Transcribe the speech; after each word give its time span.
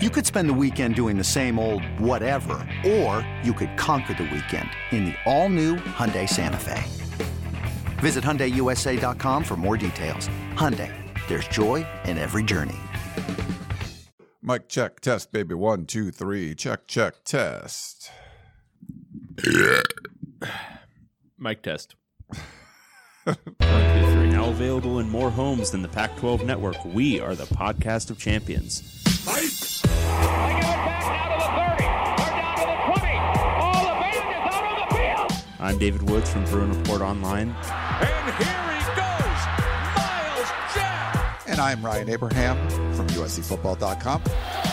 You 0.00 0.10
could 0.10 0.24
spend 0.24 0.48
the 0.48 0.54
weekend 0.54 0.94
doing 0.94 1.18
the 1.18 1.24
same 1.24 1.58
old 1.58 1.82
whatever, 1.98 2.64
or 2.86 3.28
you 3.42 3.52
could 3.52 3.76
conquer 3.76 4.14
the 4.14 4.30
weekend 4.32 4.70
in 4.92 5.06
the 5.06 5.14
all-new 5.26 5.74
Hyundai 5.74 6.28
Santa 6.28 6.56
Fe. 6.56 6.84
Visit 7.98 8.22
HyundaiUSA.com 8.22 9.42
for 9.42 9.56
more 9.56 9.76
details. 9.76 10.28
Hyundai, 10.54 10.94
there's 11.26 11.48
joy 11.48 11.84
in 12.04 12.16
every 12.16 12.44
journey. 12.44 12.76
Mic 14.40 14.68
check, 14.68 15.00
test, 15.00 15.32
baby. 15.32 15.56
One, 15.56 15.84
two, 15.84 16.12
three. 16.12 16.54
Check, 16.54 16.86
check, 16.86 17.24
test. 17.24 18.12
Mic 21.36 21.60
test. 21.64 21.96
One, 23.24 23.36
two, 23.56 24.12
three. 24.12 24.30
Now 24.30 24.50
available 24.50 25.00
in 25.00 25.10
more 25.10 25.32
homes 25.32 25.72
than 25.72 25.82
the 25.82 25.88
Pac 25.88 26.16
12 26.18 26.44
network, 26.44 26.76
we 26.84 27.18
are 27.18 27.34
the 27.34 27.46
podcast 27.46 28.10
of 28.10 28.18
champions. 28.20 28.94
They 29.24 29.67
give 30.08 30.68
it 30.68 30.80
back 30.86 31.04
now 31.08 31.26
to 31.28 31.36
the 31.38 31.50
30. 31.56 31.84
They're 32.18 32.34
down 32.40 32.54
to 32.56 32.66
the 32.66 32.78
20. 32.86 33.02
The 33.84 33.94
band 34.00 34.28
is 34.30 34.44
out 34.48 34.64
on 34.64 34.76
the 34.80 34.88
field. 34.96 35.30
I'm 35.60 35.78
David 35.78 36.02
Woods 36.08 36.30
from 36.30 36.44
Bruin 36.46 36.70
Report 36.76 37.02
Online. 37.02 37.48
And 37.50 38.34
here 38.38 38.64
he 38.74 38.82
goes. 38.96 39.40
Myles 39.96 40.50
Jack. 40.74 41.42
And 41.46 41.60
I'm 41.60 41.84
Ryan 41.84 42.08
Abraham 42.10 42.56
from 42.94 43.06
USCFootball.com. 43.08 44.22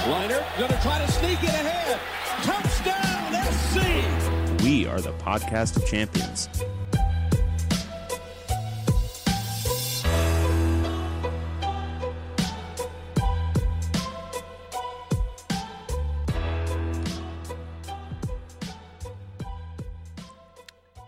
Liner 0.09 0.45
going 0.57 0.71
to 0.71 0.79
try 0.81 1.03
to 1.03 1.11
sneak 1.11 1.43
it 1.43 1.49
ahead. 1.49 1.99
Touchdown, 2.43 3.33
SC. 3.51 4.63
We 4.63 4.85
are 4.87 5.01
the 5.01 5.13
podcast 5.13 5.77
of 5.77 5.85
champions. 5.85 6.49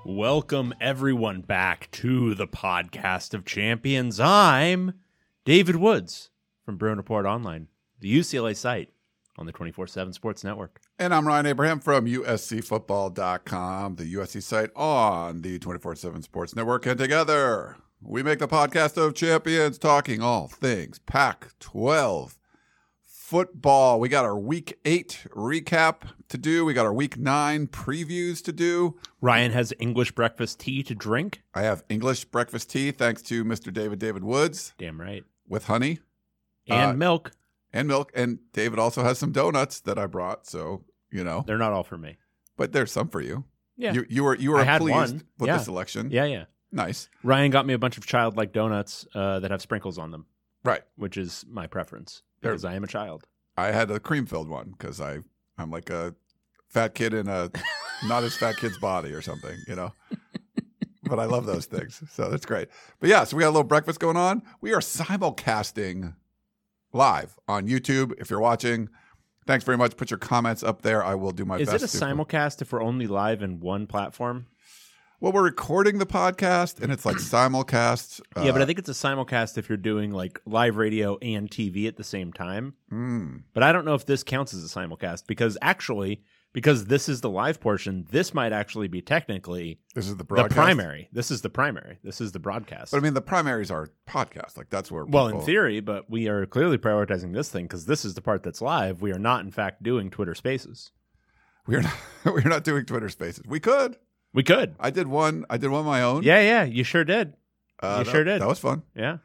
Welcome 0.09 0.73
everyone 0.80 1.41
back 1.41 1.91
to 1.91 2.33
the 2.33 2.47
podcast 2.47 3.33
of 3.33 3.44
champions. 3.44 4.22
I'm 4.22 4.94
David 5.44 5.75
Woods 5.75 6.30
from 6.64 6.77
Bruin 6.77 6.95
Report 6.95 7.25
Online, 7.25 7.67
the 7.99 8.17
UCLA 8.17 8.55
site 8.55 8.94
on 9.38 9.47
the 9.47 9.52
24/7 9.52 10.14
Sports 10.14 10.45
Network. 10.45 10.80
And 10.97 11.14
I'm 11.14 11.27
Ryan 11.27 11.47
Abraham 11.47 11.81
from 11.81 12.05
USCFootball.com, 12.05 13.97
the 13.97 14.14
USC 14.14 14.39
site 14.41 14.69
on 14.77 15.41
the 15.41 15.59
24 15.59 15.95
7 15.95 16.21
Sports 16.21 16.55
Network. 16.55 16.86
And 16.86 16.97
together, 16.97 17.75
we 18.02 18.23
make 18.23 18.39
the 18.39 18.47
podcast 18.47 18.95
of 18.95 19.14
champions 19.14 19.77
talking 19.77 20.21
all 20.21 20.47
things 20.47 20.99
Pac 20.99 21.49
12 21.59 22.39
football. 23.02 23.99
We 23.99 24.08
got 24.08 24.23
our 24.23 24.39
week 24.39 24.80
eight 24.86 25.25
recap 25.31 26.03
to 26.30 26.38
do, 26.38 26.66
we 26.66 26.73
got 26.73 26.86
our 26.86 26.94
week 26.94 27.17
nine 27.17 27.67
previews 27.67 28.44
to 28.44 28.52
do. 28.52 28.97
Ryan 29.22 29.52
has 29.52 29.73
English 29.80 30.11
breakfast 30.11 30.59
tea 30.59 30.83
to 30.83 30.94
drink. 30.95 31.42
I 31.53 31.61
have 31.61 31.83
English 31.89 32.25
breakfast 32.25 32.70
tea 32.70 32.92
thanks 32.92 33.22
to 33.23 33.44
Mr. 33.45 33.72
David 33.72 34.00
David 34.00 34.23
Woods 34.23 34.73
Damn 34.78 35.00
right. 35.00 35.23
with 35.48 35.66
honey 35.66 36.00
And 36.70 36.92
Uh, 36.92 36.94
milk. 36.94 37.31
and 37.72 37.88
milk. 37.88 38.11
And 38.14 38.39
David 38.53 38.78
also 38.80 39.03
has 39.03 39.17
some 39.17 39.31
donuts 39.31 39.80
that 39.81 39.98
I 39.98 40.05
brought. 40.05 40.45
So, 40.48 40.83
you 41.11 41.23
know, 41.23 41.44
They're 41.48 41.58
not 41.58 41.72
all 41.73 41.83
for 41.83 41.98
me. 41.98 42.17
but 42.58 42.73
there's 42.73 42.92
some 42.92 43.08
for 43.08 43.22
you. 43.22 43.45
Yeah. 43.78 43.94
You, 43.94 44.05
you 44.09 44.23
were 44.23 44.36
you 44.36 44.52
were 44.52 44.66
pleased 44.78 44.92
one. 44.92 45.22
with 45.38 45.48
Yeah. 45.48 45.58
the 45.58 45.64
selection. 45.64 46.09
yeah, 46.11 46.25
yeah. 46.25 46.45
Nice. 46.72 47.09
Ryan 47.23 47.52
got 47.52 47.66
me 47.66 47.73
a 47.73 47.78
bunch 47.78 47.98
of 47.98 48.05
childlike 48.05 48.52
donuts 48.52 49.08
uh, 49.16 49.39
that 49.39 49.52
have 49.52 49.61
sprinkles 49.61 49.98
on 49.98 50.11
them, 50.11 50.25
Right. 50.66 50.81
which 50.98 51.16
is 51.16 51.45
my 51.48 51.67
preference 51.67 52.23
because 52.42 52.66
I 52.66 52.75
am 52.75 52.83
a 52.83 52.88
child. 52.88 53.25
I 53.55 53.67
had 53.72 53.89
a 53.89 54.00
cream 54.00 54.25
filled 54.25 54.50
one 54.50 54.72
because 54.72 55.00
I 55.00 55.20
I'm 55.58 55.72
like 55.72 55.89
a 55.89 56.16
fat 56.69 56.95
kid 56.95 57.13
in 57.13 57.27
a 57.27 57.50
not 58.05 58.23
as 58.23 58.36
fat 58.36 58.58
kid's 58.58 58.77
body 58.77 59.11
or 59.11 59.22
something, 59.22 59.58
you 59.67 59.75
know. 59.75 59.94
but 61.03 61.19
I 61.19 61.25
love 61.25 61.45
those 61.45 61.65
things, 61.65 62.02
so 62.11 62.30
that's 62.30 62.45
great. 62.45 62.70
But 62.99 63.09
yeah, 63.09 63.23
so 63.23 63.37
we 63.37 63.42
got 63.42 63.49
a 63.49 63.52
little 63.52 63.64
breakfast 63.64 63.99
going 63.99 64.17
on. 64.17 64.43
We 64.61 64.73
are 64.73 64.80
simulcasting 64.80 66.15
live 66.93 67.37
on 67.48 67.67
YouTube. 67.67 68.14
If 68.20 68.30
you're 68.30 68.39
watching, 68.39 68.89
thanks 69.45 69.65
very 69.65 69.77
much. 69.77 69.98
Put 69.98 70.11
your 70.11 70.20
comments 70.20 70.64
up 70.64 70.82
there. 70.82 71.04
I 71.04 71.15
will 71.15 71.32
do 71.32 71.45
my 71.45 71.58
Is 71.58 71.70
best. 71.70 71.83
Is 71.83 71.95
it 71.95 72.02
a 72.02 72.05
simulcast 72.05 72.61
if 72.61 72.71
we're 72.71 72.83
only 72.83 73.08
live 73.08 73.42
in 73.42 73.59
one 73.59 73.87
platform? 73.87 74.48
Well, 75.20 75.32
we're 75.32 75.44
recording 75.44 75.98
the 75.98 76.05
podcast, 76.05 76.80
and 76.80 76.92
it's 76.92 77.04
like 77.04 77.16
simulcast. 77.16 78.22
yeah, 78.38 78.52
but 78.52 78.61
uh, 78.61 78.64
I 78.64 78.67
think 78.67 78.78
it's 78.78 78.89
a 78.89 78.92
simulcast 78.92 79.58
if 79.58 79.67
you're 79.67 79.76
doing 79.78 80.11
like 80.11 80.39
live 80.45 80.78
radio 80.78 81.17
and 81.23 81.50
TV 81.50 81.88
at 81.88 81.98
the 81.98 82.04
same 82.04 82.32
time. 82.32 82.76
mm, 82.92 83.42
But 83.56 83.64
I 83.64 83.72
don't 83.72 83.83
know 83.83 83.95
if 83.95 84.06
this 84.06 84.22
counts 84.23 84.54
as 84.54 84.64
a 84.64 84.67
simulcast 84.67 85.26
because 85.26 85.58
actually, 85.60 86.22
because 86.54 86.86
this 86.86 87.10
is 87.10 87.22
the 87.22 87.32
live 87.32 87.60
portion, 87.60 88.06
this 88.11 88.36
might 88.36 88.54
actually 88.54 88.88
be 88.89 89.02
technically 89.02 89.80
this 89.95 90.06
is 90.08 90.17
the 90.17 90.23
the 90.23 90.50
primary. 90.50 91.10
This 91.11 91.32
is 91.32 91.42
the 91.42 91.50
primary. 91.50 91.98
This 92.04 92.22
is 92.22 92.32
the 92.32 92.39
broadcast. 92.39 92.92
But 92.92 92.98
I 92.98 93.00
mean, 93.00 93.16
the 93.16 93.22
primaries 93.22 93.72
are 93.72 93.89
podcast. 94.08 94.56
Like 94.56 94.70
that's 94.70 94.92
where. 94.92 95.04
well, 95.04 95.30
in 95.30 95.42
theory, 95.42 95.80
but 95.80 96.08
we 96.11 96.27
are 96.27 96.45
clearly 96.45 96.77
prioritizing 96.77 97.33
this 97.33 97.50
thing 97.50 97.66
because 97.66 97.88
this 97.88 98.06
is 98.06 98.14
the 98.14 98.22
part 98.22 98.44
that's 98.44 98.61
live. 98.61 99.02
We 99.02 99.11
are 99.14 99.20
not, 99.20 99.44
in 99.44 99.50
fact, 99.50 99.82
doing 99.82 100.11
Twitter 100.11 100.36
Spaces. 100.36 100.92
we're 101.66 101.82
not 101.82 101.94
we're 102.26 102.42
not 102.48 102.64
doing 102.64 102.86
Twitter 102.86 103.10
Spaces. 103.10 103.44
We 103.48 103.60
could. 103.60 103.98
We 104.33 104.43
could. 104.43 104.76
I 104.80 104.89
did 104.92 105.08
one. 105.08 105.45
I 105.49 105.58
did 105.58 105.70
one 105.70 105.80
of 105.82 105.86
my 105.86 106.02
own. 106.04 106.23
Yeah, 106.23 106.39
yeah, 106.42 106.64
you 106.64 106.83
sure 106.83 107.04
did. 107.04 107.33
Uh, 107.82 107.98
you 107.99 108.04
that- 108.05 108.11
sure 108.11 108.23
did. 108.23 108.42
That 108.42 108.48
was 108.48 108.60
fun. 108.60 108.83
Yeah. 108.95 109.17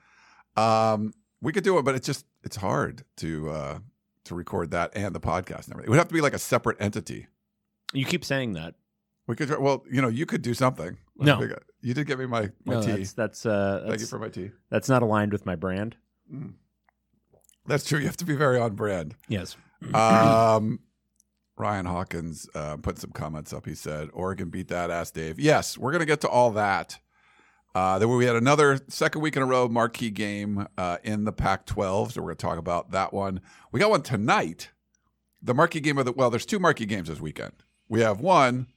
Um, 0.57 1.13
we 1.41 1.53
could 1.53 1.65
do 1.65 1.79
it, 1.79 1.83
but 1.85 1.95
it's 1.95 2.07
just 2.07 2.25
it's 2.45 2.57
hard 2.57 3.05
to 3.17 3.51
uh, 3.51 3.79
to 4.25 4.35
record 4.35 4.71
that 4.73 4.93
and 4.95 5.15
the 5.15 5.21
podcast 5.21 5.65
and 5.65 5.73
everything. 5.75 5.87
It 5.87 5.91
would 5.91 5.99
have 5.99 6.09
to 6.09 6.15
be 6.15 6.21
like 6.21 6.35
a 6.35 6.39
separate 6.39 6.77
entity. 6.81 7.27
You 7.93 8.05
keep 8.05 8.25
saying 8.25 8.53
that. 8.55 8.75
We 9.27 9.37
could. 9.37 9.51
Well, 9.59 9.85
you 9.91 10.01
know, 10.03 10.09
you 10.09 10.27
could 10.27 10.43
do 10.43 10.55
something. 10.55 10.97
Let's 11.17 11.41
No. 11.41 11.57
you 11.81 11.95
did 11.95 12.07
get 12.07 12.19
me 12.19 12.27
my 12.27 12.51
my 12.65 12.75
No, 12.75 12.83
tea. 12.83 12.93
that's 12.93 13.13
that's 13.13 13.47
uh 13.47 13.85
Thank 13.89 14.01
you 14.01 14.07
for 14.07 14.19
my 14.19 14.29
tea. 14.29 14.51
that's 14.71 14.89
not 14.89 15.03
aligned 15.03 15.33
with 15.33 15.45
my 15.47 15.57
brand. 15.57 15.97
That's 17.67 17.85
true. 17.85 17.99
You 18.01 18.07
have 18.07 18.17
to 18.19 18.25
be 18.25 18.35
very 18.35 18.59
on 18.59 18.75
brand. 18.75 19.15
Yes. 19.29 19.57
Um, 19.95 20.81
Ryan 21.57 21.87
Hawkins 21.87 22.49
uh, 22.55 22.77
put 22.79 22.99
some 22.99 23.11
comments 23.11 23.53
up. 23.53 23.67
He 23.67 23.75
said, 23.75 24.09
Oregon 24.13 24.49
beat 24.49 24.69
that 24.69 24.91
ass, 24.91 25.11
Dave. 25.11 25.39
Yes, 25.39 25.77
we're 25.77 25.93
going 25.93 26.01
to 26.01 26.07
get 26.07 26.21
to 26.23 26.29
all 26.29 26.51
that. 26.53 26.99
Uh, 27.75 27.99
then 27.99 28.09
we 28.09 28.25
had 28.27 28.37
another 28.37 28.81
second 28.89 29.23
week 29.23 29.37
in 29.37 29.43
a 29.43 29.47
row 29.47 29.69
marquee 29.69 30.11
game 30.11 30.67
uh, 30.77 30.99
in 31.03 31.25
the 31.25 31.33
Pac 31.33 31.67
12. 31.67 32.13
So 32.13 32.21
we're 32.21 32.29
going 32.29 32.37
to 32.37 32.43
talk 32.43 32.59
about 32.59 32.91
that 32.91 33.13
one. 33.13 33.41
We 33.71 33.81
got 33.81 33.91
one 33.91 34.03
tonight. 34.03 34.71
The 35.43 35.55
marquee 35.55 35.81
game 35.81 35.99
of 35.99 36.05
the, 36.05 36.13
well, 36.13 36.31
there's 36.31 36.47
two 36.47 36.59
marquee 36.59 36.87
games 36.87 37.09
this 37.09 37.21
weekend. 37.21 37.53
We 37.89 38.01
have 38.01 38.21
one, 38.21 38.69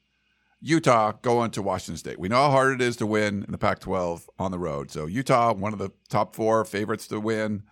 Utah 0.61 1.13
going 1.21 1.51
to 1.51 1.61
Washington 1.61 1.97
State. 1.97 2.19
We 2.19 2.27
know 2.27 2.37
how 2.37 2.51
hard 2.51 2.73
it 2.73 2.81
is 2.81 2.95
to 2.97 3.05
win 3.05 3.43
in 3.43 3.51
the 3.51 3.57
Pac 3.57 3.79
12 3.79 4.29
on 4.39 4.51
the 4.51 4.59
road. 4.59 4.89
So 4.89 5.05
Utah, 5.05 5.53
one 5.53 5.73
of 5.73 5.79
the 5.79 5.91
top 6.09 6.35
four 6.35 6.65
favorites 6.65 7.07
to 7.07 7.19
win 7.19 7.63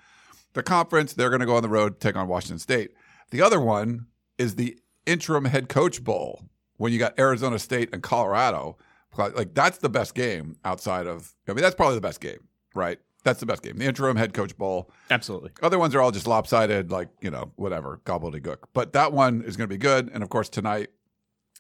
the 0.54 0.64
conference. 0.64 1.14
They're 1.14 1.30
going 1.30 1.40
to 1.40 1.46
go 1.46 1.56
on 1.56 1.64
the 1.64 1.70
road, 1.70 2.00
take 2.00 2.16
on 2.16 2.28
Washington 2.28 2.60
State. 2.60 2.92
The 3.32 3.42
other 3.42 3.60
one 3.60 4.08
is 4.38 4.56
the 4.56 4.78
interim 5.06 5.46
head 5.46 5.70
coach 5.70 6.04
bowl 6.04 6.44
when 6.78 6.92
you 6.92 7.00
got 7.00 7.18
Arizona 7.20 7.60
State 7.60 7.90
and 7.94 8.02
Colorado. 8.04 8.78
Like 9.18 9.54
that's 9.54 9.78
the 9.78 9.90
best 9.90 10.16
game 10.16 10.58
outside 10.66 11.08
of. 11.08 11.34
I 11.48 11.54
mean, 11.54 11.62
that's 11.62 11.76
probably 11.76 11.96
the 11.96 12.02
best 12.02 12.20
game, 12.20 12.48
right? 12.74 13.00
That's 13.24 13.40
the 13.40 13.46
best 13.46 13.62
game. 13.62 13.78
The 13.78 13.86
interim 13.86 14.18
head 14.18 14.34
coach 14.34 14.58
bowl. 14.58 14.92
Absolutely. 15.10 15.52
Other 15.62 15.80
ones 15.80 15.96
are 15.96 16.02
all 16.02 16.12
just 16.12 16.28
lopsided, 16.28 16.92
like 16.92 17.10
you 17.22 17.30
know, 17.30 17.52
whatever, 17.56 18.02
gobbledygook. 18.06 18.58
But 18.74 18.94
that 18.94 19.14
one 19.14 19.44
is 19.44 19.56
going 19.56 19.70
to 19.70 19.74
be 19.74 19.78
good. 19.78 20.10
And 20.14 20.24
of 20.24 20.30
course, 20.30 20.50
tonight 20.50 20.90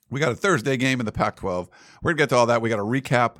we 0.09 0.19
got 0.19 0.31
a 0.31 0.35
Thursday 0.35 0.77
game 0.77 0.99
in 0.99 1.05
the 1.05 1.11
Pac-12. 1.11 1.69
We're 2.01 2.11
gonna 2.11 2.17
get 2.17 2.29
to 2.29 2.35
all 2.35 2.45
that. 2.47 2.61
We 2.61 2.69
got 2.69 2.79
a 2.79 2.83
recap 2.83 3.37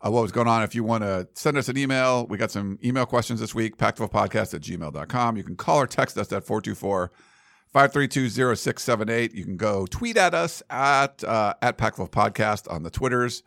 of 0.00 0.12
what 0.12 0.22
was 0.22 0.32
going 0.32 0.48
on. 0.48 0.62
If 0.62 0.74
you 0.74 0.82
want 0.82 1.02
to 1.04 1.28
send 1.34 1.56
us 1.56 1.68
an 1.68 1.76
email, 1.76 2.26
we 2.26 2.38
got 2.38 2.50
some 2.50 2.78
email 2.82 3.06
questions 3.06 3.40
this 3.40 3.54
week. 3.54 3.76
Pac12podcast 3.76 4.54
at 4.54 4.62
gmail.com. 4.62 5.36
You 5.36 5.44
can 5.44 5.56
call 5.56 5.78
or 5.78 5.86
text 5.86 6.16
us 6.16 6.32
at 6.32 6.46
424 6.46 7.12
532 7.72 8.28
0678. 8.56 9.34
You 9.34 9.44
can 9.44 9.56
go 9.56 9.86
tweet 9.86 10.16
at 10.16 10.34
us 10.34 10.62
at 10.70 11.22
uh, 11.24 11.54
at 11.62 11.78
Pac12 11.78 12.10
Podcast 12.10 12.70
on 12.72 12.82
the 12.82 12.90
Twitters. 12.90 13.42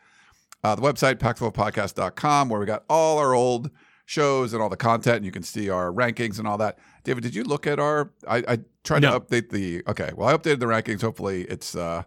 Uh, 0.63 0.75
the 0.75 0.81
website, 0.81 1.15
pac12podcast.com, 1.15 2.47
where 2.47 2.59
we 2.59 2.65
got 2.65 2.85
all 2.89 3.17
our 3.17 3.33
old 3.33 3.69
shows 4.05 4.53
and 4.53 4.61
all 4.61 4.69
the 4.69 4.77
content, 4.77 5.17
and 5.17 5.25
you 5.25 5.31
can 5.31 5.43
see 5.43 5.69
our 5.69 5.91
rankings 5.91 6.39
and 6.39 6.47
all 6.47 6.57
that. 6.57 6.79
David, 7.03 7.21
did 7.23 7.35
you 7.35 7.43
look 7.43 7.67
at 7.67 7.79
our? 7.79 8.11
I, 8.27 8.37
I 8.47 8.57
tried 8.85 9.01
No. 9.01 9.11
to 9.11 9.19
update 9.19 9.49
the. 9.49 9.83
Okay, 9.87 10.11
well, 10.15 10.29
I 10.29 10.33
updated 10.37 10.59
the 10.59 10.67
rankings. 10.67 11.01
Hopefully, 11.01 11.41
it's 11.43 11.75
uh, 11.75 12.03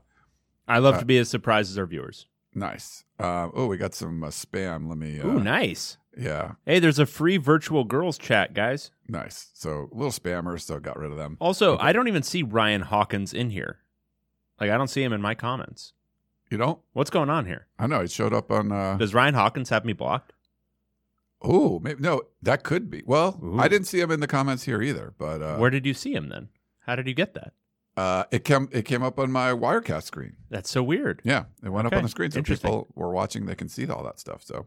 I 0.67 0.79
love 0.79 0.99
to 1.01 1.05
be 1.05 1.19
as 1.19 1.29
surprised 1.29 1.71
as 1.71 1.79
our 1.79 1.87
viewers. 1.87 2.27
nice. 2.55 3.05
Uh, 3.19 3.49
oh, 3.55 3.67
we 3.67 3.77
got 3.79 3.95
some 3.95 4.25
uh, 4.25 4.29
spam. 4.29 4.89
Let 4.89 4.99
me. 4.99 5.21
Uh, 5.21 5.27
Ooh, 5.29 5.41
nice. 5.41 5.99
Yeah, 6.17 6.53
Hey, 6.65 6.79
there's 6.79 6.99
a 6.99 7.07
free 7.07 7.37
virtual 7.37 7.85
girls 7.85 8.17
chat, 8.19 8.55
guys. 8.55 8.91
nice. 9.09 9.51
So 9.55 9.89
little 9.93 10.11
spammers, 10.13 10.63
so 10.63 10.81
got 10.81 10.99
rid 10.99 11.11
of 11.11 11.19
them. 11.19 11.37
Also, 11.41 11.77
I 11.79 11.93
don't 11.93 12.09
even 12.09 12.23
see 12.23 12.43
Ryan 12.43 12.83
Hawkins 12.83 13.35
in 13.35 13.51
here. 13.51 13.79
Like, 14.61 14.71
I 14.71 14.79
don't 14.79 14.89
see 14.89 15.03
him 15.03 15.13
in 15.13 15.21
my 15.21 15.35
comments. 15.35 15.93
You 16.51 16.57
don't? 16.59 16.79
What's 16.95 17.11
going 17.11 17.29
on 17.29 17.45
here? 17.45 17.67
I 17.79 17.87
know 17.87 18.01
it 18.01 18.11
showed 18.11 18.33
up 18.33 18.51
on. 18.51 18.73
Uh, 18.73 18.97
Does 18.97 19.13
Ryan 19.13 19.35
Hawkins 19.35 19.69
have 19.71 19.85
me 19.85 19.93
blocked? 19.93 20.33
oh, 21.43 21.79
maybe 21.81 22.01
no. 22.01 22.23
That 22.43 22.63
could 22.63 22.91
be. 22.91 23.03
Well, 23.05 23.39
Ooh. 23.43 23.59
I 23.61 23.69
didn't 23.69 23.87
see 23.87 24.01
him 24.01 24.11
in 24.11 24.21
the 24.21 24.27
comments 24.27 24.63
here 24.65 24.81
either. 24.83 25.13
But 25.19 25.43
uh, 25.43 25.57
Where 25.59 25.71
did 25.71 25.85
you 25.87 25.95
see 25.95 26.15
him 26.15 26.29
then? 26.29 26.49
How 26.87 26.97
did 26.97 27.07
you 27.07 27.15
get 27.15 27.35
that? 27.35 27.53
Uh, 27.97 28.25
it 28.31 28.45
came 28.45 28.69
it 28.73 28.83
came 28.85 29.03
up 29.03 29.19
on 29.19 29.31
my 29.33 29.51
Wirecast 29.53 30.05
screen. 30.05 30.37
That's 30.51 30.71
so 30.71 30.83
weird. 30.83 31.21
Yeah, 31.25 31.45
it 31.65 31.71
went 31.71 31.87
Okay, 31.87 31.97
up 31.97 31.99
on 31.99 32.05
the 32.05 32.09
screen, 32.11 32.31
so 32.31 32.43
people 32.43 32.89
were 32.95 33.11
watching. 33.11 33.47
They 33.47 33.55
can 33.55 33.69
see 33.69 33.87
all 33.89 34.05
that 34.05 34.21
stuff. 34.21 34.43
So, 34.45 34.67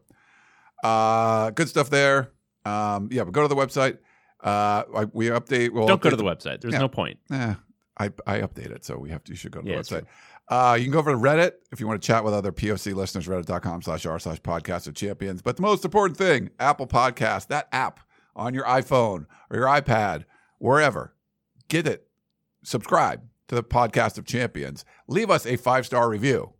uh, 0.82 1.50
good 1.50 1.68
stuff 1.68 1.90
there. 1.90 2.30
Um, 2.64 3.08
yeah, 3.10 3.24
but 3.24 3.32
go 3.32 3.42
to 3.42 3.48
the 3.48 3.56
website. 3.56 3.98
Uh, 4.42 4.84
I, 4.96 5.04
we 5.12 5.26
update. 5.26 5.70
We'll 5.70 5.86
Don't 5.86 6.00
go 6.00 6.10
to 6.10 6.16
the 6.16 6.24
website. 6.24 6.60
There's 6.60 6.72
Yeah. 6.74 6.80
no 6.80 6.88
point. 6.88 7.18
Eh, 7.30 7.54
I 7.98 8.04
I 8.26 8.40
update 8.40 8.70
it, 8.70 8.84
so 8.84 8.96
we 8.98 9.10
have 9.10 9.22
to. 9.24 9.32
You 9.32 9.36
should 9.36 9.52
go 9.52 9.60
to 9.60 9.64
the 9.66 9.72
Yeah, 9.72 9.78
it's 9.80 9.90
website. 9.90 10.06
Uh, 10.48 10.74
you 10.74 10.84
can 10.84 10.92
go 10.92 10.98
over 10.98 11.12
to 11.12 11.16
Reddit 11.18 11.52
if 11.70 11.78
you 11.80 11.86
want 11.86 12.02
to 12.02 12.06
chat 12.06 12.24
with 12.24 12.34
other 12.34 12.50
POC 12.50 12.92
listeners. 12.94 13.28
Reddit.com 13.28 13.82
slash 13.82 14.04
r 14.06 14.18
slash 14.18 14.40
podcast 14.40 14.88
of 14.88 14.94
champions. 14.94 15.42
But 15.42 15.56
the 15.56 15.62
most 15.62 15.84
important 15.84 16.16
thing, 16.18 16.50
Apple 16.58 16.86
Podcast, 16.88 17.48
that 17.48 17.68
app 17.70 18.00
on 18.34 18.52
your 18.54 18.64
iPhone 18.64 19.26
or 19.50 19.58
your 19.58 19.66
iPad, 19.66 20.24
wherever, 20.58 21.14
get 21.68 21.86
it. 21.86 22.08
Subscribe 22.64 23.22
to 23.48 23.54
the 23.54 23.62
podcast 23.62 24.18
of 24.18 24.24
champions. 24.24 24.84
Leave 25.06 25.30
us 25.30 25.46
a 25.46 25.56
five 25.56 25.86
star 25.86 26.08
review 26.08 26.54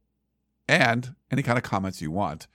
and 0.69 1.15
any 1.31 1.43
kind 1.43 1.59
of 1.59 1.65
comments 1.65 2.01
you 2.01 2.11
want. 2.11 2.47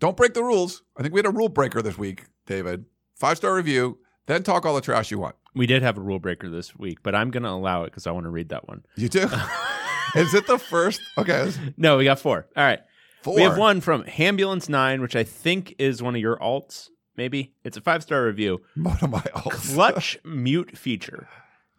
Don't 0.00 0.16
break 0.16 0.34
the 0.34 0.44
rules. 0.44 0.82
I 0.96 1.02
think 1.02 1.14
we 1.14 1.18
had 1.18 1.26
a 1.26 1.30
rule 1.30 1.48
breaker 1.48 1.82
this 1.82 1.98
week, 1.98 2.24
David. 2.46 2.84
Five 3.16 3.36
star 3.36 3.54
review, 3.54 3.98
then 4.26 4.42
talk 4.42 4.64
all 4.64 4.74
the 4.74 4.80
trash 4.80 5.10
you 5.10 5.18
want. 5.18 5.34
We 5.54 5.66
did 5.66 5.82
have 5.82 5.98
a 5.98 6.00
rule 6.00 6.20
breaker 6.20 6.48
this 6.48 6.76
week, 6.76 6.98
but 7.02 7.14
I'm 7.14 7.30
going 7.30 7.42
to 7.42 7.48
allow 7.48 7.82
it 7.82 7.86
because 7.86 8.06
I 8.06 8.12
want 8.12 8.24
to 8.24 8.30
read 8.30 8.50
that 8.50 8.68
one. 8.68 8.84
You 8.96 9.08
do? 9.08 9.28
Is 10.14 10.34
it 10.34 10.46
the 10.46 10.58
first? 10.58 11.00
Okay. 11.18 11.50
No, 11.76 11.96
we 11.96 12.04
got 12.04 12.18
four. 12.20 12.46
All 12.56 12.64
right. 12.64 12.80
Four. 13.22 13.34
We 13.34 13.42
have 13.42 13.58
one 13.58 13.80
from 13.80 14.04
Ambulance 14.18 14.68
Nine, 14.68 15.02
which 15.02 15.16
I 15.16 15.24
think 15.24 15.74
is 15.78 16.02
one 16.02 16.14
of 16.14 16.20
your 16.20 16.38
alts. 16.38 16.88
Maybe 17.16 17.54
it's 17.64 17.76
a 17.76 17.80
five 17.80 18.02
star 18.04 18.24
review. 18.24 18.60
One 18.76 18.98
of 19.02 19.10
my 19.10 19.20
alts. 19.34 19.74
Clutch 19.74 20.18
mute 20.24 20.78
feature. 20.78 21.28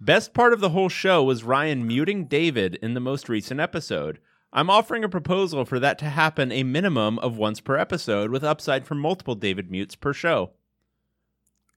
Best 0.01 0.33
part 0.33 0.53
of 0.53 0.59
the 0.59 0.69
whole 0.69 0.89
show 0.89 1.23
was 1.23 1.43
Ryan 1.43 1.87
muting 1.87 2.25
David 2.25 2.75
in 2.81 2.93
the 2.93 2.99
most 2.99 3.29
recent 3.29 3.59
episode. 3.59 4.19
I'm 4.51 4.69
offering 4.69 5.03
a 5.03 5.09
proposal 5.09 5.63
for 5.65 5.79
that 5.79 5.99
to 5.99 6.05
happen 6.05 6.51
a 6.51 6.63
minimum 6.63 7.19
of 7.19 7.37
once 7.37 7.59
per 7.59 7.77
episode, 7.77 8.31
with 8.31 8.43
upside 8.43 8.85
for 8.85 8.95
multiple 8.95 9.35
David 9.35 9.69
mutes 9.69 9.95
per 9.95 10.13
show. 10.13 10.51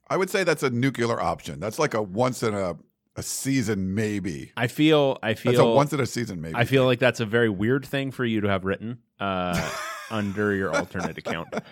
I 0.08 0.16
would 0.16 0.30
say 0.30 0.44
that's 0.44 0.62
a 0.62 0.70
nuclear 0.70 1.20
option. 1.20 1.60
That's 1.60 1.78
like 1.78 1.94
a 1.94 2.02
once 2.02 2.42
in 2.42 2.54
a, 2.54 2.76
a 3.16 3.22
season 3.22 3.94
maybe. 3.94 4.52
I 4.56 4.66
feel, 4.66 5.18
I 5.22 5.28
That's 5.34 5.40
a 5.46 5.52
feel, 5.52 5.74
once 5.74 5.92
in 5.92 6.00
a 6.00 6.06
season 6.06 6.40
maybe. 6.40 6.54
I 6.54 6.64
feel 6.64 6.84
like 6.84 6.98
that's 6.98 7.20
a 7.20 7.26
very 7.26 7.48
weird 7.48 7.84
thing 7.84 8.10
for 8.10 8.24
you 8.24 8.40
to 8.40 8.48
have 8.48 8.64
written 8.64 8.98
uh, 9.20 9.70
under 10.10 10.54
your 10.54 10.74
alternate 10.74 11.18
account. 11.18 11.48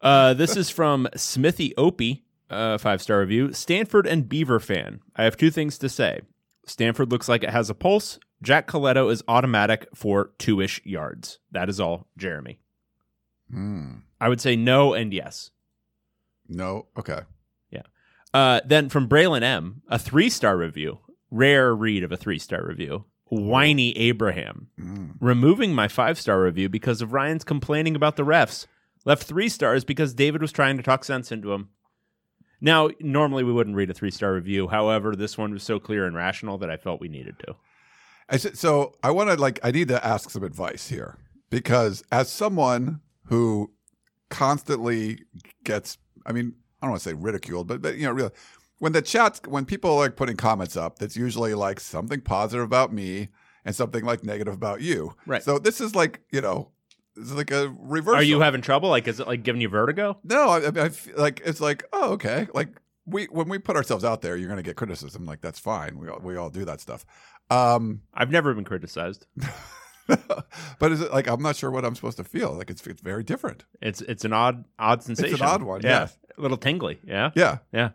Uh, 0.00 0.32
this 0.32 0.56
is 0.56 0.70
from 0.70 1.08
Smithy 1.16 1.74
Opie, 1.76 2.24
uh, 2.50 2.78
five 2.78 3.02
star 3.02 3.18
review. 3.18 3.52
Stanford 3.52 4.06
and 4.06 4.28
Beaver 4.28 4.60
fan. 4.60 5.00
I 5.16 5.24
have 5.24 5.36
two 5.36 5.50
things 5.50 5.76
to 5.78 5.88
say. 5.88 6.20
Stanford 6.66 7.10
looks 7.10 7.28
like 7.28 7.42
it 7.42 7.50
has 7.50 7.68
a 7.68 7.74
pulse. 7.74 8.20
Jack 8.42 8.68
Colletto 8.68 9.10
is 9.10 9.22
automatic 9.26 9.88
for 9.94 10.30
two 10.38 10.60
ish 10.60 10.80
yards. 10.84 11.38
That 11.50 11.68
is 11.68 11.80
all, 11.80 12.06
Jeremy. 12.16 12.60
Hmm. 13.50 13.96
I 14.20 14.28
would 14.28 14.40
say 14.40 14.56
no 14.56 14.94
and 14.94 15.12
yes. 15.12 15.50
No. 16.48 16.86
Okay. 16.96 17.20
Yeah. 17.70 17.82
Uh, 18.32 18.60
then 18.64 18.88
from 18.88 19.08
Braylon 19.08 19.42
M, 19.42 19.82
a 19.88 19.98
three 19.98 20.30
star 20.30 20.56
review. 20.56 20.98
Rare 21.30 21.74
read 21.74 22.04
of 22.04 22.12
a 22.12 22.16
three 22.16 22.38
star 22.38 22.64
review. 22.66 23.04
Whiny 23.26 23.96
Abraham. 23.96 24.68
Hmm. 24.78 25.10
Removing 25.20 25.74
my 25.74 25.88
five 25.88 26.18
star 26.18 26.42
review 26.42 26.68
because 26.68 27.02
of 27.02 27.12
Ryan's 27.12 27.44
complaining 27.44 27.96
about 27.96 28.16
the 28.16 28.24
refs. 28.24 28.66
Left 29.04 29.22
three 29.22 29.48
stars 29.48 29.84
because 29.84 30.14
David 30.14 30.42
was 30.42 30.52
trying 30.52 30.76
to 30.76 30.82
talk 30.82 31.04
sense 31.04 31.32
into 31.32 31.52
him. 31.52 31.70
Now, 32.60 32.90
normally 33.00 33.44
we 33.44 33.52
wouldn't 33.52 33.76
read 33.76 33.90
a 33.90 33.94
three 33.94 34.10
star 34.10 34.32
review. 34.32 34.68
However, 34.68 35.14
this 35.14 35.38
one 35.38 35.52
was 35.52 35.62
so 35.62 35.78
clear 35.78 36.06
and 36.06 36.16
rational 36.16 36.58
that 36.58 36.70
I 36.70 36.76
felt 36.76 37.00
we 37.00 37.08
needed 37.08 37.38
to. 37.40 37.54
I 38.28 38.36
said, 38.36 38.58
so 38.58 38.94
I 39.02 39.10
want 39.10 39.30
to 39.30 39.36
like 39.36 39.58
I 39.62 39.70
need 39.70 39.88
to 39.88 40.04
ask 40.04 40.30
some 40.30 40.42
advice 40.42 40.88
here 40.88 41.16
because 41.50 42.02
as 42.12 42.30
someone 42.30 43.00
who 43.24 43.72
constantly 44.28 45.24
gets, 45.64 45.98
I 46.26 46.32
mean, 46.32 46.54
I 46.80 46.86
don't 46.86 46.92
want 46.92 47.02
to 47.02 47.08
say 47.08 47.14
ridiculed, 47.14 47.68
but 47.68 47.80
but 47.80 47.96
you 47.96 48.04
know, 48.04 48.12
really, 48.12 48.30
when 48.78 48.92
the 48.92 49.02
chats, 49.02 49.40
when 49.48 49.64
people 49.64 49.92
are 49.92 50.00
like 50.00 50.16
putting 50.16 50.36
comments 50.36 50.76
up, 50.76 50.98
that's 50.98 51.16
usually 51.16 51.54
like 51.54 51.80
something 51.80 52.20
positive 52.20 52.64
about 52.64 52.92
me 52.92 53.28
and 53.64 53.74
something 53.74 54.04
like 54.04 54.22
negative 54.24 54.54
about 54.54 54.80
you. 54.80 55.14
Right. 55.26 55.42
So 55.42 55.58
this 55.58 55.80
is 55.80 55.94
like 55.94 56.20
you 56.30 56.40
know, 56.40 56.70
is 57.16 57.32
like 57.32 57.50
a 57.50 57.74
reverse. 57.78 58.16
Are 58.16 58.22
you 58.22 58.40
having 58.40 58.60
trouble? 58.60 58.90
Like, 58.90 59.08
is 59.08 59.20
it 59.20 59.26
like 59.26 59.42
giving 59.42 59.60
you 59.60 59.68
vertigo? 59.68 60.18
No, 60.22 60.50
I, 60.50 60.58
I, 60.58 60.84
I 60.84 60.88
feel 60.90 61.16
like 61.16 61.40
it's 61.44 61.60
like 61.60 61.84
oh 61.92 62.12
okay, 62.12 62.46
like 62.52 62.68
we 63.06 63.24
when 63.26 63.48
we 63.48 63.58
put 63.58 63.76
ourselves 63.76 64.04
out 64.04 64.22
there, 64.22 64.36
you're 64.36 64.48
going 64.48 64.62
to 64.62 64.68
get 64.68 64.76
criticism. 64.76 65.24
Like 65.24 65.40
that's 65.40 65.58
fine. 65.58 65.98
We 65.98 66.08
all, 66.08 66.20
we 66.20 66.36
all 66.36 66.50
do 66.50 66.64
that 66.66 66.80
stuff. 66.80 67.04
Um, 67.50 68.02
I've 68.14 68.30
never 68.30 68.52
been 68.54 68.64
criticized. 68.64 69.26
but 70.78 70.92
is 70.92 71.00
it 71.00 71.12
like 71.12 71.26
I'm 71.28 71.42
not 71.42 71.56
sure 71.56 71.70
what 71.70 71.84
I'm 71.84 71.94
supposed 71.94 72.16
to 72.18 72.24
feel? 72.24 72.52
Like 72.52 72.70
it's 72.70 72.86
it's 72.86 73.00
very 73.02 73.22
different. 73.22 73.64
It's 73.80 74.00
it's 74.02 74.24
an 74.24 74.32
odd 74.32 74.64
odd 74.78 75.02
sensation. 75.02 75.32
It's 75.34 75.40
an 75.42 75.48
odd 75.48 75.62
one, 75.62 75.80
Yeah, 75.82 76.00
yes. 76.00 76.18
a 76.36 76.40
little 76.40 76.56
tingly. 76.56 76.98
Yeah. 77.04 77.30
Yeah. 77.34 77.58
Yeah. 77.72 77.90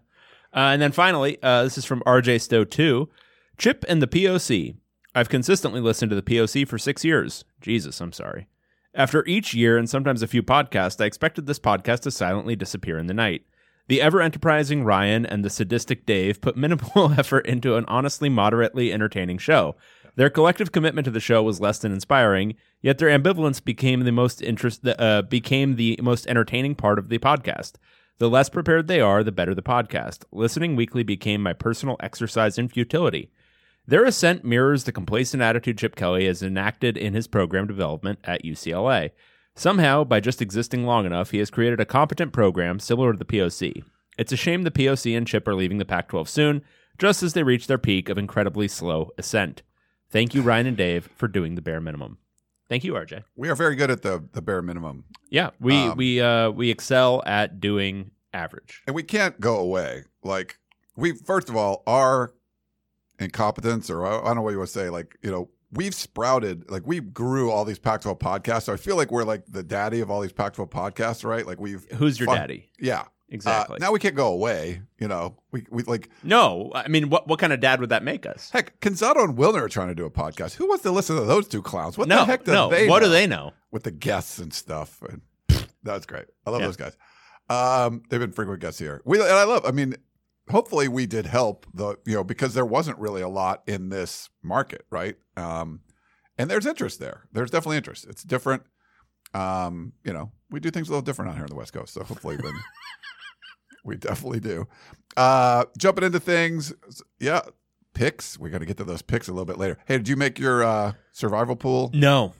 Uh, 0.55 0.69
and 0.71 0.81
then 0.81 0.91
finally, 0.91 1.38
uh, 1.41 1.63
this 1.63 1.77
is 1.79 1.85
from 1.85 2.01
RJ 2.05 2.39
Stowe 2.41 2.63
2. 2.63 3.09
Chip 3.57 3.83
and 3.89 4.01
the 4.01 4.07
POC. 4.07 4.75
I've 5.15 5.29
consistently 5.29 5.81
listened 5.81 6.11
to 6.11 6.15
the 6.15 6.21
POC 6.21 6.67
for 6.67 6.77
six 6.77 7.03
years. 7.03 7.44
Jesus, 7.61 8.00
I'm 8.01 8.11
sorry. 8.11 8.47
After 8.95 9.25
each 9.25 9.55
year 9.55 9.77
and 9.79 9.89
sometimes 9.89 10.21
a 10.21 10.27
few 10.27 10.44
podcasts, 10.44 11.01
I 11.01 11.05
expected 11.05 11.47
this 11.47 11.59
podcast 11.59 12.01
to 12.01 12.11
silently 12.11 12.55
disappear 12.55 13.00
in 13.00 13.07
the 13.07 13.13
night. 13.15 13.44
The 13.88 14.01
ever 14.01 14.21
enterprising 14.21 14.83
Ryan 14.83 15.25
and 15.25 15.44
the 15.44 15.50
sadistic 15.50 16.06
Dave 16.06 16.39
put 16.39 16.56
minimal 16.56 17.13
effort 17.18 17.45
into 17.45 17.75
an 17.75 17.85
honestly 17.88 18.30
moderately 18.30 18.94
entertaining 18.94 19.38
show. 19.38 19.75
Their 20.15 20.30
collective 20.30 20.71
commitment 20.71 21.06
to 21.06 21.12
the 21.12 21.19
show 21.19 21.44
was 21.44 21.59
less 21.59 21.80
than 21.80 21.91
inspiring, 21.91 22.56
yet 22.81 22.97
their 22.97 23.09
ambivalence 23.09 23.63
became 23.63 24.01
the 24.01 24.12
most 24.12 24.41
interest 24.41 24.88
uh, 24.88 25.24
became 25.24 25.75
the 25.75 26.00
most 26.01 26.27
entertaining 26.27 26.75
part 26.75 27.00
of 27.00 27.09
the 27.09 27.18
podcast. 27.18 27.74
The 28.19 28.30
less 28.30 28.47
prepared 28.47 28.88
they 28.88 29.01
are, 29.01 29.24
the 29.24 29.31
better 29.31 29.56
the 29.56 29.63
podcast. 29.63 30.24
Listening 30.31 30.75
weekly 30.75 31.03
became 31.03 31.41
my 31.41 31.53
personal 31.53 31.97
exercise 32.00 32.57
in 32.57 32.69
futility. 32.69 33.31
Their 33.86 34.06
ascent 34.06 34.45
mirrors 34.45 34.86
the 34.86 34.91
complacent 34.94 35.44
attitude 35.44 35.79
Chip 35.79 35.95
Kelly 35.95 36.27
has 36.27 36.41
enacted 36.41 36.95
in 36.95 37.13
his 37.13 37.27
program 37.27 37.68
development 37.68 38.19
at 38.24 38.45
UCLA. 38.45 39.12
Somehow, 39.55 40.03
by 40.03 40.19
just 40.19 40.41
existing 40.41 40.83
long 40.85 41.05
enough, 41.05 41.31
he 41.31 41.38
has 41.38 41.51
created 41.51 41.79
a 41.79 41.85
competent 41.85 42.33
program 42.33 42.79
similar 42.79 43.11
to 43.11 43.17
the 43.17 43.25
POC. 43.25 43.83
It's 44.17 44.31
a 44.31 44.38
shame 44.38 44.63
the 44.63 44.71
POC 44.71 45.15
and 45.15 45.27
Chip 45.27 45.47
are 45.47 45.55
leaving 45.55 45.77
the 45.77 45.85
Pac 45.85 46.09
12 46.09 46.27
soon, 46.27 46.61
just 46.97 47.21
as 47.23 47.33
they 47.33 47.44
reach 47.44 47.67
their 47.67 47.77
peak 47.77 48.09
of 48.09 48.17
incredibly 48.17 48.67
slow 48.67 49.11
ascent. 49.17 49.61
Thank 50.09 50.33
you, 50.33 50.41
Ryan 50.41 50.67
and 50.67 50.77
Dave, 50.77 51.10
for 51.15 51.27
doing 51.27 51.55
the 51.55 51.62
bare 51.62 51.81
minimum. 51.81 52.17
Thank 52.69 52.83
you, 52.83 52.93
RJ. 52.93 53.24
We 53.36 53.50
are 53.50 53.55
very 53.55 53.75
good 53.75 53.91
at 53.91 54.01
the 54.01 54.24
the 54.33 54.41
bare 54.41 54.62
minimum, 54.62 55.03
Yeah, 55.29 55.51
we 55.60 55.75
Um, 55.75 55.98
we 55.98 56.22
uh, 56.22 56.50
we 56.50 56.69
excel 56.72 57.22
at 57.25 57.60
doing 57.60 58.12
average. 58.33 58.81
and 58.88 58.95
we 58.95 59.03
can't 59.03 59.39
go 59.39 59.57
away. 59.57 60.05
Like 60.24 60.57
we 60.95 61.12
first 61.13 61.50
of 61.50 61.55
all 61.55 61.83
our 61.86 62.33
incompetence, 63.19 63.89
or 63.89 64.05
I 64.05 64.24
don't 64.24 64.36
know 64.38 64.41
what 64.41 64.51
you 64.51 64.57
want 64.57 64.69
to 64.69 64.74
say. 64.74 64.89
Like 64.89 65.17
you 65.22 65.29
know, 65.29 65.50
we've 65.74 65.96
sprouted. 65.96 66.70
Like 66.70 66.84
we 66.86 67.00
grew 67.00 67.51
all 67.51 67.65
these 67.65 67.80
Pac-12 67.80 68.20
podcasts. 68.20 68.63
So 68.63 68.74
I 68.74 68.77
feel 68.77 68.96
like 68.96 69.12
we're 69.12 69.24
like 69.24 69.44
the 69.48 69.63
daddy 69.63 70.00
of 70.01 70.10
all 70.12 70.22
these 70.22 70.34
Pac-12 70.34 70.70
podcasts, 70.70 71.24
right? 71.25 71.46
Like 71.46 71.60
we've 71.60 71.86
Who's 71.94 72.20
your 72.20 72.27
fun- 72.27 72.38
daddy? 72.38 72.70
Yeah, 72.80 73.03
Exactly. 73.30 73.77
Uh, 73.77 73.80
now 73.80 73.92
we 73.92 73.98
can't 73.98 74.13
go 74.15 74.27
away. 74.32 74.82
You 75.00 75.08
know, 75.08 75.38
we 75.51 75.65
we 75.72 75.82
like 75.84 76.10
no, 76.22 76.72
I 76.75 76.88
mean, 76.88 77.10
what 77.10 77.27
what 77.27 77.39
kind 77.39 77.51
of 77.51 77.60
dad 77.60 77.80
would 77.80 77.89
that 77.89 78.03
make 78.03 78.27
us? 78.27 78.51
heck. 78.51 78.80
Canzano 78.80 79.24
and 79.24 79.36
Wilner 79.36 79.62
are 79.63 79.70
trying 79.70 79.88
to 79.88 79.96
do 79.96 80.06
a 80.06 80.12
podcast. 80.12 80.53
Who 80.56 80.68
wants 80.68 80.84
to 80.84 80.92
listen 80.92 81.15
to 81.15 81.24
those 81.24 81.48
two 81.48 81.63
clowns? 81.63 81.98
What 81.98 82.08
no, 82.08 82.18
the 82.20 82.25
heck 82.25 82.44
do 82.44 82.51
no. 82.51 82.70
they? 82.70 82.88
what 82.88 83.01
know? 83.01 83.08
do 83.08 83.12
they 83.12 83.25
know? 83.25 83.53
with 83.72 83.84
the 83.84 83.92
guests 83.92 84.38
and 84.38 84.53
stuff. 84.53 85.01
And 85.10 85.22
that's 85.84 86.06
great. 86.06 86.25
I 86.46 86.51
love 86.51 86.62
Yeah. 86.62 86.68
those 86.68 86.77
guys. 86.77 86.96
Um, 87.50 88.03
they've 88.10 88.20
been 88.20 88.32
frequent 88.34 88.62
guests 88.62 88.80
here. 88.80 89.01
We 89.03 89.20
and 89.20 89.27
I 89.30 89.46
love. 89.46 89.65
I 89.65 89.72
mean, 89.72 89.96
hopefully 90.50 90.88
we 90.88 91.05
did 91.05 91.25
help 91.25 91.65
the 91.73 91.97
you 92.05 92.15
know 92.15 92.23
because 92.23 92.53
there 92.53 92.65
wasn't 92.65 92.97
really 93.00 93.21
a 93.21 93.29
lot 93.29 93.63
in 93.67 93.89
this 93.89 94.29
market, 94.41 94.85
right? 94.89 95.15
Um, 95.38 95.81
and 96.38 96.50
there's 96.50 96.65
interest 96.65 97.00
there. 97.00 97.27
There's 97.31 97.51
definitely 97.51 97.77
interest. 97.77 98.05
It's 98.09 98.23
different. 98.23 98.63
Um, 99.33 99.93
you 100.03 100.13
know, 100.13 100.31
we 100.50 100.59
do 100.59 100.71
things 100.71 100.88
a 100.88 100.91
little 100.91 101.01
different 101.01 101.31
out 101.31 101.35
here 101.35 101.43
on 101.43 101.50
the 101.50 101.55
West 101.55 101.73
Coast. 101.73 101.93
So 101.93 102.03
hopefully, 102.03 102.38
then 102.38 102.53
we 103.85 103.95
definitely 103.97 104.39
do. 104.39 104.67
Uh, 105.15 105.65
jumping 105.77 106.03
into 106.03 106.19
things, 106.19 106.73
yeah. 107.19 107.41
Picks. 107.93 108.39
We 108.39 108.50
got 108.50 108.57
to 108.57 108.65
get 108.65 108.77
to 108.77 108.83
those 108.83 109.03
picks 109.03 109.27
a 109.27 109.31
little 109.31 109.45
bit 109.45 109.59
later. 109.59 109.77
Hey, 109.85 109.97
did 109.97 110.07
you 110.07 110.15
make 110.15 110.39
your 110.39 110.63
uh, 110.63 110.93
survival 111.12 111.55
pool? 111.55 111.91
No, 111.93 112.33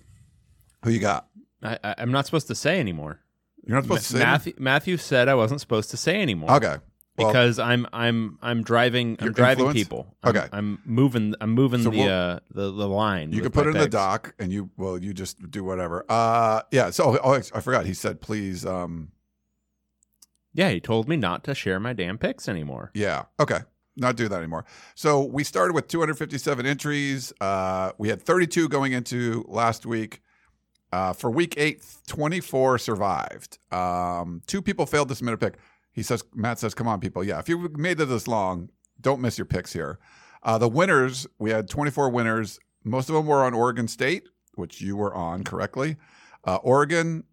Who 0.84 0.90
you 0.90 1.00
got? 1.00 1.28
I, 1.62 1.78
I, 1.84 1.96
I'm 2.00 2.12
not 2.12 2.26
supposed 2.26 2.48
to 2.48 2.56
say 2.56 2.80
anymore. 2.80 3.20
You're 3.64 3.76
not 3.78 3.84
supposed 3.84 4.08
to 4.08 4.14
say. 4.14 4.20
Matthew, 4.20 4.54
Matthew 4.58 4.98
said 4.98 5.30
I 5.30 5.36
wasn't 5.36 5.62
supposed 5.62 5.92
to 5.92 5.98
say 5.98 6.20
anymore. 6.22 6.52
Okay. 6.54 6.78
Well, 7.18 7.28
because 7.28 7.60
I'm 7.60 7.86
I'm 7.94 8.40
I'm 8.42 8.64
driving 8.64 9.18
I'm 9.20 9.34
driving 9.34 9.66
influence? 9.68 9.78
people. 9.78 10.16
I'm, 10.24 10.36
Okay. 10.36 10.48
I'm 10.52 10.80
moving 10.86 11.36
I'm 11.40 11.52
moving 11.52 11.84
So 11.84 11.92
the 11.92 11.98
we'll- 11.98 12.10
uh 12.10 12.40
the, 12.52 12.72
the 12.72 12.88
line. 12.88 13.32
you 13.32 13.42
can 13.42 13.52
put 13.52 13.68
it 13.68 13.76
in 13.76 13.78
the 13.78 13.88
dock, 13.88 14.34
and 14.40 14.52
you 14.52 14.70
well, 14.78 14.98
you 14.98 15.14
just 15.14 15.52
do 15.52 15.64
whatever. 15.64 16.06
Uh, 16.10 16.62
yeah. 16.72 16.90
So 16.90 17.20
oh, 17.24 17.34
I 17.34 17.42
forgot. 17.62 17.86
He 17.86 17.94
said, 17.94 18.20
please. 18.20 18.66
Um, 18.66 19.12
Yeah, 20.54 20.70
he 20.70 20.80
told 20.80 21.08
me 21.08 21.16
not 21.18 21.44
to 21.46 21.56
share 21.56 21.80
my 21.80 21.94
damn 21.94 22.18
picks 22.18 22.48
anymore. 22.50 22.92
yeah. 22.94 23.24
Okay. 23.40 23.60
not 23.96 24.16
do 24.16 24.28
that 24.28 24.38
anymore. 24.38 24.66
So 24.96 25.24
we 25.24 25.44
started 25.44 25.74
with 25.76 25.88
257 25.88 26.66
entries. 26.66 27.32
Uh, 27.40 27.92
we 28.00 28.10
had 28.10 28.22
32 28.24 28.68
going 28.70 28.92
into 28.94 29.46
last 29.48 29.86
week. 29.86 30.22
Uh, 30.92 31.12
for 31.14 31.30
week 31.32 31.56
eight, 31.58 31.84
24 32.08 32.78
survived. 32.78 33.58
Um, 33.72 34.42
two 34.48 34.62
people 34.62 34.86
failed 34.86 35.10
to 35.10 35.16
submit 35.16 35.34
a 35.34 35.38
pick. 35.38 35.56
He 35.94 36.04
says, 36.04 36.24
Matt 36.34 36.60
says, 36.60 36.74
come 36.74 36.88
on, 36.88 37.00
people. 37.00 37.24
Yeah, 37.24 37.40
if 37.40 37.48
you 37.48 37.70
made 37.76 38.02
it 38.02 38.06
this 38.06 38.28
long, 38.28 38.70
don't 39.00 39.22
miss 39.22 39.38
your 39.38 39.46
picks 39.46 39.74
here. 39.74 40.00
Uh, 40.42 40.58
the 40.58 40.68
winners, 40.68 41.28
we 41.40 41.52
had 41.52 41.70
24 41.70 42.10
winners. 42.10 42.60
Most 42.84 43.10
of 43.10 43.16
them 43.16 43.28
were 43.28 43.44
on 43.44 43.54
Oregon 43.54 43.88
State, 43.88 44.28
which 44.56 44.82
you 44.82 44.98
were 44.98 45.14
on 45.14 45.44
correctly. 45.44 45.96
Uh, 46.44 46.58
Oregon, 46.58 47.24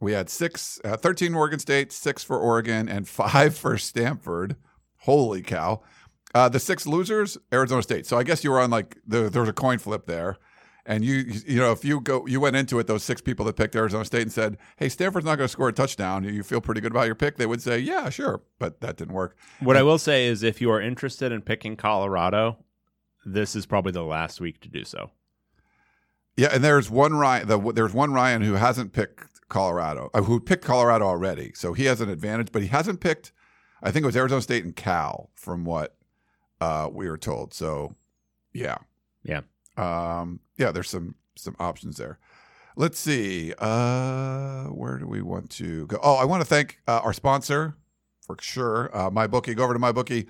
we 0.00 0.12
had 0.12 0.30
six, 0.30 0.80
uh, 0.84 0.96
13 0.96 1.34
Oregon 1.34 1.58
State, 1.58 1.92
six 1.92 2.22
for 2.22 2.38
Oregon, 2.38 2.88
and 2.88 3.06
five 3.08 3.56
for 3.56 3.76
Stanford. 3.76 4.56
Holy 4.98 5.42
cow. 5.42 5.82
Uh, 6.34 6.48
the 6.48 6.58
six 6.58 6.86
losers, 6.86 7.36
Arizona 7.52 7.82
State. 7.82 8.06
So 8.06 8.16
I 8.16 8.22
guess 8.22 8.42
you 8.42 8.50
were 8.50 8.60
on 8.60 8.70
like, 8.70 8.96
the, 9.06 9.28
there 9.28 9.42
was 9.42 9.48
a 9.48 9.52
coin 9.52 9.78
flip 9.78 10.06
there. 10.06 10.38
And 10.86 11.02
you, 11.04 11.24
you 11.46 11.58
know, 11.58 11.72
if 11.72 11.84
you 11.84 12.00
go, 12.00 12.26
you 12.26 12.40
went 12.40 12.56
into 12.56 12.78
it, 12.78 12.86
those 12.86 13.02
six 13.02 13.22
people 13.22 13.46
that 13.46 13.56
picked 13.56 13.74
Arizona 13.74 14.04
State 14.04 14.22
and 14.22 14.32
said, 14.32 14.58
"Hey, 14.76 14.90
Stanford's 14.90 15.24
not 15.24 15.36
going 15.36 15.46
to 15.46 15.52
score 15.52 15.68
a 15.68 15.72
touchdown," 15.72 16.24
you 16.24 16.42
feel 16.42 16.60
pretty 16.60 16.82
good 16.82 16.92
about 16.92 17.06
your 17.06 17.14
pick. 17.14 17.36
They 17.36 17.46
would 17.46 17.62
say, 17.62 17.78
"Yeah, 17.78 18.10
sure," 18.10 18.42
but 18.58 18.80
that 18.82 18.96
didn't 18.96 19.14
work. 19.14 19.36
What 19.60 19.76
I 19.76 19.82
will 19.82 19.98
say 19.98 20.26
is, 20.26 20.42
if 20.42 20.60
you 20.60 20.70
are 20.70 20.82
interested 20.82 21.32
in 21.32 21.40
picking 21.40 21.76
Colorado, 21.76 22.58
this 23.24 23.56
is 23.56 23.64
probably 23.64 23.92
the 23.92 24.02
last 24.02 24.40
week 24.42 24.60
to 24.60 24.68
do 24.68 24.84
so. 24.84 25.10
Yeah, 26.36 26.48
and 26.52 26.62
there's 26.62 26.90
one 26.90 27.14
Ryan. 27.14 27.48
The, 27.48 27.72
there's 27.72 27.94
one 27.94 28.12
Ryan 28.12 28.42
who 28.42 28.54
hasn't 28.54 28.92
picked 28.92 29.48
Colorado, 29.48 30.10
uh, 30.12 30.22
who 30.22 30.38
picked 30.38 30.64
Colorado 30.64 31.06
already, 31.06 31.52
so 31.54 31.72
he 31.72 31.84
has 31.86 32.02
an 32.02 32.10
advantage. 32.10 32.52
But 32.52 32.60
he 32.62 32.68
hasn't 32.68 33.00
picked. 33.00 33.32
I 33.82 33.90
think 33.90 34.02
it 34.02 34.06
was 34.06 34.16
Arizona 34.16 34.42
State 34.42 34.64
and 34.64 34.76
Cal, 34.76 35.30
from 35.34 35.64
what 35.64 35.96
uh, 36.60 36.88
we 36.92 37.08
were 37.08 37.18
told. 37.18 37.54
So, 37.54 37.94
yeah, 38.52 38.78
Yeah. 39.22 39.40
Um, 39.76 40.40
yeah. 40.56 40.70
There's 40.72 40.90
some 40.90 41.14
some 41.36 41.56
options 41.58 41.96
there. 41.96 42.18
Let's 42.76 42.98
see. 42.98 43.54
Uh, 43.58 44.64
where 44.66 44.98
do 44.98 45.06
we 45.06 45.22
want 45.22 45.50
to 45.50 45.86
go? 45.86 45.98
Oh, 46.02 46.14
I 46.16 46.24
want 46.24 46.40
to 46.42 46.46
thank 46.46 46.80
uh, 46.88 47.00
our 47.04 47.12
sponsor 47.12 47.76
for 48.26 48.36
sure. 48.40 48.90
Uh, 48.96 49.10
my 49.10 49.26
bookie. 49.26 49.54
Go 49.54 49.64
over 49.64 49.72
to 49.74 49.78
my 49.78 49.92
bookie. 49.92 50.26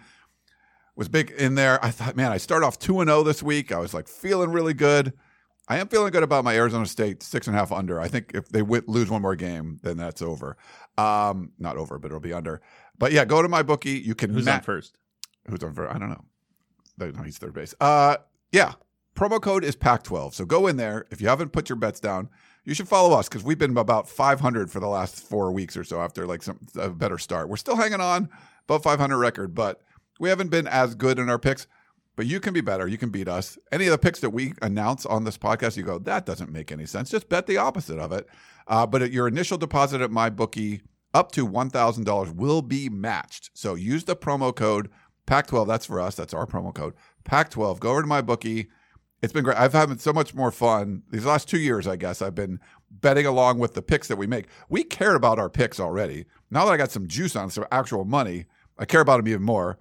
Was 0.97 1.09
big 1.09 1.31
in 1.33 1.55
there. 1.57 1.85
I 1.85 1.91
thought, 1.91 2.17
man, 2.17 2.31
I 2.31 2.37
start 2.37 2.63
off 2.63 2.79
two 2.79 3.01
and 3.01 3.09
zero 3.09 3.23
this 3.23 3.43
week. 3.43 3.73
I 3.73 3.79
was 3.79 3.95
like 3.95 4.07
feeling 4.09 4.51
really 4.51 4.75
good. 4.75 5.13
I 5.67 5.79
am 5.79 5.89
feeling 5.89 6.13
good 6.13 6.23
about 6.23 6.45
my 6.45 6.55
Arizona 6.55 6.85
State 6.87 7.23
six 7.23 7.47
and 7.47 7.57
a 7.57 7.59
half 7.59 7.73
under. 7.73 7.99
I 7.99 8.07
think 8.07 8.33
if 8.35 8.51
they 8.51 8.61
w- 8.61 8.83
lose 8.87 9.11
one 9.11 9.23
more 9.23 9.35
game, 9.35 9.81
then 9.83 9.97
that's 9.97 10.21
over. 10.21 10.57
Um, 10.99 11.53
not 11.59 11.79
over, 11.79 11.99
but 11.99 12.09
it'll 12.09 12.21
be 12.21 12.35
under. 12.35 12.61
But 12.99 13.13
yeah, 13.13 13.25
go 13.25 13.41
to 13.41 13.49
my 13.49 13.63
bookie. 13.63 13.99
You 13.99 14.15
can 14.15 14.31
Who's 14.35 14.45
ma- 14.45 14.53
on 14.57 14.61
first? 14.61 14.99
Who's 15.49 15.63
on 15.65 15.73
first? 15.75 15.93
I 15.93 15.99
don't 15.99 16.11
know. 16.11 16.25
No, 16.99 17.11
no, 17.11 17.23
he's 17.23 17.39
third 17.39 17.55
base. 17.55 17.75
Uh, 17.81 18.19
yeah. 18.53 18.75
Promo 19.15 19.41
code 19.41 19.65
is 19.65 19.77
Pac12. 19.77 20.35
So 20.35 20.45
go 20.45 20.67
in 20.67 20.77
there. 20.77 21.07
If 21.11 21.21
you 21.21 21.29
haven't 21.29 21.53
put 21.53 21.69
your 21.69 21.77
bets 21.77 22.01
down, 22.01 22.29
you 22.65 22.75
should 22.75 22.89
follow 22.89 23.17
us 23.17 23.29
because 23.29 23.45
we've 23.45 23.59
been 23.59 23.77
about 23.77 24.09
500 24.09 24.71
for 24.71 24.81
the 24.81 24.89
last 24.89 25.23
four 25.23 25.53
weeks 25.53 25.77
or 25.77 25.85
so 25.85 26.01
after 26.01 26.27
like 26.27 26.43
some 26.43 26.59
a 26.77 26.89
better 26.89 27.19
start. 27.19 27.49
We're 27.49 27.57
still 27.57 27.77
hanging 27.77 28.01
on 28.01 28.29
above 28.65 28.83
500 28.83 29.17
record, 29.17 29.55
but 29.55 29.83
we 30.19 30.29
haven't 30.29 30.51
been 30.51 30.67
as 30.67 30.95
good 30.95 31.19
in 31.19 31.29
our 31.29 31.39
picks. 31.39 31.67
But 32.17 32.27
you 32.27 32.39
can 32.39 32.55
be 32.55 32.61
better. 32.61 32.87
You 32.87 32.97
can 32.97 33.11
beat 33.11 33.27
us. 33.27 33.59
Any 33.73 33.87
of 33.87 33.91
the 33.91 33.99
picks 33.99 34.21
that 34.21 34.31
we 34.31 34.55
announce 34.63 35.05
on 35.05 35.25
this 35.25 35.37
podcast, 35.37 35.77
you 35.77 35.83
go, 35.83 35.99
that 35.99 36.25
doesn't 36.25 36.53
make 36.53 36.71
any 36.71 36.87
sense. 36.87 37.11
Just 37.11 37.29
bet 37.29 37.47
the 37.47 37.57
opposite 37.57 37.99
of 37.99 38.13
it. 38.13 38.29
Uh, 38.69 38.87
but 38.87 39.11
your 39.11 39.27
initial 39.27 39.59
deposit 39.59 40.01
at 40.01 40.13
my 40.13 40.31
bookie, 40.31 40.83
up 41.13 41.33
to 41.33 41.47
$1,000 41.47 42.37
will 42.37 42.63
be 42.63 42.89
matched. 42.89 43.51
So 43.55 43.75
use 43.75 44.05
the 44.05 44.15
promo 44.15 44.55
code 44.55 44.91
PAC12. 45.27 45.67
That's 45.67 45.87
for 45.87 46.01
us. 46.01 46.15
That's 46.15 46.35
our 46.35 46.47
promo 46.47 46.73
code 46.73 46.95
PAC12. 47.25 47.81
Go 47.81 47.91
over 47.91 48.03
to 48.03 48.07
my 48.07 48.21
bookie. 48.21 48.69
It's 49.25 49.33
been 49.33 49.43
great. 49.43 49.57
I've 49.57 49.73
had 49.73 50.03
so 50.03 50.13
much 50.13 50.35
more 50.35 50.51
fun 50.51 51.03
these 51.11 51.25
last 51.25 51.49
two 51.49 51.59
years, 51.59 51.87
I 51.87 51.97
guess. 51.97 52.21
I've 52.21 52.35
been 52.35 52.61
betting 52.91 53.25
along 53.25 53.59
with 53.59 53.73
the 53.73 53.81
picks 53.81 54.07
that 54.09 54.17
we 54.17 54.27
make. 54.27 54.49
We 54.69 54.85
care 54.85 55.15
about 55.15 55.39
our 55.39 55.49
picks 55.49 55.81
already. 55.81 56.27
Now 56.51 56.67
that 56.67 56.73
I 56.73 56.77
got 56.77 56.91
some 56.91 57.09
juice 57.09 57.35
on 57.35 57.49
some 57.49 57.65
actual 57.73 58.05
money, 58.05 58.45
I 58.79 58.85
care 58.85 59.01
about 59.01 59.17
them 59.17 59.29
even 59.29 59.43
more. 59.43 59.79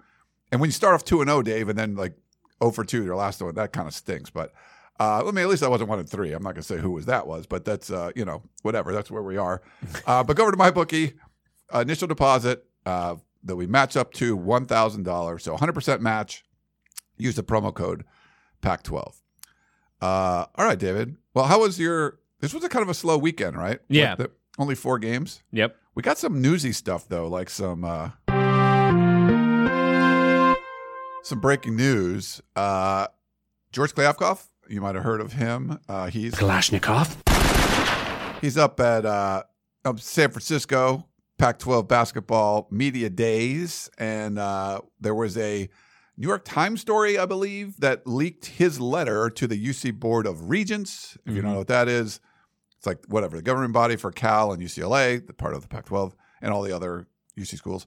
And 0.50 0.62
when 0.62 0.68
you 0.68 0.72
start 0.72 0.94
off 0.94 1.04
2 1.04 1.20
and 1.20 1.28
0, 1.28 1.42
Dave, 1.42 1.68
and 1.68 1.78
then 1.78 1.94
like 1.94 2.14
0 2.62 2.72
for 2.72 2.84
2, 2.84 3.04
your 3.04 3.16
last 3.16 3.42
one, 3.42 3.54
that 3.56 3.74
kind 3.74 3.86
of 3.86 3.92
stinks. 3.92 4.30
But 4.30 4.52
uh, 4.98 5.22
I 5.26 5.30
mean, 5.30 5.44
at 5.44 5.50
least 5.50 5.62
I 5.62 5.68
wasn't 5.68 5.90
1 5.90 5.98
and 5.98 6.08
3. 6.08 6.32
I'm 6.32 6.42
not 6.42 6.54
going 6.54 6.62
to 6.62 6.62
say 6.62 6.78
who 6.78 6.92
was 6.92 7.04
that 7.04 7.26
was, 7.26 7.46
but 7.46 7.66
that's, 7.66 7.90
uh, 7.90 8.12
you 8.16 8.24
know, 8.24 8.42
whatever. 8.62 8.94
That's 8.94 9.10
where 9.10 9.22
we 9.22 9.36
are. 9.36 9.60
Uh, 10.06 10.22
but 10.24 10.36
go 10.36 10.42
over 10.44 10.52
to 10.52 10.58
my 10.58 10.70
bookie, 10.70 11.14
uh, 11.74 11.80
initial 11.80 12.08
deposit 12.08 12.64
uh, 12.86 13.16
that 13.42 13.56
we 13.56 13.66
match 13.66 13.96
up 13.96 14.12
to 14.14 14.36
$1,000. 14.38 15.40
So 15.40 15.56
100% 15.56 16.00
match. 16.00 16.44
Use 17.16 17.36
the 17.36 17.42
promo 17.42 17.72
code 17.72 18.04
PAC12. 18.62 19.20
Uh, 20.04 20.44
all 20.56 20.66
right, 20.66 20.78
David. 20.78 21.16
Well, 21.32 21.46
how 21.46 21.60
was 21.60 21.80
your? 21.80 22.18
This 22.40 22.52
was 22.52 22.62
a 22.62 22.68
kind 22.68 22.82
of 22.82 22.90
a 22.90 22.94
slow 22.94 23.16
weekend, 23.16 23.56
right? 23.56 23.80
Yeah. 23.88 24.14
The- 24.16 24.30
only 24.58 24.74
four 24.74 24.98
games. 24.98 25.42
Yep. 25.50 25.74
We 25.94 26.02
got 26.02 26.18
some 26.18 26.40
newsy 26.42 26.72
stuff 26.72 27.08
though, 27.08 27.26
like 27.26 27.48
some 27.50 27.84
uh, 27.84 28.10
some 31.22 31.40
breaking 31.40 31.74
news. 31.76 32.40
Uh, 32.54 33.06
George 33.72 33.94
Kliavkoff, 33.94 34.46
you 34.68 34.80
might 34.80 34.94
have 34.94 35.04
heard 35.04 35.20
of 35.20 35.32
him. 35.32 35.78
Uh, 35.88 36.06
he's 36.06 36.34
Kalashnikov. 36.34 37.16
he's 38.42 38.58
up 38.58 38.78
at 38.78 39.06
uh, 39.06 39.42
up 39.84 39.98
San 40.00 40.30
Francisco 40.30 41.06
Pac-12 41.38 41.88
basketball 41.88 42.68
media 42.70 43.08
days, 43.10 43.88
and 43.98 44.38
uh, 44.38 44.80
there 45.00 45.14
was 45.14 45.36
a 45.38 45.68
New 46.16 46.28
York 46.28 46.44
Times 46.44 46.80
story, 46.80 47.18
I 47.18 47.26
believe, 47.26 47.80
that 47.80 48.06
leaked 48.06 48.46
his 48.46 48.80
letter 48.80 49.28
to 49.30 49.46
the 49.46 49.62
UC 49.62 49.98
Board 49.98 50.26
of 50.26 50.48
Regents. 50.48 51.18
If 51.26 51.34
you 51.34 51.42
don't 51.42 51.52
know 51.52 51.58
what 51.58 51.66
that 51.68 51.88
is, 51.88 52.20
it's 52.78 52.86
like 52.86 53.04
whatever 53.06 53.36
the 53.36 53.42
governing 53.42 53.72
body 53.72 53.96
for 53.96 54.12
Cal 54.12 54.52
and 54.52 54.62
UCLA, 54.62 55.26
the 55.26 55.32
part 55.32 55.54
of 55.54 55.62
the 55.62 55.68
Pac-12, 55.68 56.12
and 56.40 56.52
all 56.52 56.62
the 56.62 56.74
other 56.74 57.08
UC 57.38 57.56
schools. 57.56 57.86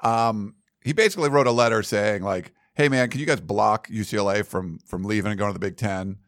Um, 0.00 0.54
he 0.82 0.92
basically 0.92 1.28
wrote 1.28 1.46
a 1.46 1.52
letter 1.52 1.82
saying 1.82 2.22
like, 2.22 2.52
"Hey 2.74 2.88
man, 2.88 3.10
can 3.10 3.20
you 3.20 3.26
guys 3.26 3.40
block 3.40 3.88
UCLA 3.88 4.46
from 4.46 4.78
from 4.86 5.04
leaving 5.04 5.32
and 5.32 5.38
going 5.38 5.50
to 5.50 5.58
the 5.58 5.66
Big 5.66 5.76
Ten?" 5.76 6.18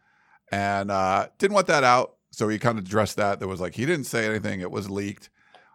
And 0.51 0.91
uh, 0.91 1.29
didn't 1.39 1.55
want 1.55 1.69
that 1.69 1.85
out, 1.85 2.17
so 2.31 2.49
he 2.49 2.59
kind 2.59 2.79
of 2.79 2.85
addressed 2.85 3.17
that. 3.17 3.39
There 3.39 3.49
was 3.49 3.61
like 3.61 3.75
he 3.75 3.87
didn't 3.87 4.07
say 4.07 4.27
anything; 4.27 4.61
it 4.61 4.71
was 4.71 4.91
leaked. 4.91 5.31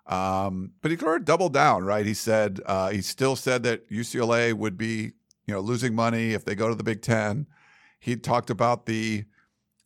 Um, 0.06 0.74
but 0.82 0.92
he 0.92 0.98
sort 0.98 1.22
of 1.22 1.26
doubled 1.26 1.54
down, 1.54 1.86
right? 1.86 2.06
He 2.06 2.14
said 2.14 2.60
uh, 2.66 2.90
he 2.90 3.02
still 3.02 3.36
said 3.36 3.64
that 3.64 3.90
UCLA 3.90 4.54
would 4.54 4.78
be, 4.78 5.14
you 5.48 5.54
know, 5.54 5.60
losing 5.60 5.94
money 5.94 6.34
if 6.34 6.46
they 6.46 6.56
go 6.56 6.70
to 6.70 6.76
the 6.76 6.84
Big 6.84 7.02
Ten. 7.02 7.48
He 8.00 8.16
talked 8.16 8.50
about 8.50 8.86
the 8.86 9.26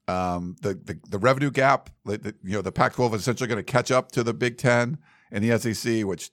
um, 0.07 0.55
the, 0.61 0.73
the 0.73 0.99
the 1.09 1.17
revenue 1.19 1.51
gap. 1.51 1.89
The, 2.05 2.17
the- 2.17 2.35
you 2.43 2.53
know, 2.53 2.61
the 2.61 2.71
Pac-12 2.71 3.15
is 3.15 3.21
essentially 3.21 3.47
going 3.47 3.63
to 3.63 3.71
catch 3.71 3.91
up 3.91 4.11
to 4.13 4.23
the 4.23 4.33
Big 4.33 4.57
Ten 4.57 4.97
and 5.31 5.43
the 5.43 5.57
SEC, 5.59 6.05
which 6.05 6.31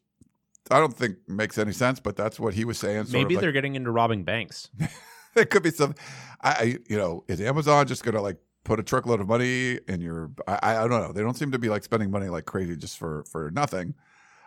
I 0.70 0.78
don't 0.78 0.94
think 0.94 1.16
makes 1.28 1.58
any 1.58 1.72
sense. 1.72 2.00
But 2.00 2.16
that's 2.16 2.38
what 2.38 2.54
he 2.54 2.64
was 2.64 2.78
saying. 2.78 3.06
Maybe 3.10 3.36
they're 3.36 3.52
getting 3.52 3.74
into 3.74 3.90
robbing 3.90 4.24
banks. 4.24 4.70
it 5.34 5.50
could 5.50 5.62
be 5.62 5.70
some. 5.70 5.94
I, 6.40 6.50
I 6.50 6.62
you 6.88 6.96
know, 6.96 7.24
is 7.28 7.40
Amazon 7.40 7.86
just 7.86 8.04
going 8.04 8.14
to 8.14 8.22
like 8.22 8.38
put 8.64 8.78
a 8.80 8.82
truckload 8.82 9.20
of 9.20 9.28
money 9.28 9.78
in 9.88 10.00
your? 10.00 10.30
I, 10.46 10.76
I 10.76 10.88
don't 10.88 11.02
know. 11.02 11.12
They 11.12 11.22
don't 11.22 11.36
seem 11.36 11.52
to 11.52 11.58
be 11.58 11.68
like 11.68 11.84
spending 11.84 12.10
money 12.10 12.28
like 12.28 12.44
crazy 12.44 12.76
just 12.76 12.98
for 12.98 13.24
for 13.24 13.50
nothing. 13.50 13.94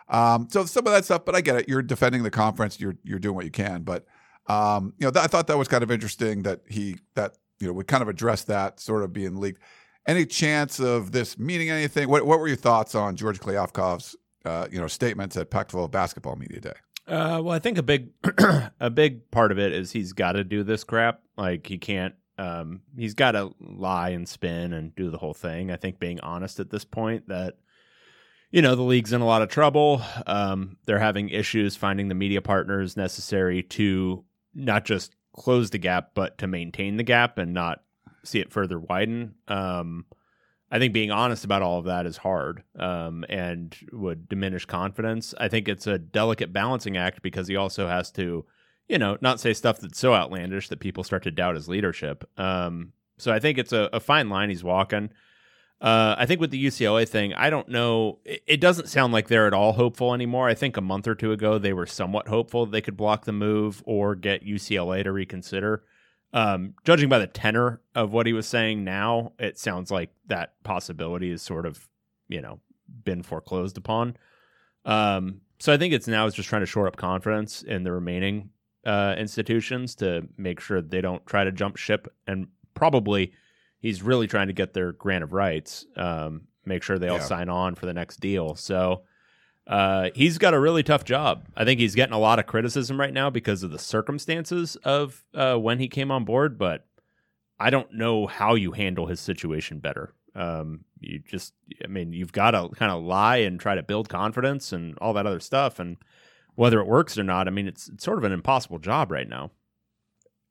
Um, 0.08 0.48
so 0.50 0.64
some 0.64 0.86
of 0.86 0.92
that 0.94 1.04
stuff, 1.04 1.24
but 1.26 1.34
I 1.34 1.42
get 1.42 1.56
it. 1.56 1.68
You're 1.68 1.82
defending 1.82 2.22
the 2.22 2.30
conference. 2.30 2.80
You're 2.80 2.96
you're 3.04 3.18
doing 3.18 3.34
what 3.34 3.44
you 3.44 3.50
can, 3.50 3.82
but 3.82 4.06
um, 4.48 4.94
you 4.98 5.06
know, 5.06 5.10
th- 5.10 5.24
I 5.24 5.26
thought 5.26 5.46
that 5.48 5.58
was 5.58 5.68
kind 5.68 5.82
of 5.82 5.90
interesting 5.90 6.42
that 6.42 6.62
he 6.68 6.96
that 7.14 7.36
you 7.60 7.66
know 7.66 7.72
would 7.74 7.86
kind 7.86 8.02
of 8.02 8.08
address 8.08 8.44
that 8.44 8.80
sort 8.80 9.02
of 9.02 9.12
being 9.12 9.36
leaked. 9.36 9.62
Any 10.06 10.24
chance 10.24 10.80
of 10.80 11.12
this 11.12 11.38
meaning 11.38 11.70
anything? 11.70 12.08
What 12.08 12.26
what 12.26 12.38
were 12.38 12.48
your 12.48 12.56
thoughts 12.56 12.94
on 12.94 13.14
George 13.16 13.40
Kliavkoff's 13.40 14.16
uh, 14.44 14.66
you 14.70 14.80
know 14.80 14.86
statements 14.86 15.36
at 15.36 15.50
Pac-12 15.50 15.90
basketball 15.90 16.36
media 16.36 16.60
day? 16.60 16.72
Uh, 17.06 17.40
well, 17.42 17.54
I 17.54 17.58
think 17.58 17.78
a 17.78 17.82
big 17.82 18.10
a 18.80 18.90
big 18.90 19.30
part 19.30 19.52
of 19.52 19.58
it 19.58 19.72
is 19.72 19.92
he's 19.92 20.12
got 20.12 20.32
to 20.32 20.44
do 20.44 20.62
this 20.62 20.84
crap. 20.84 21.20
Like 21.36 21.66
he 21.66 21.78
can't. 21.78 22.14
Um, 22.38 22.82
he's 22.96 23.14
got 23.14 23.32
to 23.32 23.52
lie 23.58 24.10
and 24.10 24.28
spin 24.28 24.72
and 24.72 24.94
do 24.94 25.10
the 25.10 25.18
whole 25.18 25.34
thing. 25.34 25.72
I 25.72 25.76
think 25.76 25.98
being 25.98 26.20
honest 26.20 26.60
at 26.60 26.70
this 26.70 26.84
point 26.84 27.28
that 27.28 27.56
you 28.50 28.62
know 28.62 28.76
the 28.76 28.82
league's 28.82 29.12
in 29.12 29.20
a 29.20 29.26
lot 29.26 29.42
of 29.42 29.48
trouble. 29.48 30.00
Um, 30.26 30.76
they're 30.86 30.98
having 30.98 31.28
issues 31.30 31.76
finding 31.76 32.08
the 32.08 32.14
media 32.14 32.40
partners 32.40 32.96
necessary 32.96 33.62
to 33.64 34.24
not 34.54 34.84
just 34.84 35.14
close 35.36 35.70
the 35.70 35.78
gap, 35.78 36.10
but 36.14 36.38
to 36.38 36.46
maintain 36.46 36.96
the 36.96 37.02
gap 37.02 37.38
and 37.38 37.54
not 37.54 37.82
see 38.24 38.40
it 38.40 38.52
further 38.52 38.78
widen. 38.78 39.34
Um, 39.46 40.06
I 40.70 40.78
think 40.78 40.92
being 40.92 41.10
honest 41.10 41.44
about 41.44 41.62
all 41.62 41.78
of 41.78 41.86
that 41.86 42.04
is 42.04 42.18
hard 42.18 42.62
um, 42.78 43.24
and 43.28 43.74
would 43.92 44.28
diminish 44.28 44.66
confidence. 44.66 45.34
I 45.38 45.48
think 45.48 45.68
it's 45.68 45.86
a 45.86 45.98
delicate 45.98 46.52
balancing 46.52 46.96
act 46.96 47.22
because 47.22 47.48
he 47.48 47.56
also 47.56 47.88
has 47.88 48.10
to, 48.12 48.44
you 48.86 48.98
know, 48.98 49.16
not 49.20 49.40
say 49.40 49.54
stuff 49.54 49.78
that's 49.80 49.98
so 49.98 50.12
outlandish 50.12 50.68
that 50.68 50.80
people 50.80 51.04
start 51.04 51.22
to 51.22 51.30
doubt 51.30 51.54
his 51.54 51.68
leadership. 51.68 52.28
Um, 52.36 52.92
so 53.16 53.32
I 53.32 53.38
think 53.38 53.56
it's 53.56 53.72
a, 53.72 53.88
a 53.92 54.00
fine 54.00 54.28
line 54.28 54.50
he's 54.50 54.64
walking. 54.64 55.10
Uh, 55.80 56.16
I 56.18 56.26
think 56.26 56.40
with 56.40 56.50
the 56.50 56.64
UCLA 56.64 57.08
thing, 57.08 57.32
I 57.34 57.50
don't 57.50 57.68
know. 57.68 58.18
It, 58.24 58.42
it 58.46 58.60
doesn't 58.60 58.88
sound 58.88 59.12
like 59.12 59.28
they're 59.28 59.46
at 59.46 59.54
all 59.54 59.74
hopeful 59.74 60.12
anymore. 60.12 60.48
I 60.48 60.54
think 60.54 60.76
a 60.76 60.80
month 60.80 61.06
or 61.06 61.14
two 61.14 61.30
ago 61.30 61.58
they 61.58 61.72
were 61.72 61.86
somewhat 61.86 62.28
hopeful 62.28 62.66
they 62.66 62.80
could 62.80 62.96
block 62.96 63.24
the 63.24 63.32
move 63.32 63.82
or 63.86 64.16
get 64.16 64.44
UCLA 64.44 65.04
to 65.04 65.12
reconsider. 65.12 65.84
Um, 66.32 66.74
judging 66.84 67.08
by 67.08 67.20
the 67.20 67.26
tenor 67.26 67.80
of 67.94 68.12
what 68.12 68.26
he 68.26 68.32
was 68.32 68.46
saying 68.46 68.84
now, 68.84 69.32
it 69.38 69.58
sounds 69.58 69.90
like 69.90 70.10
that 70.26 70.62
possibility 70.64 71.30
is 71.30 71.42
sort 71.42 71.64
of, 71.64 71.88
you 72.28 72.40
know, 72.40 72.60
been 73.04 73.22
foreclosed 73.22 73.78
upon. 73.78 74.16
Um, 74.84 75.42
so 75.60 75.72
I 75.72 75.76
think 75.76 75.94
it's 75.94 76.08
now 76.08 76.26
is 76.26 76.34
just 76.34 76.48
trying 76.48 76.62
to 76.62 76.66
shore 76.66 76.86
up 76.86 76.96
confidence 76.96 77.62
in 77.62 77.82
the 77.84 77.92
remaining 77.92 78.50
uh, 78.84 79.14
institutions 79.16 79.94
to 79.96 80.28
make 80.36 80.60
sure 80.60 80.82
they 80.82 81.00
don't 81.00 81.24
try 81.26 81.44
to 81.44 81.52
jump 81.52 81.76
ship 81.76 82.12
and 82.26 82.48
probably 82.74 83.32
he's 83.80 84.02
really 84.02 84.26
trying 84.26 84.48
to 84.48 84.52
get 84.52 84.74
their 84.74 84.92
grant 84.92 85.24
of 85.24 85.32
rights, 85.32 85.86
um, 85.96 86.42
make 86.64 86.82
sure 86.82 86.98
they 86.98 87.08
all 87.08 87.18
Yeah. 87.18 87.24
sign 87.24 87.48
on 87.48 87.74
for 87.74 87.86
the 87.86 87.94
next 87.94 88.20
deal. 88.20 88.54
So 88.54 89.02
uh, 89.66 90.10
he's 90.14 90.38
got 90.38 90.54
a 90.54 90.60
really 90.60 90.82
tough 90.82 91.04
job. 91.04 91.46
I 91.56 91.64
think 91.64 91.78
he's 91.78 91.94
getting 91.94 92.14
a 92.14 92.18
lot 92.18 92.38
of 92.38 92.46
criticism 92.46 92.98
right 92.98 93.12
now 93.12 93.28
because 93.30 93.62
of 93.62 93.70
the 93.70 93.78
circumstances 93.78 94.76
of 94.76 95.24
uh, 95.34 95.56
when 95.56 95.78
he 95.78 95.88
came 95.88 96.10
on 96.10 96.24
board, 96.24 96.58
but 96.58 96.86
I 97.60 97.70
don't 97.70 97.92
know 97.92 98.26
how 98.26 98.54
you 98.54 98.72
handle 98.72 99.06
his 99.06 99.20
situation 99.20 99.78
better. 99.80 100.14
Um, 100.34 100.84
you 101.00 101.18
just, 101.18 101.52
I 101.84 101.88
mean, 101.88 102.12
you've 102.12 102.32
got 102.32 102.52
to 102.52 102.68
kind 102.76 102.92
of 102.92 103.02
lie 103.02 103.38
and 103.38 103.58
try 103.58 103.74
to 103.74 103.82
build 103.82 104.08
confidence 104.08 104.72
and 104.72 104.96
all 104.98 105.12
that 105.14 105.26
other 105.26 105.40
stuff. 105.40 105.78
And 105.80 105.96
whether 106.54 106.80
it 106.80 106.86
works 106.86 107.18
or 107.18 107.24
not, 107.24 107.48
I 107.48 107.50
mean, 107.50 107.66
it's, 107.68 107.88
it's 107.88 108.04
sort 108.04 108.18
of 108.18 108.24
an 108.24 108.32
impossible 108.32 108.78
job 108.78 109.10
right 109.10 109.28
now. 109.28 109.50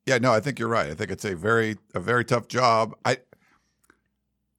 Yeah, 0.07 0.17
no, 0.19 0.31
I 0.31 0.39
think 0.39 0.57
you're 0.57 0.69
right. 0.69 0.89
I 0.89 0.93
think 0.95 1.11
it's 1.11 1.25
a 1.25 1.35
very 1.35 1.75
a 1.93 1.99
very 1.99 2.23
tough 2.23 2.47
job. 2.47 2.95
I 3.03 3.17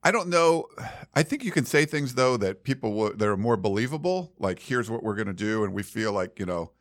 I 0.03 0.11
don't 0.11 0.29
know. 0.29 0.67
I 1.15 1.23
think 1.23 1.43
you 1.43 1.51
can 1.51 1.65
say 1.65 1.87
things 1.87 2.15
though 2.15 2.37
that 2.37 2.65
people 2.65 2.93
will, 2.93 3.17
that 3.17 3.27
are 3.27 3.37
more 3.37 3.57
believable. 3.57 4.33
Like, 4.39 4.61
here's 4.61 4.91
what 4.91 5.03
we're 5.03 5.15
going 5.17 5.27
to 5.27 5.33
do, 5.33 5.65
and 5.65 5.73
we 5.73 5.83
feel 5.83 6.13
like 6.13 6.39
you 6.39 6.45
know, 6.45 6.73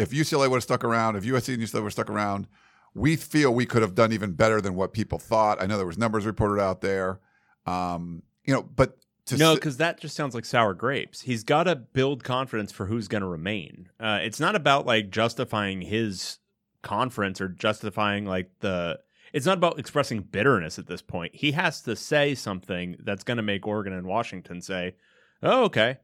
if 0.00 0.10
UCLA 0.10 0.50
would 0.50 0.56
have 0.56 0.62
stuck 0.64 0.82
around, 0.82 1.14
if 1.14 1.22
USC 1.24 1.54
and 1.54 1.62
UCLA 1.62 1.82
were 1.82 1.90
stuck 1.90 2.10
around, 2.10 2.48
we 2.92 3.14
feel 3.14 3.54
we 3.54 3.66
could 3.66 3.82
have 3.82 3.94
done 3.94 4.12
even 4.12 4.32
better 4.32 4.60
than 4.60 4.74
what 4.74 4.92
people 4.92 5.18
thought. 5.18 5.62
I 5.62 5.66
know 5.66 5.76
there 5.76 5.86
was 5.86 5.96
numbers 5.96 6.26
reported 6.26 6.60
out 6.60 6.80
there, 6.80 7.20
um, 7.66 8.24
you 8.44 8.52
know, 8.52 8.62
but 8.62 8.98
to 9.26 9.36
no, 9.36 9.52
s- 9.52 9.54
because 9.56 9.76
that 9.76 10.00
just 10.00 10.16
sounds 10.16 10.34
like 10.34 10.44
sour 10.44 10.74
grapes. 10.74 11.20
He's 11.20 11.44
got 11.44 11.64
to 11.64 11.76
build 11.76 12.24
confidence 12.24 12.72
for 12.72 12.86
who's 12.86 13.06
going 13.06 13.22
to 13.22 13.28
remain. 13.28 13.90
Uh, 14.00 14.18
it's 14.22 14.40
not 14.40 14.56
about 14.56 14.86
like 14.86 15.10
justifying 15.10 15.82
his 15.82 16.38
conference 16.86 17.40
or 17.40 17.48
justifying 17.48 18.24
like 18.24 18.50
the. 18.60 18.98
It's 19.32 19.44
not 19.44 19.58
about 19.58 19.78
expressing 19.78 20.20
bitterness 20.20 20.78
at 20.78 20.86
this 20.86 21.02
point. 21.02 21.34
He 21.34 21.52
has 21.52 21.82
to 21.82 21.96
say 21.96 22.34
something 22.34 22.96
that's 23.02 23.24
going 23.24 23.36
to 23.36 23.42
make 23.42 23.66
Oregon 23.66 23.92
and 23.92 24.06
Washington 24.06 24.62
say, 24.62 24.94
"Oh, 25.42 25.64
okay." 25.64 25.98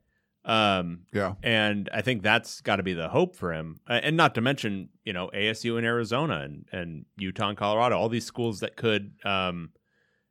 Um, 0.44 1.02
yeah, 1.12 1.34
and 1.42 1.88
I 1.94 2.02
think 2.02 2.22
that's 2.22 2.60
got 2.60 2.76
to 2.76 2.82
be 2.82 2.94
the 2.94 3.08
hope 3.08 3.36
for 3.36 3.52
him. 3.52 3.80
And 3.86 4.16
not 4.16 4.34
to 4.34 4.40
mention, 4.40 4.88
you 5.04 5.12
know, 5.12 5.30
ASU 5.32 5.76
and 5.76 5.86
Arizona 5.86 6.40
and, 6.40 6.66
and 6.72 7.04
Utah 7.16 7.50
and 7.50 7.56
Colorado, 7.56 7.96
all 7.96 8.08
these 8.08 8.26
schools 8.26 8.60
that 8.60 8.76
could, 8.76 9.12
um, 9.24 9.70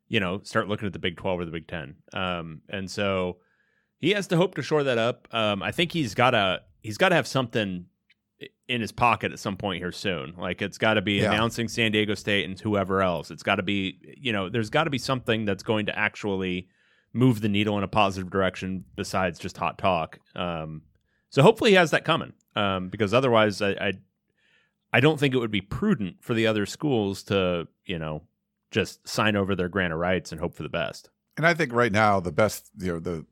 you 0.09 0.19
know, 0.19 0.41
start 0.43 0.67
looking 0.67 0.87
at 0.87 0.93
the 0.93 0.99
Big 0.99 1.15
12 1.15 1.39
or 1.39 1.45
the 1.45 1.51
Big 1.51 1.67
10. 1.67 1.95
Um, 2.11 2.61
and 2.67 2.91
so 2.91 3.37
he 3.99 4.11
has 4.11 4.27
to 4.27 4.37
hope 4.37 4.55
to 4.55 4.61
shore 4.61 4.83
that 4.83 4.97
up. 4.97 5.29
Um, 5.31 5.63
I 5.63 5.71
think 5.71 5.93
he's 5.93 6.13
got 6.13 6.31
to 6.31 6.61
he's 6.81 6.97
got 6.97 7.09
to 7.09 7.15
have 7.15 7.27
something 7.27 7.85
in 8.71 8.81
his 8.81 8.91
pocket 8.91 9.31
at 9.31 9.39
some 9.39 9.57
point 9.57 9.81
here 9.81 9.91
soon. 9.91 10.33
Like 10.37 10.61
it's 10.61 10.77
got 10.77 10.95
to 10.95 11.01
be 11.01 11.13
Yeah. 11.19 11.31
announcing 11.33 11.67
San 11.67 11.91
Diego 11.91 12.15
State 12.15 12.45
and 12.45 12.59
whoever 12.59 13.01
else. 13.01 13.29
It's 13.29 13.43
got 13.43 13.55
to 13.55 13.63
be, 13.63 13.99
you 14.17 14.31
know, 14.31 14.49
there's 14.49 14.69
got 14.69 14.85
to 14.85 14.89
be 14.89 14.97
something 14.97 15.45
that's 15.45 15.63
going 15.63 15.85
to 15.87 15.97
actually 15.97 16.67
move 17.13 17.41
the 17.41 17.49
needle 17.49 17.77
in 17.77 17.83
a 17.83 17.87
positive 17.87 18.29
direction 18.31 18.85
besides 18.95 19.37
just 19.39 19.57
hot 19.57 19.77
talk. 19.77 20.19
Um, 20.35 20.83
so 21.29 21.41
hopefully 21.41 21.71
he 21.71 21.75
has 21.75 21.91
that 21.91 22.05
coming, 22.05 22.33
um, 22.55 22.89
because 22.89 23.13
otherwise, 23.13 23.61
I, 23.61 23.71
I 23.71 23.93
I 24.93 24.99
don't 24.99 25.19
think 25.19 25.33
it 25.33 25.37
would 25.37 25.51
be 25.51 25.61
prudent 25.61 26.17
for 26.21 26.33
the 26.33 26.47
other 26.47 26.65
schools 26.65 27.23
to 27.23 27.67
you 27.85 27.99
know 27.99 28.23
just 28.71 29.07
sign 29.07 29.35
over 29.35 29.55
their 29.55 29.69
grant 29.69 29.93
of 29.93 29.99
rights 29.99 30.31
and 30.31 30.39
hope 30.41 30.55
for 30.55 30.63
the 30.63 30.69
best. 30.69 31.09
and 31.37 31.45
I 31.45 31.53
think 31.53 31.73
right 31.73 31.91
now 31.91 32.19
the 32.19 32.31
best 32.31 32.69
you 32.77 32.93
know 32.93 32.99
the 32.99 33.25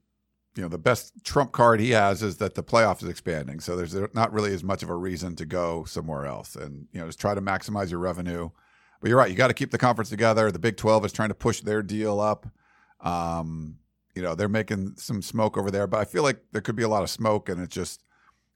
you 0.55 0.63
know 0.63 0.69
the 0.69 0.77
best 0.77 1.13
trump 1.23 1.51
card 1.51 1.79
he 1.79 1.91
has 1.91 2.23
is 2.23 2.38
that 2.38 2.55
the 2.55 2.63
playoff 2.63 3.01
is 3.03 3.09
expanding. 3.09 3.59
So 3.59 3.75
there's 3.75 3.95
not 4.13 4.33
really 4.33 4.53
as 4.53 4.63
much 4.63 4.83
of 4.83 4.89
a 4.89 4.95
reason 4.95 5.35
to 5.38 5.45
go 5.45 5.83
somewhere 5.85 6.25
else. 6.25 6.55
And 6.55 6.88
you 6.91 6.99
know 6.99 7.07
just 7.07 7.19
try 7.19 7.33
to 7.33 7.41
maximize 7.41 7.91
your 7.91 7.99
revenue. 7.99 8.49
But 9.01 9.09
you're 9.09 9.17
right. 9.17 9.31
You 9.31 9.38
got 9.38 9.47
to 9.47 9.53
keep 9.53 9.71
the 9.71 9.77
conference 9.77 10.09
together. 10.09 10.51
The 10.51 10.59
big 10.59 10.75
12 10.75 11.05
is 11.05 11.13
trying 11.13 11.29
to 11.29 11.35
push 11.35 11.62
their 11.62 11.81
deal 11.81 12.19
up. 12.19 12.47
Um 13.01 13.77
you 14.15 14.21
know 14.21 14.35
they're 14.35 14.49
making 14.49 14.95
some 14.97 15.21
smoke 15.21 15.55
over 15.55 15.69
there 15.69 15.85
but 15.85 15.99
i 15.99 16.03
feel 16.03 16.23
like 16.23 16.41
there 16.51 16.62
could 16.62 16.75
be 16.75 16.83
a 16.83 16.89
lot 16.89 17.03
of 17.03 17.12
smoke 17.12 17.47
and 17.47 17.62
it's 17.62 17.73
just 17.73 18.03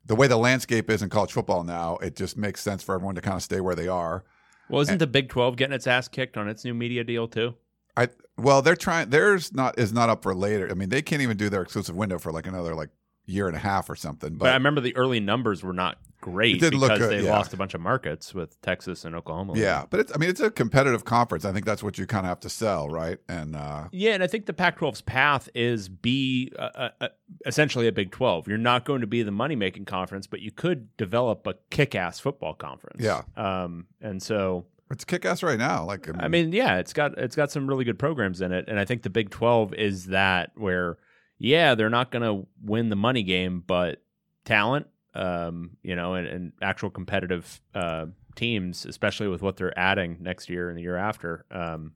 the 0.05 0.15
way 0.15 0.27
the 0.27 0.35
landscape 0.35 0.89
is 0.89 1.01
in 1.01 1.09
college 1.09 1.31
football 1.31 1.63
now 1.63 1.97
it 1.97 2.15
just 2.15 2.37
makes 2.37 2.61
sense 2.61 2.83
for 2.83 2.95
everyone 2.95 3.15
to 3.15 3.21
kind 3.21 3.35
of 3.35 3.43
stay 3.43 3.61
where 3.61 3.75
they 3.75 3.87
are. 3.87 4.25
Well, 4.69 4.81
isn't 4.81 4.97
the 4.97 5.07
Big 5.07 5.29
Twelve 5.29 5.55
getting 5.55 5.73
its 5.73 5.87
ass 5.87 6.07
kicked 6.07 6.37
on 6.37 6.47
its 6.47 6.63
new 6.65 6.73
media 6.73 7.03
deal 7.03 7.27
too? 7.27 7.55
I 7.95 8.09
well, 8.37 8.61
they're 8.61 8.75
trying. 8.75 9.09
Theirs 9.09 9.53
not 9.53 9.77
is 9.77 9.93
not 9.93 10.09
up 10.09 10.23
for 10.23 10.33
later. 10.33 10.69
I 10.69 10.73
mean, 10.73 10.89
they 10.89 11.01
can't 11.01 11.21
even 11.21 11.37
do 11.37 11.49
their 11.49 11.61
exclusive 11.61 11.95
window 11.95 12.17
for 12.17 12.31
like 12.31 12.47
another 12.47 12.73
like 12.75 12.89
year 13.25 13.47
and 13.47 13.55
a 13.55 13.59
half 13.59 13.89
or 13.89 13.95
something. 13.95 14.35
But, 14.35 14.49
I 14.49 14.53
remember 14.53 14.81
the 14.81 14.95
early 14.95 15.19
numbers 15.19 15.63
were 15.63 15.73
not 15.73 15.97
great 16.19 16.53
because 16.53 16.73
look 16.73 16.97
good, 16.97 17.11
they 17.11 17.23
yeah. 17.23 17.31
lost 17.31 17.53
a 17.53 17.57
bunch 17.57 17.73
of 17.73 17.81
markets 17.81 18.33
with 18.33 18.59
Texas 18.61 19.05
and 19.05 19.13
Oklahoma. 19.13 19.53
yeah, 19.55 19.85
but 19.89 19.99
it's. 19.99 20.11
I 20.13 20.17
mean, 20.17 20.29
it's 20.29 20.39
a 20.39 20.49
competitive 20.49 21.05
conference. 21.05 21.45
I 21.45 21.51
think 21.51 21.65
that's 21.65 21.83
what 21.83 21.97
you 21.97 22.05
kind 22.05 22.25
of 22.25 22.29
have 22.29 22.39
to 22.41 22.49
sell, 22.49 22.89
right? 22.89 23.19
And 23.29 23.55
uh, 23.55 23.89
Yeah, 23.91 24.13
and 24.13 24.23
I 24.23 24.27
think 24.27 24.45
the 24.45 24.53
Pac-12's 24.53 25.01
path 25.01 25.49
is 25.53 25.89
be 25.89 26.51
uh, 26.57 26.69
uh, 26.75 26.89
uh, 27.01 27.07
essentially 27.45 27.87
a 27.87 27.91
Big 27.91 28.11
12. 28.11 28.47
You're 28.47 28.57
not 28.57 28.85
going 28.85 29.01
to 29.01 29.07
be 29.07 29.21
the 29.23 29.31
money-making 29.31 29.85
conference, 29.85 30.27
but 30.27 30.41
you 30.41 30.51
could 30.51 30.95
develop 30.97 31.45
a 31.45 31.55
kick-ass 31.69 32.19
football 32.19 32.53
conference. 32.53 33.03
Yeah. 33.03 33.23
Um, 33.35 33.87
and 34.01 34.21
so 34.21 34.65
it's 34.91 35.05
kick 35.05 35.25
ass 35.25 35.43
right 35.43 35.57
now. 35.57 35.85
Like 35.85 36.09
I 36.19 36.27
mean, 36.27 36.51
yeah, 36.51 36.77
it's 36.77 36.93
got 36.93 37.17
it's 37.17 37.35
got 37.35 37.51
some 37.51 37.67
really 37.67 37.85
good 37.85 37.99
programs 37.99 38.41
in 38.41 38.51
it, 38.51 38.65
and 38.67 38.79
I 38.79 38.85
think 38.85 39.03
the 39.03 39.09
Big 39.09 39.29
12 39.29 39.73
is 39.73 40.07
that 40.07 40.51
where 40.55 40.97
yeah, 41.43 41.75
they're 41.75 41.89
not 41.89 42.09
going 42.09 42.23
to 42.23 42.47
win 42.63 42.89
the 42.89 42.95
money 42.95 43.21
game, 43.21 43.63
but 43.65 44.01
talent, 44.45 44.87
um, 45.13 45.71
you 45.83 45.95
know, 45.95 46.13
and, 46.13 46.25
and 46.25 46.53
actual 46.61 46.89
competitive 46.89 47.61
uh, 47.75 48.05
teams, 48.35 48.85
especially 48.85 49.27
with 49.27 49.41
what 49.41 49.57
they're 49.57 49.77
adding 49.77 50.17
next 50.21 50.49
year 50.49 50.69
and 50.69 50.77
the 50.77 50.81
year 50.81 50.95
after, 50.95 51.45
um, 51.51 51.91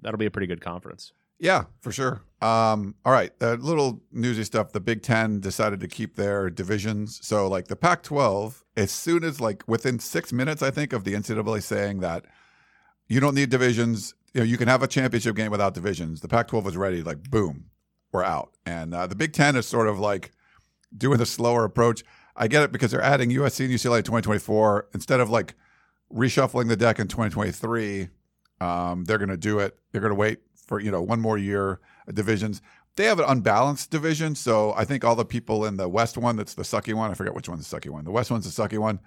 that'll 0.00 0.18
be 0.18 0.26
a 0.26 0.30
pretty 0.30 0.46
good 0.46 0.60
conference. 0.60 1.12
Yeah, 1.38 1.64
for 1.80 1.92
sure. 1.92 2.22
Um, 2.40 2.94
all 3.04 3.12
right, 3.12 3.32
a 3.40 3.54
little 3.54 4.00
newsy 4.12 4.44
stuff. 4.44 4.72
The 4.72 4.80
Big 4.80 5.02
Ten 5.02 5.40
decided 5.40 5.80
to 5.80 5.88
keep 5.88 6.16
their 6.16 6.50
divisions. 6.50 7.18
So, 7.22 7.48
like 7.48 7.68
the 7.68 7.76
Pac-12, 7.76 8.62
as 8.76 8.90
soon 8.90 9.24
as 9.24 9.40
like 9.40 9.62
within 9.66 9.98
six 9.98 10.32
minutes, 10.32 10.62
I 10.62 10.70
think 10.70 10.92
of 10.92 11.04
the 11.04 11.14
NCAA 11.14 11.62
saying 11.62 12.00
that 12.00 12.24
you 13.06 13.20
don't 13.20 13.34
need 13.34 13.50
divisions. 13.50 14.14
You 14.34 14.40
know, 14.40 14.44
you 14.44 14.56
can 14.56 14.68
have 14.68 14.82
a 14.82 14.88
championship 14.88 15.36
game 15.36 15.50
without 15.50 15.74
divisions. 15.74 16.20
The 16.20 16.28
Pac-12 16.28 16.64
was 16.64 16.76
ready. 16.76 17.02
Like, 17.02 17.30
boom, 17.30 17.66
we're 18.12 18.24
out. 18.24 18.52
And 18.66 18.94
uh, 18.94 19.06
the 19.06 19.16
Big 19.16 19.32
Ten 19.32 19.56
is 19.56 19.66
sort 19.66 19.88
of 19.88 19.98
like 19.98 20.32
doing 20.96 21.18
the 21.18 21.26
slower 21.26 21.64
approach. 21.64 22.04
I 22.36 22.46
get 22.46 22.62
it 22.62 22.72
because 22.72 22.92
they're 22.92 23.02
adding 23.02 23.30
USC 23.30 23.64
and 23.64 23.74
UCLA 23.74 23.98
in 23.98 24.04
2024 24.04 24.88
instead 24.94 25.18
of 25.20 25.28
like 25.28 25.54
reshuffling 26.12 26.68
the 26.68 26.76
deck 26.76 27.00
in 27.00 27.08
2023. 27.08 28.08
Um, 28.60 29.04
they're 29.04 29.18
going 29.18 29.28
to 29.28 29.36
do 29.36 29.58
it. 29.58 29.76
They're 29.90 30.00
going 30.00 30.12
to 30.12 30.16
wait 30.16 30.40
for 30.68 30.80
you 30.80 30.90
know 30.90 31.02
one 31.02 31.20
more 31.20 31.38
year 31.38 31.80
divisions. 32.12 32.62
They 32.96 33.04
have 33.04 33.18
an 33.18 33.26
unbalanced 33.28 33.90
division, 33.90 34.34
so 34.34 34.74
I 34.76 34.84
think 34.84 35.04
all 35.04 35.16
the 35.16 35.24
people 35.24 35.64
in 35.64 35.76
the 35.76 35.88
West 35.88 36.18
one, 36.18 36.36
that's 36.36 36.54
the 36.54 36.62
sucky 36.62 36.94
one. 36.94 37.10
I 37.10 37.14
forget 37.14 37.34
which 37.34 37.48
one's 37.48 37.68
the 37.68 37.76
sucky 37.76 37.90
one. 37.90 38.04
The 38.04 38.10
West 38.10 38.30
one's 38.30 38.52
the 38.52 38.62
sucky 38.62 38.78
one. 38.78 39.00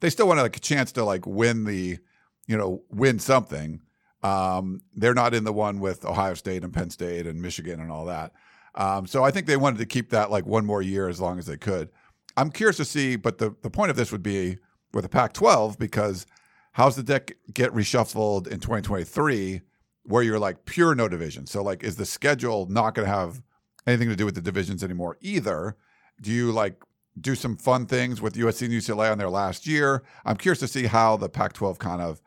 They 0.00 0.10
still 0.10 0.28
want 0.28 0.40
like 0.40 0.56
a 0.56 0.60
chance 0.60 0.92
to 0.92 1.04
like 1.04 1.26
win 1.26 1.64
the, 1.64 1.98
you 2.46 2.56
know, 2.56 2.82
win 2.90 3.18
something. 3.18 3.80
Um, 4.22 4.82
they're 4.94 5.14
not 5.14 5.34
in 5.34 5.44
the 5.44 5.52
one 5.52 5.80
with 5.80 6.04
Ohio 6.04 6.34
State 6.34 6.64
and 6.64 6.72
Penn 6.72 6.90
State 6.90 7.26
and 7.26 7.40
Michigan 7.40 7.80
and 7.80 7.90
all 7.90 8.04
that. 8.06 8.32
Um, 8.74 9.06
so 9.06 9.24
I 9.24 9.30
think 9.30 9.46
they 9.46 9.56
wanted 9.56 9.78
to 9.78 9.86
keep 9.86 10.10
that 10.10 10.30
like 10.30 10.46
one 10.46 10.66
more 10.66 10.82
year 10.82 11.08
as 11.08 11.20
long 11.20 11.38
as 11.38 11.46
they 11.46 11.56
could. 11.56 11.88
I'm 12.36 12.50
curious 12.50 12.76
to 12.76 12.84
see, 12.84 13.16
but 13.16 13.38
the, 13.38 13.54
the 13.62 13.70
point 13.70 13.90
of 13.90 13.96
this 13.96 14.12
would 14.12 14.22
be 14.22 14.58
with 14.92 15.04
the 15.04 15.08
Pac 15.08 15.32
12 15.32 15.78
because 15.78 16.26
how's 16.72 16.96
the 16.96 17.02
deck 17.02 17.32
get 17.52 17.72
reshuffled 17.72 18.46
in 18.46 18.60
2023 18.60 19.62
where 20.10 20.22
you're 20.22 20.38
like 20.38 20.64
pure 20.64 20.94
no 20.94 21.08
division? 21.08 21.46
So, 21.46 21.62
like, 21.62 21.82
is 21.82 21.96
the 21.96 22.06
schedule 22.06 22.66
not 22.66 22.94
going 22.94 23.06
to 23.06 23.14
have 23.14 23.42
anything 23.86 24.08
to 24.08 24.16
do 24.16 24.24
with 24.24 24.34
the 24.34 24.40
divisions 24.40 24.84
anymore 24.84 25.16
either? 25.20 25.76
Do 26.20 26.30
you 26.30 26.52
like 26.52 26.82
do 27.20 27.34
some 27.34 27.56
fun 27.56 27.86
things 27.86 28.20
with 28.20 28.34
USC 28.34 28.62
and 28.62 28.72
UCLA 28.72 29.10
on 29.10 29.18
their 29.18 29.30
last 29.30 29.66
year? 29.66 30.02
I'm 30.24 30.36
curious 30.36 30.60
to 30.60 30.68
see 30.68 30.86
how 30.86 31.16
the 31.16 31.28
Pac 31.28 31.54
12 31.54 31.78
kind 31.78 32.02
of 32.02 32.20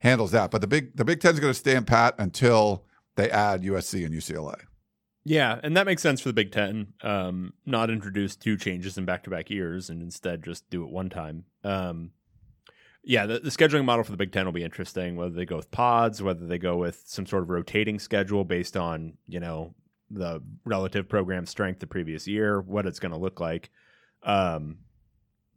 handles 0.00 0.30
that. 0.32 0.50
But 0.50 0.60
the 0.60 0.66
big 0.66 0.96
the 0.96 1.04
Big 1.04 1.20
Ten 1.20 1.34
is 1.34 1.40
going 1.40 1.52
to 1.52 1.58
stay 1.58 1.76
in 1.76 1.84
pat 1.84 2.14
until 2.18 2.84
they 3.16 3.30
add 3.30 3.62
USC 3.62 4.04
and 4.04 4.14
UCLA. 4.14 4.56
Yeah, 5.24 5.60
and 5.62 5.76
that 5.76 5.84
makes 5.84 6.00
sense 6.00 6.20
for 6.20 6.30
the 6.30 6.34
Big 6.34 6.52
Ten. 6.52 6.94
Um, 7.02 7.52
not 7.66 7.90
introduce 7.90 8.34
two 8.34 8.56
changes 8.56 8.96
in 8.96 9.04
back-to-back 9.04 9.50
years, 9.50 9.90
and 9.90 10.00
instead 10.00 10.42
just 10.42 10.70
do 10.70 10.84
it 10.84 10.90
one 10.90 11.10
time. 11.10 11.44
Um, 11.64 12.12
Yeah, 13.04 13.26
the, 13.26 13.38
the 13.38 13.50
scheduling 13.50 13.84
model 13.84 14.04
for 14.04 14.10
the 14.10 14.16
Big 14.16 14.32
Ten 14.32 14.44
will 14.44 14.52
be 14.52 14.64
interesting. 14.64 15.16
Whether 15.16 15.34
they 15.34 15.46
go 15.46 15.56
with 15.56 15.70
pods, 15.70 16.22
whether 16.22 16.46
they 16.46 16.58
go 16.58 16.76
with 16.76 17.02
some 17.06 17.26
sort 17.26 17.42
of 17.42 17.50
rotating 17.50 17.98
schedule 17.98 18.44
based 18.44 18.76
on 18.76 19.14
you 19.26 19.40
know 19.40 19.74
the 20.10 20.42
relative 20.64 21.08
program 21.08 21.46
strength 21.46 21.80
the 21.80 21.86
previous 21.86 22.26
year, 22.26 22.60
what 22.60 22.86
it's 22.86 22.98
going 22.98 23.12
to 23.12 23.18
look 23.18 23.40
like. 23.40 23.70
Um, 24.22 24.78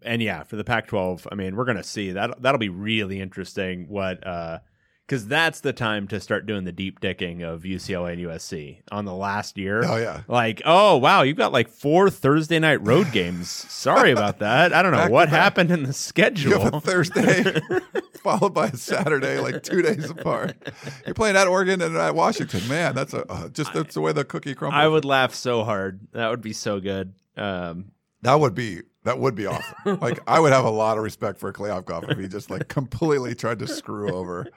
and 0.04 0.22
yeah, 0.22 0.44
for 0.44 0.56
the 0.56 0.64
Pac-12, 0.64 1.28
I 1.32 1.36
mean, 1.36 1.56
we're 1.56 1.66
going 1.66 1.78
to 1.78 1.84
see 1.84 2.12
that. 2.12 2.42
That'll 2.42 2.60
be 2.60 2.70
really 2.70 3.22
interesting. 3.22 3.88
What 3.88 4.26
uh, 4.26 4.60
because 5.06 5.28
that's 5.28 5.60
the 5.60 5.74
time 5.74 6.08
to 6.08 6.20
start 6.20 6.46
doing 6.46 6.64
the 6.64 6.72
deep 6.72 7.00
dicking 7.02 7.42
of 7.44 7.64
UCLA 7.64 8.14
and 8.14 8.22
USC 8.22 8.80
on 8.92 9.06
the 9.06 9.14
last 9.14 9.58
year. 9.58 9.84
Oh 9.86 9.98
yeah. 9.98 10.22
Like, 10.28 10.62
oh 10.66 10.98
wow, 10.98 11.22
you've 11.24 11.38
got 11.38 11.52
like 11.52 11.68
four 11.70 12.10
Thursday 12.10 12.60
night 12.60 12.86
road 12.86 13.12
games. 13.12 13.50
Sorry 13.50 14.12
about 14.12 14.40
that. 14.40 14.74
I 14.74 14.82
don't 14.82 14.92
know 14.92 15.00
Back 15.00 15.12
what 15.12 15.30
happened 15.30 15.72
in 15.72 15.84
the 15.84 15.88
You 15.88 15.88
have 15.88 15.92
a 15.92 15.94
schedule. 15.94 16.80
Thursday 16.80 17.62
followed 18.24 18.54
by 18.54 18.68
a 18.68 18.78
Saturday, 18.78 19.40
like 19.40 19.64
two 19.64 19.82
days 19.82 20.10
apart. 20.10 20.56
You're 21.06 21.16
playing 21.16 21.36
at 21.36 21.48
Oregon 21.48 21.82
and 21.82 21.98
at 21.98 22.16
Washington. 22.16 22.68
Man, 22.68 22.96
that's 22.96 23.14
a 23.14 23.30
uh, 23.32 23.50
just 23.50 23.74
that's 23.74 23.96
the 23.96 24.02
way 24.02 24.14
the 24.14 24.24
cookie 24.24 24.56
crumbles. 24.56 24.80
I 24.80 24.88
would 24.88 25.06
laugh 25.06 25.34
so 25.34 25.64
hard. 25.64 26.00
That 26.14 26.30
would 26.30 26.42
be 26.42 26.54
so 26.54 26.80
good. 26.80 27.14
Um, 27.36 27.92
That 28.22 28.40
would 28.40 28.54
be 28.56 28.82
that 29.04 29.18
would 29.20 29.34
be 29.36 29.48
awesome. 29.48 30.00
like 30.00 30.20
I 30.28 30.40
would 30.40 30.54
have 30.54 30.64
a 30.66 30.70
lot 30.70 30.98
of 30.98 31.04
respect 31.04 31.40
for 31.40 31.52
Kliavkoff 31.52 32.10
if 32.12 32.20
he 32.20 32.28
just 32.28 32.50
like 32.52 32.68
completely 32.68 33.34
tried 33.34 33.60
to 33.60 33.68
screw 33.68 34.14
over 34.14 34.48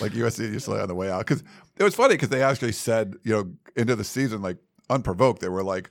like 0.00 0.12
USC 0.12 0.52
UCLA 0.52 0.82
on 0.82 0.88
the 0.88 0.94
way 0.94 1.10
out. 1.10 1.20
Because 1.26 1.42
it 1.76 1.82
was 1.82 1.94
funny 1.94 2.14
because 2.14 2.28
they 2.28 2.42
actually 2.42 2.72
said 2.72 3.14
you 3.24 3.32
know 3.32 3.52
into 3.76 3.94
the 3.96 4.04
season 4.04 4.42
like 4.42 4.58
unprovoked 4.90 5.40
they 5.40 5.48
were 5.48 5.62
like 5.62 5.90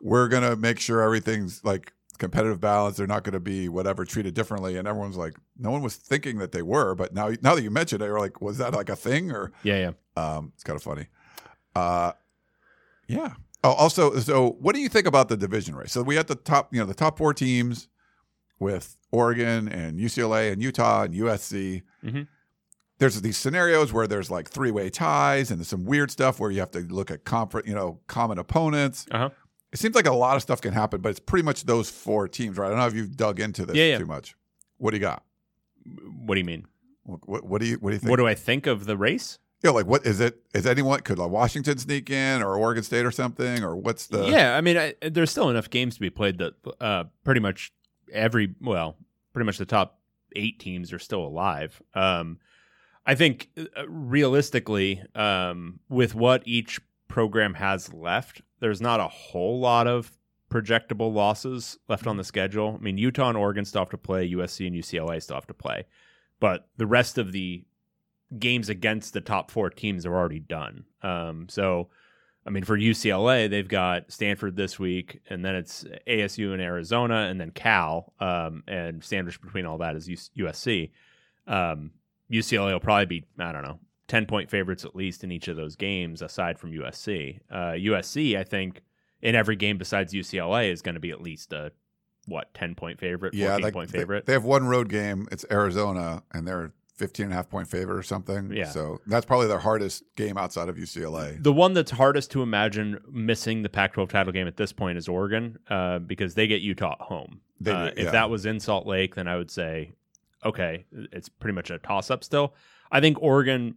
we're 0.00 0.28
gonna 0.28 0.54
make 0.56 0.78
sure 0.80 1.00
everything's 1.02 1.64
like 1.64 1.92
competitive 2.18 2.60
balance. 2.60 2.96
They're 2.96 3.08
not 3.08 3.24
going 3.24 3.32
to 3.32 3.40
be 3.40 3.68
whatever 3.68 4.04
treated 4.04 4.34
differently. 4.34 4.76
And 4.76 4.86
everyone's 4.86 5.16
like, 5.16 5.34
no 5.58 5.72
one 5.72 5.82
was 5.82 5.96
thinking 5.96 6.38
that 6.38 6.52
they 6.52 6.62
were, 6.62 6.94
but 6.94 7.12
now 7.12 7.32
now 7.42 7.56
that 7.56 7.62
you 7.62 7.72
mentioned 7.72 8.02
it, 8.02 8.06
you're 8.06 8.20
like, 8.20 8.40
was 8.40 8.58
that 8.58 8.72
like 8.72 8.88
a 8.88 8.94
thing 8.94 9.32
or? 9.32 9.50
yeah, 9.64 9.90
yeah. 10.16 10.22
Um, 10.36 10.52
it's 10.54 10.62
kind 10.62 10.76
of 10.76 10.82
funny. 10.84 11.08
Uh, 11.74 12.12
yeah. 13.08 13.32
Oh, 13.64 13.72
also, 13.72 14.14
so 14.20 14.50
what 14.60 14.76
do 14.76 14.80
you 14.80 14.88
think 14.88 15.06
about 15.08 15.28
the 15.28 15.36
division 15.36 15.74
race? 15.74 15.90
So 15.90 16.02
we 16.02 16.14
had 16.14 16.28
the 16.28 16.36
top, 16.36 16.72
you 16.72 16.78
know, 16.78 16.86
the 16.86 16.94
top 16.94 17.18
four 17.18 17.34
teams 17.34 17.88
with 18.60 18.96
Oregon 19.10 19.68
and 19.68 19.98
UCLA 19.98 20.52
and 20.52 20.62
Utah 20.62 21.02
and 21.02 21.14
USC. 21.14 21.82
Mhm. 22.04 22.28
There's 22.98 23.20
these 23.20 23.36
scenarios 23.36 23.92
where 23.92 24.06
there's 24.06 24.30
like 24.30 24.48
three 24.48 24.70
way 24.70 24.88
ties 24.88 25.50
and 25.50 25.58
there's 25.58 25.68
some 25.68 25.84
weird 25.84 26.10
stuff 26.10 26.38
where 26.38 26.50
you 26.50 26.60
have 26.60 26.70
to 26.72 26.80
look 26.80 27.10
at 27.10 27.24
confer- 27.24 27.62
you 27.66 27.74
know, 27.74 27.98
common 28.06 28.38
opponents. 28.38 29.06
Uh 29.10 29.18
huh. 29.18 29.30
It 29.72 29.78
seems 29.80 29.96
like 29.96 30.06
a 30.06 30.12
lot 30.12 30.36
of 30.36 30.42
stuff 30.42 30.60
can 30.60 30.72
happen, 30.72 31.00
but 31.00 31.08
it's 31.08 31.18
pretty 31.18 31.42
much 31.44 31.64
those 31.64 31.90
four 31.90 32.28
teams, 32.28 32.56
right? 32.56 32.66
I 32.66 32.70
don't 32.70 32.78
know 32.78 32.86
if 32.86 32.94
you've 32.94 33.16
dug 33.16 33.40
into 33.40 33.66
this 33.66 33.74
Yeah, 33.76 33.86
yeah. 33.86 33.98
too 33.98 34.06
much. 34.06 34.36
What 34.78 34.92
do 34.92 34.96
you 34.96 35.00
got? 35.00 35.24
What 36.24 36.36
do 36.36 36.38
you 36.38 36.44
mean? 36.44 36.66
What, 37.02 37.28
what, 37.28 37.44
what 37.44 37.60
do 37.60 37.66
you 37.66 37.76
what 37.76 37.90
do 37.90 37.94
you 37.94 37.98
think? 38.00 38.10
What 38.10 38.16
do 38.16 38.26
I 38.26 38.34
think 38.34 38.66
of 38.66 38.86
the 38.86 38.96
race? 38.96 39.38
Yeah, 39.62 39.70
like 39.70 39.86
what 39.86 40.06
is 40.06 40.20
it? 40.20 40.40
Is 40.54 40.66
anyone 40.66 41.00
could 41.00 41.18
like 41.18 41.30
Washington 41.30 41.78
sneak 41.78 42.10
in 42.10 42.42
or 42.42 42.54
Oregon 42.56 42.82
State 42.84 43.04
or 43.04 43.10
something 43.10 43.64
or 43.64 43.74
what's 43.76 44.06
the? 44.06 44.28
yeah, 44.28 44.56
I 44.56 44.60
mean, 44.60 44.76
I, 44.76 44.94
there's 45.02 45.30
still 45.30 45.50
enough 45.50 45.70
games 45.70 45.94
to 45.94 46.00
be 46.00 46.10
played 46.10 46.38
that 46.38 46.54
uh, 46.80 47.04
pretty 47.24 47.40
much 47.40 47.72
every 48.12 48.54
well, 48.60 48.96
pretty 49.32 49.46
much 49.46 49.58
the 49.58 49.64
top 49.66 49.98
eight 50.36 50.60
teams 50.60 50.92
are 50.92 50.98
still 50.98 51.24
alive. 51.26 51.82
Um, 51.94 52.38
I 53.06 53.14
think 53.14 53.50
uh, 53.58 53.88
realistically, 53.88 55.02
um, 55.14 55.80
with 55.88 56.14
what 56.14 56.42
each 56.46 56.80
program 57.08 57.54
has 57.54 57.92
left, 57.92 58.40
there's 58.60 58.80
not 58.80 59.00
a 59.00 59.08
whole 59.08 59.60
lot 59.60 59.86
of 59.86 60.12
projectable 60.50 61.12
losses 61.12 61.78
left 61.88 62.06
on 62.06 62.16
the 62.16 62.24
schedule. 62.24 62.76
I 62.78 62.82
mean, 62.82 62.96
Utah 62.96 63.28
and 63.28 63.38
Oregon 63.38 63.64
still 63.64 63.82
have 63.82 63.90
to 63.90 63.98
play, 63.98 64.30
USC 64.30 64.66
and 64.66 64.76
UCLA 64.76 65.22
still 65.22 65.36
have 65.36 65.46
to 65.48 65.54
play, 65.54 65.84
but 66.40 66.68
the 66.76 66.86
rest 66.86 67.18
of 67.18 67.32
the 67.32 67.64
games 68.38 68.68
against 68.68 69.12
the 69.12 69.20
top 69.20 69.50
four 69.50 69.68
teams 69.68 70.06
are 70.06 70.14
already 70.14 70.40
done. 70.40 70.84
Um, 71.02 71.46
so, 71.48 71.88
I 72.46 72.50
mean, 72.50 72.64
for 72.64 72.78
UCLA, 72.78 73.50
they've 73.50 73.68
got 73.68 74.10
Stanford 74.12 74.56
this 74.56 74.78
week, 74.78 75.20
and 75.28 75.44
then 75.44 75.54
it's 75.56 75.84
ASU 76.06 76.52
and 76.52 76.62
Arizona, 76.62 77.26
and 77.30 77.40
then 77.40 77.50
Cal, 77.50 78.12
um, 78.20 78.62
and 78.66 79.02
sandwiched 79.04 79.42
between 79.42 79.66
all 79.66 79.78
that 79.78 79.96
is 79.96 80.08
USC. 80.08 80.90
Um, 81.46 81.90
UCLA 82.34 82.72
will 82.72 82.80
probably 82.80 83.06
be, 83.06 83.24
I 83.38 83.52
don't 83.52 83.62
know, 83.62 83.78
10 84.08 84.26
point 84.26 84.50
favorites 84.50 84.84
at 84.84 84.96
least 84.96 85.24
in 85.24 85.32
each 85.32 85.48
of 85.48 85.56
those 85.56 85.76
games, 85.76 86.22
aside 86.22 86.58
from 86.58 86.72
USC. 86.72 87.40
Uh, 87.50 87.72
USC, 87.72 88.36
I 88.38 88.44
think, 88.44 88.82
in 89.22 89.34
every 89.34 89.56
game 89.56 89.78
besides 89.78 90.12
UCLA 90.12 90.70
is 90.70 90.82
going 90.82 90.94
to 90.94 91.00
be 91.00 91.10
at 91.10 91.20
least 91.20 91.52
a, 91.52 91.72
what, 92.26 92.52
10 92.54 92.74
point 92.74 92.98
favorite, 92.98 93.34
14 93.34 93.40
yeah, 93.40 93.56
like 93.56 93.72
point 93.72 93.90
favorite? 93.90 94.26
they 94.26 94.32
have 94.32 94.44
one 94.44 94.66
road 94.66 94.88
game. 94.88 95.28
It's 95.30 95.44
Arizona, 95.50 96.22
and 96.32 96.46
they're 96.46 96.72
15 96.96 97.24
and 97.24 97.32
a 97.32 97.36
half 97.36 97.48
point 97.48 97.68
favorite 97.68 97.96
or 97.96 98.02
something. 98.02 98.52
Yeah. 98.52 98.70
So 98.70 99.00
that's 99.06 99.26
probably 99.26 99.48
their 99.48 99.58
hardest 99.58 100.04
game 100.16 100.38
outside 100.38 100.68
of 100.68 100.76
UCLA. 100.76 101.42
The 101.42 101.52
one 101.52 101.74
that's 101.74 101.90
hardest 101.90 102.30
to 102.32 102.42
imagine 102.42 103.00
missing 103.10 103.62
the 103.62 103.68
Pac-12 103.68 104.08
title 104.10 104.32
game 104.32 104.46
at 104.46 104.56
this 104.56 104.72
point 104.72 104.98
is 104.98 105.08
Oregon, 105.08 105.58
uh, 105.68 105.98
because 105.98 106.34
they 106.34 106.46
get 106.46 106.62
Utah 106.62 106.92
at 106.92 107.00
home. 107.00 107.40
They 107.60 107.72
uh, 107.72 107.84
yeah. 107.84 107.92
If 107.96 108.12
that 108.12 108.30
was 108.30 108.46
in 108.46 108.60
Salt 108.60 108.86
Lake, 108.86 109.14
then 109.16 109.26
I 109.26 109.36
would 109.36 109.50
say, 109.50 109.92
okay, 110.44 110.84
it's 111.12 111.28
pretty 111.28 111.54
much 111.54 111.70
a 111.70 111.78
toss-up. 111.78 112.22
Still, 112.24 112.54
I 112.90 113.00
think 113.00 113.20
Oregon 113.22 113.76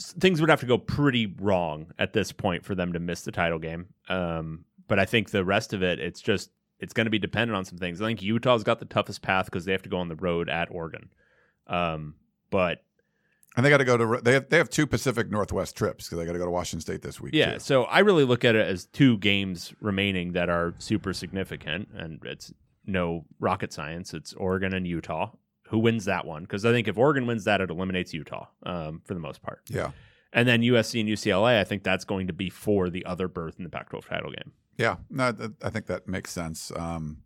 things 0.00 0.40
would 0.40 0.50
have 0.50 0.60
to 0.60 0.66
go 0.66 0.78
pretty 0.78 1.26
wrong 1.40 1.86
at 1.98 2.12
this 2.12 2.32
point 2.32 2.64
for 2.64 2.74
them 2.74 2.92
to 2.92 2.98
miss 3.00 3.22
the 3.22 3.32
title 3.32 3.58
game. 3.58 3.86
Um, 4.08 4.64
but 4.86 4.98
I 4.98 5.04
think 5.04 5.30
the 5.30 5.44
rest 5.44 5.72
of 5.72 5.82
it, 5.82 5.98
it's 5.98 6.20
just 6.20 6.50
it's 6.80 6.92
going 6.92 7.06
to 7.06 7.10
be 7.10 7.18
dependent 7.18 7.56
on 7.56 7.64
some 7.64 7.78
things. 7.78 8.00
I 8.00 8.06
think 8.06 8.22
Utah's 8.22 8.62
got 8.62 8.78
the 8.78 8.84
toughest 8.84 9.22
path 9.22 9.46
because 9.46 9.64
they 9.64 9.72
have 9.72 9.82
to 9.82 9.88
go 9.88 9.98
on 9.98 10.08
the 10.08 10.16
road 10.16 10.48
at 10.48 10.70
Oregon. 10.70 11.10
Um, 11.66 12.14
but 12.50 12.82
And 13.56 13.66
they 13.66 13.70
got 13.70 13.78
to 13.78 13.84
go 13.84 13.96
to 13.96 14.20
they 14.22 14.34
have 14.34 14.48
they 14.48 14.56
have 14.56 14.70
two 14.70 14.86
Pacific 14.86 15.30
Northwest 15.30 15.76
trips 15.76 16.06
because 16.06 16.18
they 16.18 16.24
got 16.24 16.32
to 16.32 16.38
go 16.38 16.44
to 16.44 16.50
Washington 16.50 16.80
State 16.80 17.02
this 17.02 17.20
week. 17.20 17.34
Yeah, 17.34 17.54
too. 17.54 17.58
so 17.60 17.84
I 17.84 18.00
really 18.00 18.24
look 18.24 18.44
at 18.44 18.54
it 18.54 18.66
as 18.66 18.86
two 18.86 19.18
games 19.18 19.74
remaining 19.80 20.32
that 20.32 20.48
are 20.48 20.74
super 20.78 21.12
significant, 21.12 21.88
and 21.94 22.20
it's 22.24 22.52
no 22.86 23.24
rocket 23.40 23.72
science. 23.72 24.14
It's 24.14 24.32
Oregon 24.34 24.72
and 24.72 24.86
Utah. 24.86 25.32
Who 25.68 25.78
wins 25.78 26.04
that 26.06 26.26
one? 26.26 26.42
Because 26.42 26.64
I 26.64 26.72
think 26.72 26.88
if 26.88 26.96
Oregon 26.98 27.26
wins 27.26 27.44
that, 27.44 27.60
it 27.60 27.70
eliminates 27.70 28.14
Utah 28.14 28.46
um, 28.64 29.02
for 29.04 29.14
the 29.14 29.20
most 29.20 29.42
part. 29.42 29.60
yeah, 29.68 29.90
And 30.32 30.48
then 30.48 30.62
USC 30.62 31.00
and 31.00 31.08
UCLA, 31.08 31.60
I 31.60 31.64
think 31.64 31.82
that's 31.82 32.04
going 32.04 32.26
to 32.28 32.32
be 32.32 32.50
for 32.50 32.90
the 32.90 33.04
other 33.04 33.28
berth 33.28 33.56
in 33.58 33.64
the 33.64 33.70
Pac-12 33.70 34.08
title 34.08 34.30
game. 34.30 34.52
yeah. 34.76 34.96
No, 35.10 35.32
I 35.62 35.70
think 35.70 35.86
that 35.86 36.08
makes 36.08 36.30
sense. 36.30 36.72
Um, 36.76 37.18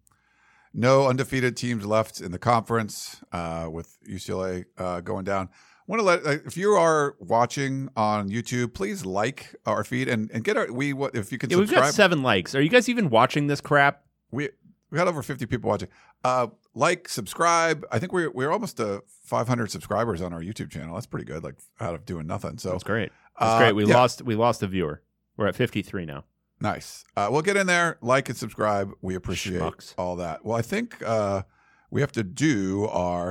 no 0.75 1.07
undefeated 1.07 1.57
teams 1.57 1.85
left 1.85 2.21
in 2.21 2.33
the 2.33 2.39
conference 2.39 3.23
uh, 3.33 3.69
with 3.71 3.97
UCLA 4.09 4.65
uh, 4.79 5.01
going 5.01 5.25
down. 5.25 5.49
I 5.49 5.85
want 5.87 6.01
to 6.01 6.05
let 6.05 6.47
if 6.47 6.57
you 6.57 6.71
are 6.71 7.17
watching 7.19 7.91
on 7.97 8.31
YouTube, 8.31 8.73
please 8.73 9.05
like 9.05 9.55
our 9.67 9.85
feed 9.85 10.09
and, 10.09 10.31
and 10.31 10.45
get 10.45 10.57
our 10.57 10.73
we 10.73 10.93
what 10.93 11.15
if 11.15 11.33
you 11.33 11.39
can 11.39 11.51
Yeah, 11.51 11.59
we've 11.59 11.71
got 11.71 11.93
seven 11.93 12.23
likes. 12.23 12.55
Are 12.55 12.63
you 12.63 12.71
guys 12.71 12.89
even 12.89 13.11
watching 13.11 13.49
this 13.49 13.61
crap? 13.61 14.03
we 14.31 14.49
we 14.91 14.97
got 14.97 15.09
over 15.09 15.23
50 15.23 15.45
people 15.47 15.69
watching 15.69 15.89
uh 16.25 16.47
like 16.75 17.09
subscribe 17.09 17.85
i 17.93 17.99
think 17.99 18.13
we're 18.13 18.31
we're 18.31 18.51
almost 18.51 18.77
to 18.79 19.03
500 19.25 19.71
subscribers 19.71 20.23
on 20.23 20.33
our 20.33 20.41
youtube 20.41 20.71
channel 20.71 20.95
that's 20.95 21.07
pretty 21.07 21.25
good 21.27 21.43
like 21.45 21.57
out 21.81 21.95
of 21.95 22.05
doing 22.07 22.27
nothing 22.27 22.59
so 22.59 22.71
That's 22.71 22.85
great. 22.85 23.11
That's 23.39 23.53
uh, 23.53 23.59
great. 23.59 23.73
We 23.75 23.87
yeah, 23.87 23.97
lost. 23.97 24.23
We 24.23 24.35
lost 24.37 24.63
a 24.63 24.67
viewer. 24.67 25.03
We're 25.37 25.49
at 25.49 25.57
53 25.57 26.05
now. 26.07 26.25
nice 26.61 27.05
uh 27.17 27.29
we'll 27.31 27.43
get 27.43 27.57
in 27.57 27.67
there 27.67 27.99
like 28.01 28.29
and 28.29 28.39
subscribe 28.39 28.93
we 29.01 29.15
appreciate 29.15 29.61
Schmucks. 29.61 29.95
all 29.99 30.17
that 30.17 30.45
well 30.45 30.57
i 30.57 30.63
think 30.63 31.03
uh 31.05 31.43
we 31.91 32.01
have 32.01 32.13
to 32.13 32.23
do 32.23 32.87
our 32.89 33.31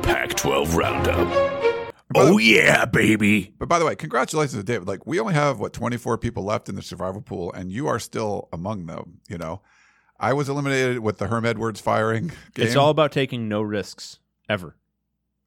Pac 0.00 0.30
12 0.34 0.74
Roundup. 0.74 1.90
Oh, 2.16 2.38
yeah, 2.38 2.86
baby. 2.86 3.52
but 3.58 3.68
by 3.68 3.78
the 3.78 3.84
way 3.84 3.94
congratulations 3.94 4.54
to 4.54 4.62
david 4.64 4.88
like 4.88 5.06
we 5.06 5.20
only 5.20 5.34
have 5.34 5.60
what 5.60 5.72
24 5.72 6.18
people 6.18 6.44
left 6.44 6.68
in 6.68 6.74
the 6.74 6.82
survival 6.82 7.20
pool 7.20 7.52
and 7.52 7.70
you 7.70 7.86
are 7.88 7.98
still 7.98 8.48
among 8.52 8.86
them 8.86 9.20
you 9.28 9.38
know 9.38 9.60
i 10.20 10.32
was 10.32 10.48
eliminated 10.48 11.00
with 11.00 11.18
the 11.18 11.26
herm 11.26 11.44
edwards 11.44 11.80
firing 11.80 12.28
game. 12.54 12.66
It's 12.66 12.76
all 12.76 12.90
about 12.90 13.10
taking 13.12 13.48
no 13.48 13.60
risks 13.62 14.18
ever. 14.48 14.76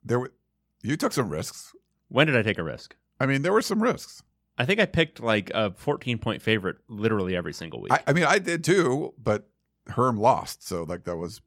there 0.03 0.19
were 0.19 0.33
you 0.81 0.97
took 0.97 1.13
some 1.13 1.29
risks 1.29 1.73
When 2.09 2.27
did 2.27 2.35
I 2.35 2.41
take 2.41 2.57
a 2.57 2.63
risk? 2.63 2.95
i 3.19 3.25
mean 3.25 3.41
there 3.43 3.53
were 3.53 3.61
some 3.61 3.81
risks 3.81 4.21
I 4.55 4.65
think 4.65 4.79
I 4.79 4.85
picked 4.85 5.19
like 5.19 5.49
a 5.55 5.71
14 5.71 6.19
point 6.19 6.41
favorite 6.43 6.77
literally 6.87 7.35
every 7.35 7.53
single 7.53 7.81
week. 7.81 7.91
I, 7.91 8.01
I 8.05 8.13
mean, 8.13 8.25
I 8.25 8.37
did 8.37 8.63
too, 8.63 9.15
but 9.17 9.49
Herm 9.87 10.19
lost, 10.19 10.67
so 10.67 10.83
like 10.83 11.05
that 11.05 11.17
was 11.17 11.41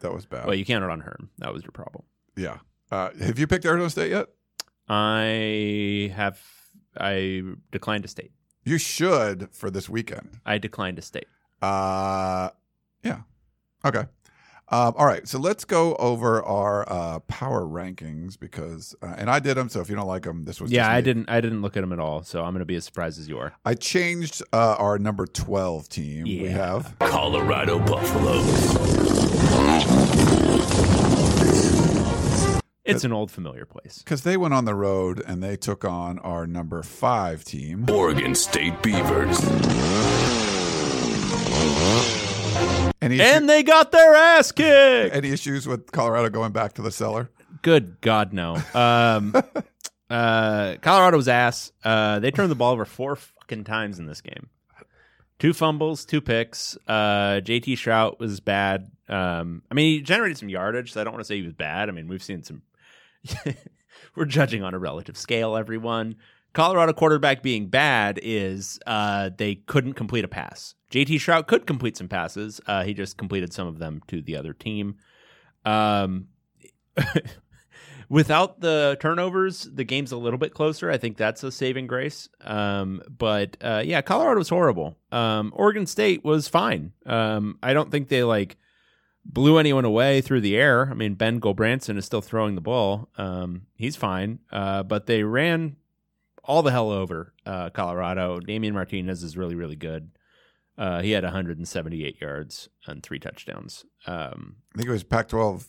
that 0.00 0.10
was 0.14 0.24
bad. 0.24 0.46
well, 0.46 0.54
you 0.54 0.64
counted 0.64 0.88
on 0.88 1.00
Herm. 1.00 1.28
That 1.36 1.52
was 1.52 1.62
your 1.64 1.72
problem. 1.72 2.04
yeah. 2.34 2.60
Uh, 2.90 3.10
have 3.20 3.38
you 3.38 3.46
picked 3.46 3.66
Arizona 3.66 3.90
State 3.90 4.10
yet? 4.10 4.28
I 4.88 6.12
have. 6.16 6.40
I 6.96 7.42
declined 7.72 8.04
to 8.04 8.08
state. 8.08 8.32
You 8.64 8.78
should 8.78 9.50
for 9.52 9.70
this 9.70 9.90
weekend. 9.90 10.40
I 10.46 10.56
declined 10.56 10.96
to 10.96 11.02
state. 11.02 11.26
Uh, 11.60 12.48
yeah. 13.06 13.20
Okay. 13.84 14.04
Um, 14.68 14.94
all 14.96 15.06
right. 15.06 15.28
So 15.28 15.38
let's 15.38 15.64
go 15.64 15.94
over 15.94 16.42
our 16.42 16.84
uh, 16.90 17.20
power 17.28 17.62
rankings 17.62 18.36
because, 18.36 18.96
uh, 19.00 19.14
and 19.16 19.30
I 19.30 19.38
did 19.38 19.56
them. 19.56 19.68
So 19.68 19.80
if 19.80 19.88
you 19.88 19.94
don't 19.94 20.08
like 20.08 20.24
them, 20.24 20.44
this 20.44 20.60
was 20.60 20.72
Yeah, 20.72 20.82
just 20.82 20.90
I 20.90 20.96
me. 20.96 21.02
didn't. 21.02 21.30
I 21.30 21.40
didn't 21.40 21.62
look 21.62 21.76
at 21.76 21.82
them 21.82 21.92
at 21.92 22.00
all. 22.00 22.24
So 22.24 22.42
I'm 22.42 22.50
going 22.50 22.58
to 22.58 22.64
be 22.64 22.74
as 22.74 22.84
surprised 22.84 23.20
as 23.20 23.28
you 23.28 23.38
are. 23.38 23.52
I 23.64 23.74
changed 23.74 24.42
uh, 24.52 24.74
our 24.78 24.98
number 24.98 25.24
twelve 25.26 25.88
team. 25.88 26.24
We 26.24 26.46
have 26.48 26.96
Colorado 26.98 27.78
Buffaloes. 27.78 28.76
It's 32.84 33.02
an 33.04 33.12
old 33.12 33.30
familiar 33.32 33.64
place. 33.66 33.98
because 33.98 34.22
they 34.22 34.36
went 34.36 34.54
on 34.54 34.64
the 34.64 34.74
road 34.74 35.20
and 35.26 35.42
they 35.42 35.56
took 35.56 35.84
on 35.84 36.18
our 36.20 36.46
number 36.46 36.82
five 36.84 37.44
team. 37.44 37.86
Oregon 37.90 38.34
State 38.34 38.80
Beavers. 38.82 39.38
Any, 43.06 43.20
And 43.20 43.36
issue- 43.44 43.46
they 43.46 43.62
got 43.62 43.90
their 43.92 44.14
ass 44.14 44.52
kicked. 44.52 45.14
any 45.14 45.30
issues 45.30 45.66
with 45.66 45.90
Colorado 45.92 46.28
going 46.30 46.52
back 46.52 46.74
to 46.74 46.82
the 46.82 46.90
cellar? 46.90 47.30
Good 47.62 48.00
God, 48.00 48.32
no. 48.32 48.56
Um, 48.74 49.34
uh, 50.10 50.76
Colorado's 50.82 51.28
ass. 51.28 51.72
Uh, 51.84 52.18
they 52.20 52.30
turned 52.30 52.50
the 52.50 52.54
ball 52.54 52.72
over 52.72 52.84
four 52.84 53.16
fucking 53.16 53.64
times 53.64 53.98
in 53.98 54.06
this 54.06 54.20
game. 54.20 54.48
Two 55.38 55.52
fumbles, 55.52 56.04
two 56.04 56.20
picks. 56.20 56.76
Uh, 56.86 57.40
JT 57.44 57.74
Shrout 57.74 58.18
was 58.18 58.40
bad. 58.40 58.90
Um, 59.08 59.62
I 59.70 59.74
mean, 59.74 59.96
he 59.96 60.00
generated 60.02 60.38
some 60.38 60.48
yardage, 60.48 60.92
so 60.92 61.00
I 61.00 61.04
don't 61.04 61.12
want 61.12 61.20
to 61.20 61.26
say 61.26 61.36
he 61.36 61.42
was 61.42 61.52
bad. 61.52 61.88
I 61.88 61.92
mean, 61.92 62.08
we've 62.08 62.22
seen 62.22 62.42
some. 62.42 62.62
We're 64.14 64.24
judging 64.24 64.62
on 64.62 64.72
a 64.72 64.78
relative 64.78 65.16
scale, 65.18 65.56
everyone. 65.56 66.16
Colorado 66.56 66.94
quarterback 66.94 67.42
being 67.42 67.66
bad 67.66 68.18
is 68.22 68.80
uh, 68.86 69.28
they 69.36 69.56
couldn't 69.56 69.92
complete 69.92 70.24
a 70.24 70.28
pass. 70.28 70.74
JT 70.90 71.16
Shrout 71.16 71.48
could 71.48 71.66
complete 71.66 71.98
some 71.98 72.08
passes. 72.08 72.62
Uh, 72.66 72.82
he 72.82 72.94
just 72.94 73.18
completed 73.18 73.52
some 73.52 73.68
of 73.68 73.78
them 73.78 74.00
to 74.06 74.22
the 74.22 74.36
other 74.36 74.54
team. 74.54 74.96
Um, 75.66 76.28
without 78.08 78.60
the 78.60 78.96
turnovers, 79.00 79.64
the 79.64 79.84
game's 79.84 80.12
a 80.12 80.16
little 80.16 80.38
bit 80.38 80.54
closer. 80.54 80.90
I 80.90 80.96
think 80.96 81.18
that's 81.18 81.44
a 81.44 81.52
saving 81.52 81.88
grace. 81.88 82.30
Um, 82.40 83.02
but 83.06 83.58
uh, 83.60 83.82
yeah, 83.84 84.00
Colorado 84.00 84.38
was 84.38 84.48
horrible. 84.48 84.96
Um, 85.12 85.52
Oregon 85.54 85.84
State 85.84 86.24
was 86.24 86.48
fine. 86.48 86.92
Um, 87.04 87.58
I 87.62 87.74
don't 87.74 87.90
think 87.90 88.08
they 88.08 88.24
like 88.24 88.56
blew 89.26 89.58
anyone 89.58 89.84
away 89.84 90.22
through 90.22 90.40
the 90.40 90.56
air. 90.56 90.88
I 90.90 90.94
mean, 90.94 91.16
Ben 91.16 91.38
Gulbranson 91.38 91.98
is 91.98 92.06
still 92.06 92.22
throwing 92.22 92.54
the 92.54 92.62
ball. 92.62 93.10
Um, 93.18 93.66
he's 93.74 93.94
fine. 93.94 94.38
Uh, 94.50 94.84
but 94.84 95.04
they 95.04 95.22
ran 95.22 95.76
all 96.46 96.62
the 96.62 96.70
hell 96.70 96.90
over 96.90 97.32
uh, 97.44 97.70
Colorado. 97.70 98.40
Damien 98.40 98.74
Martinez 98.74 99.22
is 99.22 99.36
really, 99.36 99.54
really 99.54 99.76
good. 99.76 100.10
Uh, 100.78 101.00
he 101.00 101.12
had 101.12 101.24
178 101.24 102.20
yards 102.20 102.68
and 102.86 103.02
three 103.02 103.18
touchdowns. 103.18 103.84
Um, 104.06 104.56
I 104.74 104.78
think 104.78 104.88
it 104.88 104.92
was 104.92 105.04
Pac-12 105.04 105.66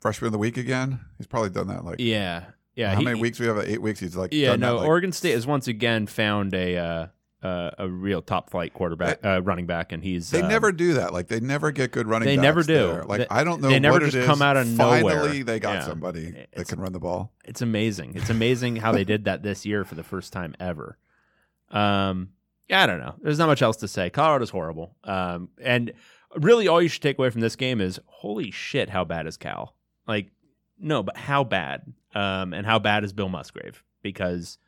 freshman 0.00 0.26
of 0.26 0.32
the 0.32 0.38
week 0.38 0.56
again. 0.56 1.00
He's 1.18 1.26
probably 1.26 1.50
done 1.50 1.68
that 1.68 1.84
like 1.84 1.96
yeah, 1.98 2.44
yeah. 2.74 2.92
how 2.94 2.98
he- 3.00 3.04
many 3.04 3.20
weeks 3.20 3.38
we 3.38 3.46
have? 3.46 3.58
Eight 3.58 3.82
weeks. 3.82 4.00
He's 4.00 4.16
like 4.16 4.32
Yeah, 4.32 4.56
no. 4.56 4.76
Like, 4.76 4.86
Oregon 4.86 5.12
State 5.12 5.32
has 5.32 5.46
once 5.46 5.68
again 5.68 6.06
found 6.06 6.54
a 6.54 7.10
uh, 7.42 7.70
a 7.78 7.88
real 7.88 8.20
top 8.20 8.50
flight 8.50 8.74
quarterback, 8.74 9.24
uh, 9.24 9.40
running 9.42 9.66
back, 9.66 9.92
and 9.92 10.02
he's 10.02 10.30
They 10.30 10.42
um, 10.42 10.48
never 10.48 10.72
do 10.72 10.94
that. 10.94 11.12
Like 11.12 11.28
they 11.28 11.40
never 11.40 11.70
get 11.70 11.90
good 11.90 12.06
running. 12.06 12.26
Back 12.26 12.36
they 12.36 12.40
never 12.42 12.62
do. 12.62 12.74
there. 12.74 13.04
Like 13.04 13.20
They- 13.20 13.26
I 13.30 13.44
don't 13.44 13.60
know. 13.62 13.68
they 13.70 13.78
never 13.78 13.94
what 13.94 14.02
just 14.02 14.16
it 14.16 14.20
is. 14.20 14.26
come 14.26 14.42
out 14.42 14.56
of 14.56 14.68
Finally, 14.76 15.14
nowhere. 15.14 15.44
they 15.44 15.58
got 15.60 15.74
Yeah. 15.74 15.84
somebody 15.86 16.46
that 16.54 16.68
can 16.68 16.80
run 16.80 16.92
the 16.92 16.98
ball. 17.00 17.32
It's 17.44 17.62
amazing. 17.62 18.12
It's 18.16 18.28
amazing 18.30 18.76
how 18.76 18.92
they 18.92 19.04
did 19.04 19.24
that 19.24 19.42
this 19.42 19.64
year 19.64 19.84
for 19.84 19.94
the 19.94 20.02
first 20.02 20.32
time 20.32 20.54
ever. 20.60 20.98
Um, 21.70 22.30
yeah, 22.68 22.82
I 22.82 22.86
don't 22.86 23.00
know. 23.00 23.14
There's 23.22 23.38
not 23.38 23.46
much 23.46 23.62
else 23.62 23.76
to 23.78 23.88
say. 23.88 24.10
Colorado's 24.10 24.50
horrible. 24.50 24.96
Um, 25.04 25.48
and 25.62 25.92
really, 26.36 26.68
all 26.68 26.80
you 26.82 26.88
should 26.88 27.02
take 27.02 27.18
away 27.18 27.30
from 27.30 27.40
this 27.40 27.56
game 27.56 27.80
is 27.80 28.00
holy 28.06 28.50
shit, 28.50 28.90
how 28.90 29.04
bad 29.04 29.26
is 29.26 29.36
Cal? 29.36 29.74
Like, 30.06 30.30
no, 30.78 31.02
but 31.02 31.16
how 31.16 31.44
bad? 31.44 31.92
Um, 32.14 32.52
and 32.52 32.66
how 32.66 32.78
bad 32.78 33.04
is 33.04 33.12
Bill 33.12 33.28
Musgrave? 33.28 33.82
Because 34.02 34.58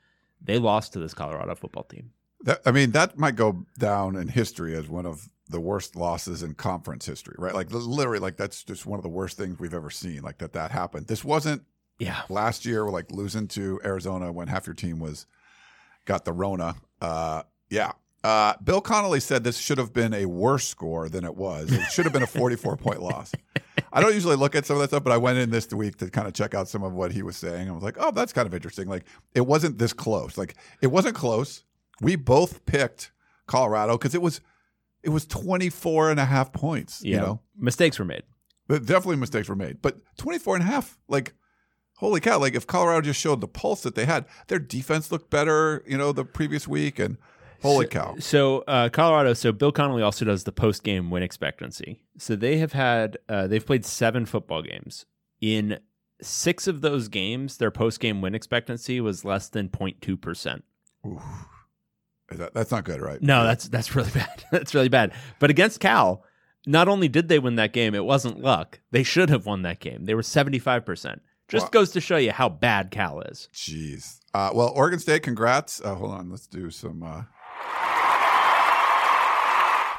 they 0.40 0.58
lost 0.58 0.92
to 0.94 0.98
this 0.98 1.14
Colorado 1.14 1.54
football 1.54 1.84
team. 1.84 2.10
That, 2.42 2.60
I 2.66 2.72
mean, 2.72 2.90
that 2.92 3.18
might 3.18 3.36
go 3.36 3.66
down 3.78 4.16
in 4.16 4.28
history 4.28 4.74
as 4.74 4.88
one 4.88 5.06
of 5.06 5.28
the 5.48 5.60
worst 5.60 5.96
losses 5.96 6.42
in 6.42 6.54
conference 6.54 7.06
history, 7.06 7.36
right? 7.38 7.54
Like 7.54 7.70
literally, 7.70 8.18
like 8.18 8.36
that's 8.36 8.64
just 8.64 8.86
one 8.86 8.98
of 8.98 9.02
the 9.02 9.08
worst 9.08 9.36
things 9.36 9.58
we've 9.58 9.74
ever 9.74 9.90
seen. 9.90 10.22
Like 10.22 10.38
that 10.38 10.52
that 10.54 10.70
happened. 10.70 11.06
This 11.06 11.24
wasn't 11.24 11.62
Yeah. 11.98 12.22
last 12.28 12.64
year, 12.64 12.84
like 12.86 13.10
losing 13.10 13.48
to 13.48 13.80
Arizona 13.84 14.32
when 14.32 14.48
half 14.48 14.66
your 14.66 14.74
team 14.74 14.98
was 14.98 15.26
got 16.04 16.24
the 16.24 16.32
Rona. 16.32 16.74
Uh, 17.00 17.42
yeah. 17.70 17.92
Uh, 18.24 18.54
Bill 18.62 18.80
Connolly 18.80 19.18
said 19.20 19.42
this 19.44 19.58
should 19.58 19.78
have 19.78 19.92
been 19.92 20.14
a 20.14 20.26
worse 20.26 20.66
score 20.66 21.08
than 21.08 21.24
it 21.24 21.36
was. 21.36 21.70
It 21.72 21.82
should 21.90 22.04
have 22.04 22.12
been 22.12 22.22
a 22.22 22.26
44 22.28 22.76
point 22.76 23.02
loss. 23.02 23.32
I 23.92 24.00
don't 24.00 24.14
usually 24.14 24.36
look 24.36 24.54
at 24.54 24.64
some 24.64 24.76
of 24.76 24.80
that 24.82 24.88
stuff, 24.90 25.02
but 25.04 25.12
I 25.12 25.16
went 25.16 25.38
in 25.38 25.50
this 25.50 25.72
week 25.72 25.96
to 25.98 26.08
kind 26.08 26.26
of 26.28 26.32
check 26.32 26.54
out 26.54 26.68
some 26.68 26.82
of 26.82 26.92
what 26.92 27.12
he 27.12 27.22
was 27.22 27.36
saying. 27.36 27.68
I 27.68 27.72
was 27.72 27.82
like, 27.82 27.96
oh, 27.98 28.10
that's 28.12 28.32
kind 28.32 28.46
of 28.46 28.54
interesting. 28.54 28.88
Like, 28.88 29.04
it 29.34 29.42
wasn't 29.46 29.78
this 29.78 29.92
close. 29.92 30.38
Like, 30.38 30.54
it 30.80 30.86
wasn't 30.86 31.14
close. 31.16 31.64
We 32.00 32.16
both 32.16 32.64
picked 32.66 33.12
Colorado 33.46 33.98
because 33.98 34.14
it 34.14 34.22
was 34.22 34.40
it 35.02 35.10
was 35.10 35.26
24 35.26 36.10
and 36.10 36.20
a 36.20 36.24
half 36.24 36.52
points. 36.52 37.02
Yeah. 37.04 37.10
You 37.10 37.20
know, 37.22 37.40
Mistakes 37.56 37.98
were 37.98 38.04
made. 38.04 38.22
but 38.68 38.86
definitely 38.86 39.16
mistakes 39.16 39.48
were 39.48 39.56
made. 39.56 39.82
But 39.82 39.98
24 40.16 40.56
and 40.56 40.64
a 40.64 40.66
half, 40.66 40.96
like, 41.08 41.34
holy 41.96 42.20
cow. 42.20 42.38
Like, 42.38 42.54
if 42.54 42.66
Colorado 42.68 43.00
just 43.02 43.20
showed 43.20 43.40
the 43.40 43.48
pulse 43.48 43.82
that 43.82 43.94
they 43.96 44.04
had, 44.06 44.26
their 44.46 44.60
defense 44.60 45.10
looked 45.10 45.28
better, 45.30 45.82
you 45.86 45.98
know, 45.98 46.12
the 46.12 46.24
previous 46.24 46.68
week. 46.68 46.98
And 47.00 47.18
holy 47.62 47.86
cow. 47.86 48.14
So 48.20 48.60
uh, 48.68 48.88
Colorado. 48.90 49.34
So 49.34 49.50
Bill 49.52 49.72
Connolly 49.72 50.02
also 50.02 50.24
does 50.24 50.44
the 50.44 50.52
post 50.52 50.84
game 50.84 51.10
win 51.10 51.22
expectancy. 51.24 52.04
So 52.16 52.36
they 52.36 52.58
have 52.58 52.72
had 52.72 53.18
uh, 53.28 53.46
they've 53.48 53.64
played 53.66 53.84
seven 53.84 54.24
football 54.24 54.62
games. 54.62 55.04
In 55.40 55.80
six 56.20 56.68
of 56.68 56.80
those 56.80 57.08
games, 57.08 57.56
their 57.56 57.72
post 57.72 57.98
game 57.98 58.20
win 58.20 58.34
expectancy 58.36 59.00
was 59.00 59.24
less 59.24 59.48
than 59.48 59.68
02 59.68 60.16
percent. 60.16 60.62
That, 62.36 62.54
that's 62.54 62.70
not 62.70 62.84
good, 62.84 63.00
right? 63.00 63.20
No, 63.22 63.44
that's 63.44 63.68
that's 63.68 63.94
really 63.94 64.10
bad. 64.14 64.44
that's 64.50 64.74
really 64.74 64.88
bad. 64.88 65.12
But 65.38 65.50
against 65.50 65.80
Cal, 65.80 66.24
not 66.66 66.88
only 66.88 67.08
did 67.08 67.28
they 67.28 67.38
win 67.38 67.56
that 67.56 67.72
game, 67.72 67.94
it 67.94 68.04
wasn't 68.04 68.40
luck. 68.40 68.80
They 68.90 69.02
should 69.02 69.30
have 69.30 69.46
won 69.46 69.62
that 69.62 69.80
game. 69.80 70.04
They 70.04 70.14
were 70.14 70.22
75 70.22 70.84
percent. 70.84 71.22
Just 71.48 71.66
Wow. 71.66 71.70
goes 71.70 71.90
to 71.92 72.00
show 72.00 72.16
you 72.16 72.32
how 72.32 72.48
bad 72.48 72.90
Cal 72.90 73.20
is. 73.20 73.48
Jeez. 73.52 74.20
Uh, 74.32 74.50
well, 74.54 74.72
Oregon 74.74 74.98
State, 74.98 75.22
congrats. 75.22 75.80
Uh, 75.84 75.94
hold 75.94 76.12
on, 76.12 76.30
let's 76.30 76.46
do 76.46 76.70
some 76.70 77.02
uh, 77.02 77.22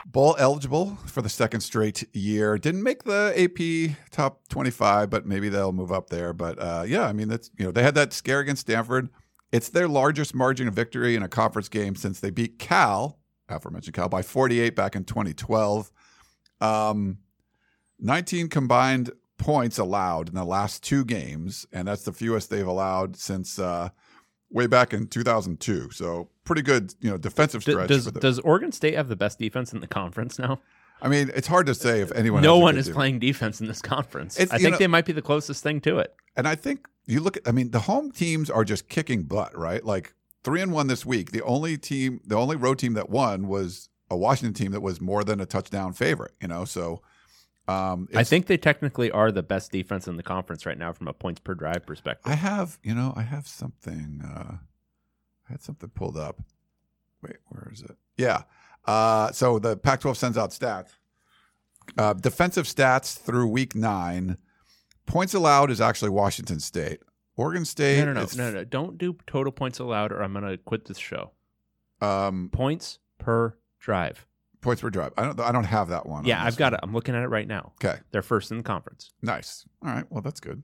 bowl 0.06 0.36
eligible 0.40 0.98
for 1.06 1.22
the 1.22 1.30
second 1.30 1.62
straight 1.62 2.04
year. 2.16 2.58
Didn't 2.58 2.84
make 2.84 3.04
the 3.04 3.34
AP 3.38 3.96
top 4.12 4.48
twenty-five, 4.50 5.10
but 5.10 5.26
maybe 5.26 5.50
they'll 5.50 5.72
move 5.72 5.92
up 5.92 6.10
there. 6.10 6.34
But 6.34 6.58
uh, 6.60 6.84
yeah, 6.88 7.04
I 7.08 7.14
mean 7.14 7.28
that's 7.28 7.52
you 7.58 7.66
know 7.66 7.72
they 7.72 7.84
had 7.84 7.96
that 7.96 8.14
scare 8.14 8.40
against 8.40 8.62
Stanford. 8.62 9.10
It's 9.54 9.70
their 9.70 9.88
largest 9.88 10.36
margin 10.36 10.68
of 10.68 10.74
victory 10.74 11.16
in 11.16 11.24
a 11.24 11.30
conference 11.30 11.70
game 11.70 11.96
since 11.96 12.20
they 12.20 12.32
beat 12.32 12.60
Cal, 12.60 13.20
aforementioned 13.48 13.94
Cal, 13.96 14.10
by 14.10 14.22
forty-eight 14.22 14.76
back 14.76 14.96
in 14.96 15.06
twenty 15.06 15.34
twelve. 15.34 15.92
Um, 16.60 17.20
19 18.00 18.50
combined 18.50 19.12
points 19.38 19.78
allowed 19.78 20.30
in 20.30 20.36
the 20.36 20.44
last 20.46 20.84
two 20.84 21.06
games, 21.06 21.66
and 21.72 21.88
that's 21.88 22.04
the 22.04 22.12
fewest 22.12 22.50
they've 22.50 22.68
allowed 22.68 23.16
since 23.16 23.60
uh, 23.60 23.90
way 24.50 24.68
back 24.68 24.94
in 24.94 25.08
2002. 25.08 25.92
So 25.92 26.30
pretty 26.44 26.62
good, 26.62 26.94
you 27.00 27.10
know, 27.10 27.18
defensive 27.18 27.62
stretch. 27.62 27.88
does 27.88 28.06
does 28.12 28.40
Oregon 28.40 28.72
State 28.72 28.96
have 28.96 29.08
the 29.08 29.16
best 29.16 29.40
defense 29.40 29.72
in 29.74 29.80
the 29.80 29.88
conference 29.88 30.38
now? 30.40 30.60
I 31.02 31.10
mean, 31.10 31.32
it's 31.36 31.48
hard 31.48 31.66
to 31.68 31.76
say 31.76 32.00
if 32.02 32.12
anyone. 32.14 32.42
no 32.44 32.56
has 32.56 32.62
one 32.62 32.78
is 32.78 32.86
defense. 32.86 32.96
playing 32.96 33.20
defense 33.20 33.62
in 33.62 33.68
this 33.68 33.82
conference. 33.82 34.40
It's- 34.40 34.54
I 34.54 34.58
think 34.58 34.74
know- 34.74 34.78
they 34.80 34.88
might 34.88 35.06
be 35.06 35.14
the 35.14 35.22
closest 35.22 35.62
thing 35.64 35.82
to 35.82 36.00
it. 36.00 36.16
And 36.36 36.48
I 36.48 36.56
think 36.56 36.88
you 37.06 37.20
look 37.20 37.38
at, 37.38 37.48
I 37.48 37.52
mean, 37.52 37.72
the 37.72 37.82
home 37.82 38.12
teams 38.12 38.50
are 38.50 38.64
just 38.64 38.88
kicking 38.90 39.24
butt, 39.24 39.58
right? 39.58 39.84
Like 39.84 40.14
three 40.44 40.62
and 40.62 40.72
one 40.72 40.88
this 40.88 41.06
week. 41.06 41.32
The 41.32 41.42
only 41.44 41.78
team, 41.78 42.22
the 42.26 42.36
only 42.36 42.56
road 42.56 42.80
team 42.80 42.94
that 42.94 43.10
won 43.10 43.48
was 43.48 43.90
a 44.10 44.16
Washington 44.16 44.54
team 44.54 44.72
that 44.72 44.82
was 44.82 45.02
more 45.02 45.24
than 45.24 45.40
a 45.40 45.46
touchdown 45.46 45.94
favorite, 45.94 46.34
you 46.42 46.48
know? 46.48 46.66
So, 46.66 47.02
um, 47.68 48.10
I 48.14 48.24
think 48.24 48.48
they 48.48 48.58
technically 48.58 49.10
are 49.12 49.32
the 49.32 49.44
best 49.44 49.72
defense 49.72 50.08
in 50.08 50.18
the 50.18 50.24
conference 50.24 50.66
right 50.66 50.78
now 50.78 50.92
from 50.92 51.08
a 51.08 51.14
points 51.14 51.40
per 51.40 51.54
drive 51.54 51.86
perspective. 51.86 52.30
I 52.30 52.36
have, 52.36 52.78
you 52.84 52.94
know, 52.94 53.14
I 53.16 53.22
have 53.22 53.48
something, 53.48 54.22
uh, 54.24 54.58
I 55.48 55.52
had 55.52 55.62
something 55.62 55.90
pulled 55.90 56.18
up. 56.18 56.42
Wait, 57.22 57.38
where 57.48 57.70
is 57.72 57.82
it? 57.82 57.96
Yeah. 58.18 58.44
Uh, 58.86 59.32
so 59.32 59.60
the 59.60 59.78
Pac 59.78 60.02
12 60.02 60.18
sends 60.18 60.38
out 60.38 60.52
stats. 60.52 60.90
Uh, 61.98 62.14
defensive 62.14 62.66
stats 62.66 63.18
through 63.18 63.48
week 63.48 63.76
nine. 63.76 64.38
Points 65.06 65.34
allowed 65.34 65.70
is 65.72 65.82
actually 65.82 66.10
Washington 66.10 66.60
State. 66.60 67.00
Oregon 67.36 67.66
State. 67.66 68.00
no, 68.06 68.14
no, 68.14 68.22
no, 68.22 68.28
no, 68.36 68.52
no. 68.52 68.64
Don't 68.64 68.98
do 68.98 69.18
total 69.28 69.52
points 69.52 69.80
allowed, 69.80 70.12
or 70.12 70.22
I'm 70.24 70.34
going 70.34 70.46
to 70.46 70.58
quit 70.58 70.86
this 70.86 70.98
show. 71.00 71.32
Um, 72.02 72.50
Points 72.52 73.00
per 73.18 73.58
drive. 73.80 74.26
points 74.62 74.82
per 74.82 74.90
drive. 74.90 75.14
I 75.18 75.24
don't. 75.24 75.40
I 75.40 75.52
don't 75.52 75.64
have 75.64 75.90
that 75.90 76.06
one. 76.06 76.26
Yeah, 76.26 76.44
I've 76.44 76.58
got 76.58 76.74
it. 76.74 76.80
I'm 76.84 76.94
looking 76.94 77.16
at 77.16 77.24
it 77.24 77.28
right 77.30 77.48
now. 77.48 77.74
Okay, 77.84 78.00
They're 78.12 78.22
first 78.22 78.52
in 78.52 78.58
the 78.58 78.64
conference. 78.64 79.12
nice. 79.22 79.66
All 79.84 79.90
right. 79.92 80.06
Well, 80.10 80.22
that's 80.22 80.40
good. 80.40 80.64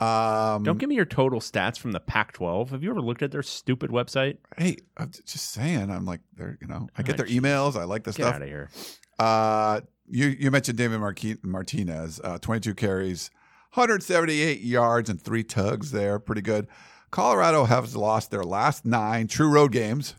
Um, 0.00 0.62
Don't 0.62 0.78
give 0.78 0.88
me 0.88 0.94
your 0.94 1.04
total 1.04 1.40
stats 1.40 1.76
from 1.76 1.90
the 1.90 1.98
Pac-12. 1.98 2.70
Have 2.70 2.84
you 2.84 2.90
ever 2.90 3.00
looked 3.00 3.20
at 3.22 3.32
their 3.32 3.42
stupid 3.42 3.90
website? 3.90 4.36
Hey, 4.56 4.76
I'm 4.96 5.10
just 5.10 5.50
saying. 5.50 5.90
I'm 5.90 6.04
like, 6.04 6.20
they're. 6.36 6.56
You 6.60 6.68
know, 6.68 6.88
I 6.96 7.02
get 7.02 7.16
their 7.16 7.26
emails. 7.26 7.74
I 7.76 7.84
like 7.84 8.04
the 8.04 8.10
Get 8.12 8.22
stuff. 8.22 8.34
out 8.36 8.42
of 8.42 8.48
here. 8.48 8.70
Uh, 9.18 9.80
you 10.08 10.26
you 10.28 10.50
mentioned 10.52 10.78
David 10.78 11.00
Marqui- 11.00 11.42
Martinez, 11.44 12.20
uh, 12.22 12.38
22 12.38 12.74
carries, 12.74 13.30
178 13.74 14.60
yards, 14.60 15.08
and 15.10 15.20
three 15.20 15.44
tugs 15.44 15.90
there. 15.90 16.18
Pretty 16.18 16.42
good. 16.42 16.66
Colorado 17.10 17.64
has 17.64 17.96
lost 17.96 18.30
their 18.30 18.44
last 18.44 18.84
nine 18.84 19.28
true 19.28 19.48
road 19.48 19.72
games 19.72 20.14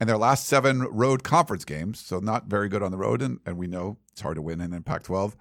and 0.00 0.08
their 0.08 0.16
last 0.18 0.46
seven 0.46 0.82
road 0.82 1.22
conference 1.22 1.64
games. 1.64 2.00
So 2.00 2.18
not 2.20 2.46
very 2.46 2.68
good 2.68 2.82
on 2.82 2.90
the 2.90 2.98
road, 2.98 3.22
and, 3.22 3.40
and 3.46 3.56
we 3.58 3.66
know 3.66 3.98
it's 4.12 4.20
hard 4.22 4.36
to 4.36 4.42
win 4.42 4.60
in 4.60 4.82
Pac 4.82 5.02
12. 5.04 5.36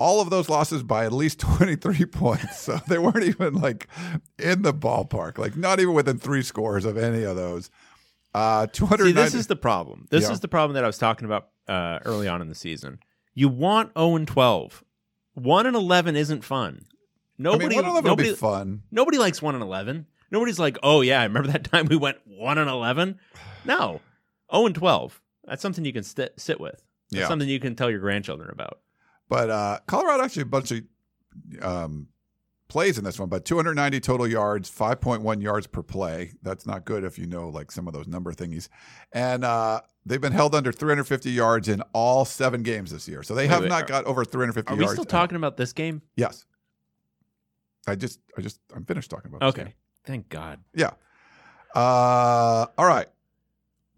all 0.00 0.20
of 0.20 0.30
those 0.30 0.48
losses 0.48 0.82
by 0.82 1.04
at 1.04 1.12
least 1.12 1.38
23 1.40 2.04
points. 2.06 2.58
So 2.60 2.80
they 2.88 2.98
weren't 2.98 3.22
even 3.24 3.54
like 3.54 3.86
in 4.38 4.62
the 4.62 4.74
ballpark, 4.74 5.38
like 5.38 5.56
not 5.56 5.78
even 5.78 5.94
within 5.94 6.18
three 6.18 6.42
scores 6.42 6.84
of 6.84 6.96
any 6.96 7.22
of 7.22 7.36
those. 7.36 7.70
Uh, 8.34 8.66
290. 8.72 9.04
See, 9.04 9.12
this 9.24 9.34
is 9.34 9.46
the 9.46 9.56
problem. 9.56 10.06
This 10.10 10.24
Yeah. 10.24 10.32
is 10.32 10.40
the 10.40 10.48
problem 10.48 10.74
that 10.74 10.82
I 10.84 10.86
was 10.86 10.98
talking 10.98 11.26
about 11.26 11.48
uh, 11.68 11.98
early 12.04 12.26
on 12.28 12.40
in 12.42 12.48
the 12.48 12.54
season. 12.54 12.98
You 13.34 13.48
want 13.48 13.92
0 13.96 14.16
and 14.16 14.26
12. 14.26 14.82
1 15.34 15.66
and 15.66 15.76
11 15.76 16.16
isn't 16.16 16.44
fun. 16.44 16.82
I 16.88 16.94
Nobody, 17.38 17.68
mean, 17.68 17.76
one 17.76 17.84
them 17.86 17.94
will 17.94 18.02
nobody, 18.02 18.30
be 18.30 18.34
fun. 18.36 18.82
nobody 18.90 19.18
likes 19.18 19.40
1 19.42 19.54
and 19.54 19.62
11. 19.64 20.06
Nobody's 20.30 20.58
like, 20.58 20.78
oh, 20.82 21.00
yeah, 21.00 21.20
I 21.20 21.24
remember 21.24 21.48
that 21.52 21.64
time 21.64 21.86
we 21.86 21.96
went 21.96 22.18
1 22.26 22.58
and 22.58 22.70
11. 22.70 23.18
No, 23.64 24.00
0 24.52 24.66
and 24.66 24.74
12. 24.74 25.20
That's 25.44 25.62
something 25.62 25.84
you 25.84 25.92
can 25.92 26.04
st- 26.04 26.38
sit 26.38 26.60
with. 26.60 26.82
That's 27.10 27.22
Yeah. 27.22 27.28
something 27.28 27.48
you 27.48 27.60
can 27.60 27.74
tell 27.74 27.90
your 27.90 28.00
grandchildren 28.00 28.50
about. 28.50 28.80
But 29.28 29.50
uh, 29.50 29.78
Colorado 29.86 30.22
actually 30.24 30.42
a 30.42 30.46
bunch 30.46 30.70
of 30.72 30.82
um, 31.62 32.08
plays 32.72 32.96
in 32.96 33.04
this 33.04 33.20
one, 33.20 33.28
but 33.28 33.44
290 33.44 34.00
total 34.00 34.26
yards, 34.26 34.70
5.1 34.70 35.42
yards 35.42 35.66
per 35.66 35.82
play. 35.82 36.32
That's 36.42 36.66
not 36.66 36.86
good 36.86 37.04
if 37.04 37.18
you 37.18 37.26
know 37.26 37.50
like 37.50 37.70
some 37.70 37.86
of 37.86 37.92
those 37.92 38.06
number 38.08 38.32
thingies. 38.32 38.68
And 39.12 39.44
uh, 39.44 39.82
they've 40.06 40.22
been 40.22 40.32
held 40.32 40.54
under 40.54 40.72
350 40.72 41.30
yards 41.30 41.68
in 41.68 41.82
all 41.92 42.24
seven 42.24 42.62
games 42.62 42.90
this 42.90 43.06
year. 43.06 43.22
So 43.22 43.34
they 43.34 43.46
have 43.46 43.60
wait, 43.60 43.68
not 43.68 43.82
are- 43.82 43.86
got 43.86 44.04
over 44.06 44.24
350 44.24 44.72
Are 44.72 44.74
we 44.76 44.84
yards. 44.84 44.92
still 44.94 45.02
at 45.02 45.12
all. 45.14 45.20
talking 45.20 45.36
about 45.36 45.58
this 45.58 45.74
game? 45.74 46.00
Yes. 46.16 46.46
I 47.86 47.94
just, 47.94 48.20
I 48.38 48.40
just, 48.40 48.58
I'm 48.74 48.86
finished 48.86 49.10
talking 49.10 49.30
about. 49.34 49.40
this 49.40 49.60
Okay. 49.60 49.64
game. 49.70 49.74
Thank 50.06 50.30
God. 50.30 50.58
Yeah. 50.74 50.92
Uh, 51.74 52.66
all 52.78 52.86
right. 52.86 53.06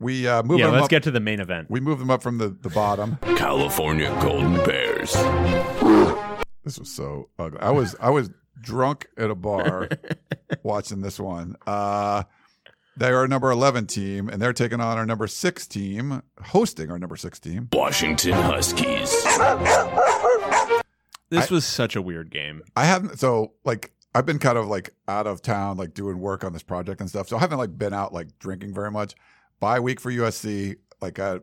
We 0.00 0.26
uh, 0.26 0.42
move 0.42 0.58
yeah, 0.58 0.66
them 0.66 0.74
let's 0.74 0.84
up. 0.86 0.90
get 0.90 1.04
to 1.04 1.12
the 1.12 1.20
main 1.20 1.38
event. 1.38 1.70
we 1.70 1.78
move 1.78 2.00
them 2.00 2.10
up 2.10 2.24
from 2.24 2.38
the, 2.38 2.48
the 2.48 2.70
bottom. 2.70 3.18
California 3.36 4.08
Golden 4.20 4.54
Bears. 4.64 5.12
This 6.64 6.78
was 6.78 6.90
so 6.90 7.28
ugly. 7.38 7.60
I 7.60 7.70
was 7.70 7.94
I 8.00 8.10
was 8.10 8.30
drunk 8.60 9.08
at 9.16 9.30
a 9.30 9.34
bar 9.34 9.88
watching 10.62 11.00
this 11.00 11.18
one. 11.18 11.56
Uh 11.66 12.24
they 12.96 13.10
are 13.10 13.24
a 13.24 13.28
number 13.28 13.50
11 13.50 13.86
team, 13.88 14.28
and 14.28 14.40
they're 14.40 14.52
taking 14.52 14.80
on 14.80 14.96
our 14.96 15.04
number 15.04 15.26
six 15.26 15.66
team, 15.66 16.22
hosting 16.40 16.92
our 16.92 16.98
number 16.98 17.16
six 17.16 17.40
team. 17.40 17.68
Washington 17.72 18.34
Huskies. 18.34 19.12
This 21.30 21.50
was 21.50 21.64
such 21.64 21.96
a 21.96 22.02
weird 22.02 22.30
game. 22.30 22.62
I 22.76 22.84
haven't, 22.84 23.18
so 23.18 23.54
like, 23.64 23.92
I've 24.14 24.26
been 24.26 24.38
kind 24.38 24.56
of 24.56 24.68
like 24.68 24.90
out 25.08 25.26
of 25.26 25.42
town, 25.42 25.76
like 25.76 25.92
doing 25.94 26.20
work 26.20 26.44
on 26.44 26.52
this 26.52 26.62
project 26.62 27.00
and 27.00 27.10
stuff. 27.10 27.26
So 27.26 27.36
I 27.36 27.40
haven't 27.40 27.58
like 27.58 27.76
been 27.76 27.92
out 27.92 28.12
like 28.12 28.38
drinking 28.38 28.72
very 28.74 28.92
much. 28.92 29.14
Bye 29.58 29.80
week 29.80 29.98
for 29.98 30.12
USC, 30.12 30.76
like, 31.00 31.18
uh, 31.18 31.40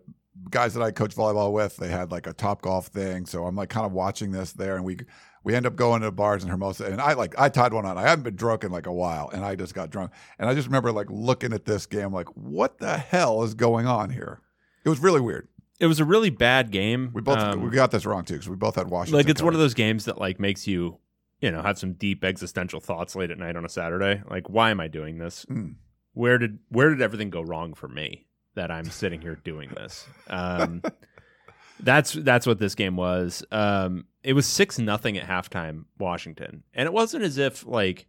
guys 0.50 0.74
that 0.76 0.82
I 0.82 0.91
coach 0.91 1.13
volleyball 1.13 1.52
with, 1.52 1.76
they 1.76 1.89
had 1.89 2.12
like 2.12 2.28
a 2.28 2.34
top 2.34 2.62
golf 2.62 2.88
thing. 2.88 3.26
So 3.26 3.45
I'm 3.45 3.58
like 3.58 3.69
kind 3.69 3.86
of 3.86 3.91
watching 3.91 4.32
this 4.32 4.54
there, 4.54 4.78
and 4.78 4.86
we 4.86 5.00
we 5.43 5.56
end 5.56 5.65
up 5.65 5.75
going 5.75 6.01
to 6.01 6.12
bars 6.12 6.43
in 6.43 6.49
Hermosa, 6.49 6.86
and 6.86 7.01
I 7.01 7.13
like 7.13 7.34
I 7.39 7.49
tied 7.49 7.73
one 7.73 7.86
on. 7.86 7.97
I 7.97 8.04
haven't 8.04 8.23
been 8.23 8.36
drunk 8.36 8.63
in 8.63 8.71
like 8.71 8.86
a 8.88 8.93
while, 8.93 9.30
and 9.34 9.43
I 9.43 9.56
just 9.56 9.73
got 9.73 9.89
drunk, 9.89 10.12
and 10.39 10.49
I 10.49 10.54
just 10.54 10.67
remember 10.67 10.91
like 10.91 11.08
looking 11.10 11.54
at 11.54 11.65
this 11.65 11.86
game, 11.86 12.13
like, 12.13 12.27
what 12.36 12.77
the 12.80 12.97
hell 12.97 13.43
is 13.43 13.54
going 13.54 13.88
on 13.88 14.10
here? 14.12 14.41
It 14.86 14.89
was 14.89 14.99
really 14.99 15.21
weird. 15.21 15.47
It 15.80 15.88
was 15.88 15.99
a 15.99 16.06
really 16.06 16.30
bad 16.30 16.69
game. 16.71 17.10
We 17.13 17.21
both 17.21 17.39
Um, 17.39 17.62
we 17.63 17.71
got 17.71 17.89
this 17.91 18.06
wrong 18.06 18.23
too 18.23 18.36
because 18.36 18.49
we 18.49 18.56
both 18.56 18.75
had 18.75 18.89
Washington. 18.89 19.17
like 19.17 19.30
it's 19.30 19.41
one 19.41 19.54
of 19.56 19.60
those 19.60 19.73
games 19.73 20.06
that 20.06 20.19
like 20.19 20.39
makes 20.39 20.67
you 20.67 20.99
you 21.39 21.49
know 21.49 21.63
have 21.63 21.80
some 21.80 21.93
deep 21.93 22.23
existential 22.23 22.80
thoughts 22.80 23.15
late 23.15 23.32
at 23.32 23.39
night 23.39 23.56
on 23.56 23.65
a 23.65 23.69
saturday 23.69 24.21
like 24.30 24.47
why 24.47 24.69
am 24.69 24.80
i 24.80 24.88
doing 24.88 25.17
this 25.17 25.43
Mm. 25.49 25.73
where 26.13 26.38
did 26.38 26.60
where 26.69 26.89
did 26.91 27.01
everything 27.01 27.32
go 27.32 27.41
wrong 27.41 27.73
for 27.73 27.88
me 27.88 28.27
that 28.54 28.69
i'm 28.69 28.86
sitting 28.86 29.21
here 29.21 29.39
doing 29.43 29.69
this 29.75 30.06
um 30.30 30.84
that's 31.80 32.13
that's 32.13 32.45
what 32.45 32.60
this 32.60 32.75
game 32.75 32.95
was 32.95 33.43
um 33.51 34.06
it 34.23 34.34
was 34.34 34.45
six 34.45 34.77
nothing 34.79 35.17
at 35.17 35.27
halftime 35.27 35.86
washington. 35.97 36.63
And 36.73 36.88
it 36.88 36.93
wasn't 36.93 37.23
as 37.23 37.38
if 37.38 37.65
like 37.65 38.07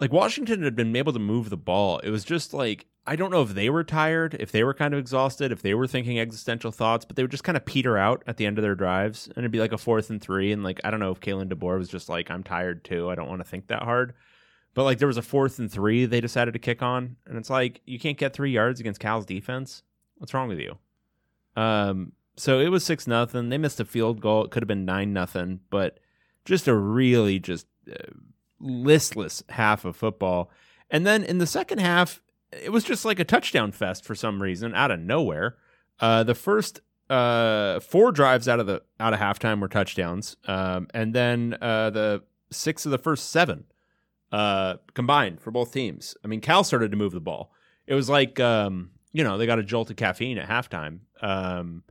like 0.00 0.12
washington 0.12 0.62
had 0.62 0.76
been 0.76 0.94
able 0.94 1.12
to 1.12 1.18
move 1.18 1.50
the 1.50 1.56
ball. 1.56 1.98
It 1.98 2.10
was 2.10 2.24
just 2.24 2.54
like 2.54 2.86
i 3.08 3.16
don't 3.16 3.30
know 3.30 3.42
if 3.42 3.54
they 3.54 3.70
were 3.70 3.82
tired 3.82 4.36
if 4.38 4.52
they 4.52 4.62
were 4.62 4.74
kind 4.74 4.92
of 4.92 5.00
exhausted 5.00 5.50
if 5.50 5.62
they 5.62 5.72
were 5.72 5.86
thinking 5.86 6.20
existential 6.20 6.70
thoughts 6.70 7.06
but 7.06 7.16
they 7.16 7.22
would 7.22 7.30
just 7.30 7.42
kind 7.42 7.56
of 7.56 7.64
peter 7.64 7.96
out 7.96 8.22
at 8.26 8.36
the 8.36 8.44
end 8.44 8.58
of 8.58 8.62
their 8.62 8.74
drives 8.74 9.28
and 9.28 9.38
it'd 9.38 9.50
be 9.50 9.58
like 9.58 9.72
a 9.72 9.78
fourth 9.78 10.10
and 10.10 10.20
three 10.20 10.52
and 10.52 10.62
like 10.62 10.78
i 10.84 10.90
don't 10.90 11.00
know 11.00 11.10
if 11.10 11.20
Kalen 11.20 11.50
DeBoer 11.50 11.78
was 11.78 11.88
just 11.88 12.10
like 12.10 12.30
i'm 12.30 12.42
tired 12.42 12.84
too. 12.84 13.08
I 13.08 13.14
don't 13.14 13.28
want 13.28 13.40
to 13.40 13.48
think 13.48 13.68
that 13.68 13.82
hard. 13.82 14.12
But 14.74 14.84
like 14.84 14.98
there 14.98 15.08
was 15.08 15.16
a 15.16 15.22
fourth 15.22 15.58
and 15.58 15.72
three 15.72 16.04
they 16.04 16.20
decided 16.20 16.52
to 16.52 16.58
kick 16.58 16.82
on 16.82 17.16
and 17.26 17.38
it's 17.38 17.50
like 17.50 17.80
you 17.86 17.98
can't 17.98 18.18
get 18.18 18.34
three 18.34 18.52
yards 18.52 18.78
against 18.78 19.00
cal's 19.00 19.24
defense. 19.24 19.82
What's 20.18 20.34
wrong 20.34 20.48
with 20.48 20.60
you? 20.60 20.76
Um 21.56 22.12
so 22.38 22.60
it 22.60 22.68
was 22.68 22.84
six 22.84 23.06
nothing 23.06 23.48
they 23.48 23.58
missed 23.58 23.80
a 23.80 23.84
field 23.84 24.20
goal 24.20 24.44
it 24.44 24.50
could 24.50 24.62
have 24.62 24.68
been 24.68 24.84
nine 24.84 25.12
nothing 25.12 25.60
but 25.70 25.98
just 26.48 26.66
a 26.66 26.74
really 26.74 27.38
just 27.38 27.66
uh, 27.90 28.12
listless 28.60 29.42
half 29.50 29.84
of 29.84 29.96
football. 29.96 30.50
And 30.90 31.06
then 31.06 31.22
in 31.22 31.38
the 31.38 31.46
second 31.46 31.78
half, 31.78 32.22
it 32.50 32.72
was 32.72 32.84
just 32.84 33.04
like 33.04 33.20
a 33.20 33.24
touchdown 33.24 33.72
fest 33.72 34.04
for 34.04 34.14
some 34.14 34.42
reason 34.42 34.74
out 34.74 34.90
of 34.90 34.98
nowhere. 34.98 35.56
Uh, 36.00 36.24
the 36.24 36.34
first 36.34 36.80
uh, 37.10 37.80
four 37.80 38.12
drives 38.12 38.48
out 38.48 38.60
of 38.60 38.66
the 38.66 38.82
out 38.98 39.12
of 39.12 39.20
halftime 39.20 39.60
were 39.60 39.68
touchdowns, 39.68 40.36
um, 40.46 40.86
and 40.94 41.14
then 41.14 41.56
uh, 41.60 41.90
the 41.90 42.22
six 42.50 42.86
of 42.86 42.92
the 42.92 42.98
first 42.98 43.30
seven 43.30 43.64
uh, 44.32 44.76
combined 44.94 45.40
for 45.40 45.50
both 45.50 45.72
teams. 45.72 46.16
I 46.24 46.28
mean, 46.28 46.40
Cal 46.40 46.64
started 46.64 46.90
to 46.92 46.96
move 46.96 47.12
the 47.12 47.20
ball. 47.20 47.52
It 47.86 47.94
was 47.94 48.08
like 48.08 48.40
um, 48.40 48.90
you 49.12 49.24
know 49.24 49.36
they 49.36 49.46
got 49.46 49.58
a 49.58 49.62
jolt 49.62 49.90
of 49.90 49.96
caffeine 49.96 50.38
at 50.38 50.48
halftime. 50.48 51.00
Um, 51.20 51.82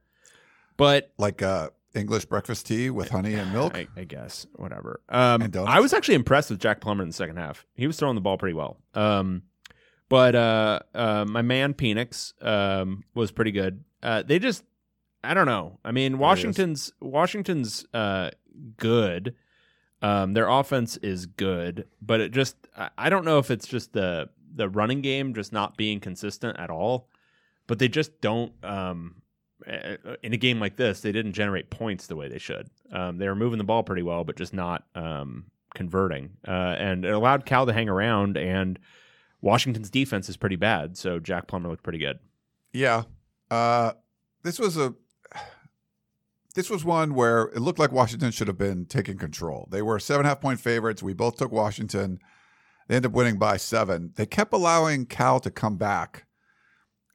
but 0.77 1.11
like 1.17 1.41
uh, 1.41 1.69
English 1.93 2.25
breakfast 2.25 2.67
tea 2.67 2.89
with 2.89 3.09
honey 3.09 3.33
and 3.33 3.51
milk. 3.51 3.75
I, 3.75 3.87
I 3.95 4.03
guess 4.03 4.47
whatever. 4.55 5.01
Um. 5.09 5.51
I 5.55 5.79
was 5.79 5.93
actually 5.93 6.15
impressed 6.15 6.49
with 6.49 6.59
Jack 6.59 6.79
Plummer 6.79 7.03
in 7.03 7.09
the 7.09 7.13
second 7.13 7.37
half. 7.37 7.65
He 7.73 7.87
was 7.87 7.97
throwing 7.97 8.15
the 8.15 8.21
ball 8.21 8.37
pretty 8.37 8.53
well. 8.53 8.77
Um, 8.93 9.43
but 10.09 10.35
uh, 10.35 10.79
uh, 10.93 11.25
my 11.27 11.41
man 11.41 11.73
Penix 11.73 12.33
um, 12.45 13.03
was 13.13 13.31
pretty 13.31 13.51
good. 13.51 13.83
Uh, 14.01 14.23
they 14.23 14.39
just, 14.39 14.63
I 15.23 15.33
don't 15.33 15.47
know. 15.47 15.79
I 15.83 15.91
mean, 15.91 16.17
Washington's 16.17 16.93
Washington's 17.01 17.85
uh, 17.93 18.29
good. 18.77 19.35
Um, 20.01 20.33
their 20.33 20.47
offense 20.47 20.95
is 20.97 21.25
good, 21.25 21.87
but 22.01 22.21
it 22.21 22.31
just, 22.31 22.55
I, 22.77 22.89
I 22.97 23.09
don't 23.09 23.25
know 23.25 23.39
if 23.39 23.49
it's 23.51 23.67
just 23.67 23.93
the 23.93 24.29
the 24.55 24.69
running 24.69 25.01
game 25.01 25.33
just 25.33 25.51
not 25.51 25.75
being 25.75 25.99
consistent 25.99 26.57
at 26.59 26.69
all. 26.69 27.09
But 27.65 27.79
they 27.79 27.89
just 27.89 28.21
don't. 28.21 28.53
Uh, 29.67 30.15
in 30.23 30.33
a 30.33 30.37
game 30.37 30.59
like 30.59 30.77
this, 30.77 31.01
they 31.01 31.11
didn't 31.11 31.33
generate 31.33 31.69
points 31.69 32.07
the 32.07 32.15
way 32.15 32.29
they 32.29 32.37
should. 32.37 32.69
Um, 32.91 33.17
they 33.17 33.27
were 33.27 33.35
moving 33.35 33.57
the 33.57 33.63
ball 33.63 33.83
pretty 33.83 34.03
well, 34.03 34.23
but 34.23 34.37
just 34.37 34.53
not 34.53 34.85
um, 34.95 35.45
converting. 35.75 36.31
Uh, 36.47 36.75
and 36.77 37.03
it 37.03 37.11
allowed 37.11 37.45
Cal 37.45 37.65
to 37.65 37.73
hang 37.73 37.89
around. 37.89 38.37
And 38.37 38.79
Washington's 39.41 39.89
defense 39.89 40.29
is 40.29 40.37
pretty 40.37 40.55
bad, 40.55 40.97
so 40.97 41.19
Jack 41.19 41.47
Plummer 41.47 41.69
looked 41.69 41.83
pretty 41.83 41.99
good. 41.99 42.19
Yeah. 42.71 43.03
Uh, 43.51 43.93
this 44.43 44.59
was 44.59 44.77
a 44.77 44.93
this 46.55 46.69
was 46.71 46.83
one 46.83 47.13
where 47.13 47.43
it 47.53 47.59
looked 47.59 47.77
like 47.77 47.91
Washington 47.91 48.31
should 48.31 48.47
have 48.47 48.57
been 48.57 48.85
taking 48.85 49.17
control. 49.17 49.67
They 49.69 49.83
were 49.83 49.99
seven 49.99 50.21
and 50.21 50.25
a 50.25 50.29
half 50.29 50.41
point 50.41 50.59
favorites. 50.59 51.03
We 51.03 51.13
both 51.13 51.37
took 51.37 51.51
Washington. 51.51 52.19
They 52.87 52.95
ended 52.95 53.11
up 53.11 53.15
winning 53.15 53.37
by 53.37 53.57
seven. 53.57 54.13
They 54.15 54.25
kept 54.25 54.53
allowing 54.53 55.05
Cal 55.05 55.39
to 55.41 55.51
come 55.51 55.77
back 55.77 56.25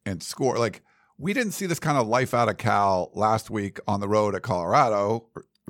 and 0.06 0.22
score. 0.22 0.58
Like 0.58 0.82
we 1.22 1.32
didn't 1.32 1.52
see 1.52 1.66
this 1.66 1.78
kind 1.78 1.96
of 1.96 2.08
life 2.08 2.35
out 2.35 2.48
of 2.48 2.58
Cal 2.58 3.11
last 3.14 3.48
week 3.48 3.78
on 3.87 4.00
the 4.00 4.08
road 4.08 4.35
at 4.35 4.42
Colorado. 4.42 5.28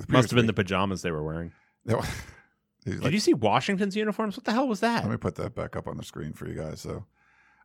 Must 0.08 0.30
have 0.30 0.36
been 0.36 0.46
the 0.46 0.54
pajamas 0.54 1.02
they 1.02 1.10
were 1.10 1.22
wearing. 1.22 1.52
They 1.84 1.94
were- 1.94 2.02
he's 2.84 2.94
Did 2.94 3.04
like, 3.04 3.12
you 3.12 3.20
see 3.20 3.34
Washington's 3.34 3.94
uniforms? 3.94 4.36
What 4.36 4.44
the 4.44 4.52
hell 4.52 4.66
was 4.66 4.80
that? 4.80 5.02
Let 5.02 5.10
me 5.10 5.18
put 5.18 5.34
that 5.34 5.54
back 5.54 5.76
up 5.76 5.86
on 5.86 5.98
the 5.98 6.04
screen 6.04 6.32
for 6.32 6.48
you 6.48 6.54
guys. 6.54 6.80
So 6.80 7.04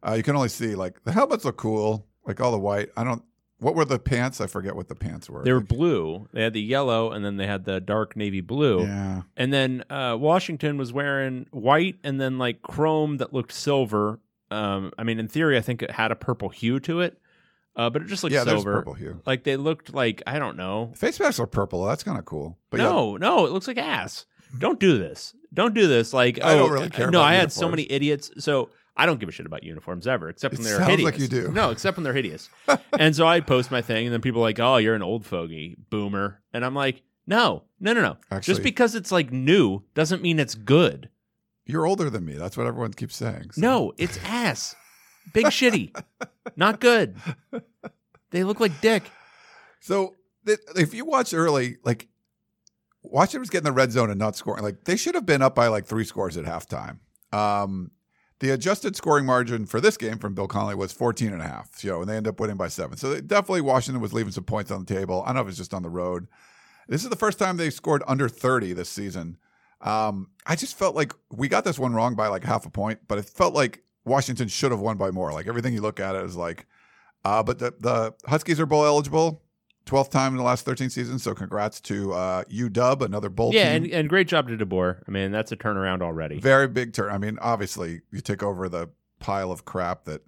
uh, 0.06 0.14
you 0.14 0.22
can 0.24 0.36
only 0.36 0.50
see 0.50 0.76
like 0.76 1.02
the 1.06 1.14
helmets 1.14 1.46
look 1.46 1.56
cool, 1.56 2.06
like 2.26 2.42
all 2.42 2.52
the 2.52 2.60
white. 2.60 2.90
I 2.98 3.06
don't. 3.06 3.24
What 3.60 3.74
were 3.74 3.86
the 3.86 3.98
pants? 3.98 4.40
I 4.42 4.46
forget 4.48 4.76
what 4.76 4.88
the 4.90 4.94
pants 4.94 5.30
were. 5.30 5.44
They 5.44 5.54
were 5.54 5.62
blue. 5.62 6.28
They 6.32 6.44
had 6.44 6.54
the 6.54 6.62
yellow, 6.62 7.12
and 7.12 7.26
then 7.26 7.38
they 7.38 7.48
had 7.48 7.66
the 7.66 7.80
dark 7.80 8.16
navy 8.16 8.42
blue. 8.42 8.82
Yeah. 8.84 9.24
And 9.36 9.52
then 9.52 9.84
uh, 9.90 10.16
Washington 10.20 10.78
was 10.78 10.94
wearing 10.94 11.48
white 11.50 11.96
and 12.04 12.22
then 12.22 12.38
like 12.38 12.62
chrome 12.62 13.18
that 13.18 13.34
looked 13.34 13.54
silver. 13.54 14.20
Um, 14.52 14.92
I 15.00 15.04
mean, 15.04 15.20
in 15.20 15.28
theory, 15.28 15.58
I 15.58 15.62
think 15.62 15.82
it 15.82 15.92
had 15.92 16.12
a 16.12 16.16
purple 16.16 16.50
hue 16.50 16.80
to 16.82 17.00
it, 17.00 17.18
uh, 17.78 17.90
but 17.90 18.02
it 18.02 18.08
just 18.08 18.24
looked 18.24 18.34
Yeah, 18.34 18.44
there's 18.44 18.58
silver. 18.62 18.74
purple 18.74 18.94
hue. 18.96 19.22
Like 19.26 19.44
they 19.44 19.56
looked 19.56 19.94
like 19.94 20.22
I 20.28 20.40
don't 20.40 20.58
know. 20.58 20.92
Face 20.96 21.20
masks 21.20 21.40
are 21.40 21.48
purple. 21.48 21.86
That's 21.86 22.04
kind 22.04 22.18
of 22.18 22.26
cool. 22.26 22.58
But 22.70 22.80
yeah, 22.82 22.88
no, 22.88 23.16
no, 23.18 23.46
it 23.46 23.52
looks 23.54 23.68
like 23.68 23.78
ass. 23.78 24.26
Don't 24.58 24.80
do 24.80 24.98
this. 24.98 25.34
Don't 25.54 25.74
do 25.74 25.88
this. 25.88 26.14
Like 26.14 26.44
I 26.44 26.56
don't 26.56 26.70
oh, 26.70 26.74
really 26.74 26.90
care 26.90 27.10
No, 27.12 27.22
I 27.22 27.36
had 27.36 27.52
so 27.52 27.70
many 27.70 27.90
idiots. 27.90 28.32
So 28.40 28.70
I 28.96 29.06
don't 29.06 29.20
give 29.20 29.30
a 29.30 29.32
shit 29.32 29.46
about 29.46 29.64
uniforms 29.64 30.08
ever, 30.08 30.28
except 30.30 30.56
It 30.56 30.60
when 30.60 30.66
they're 30.66 30.78
sounds 30.78 30.90
hideous. 30.90 31.06
like 31.12 31.20
you 31.20 31.28
do. 31.28 31.52
No, 31.52 31.70
except 31.70 31.98
when 31.98 32.04
they're 32.04 32.14
hideous. 32.14 32.50
and 33.00 33.16
so 33.16 33.28
I 33.28 33.42
post 33.42 33.70
my 33.70 33.82
thing, 33.82 34.08
and 34.08 34.14
then 34.14 34.22
people 34.22 34.42
are 34.42 34.46
like, 34.46 34.60
"Oh, 34.60 34.78
you're 34.78 34.96
an 34.96 35.04
old 35.04 35.26
fogey, 35.26 35.78
boomer," 35.92 36.42
and 36.52 36.66
I'm 36.66 36.74
like, 36.74 37.04
"No, 37.28 37.64
no, 37.80 37.94
no, 37.94 38.02
no. 38.02 38.18
Actually- 38.32 38.54
Just 38.54 38.64
because 38.64 38.96
it's 38.96 39.12
like 39.12 39.32
new 39.32 39.84
doesn't 39.94 40.24
mean 40.24 40.40
it's 40.40 40.56
good. 40.56 41.10
you're 41.66 41.86
older 41.86 42.10
than 42.10 42.26
me. 42.26 42.34
That's 42.34 42.56
what 42.58 42.66
everyone 42.66 42.94
keeps 42.94 43.16
saying. 43.18 43.52
so- 43.52 43.62
No, 43.62 43.94
it's 43.98 44.18
ass. 44.26 44.76
Big 45.34 45.48
shitty. 45.48 45.96
Not 46.56 46.80
good. 46.80 47.16
They 48.32 48.44
look 48.44 48.60
like 48.60 48.82
dick. 48.82 49.04
So 49.80 50.16
th- 50.46 50.60
if 50.76 50.94
you 50.94 51.06
watch 51.06 51.34
early, 51.34 51.78
like 51.84 52.08
Washington 53.04 53.42
was 53.42 53.50
getting 53.50 53.66
the 53.66 53.72
red 53.72 53.92
zone 53.92 54.10
and 54.10 54.20
not 54.20 54.36
scoring. 54.36 54.64
Like 54.64 54.84
they 54.84 54.96
should 54.96 55.16
have 55.16 55.26
been 55.26 55.42
up 55.42 55.56
by 55.56 55.68
like 55.68 55.86
three 55.86 56.04
scores 56.04 56.38
at 56.38 56.46
halftime. 56.46 57.00
Um, 57.32 57.92
the 58.40 58.52
adjusted 58.52 58.96
scoring 58.96 59.26
margin 59.26 59.66
for 59.66 59.82
this 59.82 59.98
game 59.98 60.20
from 60.20 60.36
Bill 60.36 60.48
Connelly 60.48 60.76
was 60.76 60.92
14 60.92 61.34
and 61.34 61.42
a 61.42 61.48
half, 61.48 61.84
you 61.84 61.92
know, 61.92 62.02
and 62.02 62.10
they 62.10 62.16
end 62.16 62.28
up 62.28 62.40
winning 62.40 62.58
by 62.58 62.68
seven. 62.68 62.98
So 62.98 63.14
they, 63.14 63.22
definitely 63.22 63.62
Washington 63.62 64.02
was 64.02 64.14
leaving 64.14 64.32
some 64.32 64.44
points 64.44 64.70
on 64.72 64.86
the 64.86 64.94
table. 64.94 65.24
I 65.24 65.28
don't 65.28 65.36
know 65.36 65.42
if 65.42 65.48
it's 65.48 65.58
just 65.58 65.74
on 65.74 65.84
the 65.84 65.90
road. 65.90 66.28
This 66.88 67.04
is 67.04 67.10
the 67.10 67.16
first 67.16 67.40
time 67.40 67.58
they 67.58 67.70
scored 67.70 68.04
under 68.08 68.30
30 68.30 68.74
this 68.74 68.90
season. 68.90 69.38
Um, 69.82 70.30
I 70.46 70.56
just 70.56 70.78
felt 70.78 70.96
like 70.96 71.14
we 71.32 71.48
got 71.48 71.64
this 71.64 71.80
one 71.80 71.94
wrong 71.94 72.16
by 72.16 72.28
like 72.28 72.44
half 72.44 72.66
a 72.66 72.70
point, 72.70 73.00
but 73.08 73.18
it 73.18 73.26
felt 73.26 73.54
like 73.54 73.84
Washington 74.08 74.48
should 74.48 74.72
have 74.72 74.80
won 74.80 74.98
by 74.98 75.12
more. 75.12 75.32
Like 75.34 75.48
everything 75.48 75.74
you 75.74 75.82
look 75.82 76.00
at 76.00 76.16
it 76.16 76.24
is 76.24 76.36
like, 76.36 76.66
uh, 77.26 77.44
but 77.44 77.60
the, 77.60 77.74
the 77.80 78.14
Huskies 78.28 78.60
are 78.60 78.66
bowl 78.66 78.86
eligible. 78.86 79.44
12th 79.86 80.12
time 80.12 80.34
in 80.34 80.38
the 80.38 80.44
last 80.44 80.66
13 80.66 80.90
seasons. 80.90 81.24
So 81.24 81.34
congrats 81.34 81.80
to 81.82 82.14
uh, 82.14 82.44
UW, 82.46 83.02
another 83.06 83.30
bowl 83.30 83.54
Yeah, 83.54 83.74
team. 83.74 83.84
and, 83.86 83.94
and 83.94 84.10
great 84.10 84.28
job 84.28 84.50
to 84.50 84.58
DeBoer. 84.58 85.02
I 85.08 85.12
mean, 85.12 85.32
that's 85.32 85.52
a 85.54 85.56
turnaround 85.56 86.02
already. 86.02 86.40
Very 86.42 86.68
big 86.68 86.92
turn. 86.94 87.10
I 87.12 87.18
mean, 87.18 87.38
obviously, 87.42 88.02
you 88.12 88.20
take 88.20 88.44
over 88.44 88.68
the 88.68 88.90
pile 89.20 89.50
of 89.52 89.64
crap 89.66 90.04
that 90.06 90.24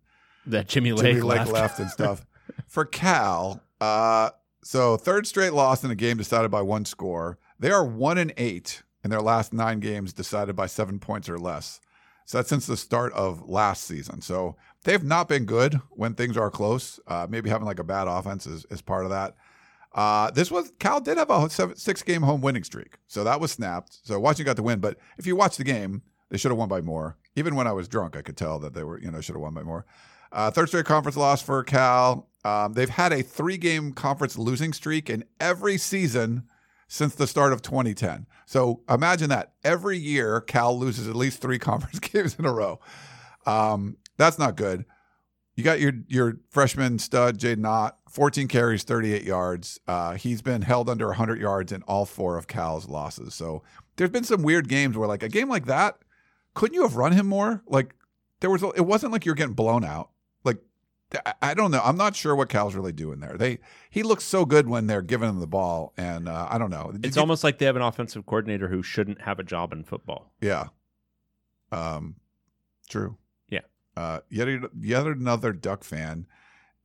that 0.46 0.68
Jimmy 0.70 0.94
Lake, 0.94 1.16
Jimmy 1.16 1.22
Lake 1.22 1.40
left. 1.40 1.52
left. 1.52 1.80
and 1.80 1.90
stuff. 1.92 2.26
For 2.68 2.86
Cal, 2.86 3.62
uh, 3.82 4.30
so 4.64 4.96
third 4.98 5.28
straight 5.28 5.54
loss 5.54 5.84
in 5.84 5.92
a 5.92 5.96
game 5.96 6.18
decided 6.18 6.50
by 6.52 6.62
one 6.62 6.86
score. 6.86 7.38
They 7.60 7.72
are 7.72 7.86
one 7.86 8.18
and 8.18 8.34
eight 8.38 8.82
in 9.04 9.10
their 9.10 9.22
last 9.22 9.52
nine 9.54 9.80
games 9.82 10.14
decided 10.14 10.56
by 10.56 10.68
seven 10.68 11.00
points 11.00 11.28
or 11.30 11.38
less. 11.38 11.82
So 12.30 12.38
that's 12.38 12.50
since 12.50 12.68
the 12.68 12.78
start 12.78 13.12
of 13.14 13.50
last 13.50 13.86
season. 13.86 14.22
So 14.22 14.56
they've 14.84 15.04
not 15.04 15.28
been 15.28 15.46
good 15.46 15.82
when 15.90 16.14
things 16.14 16.38
are 16.38 16.52
close. 16.52 17.00
Uh, 17.08 17.26
maybe 17.28 17.50
having 17.50 17.66
like 17.66 17.80
a 17.80 17.84
bad 17.84 18.08
offense 18.08 18.46
is, 18.46 18.68
is 18.70 18.84
part 18.84 19.06
of 19.06 19.10
that. 19.10 19.36
Uh, 19.96 20.30
this 20.30 20.52
was 20.52 20.72
Cal 20.78 21.02
did 21.02 21.18
have 21.18 21.32
a 21.32 21.50
seven, 21.50 21.76
six 21.76 22.04
game 22.04 22.22
home 22.22 22.42
winning 22.42 22.64
streak, 22.64 23.00
so 23.08 23.24
that 23.24 23.40
was 23.40 23.52
snapped. 23.52 23.98
So 24.04 24.20
Washington 24.20 24.46
got 24.46 24.58
the 24.58 24.62
win, 24.62 24.80
but 24.80 24.98
if 25.18 25.26
you 25.26 25.36
watch 25.36 25.58
the 25.58 25.64
game, 25.64 26.04
they 26.30 26.38
should 26.38 26.52
have 26.52 26.60
won 26.60 26.70
by 26.70 26.82
more. 26.82 27.18
Even 27.36 27.56
when 27.56 27.66
I 27.66 27.72
was 27.72 27.88
drunk, 27.88 28.16
I 28.16 28.22
could 28.22 28.38
tell 28.38 28.60
that 28.60 28.76
they 28.76 28.84
were 28.84 29.00
you 29.00 29.10
know 29.10 29.22
should 29.22 29.34
have 29.34 29.42
won 29.42 29.56
by 29.56 29.64
more. 29.64 29.88
Uh, 30.32 30.52
third 30.52 30.68
straight 30.68 30.86
conference 30.86 31.18
loss 31.18 31.42
for 31.42 31.64
Cal. 31.64 32.30
Um, 32.46 32.74
they've 32.74 32.90
had 32.90 33.12
a 33.12 33.24
three 33.24 33.58
game 33.58 33.92
conference 33.92 34.38
losing 34.38 34.72
streak 34.72 35.10
in 35.10 35.24
every 35.40 35.80
season 35.80 36.44
since 36.90 37.16
the 37.16 37.28
start 37.28 37.54
of 37.54 37.62
2010. 37.62 38.26
So 38.46 38.82
imagine 38.90 39.30
that 39.30 39.54
every 39.64 39.98
year 39.98 40.42
Cal 40.42 40.78
loses 40.78 41.08
at 41.08 41.16
least 41.16 41.40
three 41.40 41.60
conference 41.70 42.00
games 42.00 42.36
in 42.38 42.46
a 42.46 42.52
row. 42.52 42.80
Um, 43.46 43.96
that's 44.18 44.38
not 44.38 44.58
good. 44.58 44.84
You 45.56 45.64
got 45.64 45.80
your 45.80 45.94
your 46.08 46.38
freshman 46.50 47.00
stud 47.00 47.38
Jaydn 47.38 47.68
Ott, 47.68 47.98
14 48.10 48.48
carries, 48.48 48.84
38 48.84 49.24
yards. 49.24 49.80
Uh, 49.88 50.14
he's 50.14 50.42
been 50.42 50.62
held 50.62 50.90
under 50.90 51.08
100 51.08 51.40
yards 51.40 51.72
in 51.72 51.84
all 51.84 52.06
four 52.06 52.38
of 52.38 52.48
Cal's 52.48 52.88
losses. 52.88 53.34
So 53.34 53.62
there's 53.98 54.10
been 54.10 54.24
some 54.24 54.42
weird 54.42 54.68
games 54.68 54.98
where 54.98 55.08
like 55.08 55.24
a 55.24 55.30
game 55.30 55.50
like 55.50 55.66
that, 55.66 56.00
couldn't 56.54 56.76
you 56.76 56.84
have 56.84 56.96
run 56.96 57.12
him 57.12 57.28
more? 57.28 57.62
Like 57.68 57.94
there 58.40 58.50
was, 58.50 58.64
it 58.64 58.86
wasn't 58.86 59.12
like 59.12 59.26
you're 59.26 59.36
getting 59.36 59.54
blown 59.54 59.84
out. 59.84 60.12
I- 61.42 61.54
don't 61.56 61.72
know. 61.72 61.82
I'm 61.84 61.98
not 61.98 62.16
sure 62.16 62.36
what 62.36 62.50
Cal's 62.50 62.76
really 62.76 62.92
doing 62.92 63.20
there. 63.20 63.36
They 63.38 63.60
he 63.90 64.04
looks 64.04 64.24
so 64.24 64.46
good 64.46 64.68
when 64.70 64.86
they're 64.88 65.02
giving 65.02 65.28
him 65.30 65.40
the 65.40 65.48
ball, 65.48 65.94
and 65.98 66.30
uh, 66.30 66.48
I 66.50 66.58
don't 66.58 66.70
know. 66.70 66.92
Did 66.92 67.06
It's 67.08 67.16
you- 67.16 67.22
almost 67.22 67.44
like 67.44 67.58
they 67.58 67.66
have 67.66 67.76
an 67.76 67.82
offensive 67.82 68.26
coordinator 68.26 68.68
who 68.68 68.84
shouldn't 68.84 69.22
have 69.22 69.40
a 69.40 69.44
job 69.44 69.74
in 69.74 69.84
football. 69.84 70.32
Yeah. 70.42 70.68
Um, 71.72 72.16
true. 72.90 73.18
Yeah. 73.50 73.62
Uh, 73.98 74.20
yet 74.30 74.48
yet 74.80 75.06
another 75.08 75.54
Duck 75.54 75.84
fan. 75.84 76.28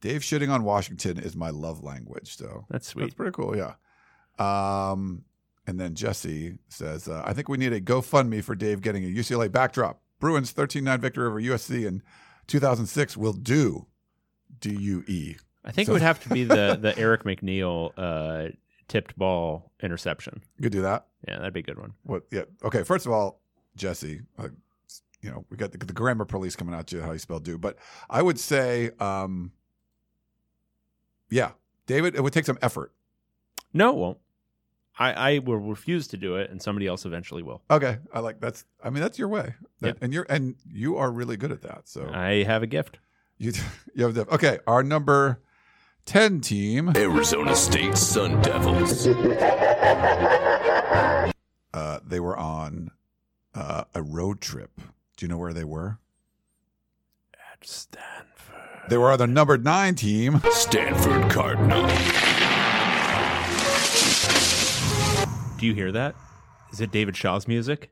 Dave 0.01 0.21
shitting 0.21 0.51
on 0.51 0.65
Washington 0.65 1.19
is 1.19 1.35
my 1.35 1.51
love 1.51 1.83
language. 1.83 2.37
So 2.37 2.67
That's 2.69 2.87
sweet. 2.89 3.05
that's 3.05 3.15
pretty 3.15 3.33
cool. 3.33 3.57
Yeah. 3.57 3.75
Um, 4.39 5.25
and 5.67 5.81
then 5.81 5.95
Jesse 5.95 6.59
says, 6.69 7.09
uh, 7.09 7.23
I 7.25 7.33
think 7.33 7.49
we 7.49 7.57
need 7.57 7.73
a 7.73 7.81
GoFundMe 7.81 8.43
for 8.45 8.55
Dave 8.55 8.83
getting 8.83 9.05
a 9.05 9.09
UCLA 9.09 9.51
backdrop. 9.51 10.03
Bruins 10.21 10.53
13-9 10.53 11.01
victory 11.01 11.27
over 11.27 11.41
USC 11.41 11.87
in 11.87 12.03
2006 12.49 13.17
will 13.17 13.33
do. 13.33 13.87
D 14.61 14.75
U 14.75 15.05
E. 15.07 15.37
I 15.65 15.71
think 15.73 15.87
So- 15.87 15.93
it 15.93 15.95
would 15.95 16.03
have 16.03 16.23
to 16.25 16.29
be 16.29 16.45
the 16.45 16.79
the 16.81 16.97
Eric 16.99 17.25
McNeal 17.25 17.93
uh, 17.97 18.51
tipped 18.89 19.17
ball 19.19 19.71
interception. 19.83 20.43
You 20.59 20.63
could 20.65 20.73
do 20.73 20.83
that. 20.83 21.07
Yeah, 21.27 21.39
that'd 21.39 21.55
be 21.55 21.61
a 21.61 21.65
good 21.65 21.79
one. 21.79 21.95
What? 22.03 22.25
Yeah. 22.31 22.43
Okay. 22.63 22.83
First 22.83 23.07
of 23.07 23.13
all, 23.13 23.41
Jesse, 23.77 24.21
uh, 24.39 24.49
you 25.23 25.31
know, 25.31 25.45
we 25.49 25.57
got 25.57 25.73
the, 25.73 25.79
the 25.79 25.93
grammar 25.95 26.27
police 26.27 26.55
coming 26.55 26.75
at 26.75 26.93
you 26.93 27.01
how 27.01 27.13
you 27.13 27.19
spell 27.19 27.41
do, 27.41 27.57
but 27.57 27.79
I 28.11 28.21
would 28.21 28.39
say, 28.39 28.91
um, 29.01 29.53
yeah, 31.31 31.53
David, 31.87 32.15
it 32.15 32.23
would 32.23 32.33
take 32.33 32.45
some 32.45 32.59
effort. 32.63 32.93
No, 33.73 33.91
it 33.91 33.97
won't. 33.97 34.19
I, 34.99 35.13
I 35.35 35.39
will 35.41 35.57
refuse 35.59 36.07
to 36.09 36.17
do 36.17 36.37
it, 36.37 36.51
and 36.51 36.63
somebody 36.63 36.87
else 36.87 37.05
eventually 37.05 37.43
will. 37.43 37.63
Okay, 37.71 37.99
I 38.13 38.21
like 38.21 38.39
that's. 38.41 38.65
I 38.83 38.91
mean, 38.91 39.03
that's 39.03 39.19
your 39.19 39.29
way, 39.29 39.55
That- 39.81 39.87
Yep. 39.89 39.99
and 40.03 40.13
you're 40.15 40.27
and 40.29 40.55
you 40.71 40.97
are 40.99 41.11
really 41.11 41.37
good 41.37 41.51
at 41.51 41.63
that. 41.63 41.89
So 41.89 42.09
I 42.13 42.45
have 42.45 42.63
a 42.63 42.67
gift. 42.69 42.99
You 43.39 43.53
you 43.95 44.05
have 44.05 44.15
the 44.15 44.27
okay. 44.35 44.59
Our 44.67 44.83
number 44.83 45.41
ten 46.05 46.41
team, 46.41 46.93
Arizona 46.97 47.55
State 47.55 47.97
Sun 47.97 48.43
Devils. 48.43 49.07
uh, 51.75 52.01
they 52.05 52.21
were 52.21 52.37
on 52.37 52.91
uh, 53.55 53.85
a 53.95 54.03
road 54.03 54.41
trip. 54.41 54.71
Do 55.17 55.25
you 55.25 55.29
know 55.29 55.39
where 55.39 55.53
they 55.53 55.65
were? 55.65 55.99
At 57.53 57.67
Stanford. 57.67 58.55
They 58.89 58.97
were 58.99 59.13
on 59.13 59.19
the 59.19 59.27
number 59.27 59.57
nine 59.57 59.95
team. 59.95 60.41
Stanford 60.51 61.31
Cardinal. 61.31 61.87
Do 65.59 65.67
you 65.67 65.75
hear 65.75 65.93
that? 65.93 66.15
Is 66.73 66.81
it 66.81 66.91
David 66.91 67.17
Shaw's 67.17 67.49
music? 67.49 67.91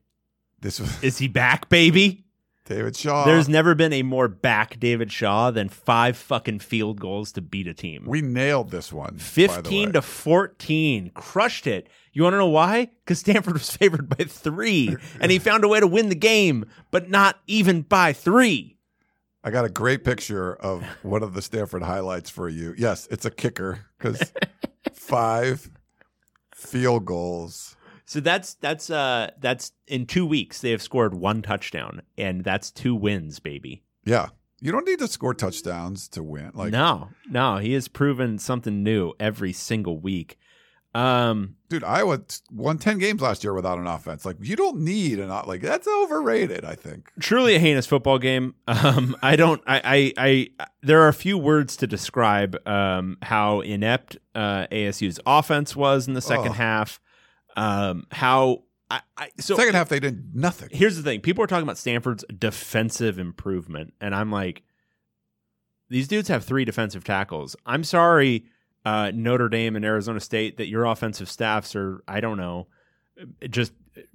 This 0.60 0.78
was 0.80 1.02
Is 1.02 1.18
he 1.18 1.28
back, 1.28 1.68
baby? 1.68 2.21
David 2.64 2.96
Shaw. 2.96 3.24
There's 3.24 3.48
never 3.48 3.74
been 3.74 3.92
a 3.92 4.02
more 4.02 4.28
back 4.28 4.78
David 4.78 5.10
Shaw 5.12 5.50
than 5.50 5.68
five 5.68 6.16
fucking 6.16 6.60
field 6.60 7.00
goals 7.00 7.32
to 7.32 7.40
beat 7.40 7.66
a 7.66 7.74
team. 7.74 8.04
we 8.06 8.22
nailed 8.22 8.70
this 8.70 8.92
one. 8.92 9.14
by 9.14 9.16
the 9.16 9.22
15 9.22 9.86
way. 9.88 9.92
to 9.92 10.02
14. 10.02 11.10
Crushed 11.14 11.66
it. 11.66 11.88
You 12.12 12.22
want 12.22 12.34
to 12.34 12.38
know 12.38 12.48
why? 12.48 12.90
Because 13.04 13.18
Stanford 13.20 13.54
was 13.54 13.70
favored 13.76 14.08
by 14.08 14.24
three, 14.24 14.96
and 15.20 15.32
he 15.32 15.38
found 15.38 15.64
a 15.64 15.68
way 15.68 15.80
to 15.80 15.86
win 15.86 16.08
the 16.08 16.14
game, 16.14 16.64
but 16.90 17.10
not 17.10 17.40
even 17.46 17.82
by 17.82 18.12
three. 18.12 18.78
I 19.44 19.50
got 19.50 19.64
a 19.64 19.68
great 19.68 20.04
picture 20.04 20.54
of 20.54 20.84
one 21.02 21.24
of 21.24 21.34
the 21.34 21.42
Stanford 21.42 21.82
highlights 21.82 22.30
for 22.30 22.48
you. 22.48 22.74
Yes, 22.78 23.08
it's 23.10 23.24
a 23.24 23.30
kicker 23.30 23.86
because 23.98 24.32
five 24.92 25.68
field 26.54 27.04
goals. 27.06 27.76
So 28.12 28.20
that's 28.20 28.52
that's 28.56 28.90
uh 28.90 29.30
that's 29.40 29.72
in 29.86 30.04
two 30.04 30.26
weeks 30.26 30.60
they 30.60 30.70
have 30.72 30.82
scored 30.82 31.14
one 31.14 31.40
touchdown, 31.40 32.02
and 32.18 32.44
that's 32.44 32.70
two 32.70 32.94
wins, 32.94 33.40
baby. 33.40 33.84
Yeah, 34.04 34.28
you 34.60 34.70
don't 34.70 34.86
need 34.86 34.98
to 34.98 35.08
score 35.08 35.32
touchdowns 35.32 36.08
to 36.08 36.22
win. 36.22 36.50
Like, 36.52 36.72
no, 36.72 37.08
no, 37.30 37.56
he 37.56 37.72
has 37.72 37.88
proven 37.88 38.38
something 38.38 38.82
new 38.82 39.14
every 39.18 39.54
single 39.54 39.98
week. 39.98 40.38
Um, 40.94 41.56
dude, 41.70 41.84
Iowa 41.84 42.20
won 42.50 42.76
ten 42.76 42.98
games 42.98 43.22
last 43.22 43.44
year 43.44 43.54
without 43.54 43.78
an 43.78 43.86
offense. 43.86 44.26
Like, 44.26 44.36
you 44.42 44.56
don't 44.56 44.80
need 44.80 45.18
an 45.18 45.30
like 45.46 45.62
that's 45.62 45.88
overrated. 45.88 46.66
I 46.66 46.74
think. 46.74 47.10
truly 47.18 47.54
a 47.54 47.58
heinous 47.58 47.86
football 47.86 48.18
game. 48.18 48.56
Um, 48.66 49.16
I 49.22 49.36
don't. 49.36 49.62
I, 49.66 50.12
I. 50.18 50.48
I. 50.58 50.66
There 50.82 51.00
are 51.00 51.08
a 51.08 51.14
few 51.14 51.38
words 51.38 51.78
to 51.78 51.86
describe 51.86 52.58
um, 52.68 53.16
how 53.22 53.62
inept 53.62 54.18
uh, 54.34 54.66
ASU's 54.70 55.18
offense 55.24 55.74
was 55.74 56.06
in 56.06 56.12
the 56.12 56.20
second 56.20 56.52
half. 56.52 57.00
Um, 57.56 58.06
how. 58.10 58.64
I, 58.90 59.00
I, 59.16 59.30
so 59.40 59.56
Second 59.56 59.74
half, 59.74 59.88
they 59.88 60.00
did 60.00 60.34
nothing. 60.34 60.68
here's 60.70 60.96
the 60.96 61.02
thing: 61.02 61.20
people 61.20 61.42
are 61.42 61.46
talking 61.46 61.62
about 61.62 61.78
Stanford's 61.78 62.26
defensive 62.38 63.18
improvement, 63.18 63.94
and 64.02 64.14
I'm 64.14 64.30
like, 64.30 64.64
these 65.88 66.08
dudes 66.08 66.28
have 66.28 66.44
three 66.44 66.66
defensive 66.66 67.02
tackles. 67.02 67.56
I'm 67.64 67.84
sorry, 67.84 68.44
uh, 68.84 69.10
Notre 69.14 69.48
Dame 69.48 69.76
and 69.76 69.84
Arizona 69.84 70.20
State, 70.20 70.58
that 70.58 70.68
your 70.68 70.84
offensive 70.84 71.30
staffs 71.30 71.74
are, 71.74 72.02
I 72.06 72.20
don't 72.20 72.36
know, 72.36 72.68
just 73.48 73.72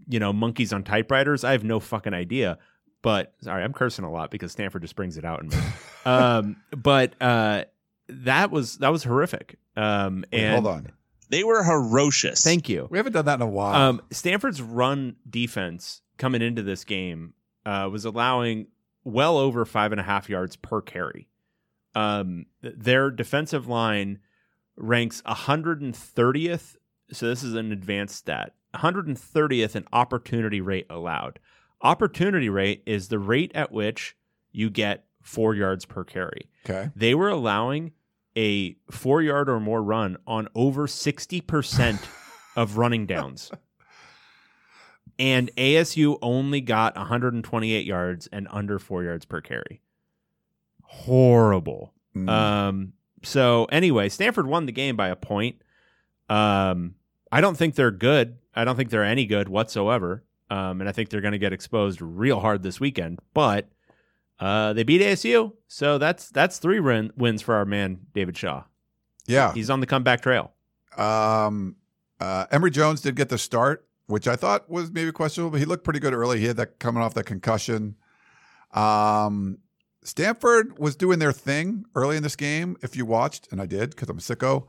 you 0.08 0.20
know, 0.20 0.34
monkeys 0.34 0.74
on 0.74 0.84
typewriters. 0.84 1.44
I 1.44 1.52
have 1.52 1.64
no 1.64 1.80
fucking 1.80 2.14
idea. 2.14 2.58
But 3.02 3.34
sorry, 3.42 3.64
I'm 3.64 3.74
cursing 3.74 4.06
a 4.06 4.12
lot 4.12 4.32
because 4.32 4.52
Stanford 4.52 4.82
just 4.82 4.96
brings 4.96 5.18
it 5.18 5.26
out 5.26 5.42
in 5.42 5.50
me. 5.50 5.58
um, 6.06 6.58
but 6.72 7.14
uh, 7.22 7.66
that 8.10 8.52
was 8.52 8.78
that 8.80 8.90
was 8.90 9.04
horrific. 9.04 9.58
Um, 9.76 10.26
Wait, 10.32 10.42
and 10.42 10.54
hold 10.66 10.76
on, 10.76 10.92
They 11.30 11.44
were 11.44 11.64
ferocious. 11.64 12.44
Thank 12.44 12.70
you. 12.70 12.88
we 12.90 12.98
haven't 12.98 13.14
done 13.14 13.26
that 13.26 13.36
in 13.36 13.42
a 13.42 13.48
while. 13.48 13.76
Um, 13.76 14.02
Stanford's 14.12 14.62
run 14.62 15.16
defense 15.30 16.02
coming 16.18 16.42
into 16.42 16.64
this 16.64 16.84
game 16.84 17.34
uh, 17.66 17.90
was 17.92 18.06
allowing 18.06 18.68
well 19.04 19.38
over 19.38 19.66
five 19.66 19.92
and 19.92 20.00
a 20.02 20.04
half 20.04 20.30
yards 20.30 20.56
per 20.56 20.82
carry. 20.82 21.28
Um, 21.96 22.46
their 22.62 23.10
defensive 23.12 23.68
line 23.68 24.20
ranks 24.76 25.22
130th. 25.24 26.76
So 27.12 27.28
this 27.28 27.44
is 27.44 27.54
an 27.54 27.72
advanced 27.72 28.16
stat. 28.16 28.54
130th 28.76 29.76
in 29.76 29.86
opportunity 29.94 30.62
rate 30.62 30.86
allowed. 30.90 31.40
Opportunity 31.82 32.50
rate 32.50 32.84
is 32.86 33.08
the 33.08 33.20
rate 33.20 33.52
at 33.56 33.72
which 33.72 34.16
you 34.52 34.70
get 34.70 35.06
four 35.22 35.56
yards 35.56 35.86
per 35.86 36.04
carry. 36.04 36.50
okay, 36.66 36.90
They 36.96 37.14
were 37.16 37.30
allowing 37.30 37.92
a 38.38 38.78
four 38.92 39.22
yard 39.22 39.50
or 39.50 39.60
more 39.60 39.82
run 39.84 40.18
on 40.28 40.48
over 40.56 40.88
60% 40.88 42.06
of 42.56 42.78
running 42.78 43.06
downs. 43.08 43.52
and 45.20 45.50
ASU 45.58 46.18
only 46.22 46.62
got 46.62 46.96
128 46.96 47.86
yards 47.86 48.28
and 48.32 48.48
under 48.52 48.78
four 48.80 49.04
yards 49.04 49.26
per 49.26 49.42
carry. 49.42 49.82
Horrible. 50.84 51.94
Mm. 52.16 52.30
Um, 52.30 52.94
so 53.24 53.66
anyway, 53.66 54.08
Stanford 54.10 54.48
won 54.48 54.68
the 54.68 54.72
game 54.72 54.96
by 54.96 55.10
a 55.10 55.16
point. 55.16 55.62
Um, 56.30 56.96
I 57.32 57.42
don't 57.42 57.58
think 57.58 57.76
they're 57.76 57.92
good. 57.92 58.38
I 58.56 58.64
don't 58.64 58.76
think 58.76 58.90
they're 58.92 59.04
any 59.04 59.26
good 59.26 59.50
whatsoever. 59.50 60.24
Um, 60.50 60.80
and 60.80 60.88
I 60.88 60.94
think 60.94 61.10
they're 61.10 61.22
going 61.22 61.34
to 61.34 61.38
get 61.40 61.52
exposed 61.52 62.02
real 62.02 62.40
hard 62.40 62.64
this 62.64 62.80
weekend. 62.80 63.20
But 63.34 63.70
uh, 64.40 64.74
they 64.74 64.84
beat 64.84 65.02
ASU, 65.02 65.54
so 65.68 65.98
that's 65.98 66.30
that's 66.30 66.60
three 66.60 66.80
win- 66.80 67.12
wins 67.18 67.42
for 67.42 67.56
our 67.56 67.66
man 67.66 68.00
David 68.14 68.38
Shaw. 68.38 68.64
yeah. 69.26 69.54
He's 69.54 69.70
on 69.70 69.80
the 69.80 69.88
comeback 69.88 70.22
trail. 70.22 70.52
Um, 70.98 71.76
uh, 72.20 72.46
Emory 72.52 72.72
Jones 72.72 73.02
did 73.02 73.16
get 73.16 73.30
the 73.30 73.38
start, 73.38 73.88
which 74.08 74.28
I 74.28 74.36
thought 74.36 74.70
was 74.70 74.92
maybe 74.92 75.12
questionable, 75.12 75.52
but 75.52 75.60
he 75.60 75.66
looked 75.66 75.84
pretty 75.84 76.00
good 76.00 76.14
early. 76.14 76.40
He 76.40 76.46
had 76.46 76.58
that 76.58 76.80
coming 76.80 77.02
off 77.04 77.14
that 77.16 77.26
concussion. 77.26 77.96
Um, 78.74 79.60
Stanford 80.04 80.80
was 80.80 80.96
doing 80.96 81.20
their 81.20 81.32
thing 81.34 81.86
early 81.96 82.18
in 82.18 82.24
this 82.24 82.36
game. 82.36 82.78
If 82.82 82.96
you 82.96 83.06
watched, 83.06 83.52
and 83.52 83.62
I 83.62 83.66
did 83.66 83.92
because 83.92 84.10
I'm 84.10 84.18
a 84.18 84.22
sicko, 84.22 84.68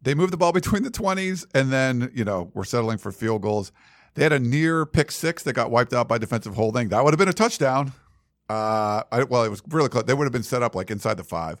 they 0.00 0.14
moved 0.14 0.32
the 0.32 0.36
ball 0.36 0.52
between 0.60 0.82
the 0.82 0.90
20s 0.90 1.46
and 1.54 1.72
then, 1.72 2.10
you 2.14 2.24
know, 2.24 2.50
we're 2.54 2.64
settling 2.64 2.98
for 2.98 3.12
field 3.12 3.42
goals. 3.42 3.72
They 4.14 4.22
had 4.22 4.32
a 4.32 4.38
near 4.38 4.86
pick 4.86 5.12
six 5.12 5.42
that 5.44 5.52
got 5.52 5.70
wiped 5.70 5.92
out 5.92 6.08
by 6.08 6.18
defensive 6.18 6.54
holding. 6.56 6.88
That 6.88 7.04
would 7.04 7.12
have 7.12 7.18
been 7.18 7.28
a 7.28 7.32
touchdown. 7.32 7.92
Uh, 8.48 9.02
I, 9.12 9.24
well, 9.24 9.44
it 9.44 9.50
was 9.50 9.62
really 9.68 9.88
close. 9.88 10.04
They 10.04 10.14
would 10.14 10.24
have 10.24 10.32
been 10.32 10.42
set 10.42 10.62
up 10.62 10.74
like 10.74 10.90
inside 10.90 11.16
the 11.16 11.24
five, 11.24 11.60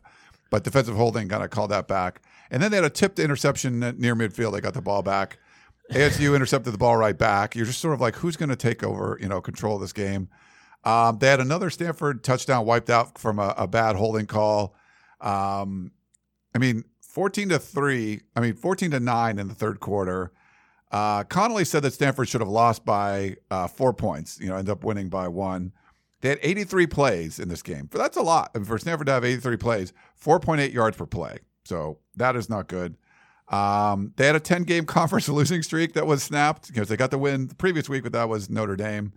but 0.50 0.64
defensive 0.64 0.96
holding 0.96 1.28
kind 1.28 1.42
of 1.42 1.50
called 1.50 1.70
that 1.70 1.88
back. 1.88 2.22
And 2.50 2.62
then 2.62 2.70
they 2.70 2.78
had 2.78 2.84
a 2.84 2.90
tipped 2.90 3.18
interception 3.18 3.80
near 3.98 4.14
midfield. 4.14 4.52
They 4.52 4.60
got 4.60 4.74
the 4.74 4.80
ball 4.80 5.02
back. 5.02 5.38
ASU 5.92 6.34
intercepted 6.36 6.72
the 6.72 6.78
ball 6.78 6.96
right 6.96 7.16
back. 7.16 7.54
You're 7.54 7.66
just 7.66 7.80
sort 7.80 7.94
of 7.94 8.00
like, 8.00 8.16
who's 8.16 8.36
going 8.36 8.48
to 8.48 8.56
take 8.56 8.82
over, 8.82 9.18
you 9.20 9.28
know, 9.28 9.40
control 9.40 9.76
of 9.76 9.82
this 9.82 9.92
game? 9.92 10.28
Um, 10.84 11.18
they 11.18 11.26
had 11.26 11.40
another 11.40 11.70
Stanford 11.70 12.24
touchdown 12.24 12.64
wiped 12.64 12.88
out 12.88 13.18
from 13.18 13.38
a, 13.38 13.54
a 13.58 13.66
bad 13.66 13.96
holding 13.96 14.26
call. 14.26 14.74
Um, 15.20 15.92
I 16.54 16.58
mean, 16.58 16.84
14 17.02 17.50
to 17.50 17.58
3, 17.58 18.20
I 18.36 18.40
mean, 18.40 18.54
14 18.54 18.92
to 18.92 19.00
9 19.00 19.38
in 19.38 19.48
the 19.48 19.54
third 19.54 19.80
quarter. 19.80 20.32
Uh, 20.90 21.24
Connelly 21.24 21.64
said 21.64 21.82
that 21.82 21.92
Stanford 21.92 22.28
should 22.28 22.40
have 22.40 22.48
lost 22.48 22.84
by 22.84 23.36
uh, 23.50 23.66
four 23.66 23.92
points, 23.92 24.38
you 24.40 24.48
know, 24.48 24.56
end 24.56 24.70
up 24.70 24.84
winning 24.84 25.08
by 25.08 25.28
one. 25.28 25.72
They 26.20 26.30
had 26.30 26.38
83 26.42 26.86
plays 26.88 27.38
in 27.38 27.48
this 27.48 27.62
game. 27.62 27.88
That's 27.92 28.16
a 28.16 28.22
lot. 28.22 28.50
And 28.54 28.66
for 28.66 28.76
Stanford 28.78 29.06
to 29.06 29.12
have 29.12 29.24
83 29.24 29.56
plays, 29.56 29.92
4.8 30.22 30.72
yards 30.72 30.96
per 30.96 31.06
play. 31.06 31.38
So 31.64 31.98
that 32.16 32.34
is 32.34 32.48
not 32.50 32.66
good. 32.66 32.96
Um, 33.48 34.12
they 34.16 34.26
had 34.26 34.36
a 34.36 34.40
10 34.40 34.64
game 34.64 34.84
conference 34.86 35.28
losing 35.28 35.62
streak 35.62 35.94
that 35.94 36.06
was 36.06 36.22
snapped 36.22 36.68
because 36.68 36.88
they 36.88 36.96
got 36.96 37.10
the 37.10 37.18
win 37.18 37.46
the 37.48 37.54
previous 37.54 37.88
week, 37.88 38.02
but 38.02 38.12
that 38.12 38.28
was 38.28 38.50
Notre 38.50 38.76
Dame. 38.76 39.12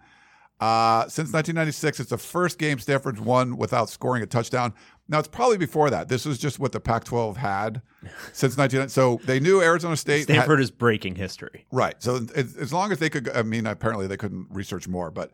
Uh, 0.59 1.03
since 1.05 1.33
1996, 1.33 1.99
it's 2.01 2.09
the 2.11 2.19
first 2.19 2.59
game 2.59 2.77
Stanford's 2.77 3.19
won 3.19 3.57
without 3.57 3.89
scoring 3.89 4.21
a 4.21 4.27
touchdown. 4.27 4.75
Now 5.09 5.17
it's 5.17 5.27
probably 5.27 5.57
before 5.57 5.89
that. 5.89 6.07
This 6.07 6.23
was 6.23 6.37
just 6.37 6.59
what 6.59 6.71
the 6.71 6.79
Pac-12 6.79 7.35
had 7.37 7.81
since 8.31 8.57
19. 8.57 8.89
So 8.89 9.19
they 9.25 9.39
knew 9.39 9.59
Arizona 9.59 9.97
State. 9.97 10.27
had- 10.29 10.35
Stanford 10.35 10.61
is 10.61 10.69
breaking 10.69 11.15
history. 11.15 11.65
Right. 11.71 11.95
So 11.97 12.27
as, 12.35 12.55
as 12.57 12.71
long 12.71 12.91
as 12.91 12.99
they 12.99 13.09
could, 13.09 13.27
I 13.29 13.41
mean, 13.41 13.65
apparently 13.65 14.05
they 14.05 14.17
couldn't 14.17 14.47
research 14.51 14.87
more, 14.87 15.09
but 15.09 15.31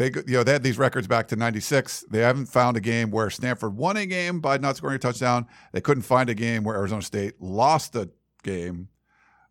they, 0.00 0.06
you 0.26 0.38
know, 0.38 0.42
they 0.42 0.52
had 0.52 0.62
these 0.62 0.78
records 0.78 1.06
back 1.06 1.28
to 1.28 1.36
'96. 1.36 2.06
They 2.10 2.20
haven't 2.20 2.46
found 2.46 2.78
a 2.78 2.80
game 2.80 3.10
where 3.10 3.28
Stanford 3.28 3.76
won 3.76 3.98
a 3.98 4.06
game 4.06 4.40
by 4.40 4.56
not 4.56 4.78
scoring 4.78 4.96
a 4.96 4.98
touchdown. 4.98 5.46
They 5.72 5.82
couldn't 5.82 6.04
find 6.04 6.30
a 6.30 6.34
game 6.34 6.64
where 6.64 6.74
Arizona 6.74 7.02
State 7.02 7.34
lost 7.38 7.94
a 7.94 8.08
game 8.42 8.88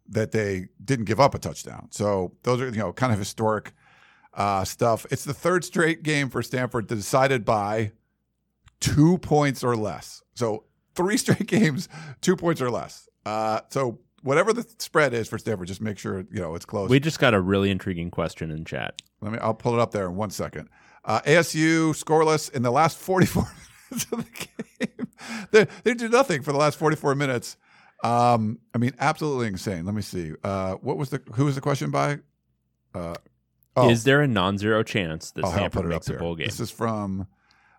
that 0.07 0.31
they 0.31 0.69
didn't 0.83 1.05
give 1.05 1.19
up 1.19 1.35
a 1.35 1.37
touchdown. 1.37 1.89
So 1.91 2.33
those 2.41 2.61
are, 2.61 2.65
you 2.65 2.79
know, 2.79 2.91
kind 2.91 3.13
of 3.13 3.19
historic 3.19 3.73
uh, 4.33 4.63
stuff. 4.63 5.05
It's 5.11 5.23
the 5.23 5.35
third 5.35 5.63
straight 5.63 6.01
game 6.01 6.31
for 6.31 6.41
Stanford 6.41 6.87
decided 6.87 7.45
by 7.45 7.91
two 8.79 9.19
points 9.19 9.63
or 9.63 9.75
less. 9.75 10.23
So 10.33 10.63
three 10.95 11.17
straight 11.25 11.45
games, 11.45 11.87
two 12.21 12.35
points 12.35 12.59
or 12.59 12.71
less. 12.71 13.07
Uh, 13.23 13.59
so 13.69 13.99
whatever 14.23 14.53
the 14.53 14.65
spread 14.79 15.13
is 15.13 15.27
for 15.27 15.37
Stanford, 15.37 15.67
just 15.67 15.81
make 15.81 15.97
sure 15.97 16.25
you 16.31 16.39
know 16.39 16.55
it's 16.55 16.65
close. 16.65 16.89
We 16.89 16.99
just 16.99 17.19
got 17.19 17.33
a 17.33 17.41
really 17.41 17.71
intriguing 17.71 18.11
question 18.11 18.51
in 18.51 18.65
chat. 18.65 19.01
Let 19.21 19.31
me. 19.31 19.39
I'll 19.39 19.53
pull 19.53 19.73
it 19.73 19.79
up 19.79 19.91
there 19.91 20.05
in 20.05 20.15
one 20.15 20.29
second. 20.29 20.69
Uh, 21.05 21.21
ASU 21.21 21.91
scoreless 21.91 22.51
in 22.51 22.61
the 22.61 22.71
last 22.71 22.97
44 22.97 23.43
minutes 23.91 24.11
of 24.11 24.25
the 24.25 24.47
game. 24.85 25.07
they, 25.51 25.67
they 25.83 25.93
did 25.93 26.11
nothing 26.11 26.41
for 26.41 26.51
the 26.51 26.57
last 26.57 26.77
44 26.77 27.15
minutes. 27.15 27.57
Um, 28.03 28.59
I 28.73 28.77
mean, 28.77 28.93
absolutely 28.99 29.47
insane. 29.47 29.85
Let 29.85 29.95
me 29.95 30.01
see. 30.01 30.33
Uh, 30.43 30.75
what 30.75 30.97
was 30.97 31.09
the? 31.09 31.21
Who 31.33 31.45
was 31.45 31.55
the 31.55 31.61
question 31.61 31.91
by? 31.91 32.19
Uh, 32.93 33.15
oh, 33.75 33.89
Is 33.89 34.03
there 34.03 34.21
a 34.21 34.27
non-zero 34.27 34.83
chance 34.83 35.31
that 35.31 35.45
oh, 35.45 35.51
Stanford 35.51 35.71
put 35.71 35.85
it 35.85 35.95
up 35.95 36.07
makes 36.07 36.09
a 36.09 36.13
bowl 36.13 36.35
game? 36.35 36.47
This 36.47 36.59
is 36.59 36.71
from 36.71 37.27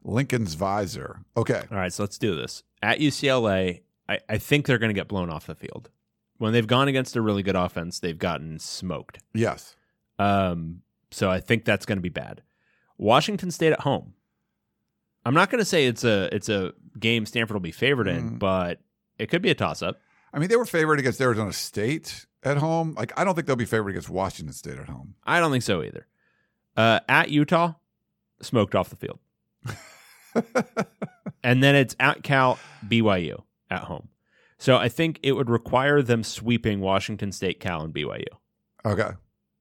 Lincoln's 0.05 0.55
Visor. 0.55 1.24
Okay. 1.36 1.62
All 1.70 1.76
right, 1.76 1.93
so 1.93 2.03
let's 2.03 2.18
do 2.18 2.36
this. 2.36 2.62
At 2.82 2.99
UCLA, 2.99 3.82
I, 4.09 4.18
I 4.28 4.38
think 4.38 4.66
they're 4.66 4.78
going 4.78 4.91
to 4.91 4.95
get 4.95 5.09
blown 5.09 5.30
off 5.30 5.47
the 5.47 5.55
field. 5.55 5.91
When 6.41 6.55
they've 6.55 6.66
gone 6.66 6.88
against 6.88 7.16
a 7.16 7.20
really 7.20 7.43
good 7.43 7.55
offense, 7.55 7.99
they've 8.01 8.18
gotten 8.18 8.59
smoked. 8.59 9.18
Yes. 9.34 9.76
Um, 10.18 10.80
so 11.11 11.30
I 11.30 11.38
think 11.38 11.66
that's 11.66 11.84
going 11.84 11.99
to 11.99 12.03
be 12.03 12.09
bad. 12.09 12.43
Washington 12.97 13.51
State 13.51 13.72
at 13.72 13.80
home. 13.80 14.14
I'm 15.26 15.34
not 15.34 15.51
going 15.51 15.59
to 15.59 15.66
say 15.66 15.86
it's 15.86 16.03
a 16.03 16.34
it's 16.34 16.49
a 16.49 16.72
game 16.99 17.26
Stanford 17.26 17.55
will 17.55 17.61
be 17.61 17.72
favored 17.72 18.09
in, 18.09 18.32
Mm. 18.32 18.38
but 18.38 18.80
it 19.18 19.28
could 19.28 19.43
be 19.43 19.51
a 19.51 19.55
toss 19.55 19.82
up. 19.82 20.01
I 20.32 20.38
mean, 20.38 20.49
they 20.49 20.57
were 20.57 20.64
favored 20.64 20.99
against 20.99 21.20
Arizona 21.20 21.53
State 21.53 22.24
at 22.43 22.57
home. 22.57 22.95
Like, 22.97 23.12
I 23.18 23.24
don't 23.24 23.34
think 23.34 23.47
they'll 23.47 23.55
be 23.57 23.66
favored 23.66 23.91
against 23.91 24.09
Washington 24.09 24.55
State 24.55 24.78
at 24.78 24.88
home. 24.88 25.16
I 25.24 25.41
don't 25.41 25.51
think 25.51 25.62
so 25.62 25.82
either. 25.82 26.07
Uh, 26.74 27.01
at 27.07 27.28
Utah, 27.28 27.74
smoked 28.41 28.74
off 28.74 28.88
the 28.88 28.97
field, 28.97 29.18
and 31.45 31.62
then 31.62 31.74
it's 31.74 31.97
at 32.01 32.22
Cal, 32.22 32.59
BYU 32.86 33.43
at 33.70 33.82
home. 33.82 34.09
So 34.61 34.77
I 34.77 34.89
think 34.89 35.19
it 35.23 35.33
would 35.33 35.51
require 35.51 36.03
them 36.03 36.23
sweeping 36.23 36.81
Washington 36.81 37.33
State, 37.33 37.59
Cal, 37.61 37.83
and 37.83 37.93
BYU. 37.93 38.25
Okay. 38.85 39.11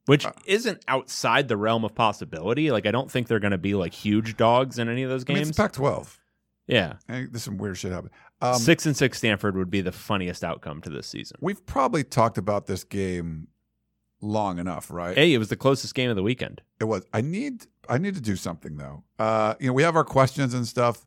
which 0.06 0.26
Uh, 0.26 0.32
isn't 0.46 0.84
outside 0.88 1.48
the 1.48 1.58
realm 1.58 1.84
of 1.86 1.96
possibility. 1.96 2.70
Like 2.72 2.86
I 2.86 2.92
don't 2.92 3.10
think 3.10 3.28
they're 3.28 3.40
going 3.40 3.52
to 3.52 3.58
be 3.58 3.74
like 3.76 3.94
huge 3.94 4.38
dogs 4.38 4.78
in 4.78 4.88
any 4.90 5.04
of 5.04 5.10
those 5.10 5.24
I 5.28 5.32
mean, 5.34 5.38
games. 5.38 5.50
it's 5.50 5.58
Pac-12. 5.58 6.18
yeah, 6.68 6.94
there's 7.08 7.44
some 7.44 7.58
weird 7.58 7.78
shit 7.78 7.92
happening. 7.92 8.12
Um, 8.42 8.56
six 8.56 8.86
and 8.86 8.96
six 8.96 9.18
Stanford 9.18 9.58
would 9.58 9.70
be 9.72 9.82
the 9.82 9.92
funniest 9.92 10.44
outcome 10.44 10.82
to 10.84 10.90
this 10.90 11.08
season. 11.08 11.38
We've 11.42 11.66
probably 11.66 12.04
talked 12.04 12.38
about 12.38 12.68
this 12.68 12.84
game 12.84 13.48
long 14.22 14.60
enough, 14.60 14.90
right? 14.92 15.16
Hey, 15.18 15.34
it 15.34 15.38
was 15.38 15.50
the 15.50 15.56
closest 15.58 15.94
game 15.96 16.10
of 16.10 16.16
the 16.16 16.24
weekend. 16.24 16.62
It 16.80 16.86
was. 16.86 17.06
I 17.14 17.22
need. 17.22 17.66
I 17.90 17.98
need 17.98 18.16
to 18.16 18.22
do 18.22 18.36
something 18.36 18.78
though. 18.78 19.04
Uh, 19.18 19.56
you 19.60 19.68
know, 19.68 19.74
we 19.74 19.84
have 19.84 19.96
our 19.96 20.04
questions 20.06 20.54
and 20.54 20.66
stuff. 20.68 21.06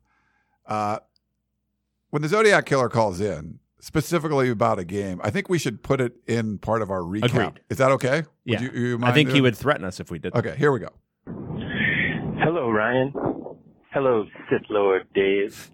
Uh, 0.66 0.98
when 2.10 2.22
the 2.22 2.28
Zodiac 2.28 2.66
Killer 2.66 2.88
calls 2.90 3.20
in, 3.20 3.58
specifically 3.82 4.48
about 4.48 4.78
a 4.78 4.84
game, 4.84 5.20
I 5.24 5.30
think 5.30 5.48
we 5.48 5.58
should 5.58 5.82
put 5.82 6.00
it 6.00 6.12
in 6.26 6.58
part 6.58 6.82
of 6.82 6.90
our 6.90 7.00
recap. 7.00 7.24
Agreed. 7.24 7.60
Is 7.68 7.78
that 7.78 7.90
okay? 7.92 8.18
Would 8.22 8.26
Yeah, 8.44 8.60
you- 8.62 8.70
you 8.70 8.94
I 8.94 8.98
mind 8.98 9.14
think 9.14 9.30
he 9.30 9.40
would 9.40 9.56
threaten 9.56 9.84
us 9.84 9.98
if 10.00 10.10
we 10.10 10.18
did. 10.20 10.34
Okay, 10.34 10.54
here 10.56 10.70
we 10.72 10.78
go. 10.78 10.90
Hello, 11.26 12.70
Ryan. 12.70 13.12
Hello, 13.92 14.24
Sith 14.48 14.62
Lord 14.70 15.06
Dave. 15.14 15.70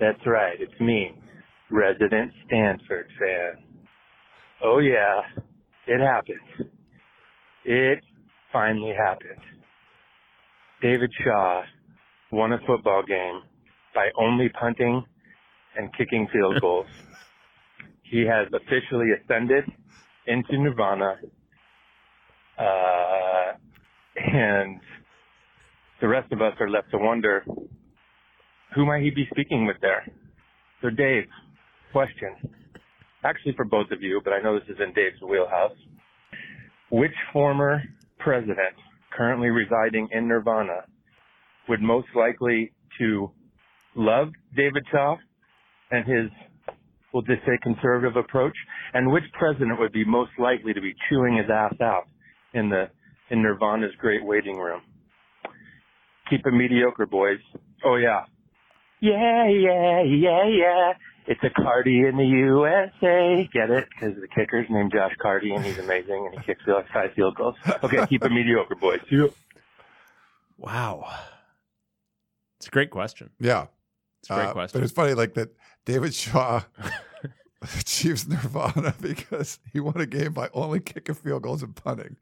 That's 0.00 0.26
right, 0.26 0.56
it's 0.60 0.78
me, 0.80 1.12
resident 1.70 2.32
Stanford 2.46 3.06
fan. 3.18 3.62
Oh 4.62 4.78
yeah, 4.78 5.20
it 5.86 6.00
happened. 6.00 6.70
It 7.64 8.00
finally 8.52 8.94
happened. 8.96 9.40
David 10.82 11.10
Shaw 11.22 11.62
won 12.32 12.52
a 12.52 12.58
football 12.66 13.02
game 13.06 13.42
by 13.94 14.08
only 14.18 14.48
punting 14.48 15.04
and 15.76 15.92
kicking 15.96 16.26
field 16.32 16.60
goals. 16.60 16.86
he 18.14 18.20
has 18.20 18.46
officially 18.54 19.08
ascended 19.10 19.64
into 20.28 20.56
Nirvana. 20.56 21.16
Uh, 22.56 23.52
and 24.16 24.80
the 26.00 26.06
rest 26.06 26.30
of 26.30 26.40
us 26.40 26.52
are 26.60 26.70
left 26.70 26.92
to 26.92 26.98
wonder 26.98 27.44
who 28.76 28.86
might 28.86 29.02
he 29.02 29.10
be 29.10 29.26
speaking 29.32 29.66
with 29.66 29.78
there? 29.80 30.06
So 30.80 30.90
Dave, 30.90 31.24
question. 31.90 32.36
Actually 33.24 33.54
for 33.56 33.64
both 33.64 33.90
of 33.90 34.00
you, 34.00 34.20
but 34.22 34.32
I 34.32 34.40
know 34.40 34.60
this 34.60 34.68
is 34.68 34.76
in 34.80 34.92
Dave's 34.92 35.20
wheelhouse. 35.20 35.76
Which 36.90 37.14
former 37.32 37.82
president 38.20 38.76
currently 39.10 39.48
residing 39.48 40.08
in 40.12 40.28
Nirvana 40.28 40.84
would 41.68 41.82
most 41.82 42.08
likely 42.14 42.70
to 42.98 43.32
love 43.96 44.28
David 44.56 44.84
Shaw 44.92 45.16
and 45.90 46.06
his, 46.06 46.30
we'll 47.14 47.22
just 47.22 47.40
say 47.46 47.56
conservative 47.62 48.16
approach? 48.16 48.56
And 48.92 49.10
which 49.10 49.22
president 49.38 49.78
would 49.78 49.92
be 49.92 50.04
most 50.04 50.32
likely 50.38 50.74
to 50.74 50.80
be 50.80 50.94
chewing 51.08 51.36
his 51.36 51.46
ass 51.48 51.74
out 51.80 52.04
in 52.52 52.68
the, 52.68 52.90
in 53.30 53.40
Nirvana's 53.42 53.94
great 53.98 54.22
waiting 54.24 54.58
room? 54.58 54.82
Keep 56.28 56.46
it 56.46 56.50
mediocre, 56.52 57.06
boys. 57.06 57.38
Oh 57.84 57.96
yeah. 57.96 58.24
Yeah, 59.00 59.48
yeah, 59.48 60.02
yeah, 60.02 60.48
yeah. 60.48 60.92
It's 61.26 61.40
a 61.42 61.48
Karty 61.60 62.08
in 62.08 62.16
the 62.16 62.24
USA. 62.24 63.48
Get 63.52 63.70
it? 63.70 63.88
Because 63.88 64.14
the 64.20 64.28
kicker's 64.28 64.66
named 64.68 64.92
Josh 64.92 65.12
Karty, 65.22 65.54
and 65.54 65.64
he's 65.64 65.78
amazing, 65.78 66.28
and 66.30 66.38
he 66.38 66.44
kicks 66.44 66.62
like 66.66 66.86
five 66.92 67.12
field 67.14 67.36
goals. 67.36 67.54
Okay, 67.82 68.06
keep 68.06 68.24
it 68.24 68.32
mediocre, 68.32 68.74
boys. 68.74 69.00
Wow. 70.56 71.06
It's 72.58 72.68
a 72.68 72.70
great 72.70 72.90
question. 72.90 73.30
Yeah. 73.40 73.66
It's 74.24 74.30
a 74.30 74.34
great 74.34 74.46
Uh, 74.46 74.52
question. 74.52 74.80
But 74.80 74.84
it's 74.84 74.92
funny, 74.92 75.12
like 75.14 75.34
that 75.34 75.50
David 75.84 76.14
Shaw 76.14 76.62
achieves 77.62 78.26
nirvana 78.28 78.94
because 79.00 79.58
he 79.72 79.80
won 79.80 80.00
a 80.00 80.06
game 80.06 80.32
by 80.32 80.48
only 80.52 80.80
kicking 80.80 81.14
field 81.14 81.42
goals 81.42 81.62
and 81.62 81.74
punting. 81.74 82.16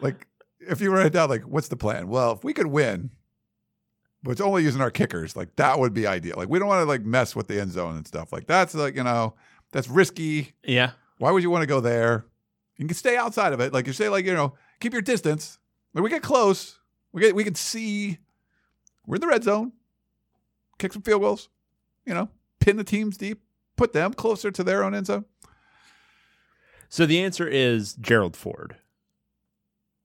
Like, 0.00 0.26
if 0.60 0.80
you 0.80 0.90
write 0.92 1.06
it 1.06 1.12
down, 1.12 1.28
like, 1.28 1.42
what's 1.42 1.68
the 1.68 1.76
plan? 1.76 2.08
Well, 2.08 2.32
if 2.32 2.44
we 2.44 2.52
could 2.52 2.66
win, 2.66 3.10
but 4.22 4.32
it's 4.32 4.40
only 4.40 4.62
using 4.64 4.80
our 4.80 4.90
kickers, 4.90 5.36
like 5.36 5.54
that 5.56 5.78
would 5.78 5.94
be 5.94 6.06
ideal. 6.06 6.34
Like, 6.36 6.48
we 6.48 6.58
don't 6.58 6.68
want 6.68 6.82
to 6.82 6.88
like 6.88 7.02
mess 7.02 7.34
with 7.36 7.46
the 7.48 7.60
end 7.60 7.72
zone 7.72 7.96
and 7.96 8.06
stuff. 8.06 8.32
Like, 8.32 8.46
that's 8.46 8.74
like, 8.74 8.96
you 8.96 9.04
know, 9.04 9.34
that's 9.72 9.88
risky. 9.88 10.52
yeah. 10.64 10.92
Why 11.18 11.32
would 11.32 11.42
you 11.42 11.50
want 11.50 11.62
to 11.62 11.66
go 11.66 11.80
there? 11.80 12.26
You 12.76 12.86
can 12.86 12.94
stay 12.96 13.16
outside 13.16 13.52
of 13.52 13.58
it. 13.60 13.72
Like 13.72 13.88
you 13.88 13.92
say, 13.92 14.08
like, 14.08 14.24
you 14.24 14.34
know, 14.34 14.54
keep 14.78 14.92
your 14.92 15.02
distance. 15.02 15.58
When 15.92 16.04
we 16.04 16.10
get 16.10 16.22
close, 16.22 16.78
we 17.12 17.20
get 17.22 17.34
we 17.34 17.42
can 17.42 17.56
see 17.56 18.18
we're 19.04 19.16
in 19.16 19.20
the 19.20 19.26
red 19.26 19.42
zone. 19.42 19.72
Kick 20.78 20.92
some 20.92 21.02
field 21.02 21.22
goals, 21.22 21.48
you 22.06 22.14
know, 22.14 22.28
pin 22.60 22.76
the 22.76 22.84
teams 22.84 23.16
deep, 23.16 23.42
put 23.76 23.92
them 23.92 24.14
closer 24.14 24.50
to 24.50 24.62
their 24.64 24.82
own 24.84 24.94
end 24.94 25.06
zone. 25.06 25.24
So 26.88 27.04
the 27.04 27.22
answer 27.22 27.46
is 27.46 27.94
Gerald 27.94 28.36
Ford. 28.36 28.76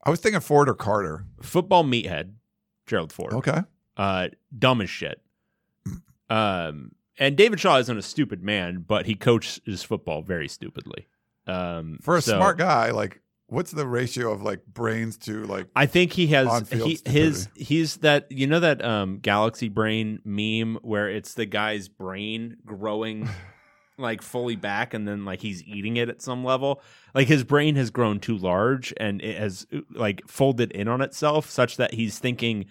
I 0.04 0.10
was 0.10 0.20
thinking 0.20 0.42
Ford 0.42 0.68
or 0.68 0.74
Carter. 0.74 1.26
Football 1.42 1.86
meathead, 1.86 2.34
Gerald 2.86 3.14
Ford. 3.14 3.34
Okay. 3.34 3.62
Uh, 3.96 4.30
dumb 4.58 4.82
as 4.82 4.90
shit. 4.90 5.22
Um, 6.30 6.94
and 7.20 7.38
David 7.38 7.60
Shaw 7.60 7.78
isn't 7.78 7.98
a 7.98 8.02
stupid 8.02 8.44
man, 8.44 8.84
but 8.86 9.06
he 9.06 9.16
coaches 9.16 9.62
his 9.66 9.84
football 9.84 10.22
very 10.22 10.48
stupidly. 10.48 11.08
Um, 11.48 12.00
For 12.02 12.18
a 12.18 12.22
so 12.22 12.38
smart 12.38 12.58
guy, 12.58 12.92
like 12.92 13.22
what's 13.54 13.72
the 13.72 13.88
ratio 13.88 14.32
of 14.32 14.42
like 14.42 14.66
brains 14.66 15.18
to 15.18 15.44
like 15.44 15.68
I 15.76 15.86
think 15.86 16.14
he 16.14 16.28
has 16.28 16.70
he, 16.70 17.00
his 17.06 17.48
he's 17.56 17.98
that 17.98 18.32
you 18.32 18.48
know 18.48 18.60
that 18.60 18.84
um 18.84 19.20
galaxy 19.20 19.70
brain 19.70 20.20
meme 20.26 20.80
where 20.82 21.10
it's 21.10 21.36
the 21.36 21.46
guy's 21.46 21.88
brain 21.88 22.58
growing 22.66 23.30
like 23.98 24.22
fully 24.22 24.56
back 24.56 24.94
and 24.94 25.08
then 25.08 25.26
like 25.26 25.42
he's 25.42 25.64
eating 25.64 25.98
it 25.98 26.10
at 26.10 26.22
some 26.22 26.44
level? 26.44 26.82
Like 27.14 27.28
his 27.28 27.44
brain 27.44 27.76
has 27.76 27.92
grown 27.92 28.20
too 28.20 28.38
large 28.38 28.94
and 28.98 29.22
it 29.22 29.38
has 29.38 29.68
like 29.92 30.28
folded 30.28 30.72
in 30.72 30.88
on 30.88 31.02
itself 31.02 31.50
such 31.50 31.78
that 31.78 31.94
he's 31.94 32.20
thinking 32.20 32.66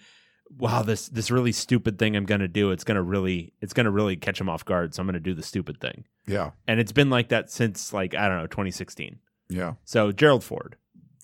wow 0.57 0.83
this 0.83 1.07
this 1.09 1.31
really 1.31 1.51
stupid 1.51 1.97
thing 1.97 2.15
I'm 2.15 2.25
going 2.25 2.41
to 2.41 2.47
do 2.47 2.71
it's 2.71 2.83
going 2.83 2.95
to 2.95 3.01
really 3.01 3.53
it's 3.61 3.73
going 3.73 3.85
to 3.85 3.91
really 3.91 4.15
catch 4.15 4.39
him 4.39 4.49
off 4.49 4.65
guard 4.65 4.93
so 4.93 5.01
I'm 5.01 5.07
going 5.07 5.13
to 5.13 5.19
do 5.19 5.33
the 5.33 5.43
stupid 5.43 5.79
thing. 5.79 6.05
Yeah. 6.27 6.51
and 6.67 6.79
it's 6.79 6.91
been 6.91 7.09
like 7.09 7.29
that 7.29 7.49
since 7.51 7.93
like 7.93 8.13
I 8.13 8.27
don't 8.27 8.37
know 8.37 8.47
2016 8.47 9.19
Yeah. 9.53 9.73
so 9.85 10.11
Gerald 10.11 10.43
Ford 10.43 10.75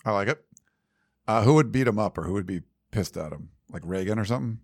I 0.04 0.12
like 0.12 0.28
it. 0.28 0.42
Uh, 1.26 1.42
who 1.42 1.54
would 1.54 1.70
beat 1.72 1.86
him 1.86 1.98
up 1.98 2.16
or 2.18 2.22
who 2.22 2.32
would 2.32 2.46
be 2.46 2.62
pissed 2.90 3.16
at 3.16 3.32
him? 3.32 3.50
Like 3.72 3.82
Reagan 3.84 4.18
or 4.18 4.24
something? 4.24 4.58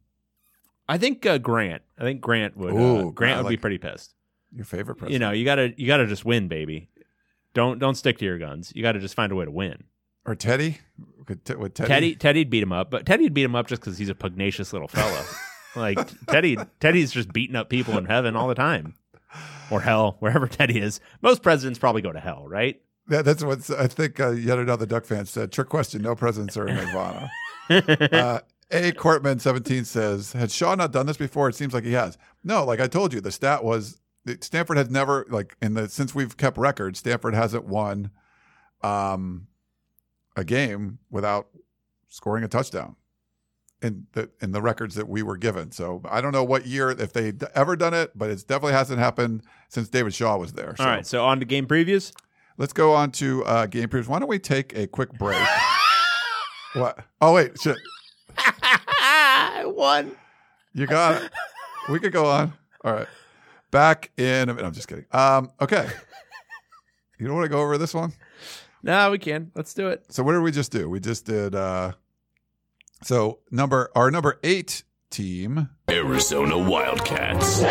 I 0.89 0.99
think 0.99 1.25
uh, 1.27 1.39
Grant. 1.39 1.83
I 1.99 2.03
think 2.03 2.21
Grant 2.21 2.57
would. 2.57 2.75
uh, 2.75 3.11
Grant 3.11 3.39
I 3.39 3.43
would 3.43 3.49
be 3.51 3.57
pretty 3.57 3.79
pissed. 3.79 4.15
Your 4.55 4.65
favorite 4.65 4.97
president? 4.97 5.13
You 5.13 5.19
know, 5.19 5.33
you 5.33 5.45
gotta 5.45 5.75
you 5.77 5.87
gotta 5.87 6.07
just 6.07 6.25
win, 6.25 6.49
baby. 6.49 6.89
Don't 7.55 7.79
don't 7.79 7.95
stick 7.95 8.19
to 8.19 8.25
your 8.25 8.39
guns. 8.39 8.73
You 8.75 8.83
got 8.83 8.93
to 8.93 9.01
just 9.01 9.15
find 9.15 9.33
a 9.33 9.35
way 9.35 9.45
to 9.45 9.51
win. 9.51 9.85
or 10.25 10.35
Teddy? 10.35 10.79
Could 11.27 11.45
Te- 11.45 11.55
would 11.55 11.75
Teddy? 11.75 11.89
Teddy 11.89 12.15
Teddy'd 12.15 12.51
beat 12.51 12.63
him 12.63 12.73
up, 12.73 12.91
but 12.91 13.07
Teddy'd 13.07 13.35
beat 13.35 13.45
him 13.45 13.55
up 13.57 13.67
just 13.67 13.81
because 13.83 13.99
he's 13.99 14.09
a 14.09 14.15
pugnacious 14.15 14.73
little 14.73 14.89
fella. 14.89 15.25
like 15.77 15.99
Teddy 16.27 16.57
Teddy's 16.81 17.13
just 17.13 17.33
beating 17.33 17.57
up 17.57 17.69
people 17.69 17.97
in 17.99 18.05
heaven 18.07 18.37
all 18.37 18.47
the 18.49 18.55
time, 18.55 18.95
or 19.71 19.81
hell, 19.81 20.17
wherever 20.21 20.47
Teddy 20.47 20.81
is. 20.81 21.01
Most 21.23 21.43
presidents 21.43 21.79
probably 21.79 22.03
go 22.03 22.13
to 22.13 22.21
hell, 22.21 22.47
right? 22.49 22.81
Yeah, 23.09 23.23
that's 23.23 23.45
what 23.45 23.71
I 23.71 23.87
think. 23.87 24.19
Uh, 24.19 24.33
yet 24.33 24.59
another 24.59 24.87
Duck 24.87 25.05
fan 25.05 25.27
said. 25.27 25.53
Trick 25.53 25.69
question: 25.69 26.03
No 26.03 26.15
presidents 26.15 26.57
are 26.57 26.67
in 26.67 26.75
Nirvana. 26.75 27.31
uh, 27.71 28.41
a 28.71 28.93
Courtman 28.93 29.41
seventeen 29.41 29.85
says, 29.85 30.33
"Had 30.33 30.51
Shaw 30.51 30.75
not 30.75 30.93
done 30.93 31.07
this 31.07 31.17
before? 31.17 31.49
It 31.49 31.55
seems 31.55 31.73
like 31.73 31.85
he 31.85 31.93
has." 31.93 32.19
No, 32.43 32.65
like 32.65 32.81
I 32.81 32.89
told 32.89 33.13
you, 33.13 33.21
the 33.21 33.31
stat 33.31 33.63
was 33.63 34.01
Stanford 34.41 34.77
has 34.77 34.91
never 34.91 35.27
like 35.29 35.57
in 35.63 35.75
the 35.75 35.89
since 35.89 36.15
we've 36.15 36.37
kept 36.37 36.59
records. 36.59 36.99
Stanford 36.99 37.35
hasn't 37.35 37.65
won 37.65 38.11
um, 38.83 39.47
a 40.37 40.45
game 40.45 40.99
without 41.11 41.49
scoring 42.09 42.43
a 42.43 42.49
touchdown 42.49 42.97
in 43.83 44.07
the 44.13 44.31
in 44.41 44.53
the 44.53 44.63
records 44.63 44.95
that 44.97 45.09
we 45.09 45.23
were 45.23 45.37
given. 45.37 45.71
So 45.71 46.03
I 46.09 46.21
don't 46.21 46.33
know 46.33 46.45
what 46.45 46.67
year 46.67 46.91
if 46.91 47.13
they 47.13 47.33
ever 47.55 47.77
done 47.77 47.95
it, 47.95 48.13
but 48.17 48.31
it 48.31 48.45
definitely 48.49 48.73
hasn't 48.73 48.99
happened 48.99 49.43
since 49.69 49.89
David 49.89 50.15
Shaw 50.15 50.37
was 50.37 50.53
there. 50.53 50.75
So. 50.77 50.85
All 50.85 50.91
right, 50.91 51.07
so 51.07 51.25
on 51.25 51.39
to 51.41 51.47
game 51.47 51.67
previews. 51.67 52.13
Let's 52.59 52.73
go 52.73 52.95
on 52.95 53.11
to 53.13 53.45
uh, 53.45 53.67
game 53.67 53.89
previews. 53.89 54.09
Why 54.09 54.19
don't 54.19 54.29
we 54.29 54.39
take 54.39 54.77
a 54.77 54.87
quick 54.87 55.13
break? 55.19 55.39
what? 56.75 56.99
Oh 57.21 57.35
wait, 57.35 57.61
shit! 57.61 57.77
I 58.39 59.65
won. 59.67 60.13
You 60.73 60.87
got 60.87 61.23
it. 61.23 61.31
We 61.91 61.99
could 62.01 62.13
go 62.13 62.27
on. 62.27 62.53
All 62.85 62.93
right. 62.93 63.07
Back 63.71 64.11
in. 64.17 64.49
a 64.49 64.55
minute. 64.55 64.65
I'm 64.67 64.73
just 64.73 64.89
kidding. 64.89 65.07
Um. 65.13 65.51
Okay. 65.61 65.87
You 67.19 67.27
don't 67.27 67.35
want 67.37 67.47
to 67.47 67.51
go 67.51 67.61
over 67.63 67.79
this 67.79 67.95
one? 67.95 68.13
No, 68.83 69.11
we 69.11 69.19
can. 69.19 69.51
Let's 69.55 69.73
do 69.75 69.89
it. 69.89 70.05
So 70.13 70.23
what 70.23 70.33
did 70.33 70.43
we 70.43 70.53
just 70.53 70.71
do? 70.71 70.89
We 70.89 71.01
just 71.01 71.25
did. 71.25 71.55
uh 71.55 71.93
So 73.03 73.41
number 73.51 73.91
our 73.95 74.11
number 74.11 74.39
eight 74.43 74.85
team. 75.11 75.71
Arizona 75.89 76.59
Wildcats. 76.59 77.63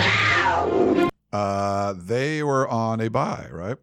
Uh, 1.32 1.94
they 1.98 2.42
were 2.44 2.68
on 2.68 3.02
a 3.02 3.10
buy, 3.10 3.48
right? 3.52 3.78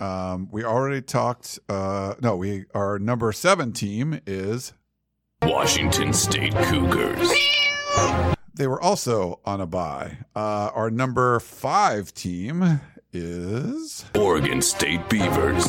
Um, 0.00 0.48
we 0.50 0.64
already 0.64 1.02
talked. 1.02 1.58
Uh, 1.68 2.14
no, 2.20 2.36
we 2.36 2.64
our 2.74 2.98
number 2.98 3.32
seven 3.32 3.72
team 3.72 4.20
is 4.26 4.72
Washington 5.42 6.12
State 6.12 6.54
Cougars. 6.54 7.30
They 8.54 8.66
were 8.66 8.80
also 8.80 9.40
on 9.44 9.60
a 9.60 9.66
bye. 9.66 10.18
Uh, 10.34 10.70
our 10.74 10.90
number 10.90 11.40
five 11.40 12.12
team 12.14 12.80
is 13.12 14.04
Oregon 14.18 14.62
State 14.62 15.08
Beavers. 15.08 15.66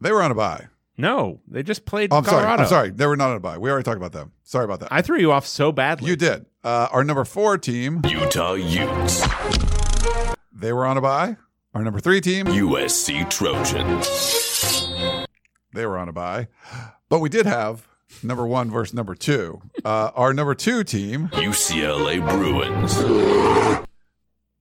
they 0.00 0.12
were 0.12 0.22
on 0.22 0.30
a 0.30 0.34
bye. 0.34 0.66
No, 0.96 1.40
they 1.48 1.64
just 1.64 1.84
played 1.86 2.12
Oh, 2.12 2.18
I'm 2.18 2.24
sorry. 2.24 2.44
I'm 2.46 2.66
sorry. 2.66 2.90
They 2.90 3.06
were 3.06 3.16
not 3.16 3.30
on 3.30 3.36
a 3.36 3.40
bye. 3.40 3.58
We 3.58 3.68
already 3.70 3.82
talked 3.84 3.96
about 3.96 4.12
them. 4.12 4.30
Sorry 4.44 4.64
about 4.64 4.80
that. 4.80 4.88
I 4.92 5.02
threw 5.02 5.18
you 5.18 5.32
off 5.32 5.46
so 5.46 5.72
badly. 5.72 6.08
you 6.08 6.14
did. 6.16 6.46
Uh, 6.62 6.88
our 6.92 7.02
number 7.02 7.24
four 7.24 7.58
team, 7.58 8.00
Utah 8.06 8.52
Utes. 8.54 9.22
They 10.54 10.72
were 10.72 10.86
on 10.86 10.96
a 10.96 11.00
bye. 11.00 11.36
Our 11.74 11.82
number 11.82 11.98
three 12.00 12.20
team, 12.20 12.46
USC 12.46 13.28
Trojans. 13.30 14.06
they 15.72 15.84
were 15.86 15.98
on 15.98 16.08
a 16.08 16.12
bye. 16.12 16.48
But 17.08 17.18
we 17.18 17.28
did 17.28 17.46
have 17.46 17.86
number 18.22 18.46
one 18.46 18.70
versus 18.70 18.94
number 18.94 19.14
two. 19.14 19.60
Uh, 19.84 20.10
our 20.14 20.32
number 20.32 20.54
two 20.54 20.84
team 20.84 21.28
UCLA 21.32 22.20
Bruins. 22.28 22.94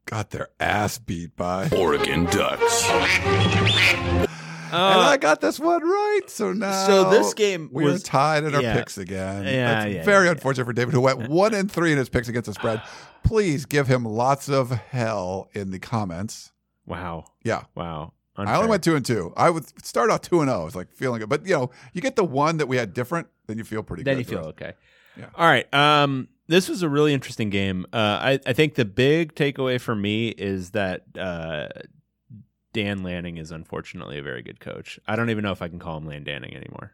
got 0.05 0.31
their 0.31 0.49
ass 0.59 0.97
beat 0.97 1.35
by. 1.35 1.69
Oregon 1.77 2.25
Ducks. 2.25 2.89
and 2.89 4.27
I 4.73 5.17
got 5.17 5.39
this 5.39 5.59
one 5.59 5.83
right. 5.83 6.21
So 6.27 6.51
now, 6.51 6.69
Uh, 6.71 6.85
so 6.87 7.09
this 7.11 7.33
game 7.35 7.69
we 7.71 7.83
was- 7.83 8.01
are 8.01 8.05
tied 8.05 8.43
in 8.43 8.55
our 8.55 8.61
yeah. 8.61 8.75
picks 8.75 8.97
again. 8.97 9.43
Yeah, 9.45 9.83
That's 9.83 9.93
yeah, 9.93 10.03
very 10.03 10.25
yeah, 10.25 10.31
unfortunate 10.31 10.65
for 10.65 10.73
David, 10.73 10.93
who 10.95 11.01
went 11.01 11.29
one 11.29 11.53
and 11.53 11.71
three 11.71 11.91
in 11.91 11.97
his 11.99 12.09
picks 12.09 12.27
against 12.27 12.47
the 12.47 12.53
spread. 12.53 12.81
Please 13.23 13.65
give 13.65 13.87
him 13.87 14.03
lots 14.05 14.49
of 14.49 14.69
hell 14.71 15.49
in 15.53 15.71
the 15.71 15.79
comments. 15.79 16.51
wow, 16.85 17.25
Yeah, 17.43 17.63
wow. 17.75 18.13
I 18.35 18.55
only 18.55 18.67
went 18.69 18.83
two 18.83 18.95
and 18.95 19.05
two. 19.05 19.31
I 19.37 19.51
would 19.51 19.85
start 19.85 20.09
off 20.09 20.21
two 20.21 20.41
and 20.41 20.49
zero. 20.49 20.61
I 20.61 20.63
was 20.65 20.75
like 20.75 20.91
feeling 20.91 21.21
it, 21.21 21.29
but 21.29 21.45
you 21.45 21.53
know, 21.53 21.69
you 21.93 22.01
get 22.01 22.15
the 22.15 22.23
one 22.23 22.57
that 22.57 22.67
we 22.67 22.77
had 22.77 22.93
different, 22.93 23.27
then 23.45 23.59
you 23.59 23.63
feel 23.63 23.83
pretty. 23.83 24.01
Then 24.03 24.15
good 24.17 24.25
you 24.27 24.37
feel 24.37 24.45
okay. 24.49 24.73
Yeah. 25.15 25.27
All 25.35 25.45
right. 25.45 25.71
Um, 25.71 26.29
this 26.47 26.67
was 26.67 26.81
a 26.81 26.89
really 26.89 27.13
interesting 27.13 27.51
game. 27.51 27.85
Uh, 27.93 27.97
I, 27.97 28.39
I 28.47 28.53
think 28.53 28.73
the 28.73 28.85
big 28.85 29.35
takeaway 29.35 29.79
for 29.79 29.95
me 29.95 30.29
is 30.29 30.71
that 30.71 31.03
uh, 31.15 31.67
Dan 32.73 33.03
Lanning 33.03 33.37
is 33.37 33.51
unfortunately 33.51 34.17
a 34.17 34.23
very 34.23 34.41
good 34.41 34.59
coach. 34.59 34.99
I 35.07 35.15
don't 35.15 35.29
even 35.29 35.43
know 35.43 35.51
if 35.51 35.61
I 35.61 35.67
can 35.67 35.77
call 35.77 35.97
him 35.97 36.07
Land 36.07 36.25
Danning 36.25 36.55
anymore. 36.55 36.91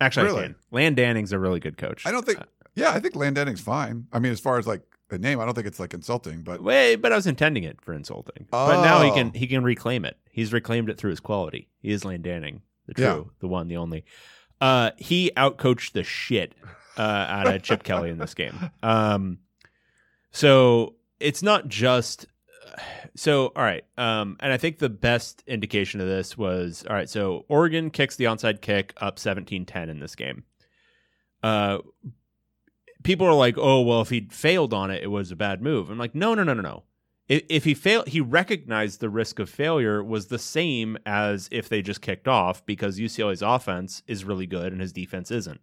Actually, 0.00 0.26
Really? 0.26 0.40
I 0.40 0.46
can. 0.46 0.56
Land 0.70 0.96
Danning's 0.96 1.32
a 1.32 1.40
really 1.40 1.58
good 1.58 1.76
coach. 1.76 2.06
I 2.06 2.12
don't 2.12 2.24
think. 2.24 2.38
Yeah, 2.76 2.92
I 2.92 3.00
think 3.00 3.14
Landenning's 3.14 3.60
fine. 3.60 4.06
I 4.12 4.20
mean, 4.20 4.30
as 4.30 4.38
far 4.38 4.58
as 4.58 4.66
like 4.68 4.82
a 5.10 5.18
name, 5.18 5.40
I 5.40 5.44
don't 5.44 5.54
think 5.54 5.66
it's 5.66 5.80
like 5.80 5.94
insulting, 5.94 6.42
but 6.42 6.62
Wait, 6.62 6.96
but 6.96 7.12
I 7.12 7.16
was 7.16 7.26
intending 7.26 7.64
it 7.64 7.80
for 7.80 7.92
insulting. 7.94 8.46
But 8.50 8.82
now 8.82 9.02
he 9.02 9.10
Oh. 9.10 9.14
can 9.14 9.32
he 9.32 9.46
can 9.46 9.62
reclaim 9.62 10.04
it. 10.04 10.16
He's 10.30 10.52
reclaimed 10.52 10.90
it 10.90 10.98
through 10.98 11.10
his 11.10 11.20
quality. 11.20 11.68
He 11.80 11.90
is 11.90 12.04
Land 12.04 12.24
Danning, 12.24 12.60
the 12.86 12.94
true, 12.94 13.04
Yeah. 13.04 13.22
the 13.40 13.48
one, 13.48 13.68
the 13.68 13.76
only. 13.78 14.04
Uh, 14.60 14.90
he 14.98 15.30
outcoached 15.36 15.92
the 15.92 16.02
shit 16.04 16.54
uh, 16.96 17.02
out 17.02 17.46
of 17.46 17.62
Chip 17.62 17.82
Kelly 17.84 18.10
in 18.10 18.18
this 18.18 18.34
game. 18.34 18.70
Um, 18.82 19.38
so 20.30 20.94
it's 21.20 21.42
not 21.42 21.68
just. 21.68 22.26
So 23.16 23.46
all 23.56 23.62
right, 23.62 23.84
um, 23.96 24.36
and 24.40 24.52
I 24.52 24.56
think 24.56 24.78
the 24.78 24.88
best 24.88 25.42
indication 25.46 26.00
of 26.00 26.06
this 26.06 26.36
was 26.38 26.84
all 26.88 26.94
right. 26.94 27.08
So 27.08 27.44
Oregon 27.48 27.90
kicks 27.90 28.14
the 28.16 28.24
onside 28.26 28.60
kick 28.60 28.92
up 28.98 29.16
17-10 29.18 29.88
in 29.88 29.98
this 29.98 30.14
game. 30.14 30.44
Uh, 31.42 31.78
people 33.02 33.26
are 33.26 33.34
like, 33.34 33.56
"Oh, 33.58 33.80
well, 33.82 34.00
if 34.00 34.10
he 34.10 34.28
failed 34.30 34.74
on 34.74 34.90
it, 34.90 35.02
it 35.02 35.08
was 35.08 35.30
a 35.30 35.36
bad 35.36 35.62
move." 35.62 35.90
I'm 35.90 35.98
like, 35.98 36.14
"No, 36.14 36.34
no, 36.34 36.44
no, 36.44 36.54
no, 36.54 36.62
no. 36.62 36.84
If, 37.28 37.42
if 37.48 37.64
he 37.64 37.74
failed, 37.74 38.08
he 38.08 38.20
recognized 38.20 39.00
the 39.00 39.10
risk 39.10 39.38
of 39.38 39.50
failure 39.50 40.02
was 40.02 40.26
the 40.26 40.38
same 40.38 40.96
as 41.04 41.48
if 41.52 41.68
they 41.68 41.82
just 41.82 42.00
kicked 42.00 42.26
off 42.26 42.64
because 42.64 42.98
UCLA's 42.98 43.42
offense 43.42 44.02
is 44.06 44.24
really 44.24 44.46
good 44.46 44.72
and 44.72 44.80
his 44.80 44.92
defense 44.92 45.30
isn't. 45.30 45.60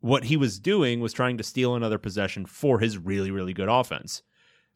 What 0.00 0.24
he 0.24 0.36
was 0.36 0.58
doing 0.58 1.00
was 1.00 1.12
trying 1.12 1.38
to 1.38 1.44
steal 1.44 1.74
another 1.74 1.98
possession 1.98 2.44
for 2.44 2.80
his 2.80 2.98
really, 2.98 3.30
really 3.30 3.54
good 3.54 3.68
offense. 3.68 4.22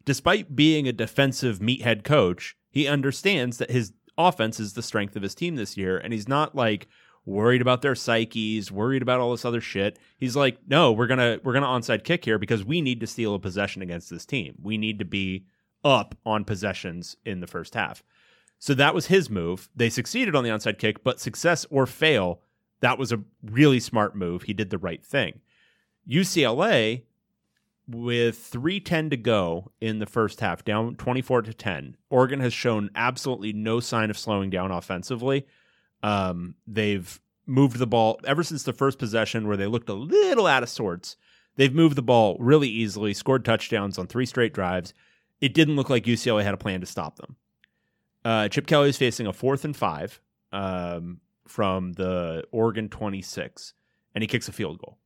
Despite 0.05 0.57
being 0.57 0.89
a 0.89 0.93
defensive 0.93 1.59
meathead 1.59 2.03
coach, 2.03 2.57
he 2.71 2.87
understands 2.87 3.59
that 3.59 3.71
his 3.71 3.93
offense 4.17 4.59
is 4.59 4.73
the 4.73 4.83
strength 4.83 5.17
of 5.17 5.23
his 5.23 5.35
team 5.35 5.57
this 5.57 5.77
year, 5.77 5.99
and 5.99 6.13
he's 6.13 6.29
not 6.29 6.55
like 6.55 6.89
worried 7.29 7.61
about 7.61 7.83
their 7.83 7.95
psyches, 7.95 8.73
worried 8.73 9.03
about 9.03 9.21
all 9.21 9.31
this 9.31 9.45
other 9.45 9.61
shit. 9.61 9.99
He's 10.17 10.35
like, 10.35 10.59
no, 10.67 10.93
we're 10.93 11.07
gonna 11.07 11.39
we're 11.45 11.53
gonna 11.53 11.67
onside 11.67 12.03
kick 12.03 12.25
here 12.25 12.39
because 12.39 12.65
we 12.65 12.81
need 12.81 13.01
to 13.01 13.07
steal 13.07 13.35
a 13.35 13.39
possession 13.39 13.83
against 13.83 14.11
this 14.11 14.25
team. 14.25 14.57
We 14.63 14.79
need 14.79 14.99
to 14.99 15.05
be 15.05 15.45
up 15.85 16.17
on 16.25 16.45
possessions 16.45 17.17
in 17.25 17.41
the 17.41 17.47
first 17.47 17.75
half. 17.75 18.03
So 18.59 18.75
that 18.75 18.95
was 18.95 19.07
his 19.07 19.31
move. 19.31 19.69
They 19.77 19.91
succeeded 19.91 20.35
on 20.35 20.43
the 20.43 20.51
onside 20.51 20.79
kick, 20.79 21.05
but 21.05 21.21
success 21.21 21.67
or 21.71 21.87
fail, 21.87 22.41
that 22.81 22.99
was 22.99 23.13
a 23.13 23.23
really 23.45 23.79
smart 23.79 24.17
move. 24.17 24.45
He 24.45 24.55
did 24.55 24.71
the 24.71 24.79
right 24.79 25.05
thing. 25.05 25.41
UCLA 26.11 27.03
with 27.87 28.39
310 28.39 29.11
to 29.11 29.17
go 29.17 29.71
in 29.81 29.99
the 29.99 30.07
first 30.07 30.41
half 30.41 30.65
down 30.65 30.95
24 30.97 31.41
to 31.41 31.55
10 31.55 31.97
oregon 32.11 32.39
has 32.39 32.53
shown 32.53 32.91
absolutely 32.95 33.51
no 33.51 33.81
sign 33.81 34.11
of 34.11 34.19
slowing 34.19 34.51
down 34.51 34.71
offensively 34.71 35.47
um, 36.03 36.55
they've 36.67 37.21
moved 37.47 37.79
the 37.79 37.87
ball 37.87 38.21
ever 38.25 38.43
since 38.43 38.63
the 38.63 38.73
first 38.73 38.99
possession 38.99 39.47
where 39.49 39.57
they 39.57 39.67
looked 39.67 39.89
a 39.89 39.95
little 39.95 40.47
out 40.47 40.63
of 40.63 40.69
sorts 40.69 41.17
they've 41.57 41.75
moved 41.75 41.97
the 41.97 42.03
ball 42.03 42.37
really 42.39 42.69
easily 42.69 43.15
scored 43.15 43.45
touchdowns 43.45 43.99
on 43.99 44.07
three 44.07 44.27
straight 44.27 44.53
drives 44.53 44.93
it 45.41 45.55
didn't 45.55 45.77
look 45.77 45.89
like 45.91 46.05
ucla 46.05 46.43
had 46.43 46.55
a 46.55 46.59
plan 46.59 46.81
to 46.81 46.87
stop 46.87 47.17
them 47.17 47.37
uh, 48.25 48.49
chip 48.49 48.67
kelly 48.67 48.89
is 48.91 48.99
facing 48.99 49.27
a 49.27 49.33
fourth 49.33 49.65
and 49.65 49.77
five 49.77 50.21
um, 50.53 51.21
from 51.47 51.93
the 51.95 52.45
oregon 52.53 52.89
26 52.89 53.73
and 54.15 54.23
he 54.23 54.29
kicks 54.29 54.49
a 54.49 54.53
field 54.53 54.79
goal 54.79 54.99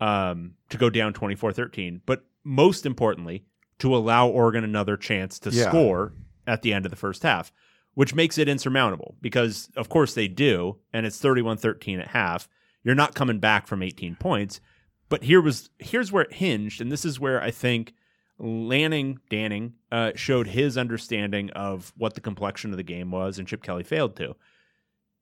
um, 0.00 0.54
to 0.70 0.78
go 0.78 0.88
down 0.90 1.12
24 1.12 1.52
13. 1.52 2.00
But 2.06 2.24
most 2.42 2.86
importantly, 2.86 3.44
to 3.80 3.94
allow 3.94 4.28
Oregon 4.28 4.64
another 4.64 4.96
chance 4.96 5.38
to 5.40 5.50
Yeah. 5.50 5.68
score 5.68 6.12
at 6.46 6.62
the 6.62 6.72
end 6.72 6.86
of 6.86 6.90
the 6.90 6.96
first 6.96 7.22
half, 7.22 7.52
which 7.94 8.14
makes 8.14 8.38
it 8.38 8.48
insurmountable 8.48 9.16
because, 9.20 9.68
of 9.76 9.88
course, 9.88 10.14
they 10.14 10.28
do. 10.28 10.78
And 10.92 11.06
it's 11.06 11.18
31 11.18 11.56
13 11.58 12.00
at 12.00 12.08
half. 12.08 12.48
You're 12.82 12.94
not 12.94 13.14
coming 13.14 13.38
back 13.38 13.66
from 13.66 13.82
18 13.82 14.16
points. 14.16 14.60
But 15.08 15.24
here 15.24 15.40
was 15.40 15.70
here's 15.78 16.12
where 16.12 16.22
it 16.22 16.34
hinged, 16.34 16.80
and 16.80 16.90
this 16.90 17.04
is 17.04 17.18
where 17.18 17.42
I 17.42 17.50
think 17.50 17.94
Lanning 18.38 19.18
Danning 19.30 19.72
uh, 19.92 20.12
showed 20.14 20.46
his 20.46 20.78
understanding 20.78 21.50
of 21.50 21.92
what 21.96 22.14
the 22.14 22.20
complexion 22.20 22.70
of 22.70 22.76
the 22.76 22.84
game 22.84 23.10
was, 23.10 23.38
and 23.38 23.46
Chip 23.46 23.62
Kelly 23.62 23.82
failed 23.82 24.16
to. 24.16 24.36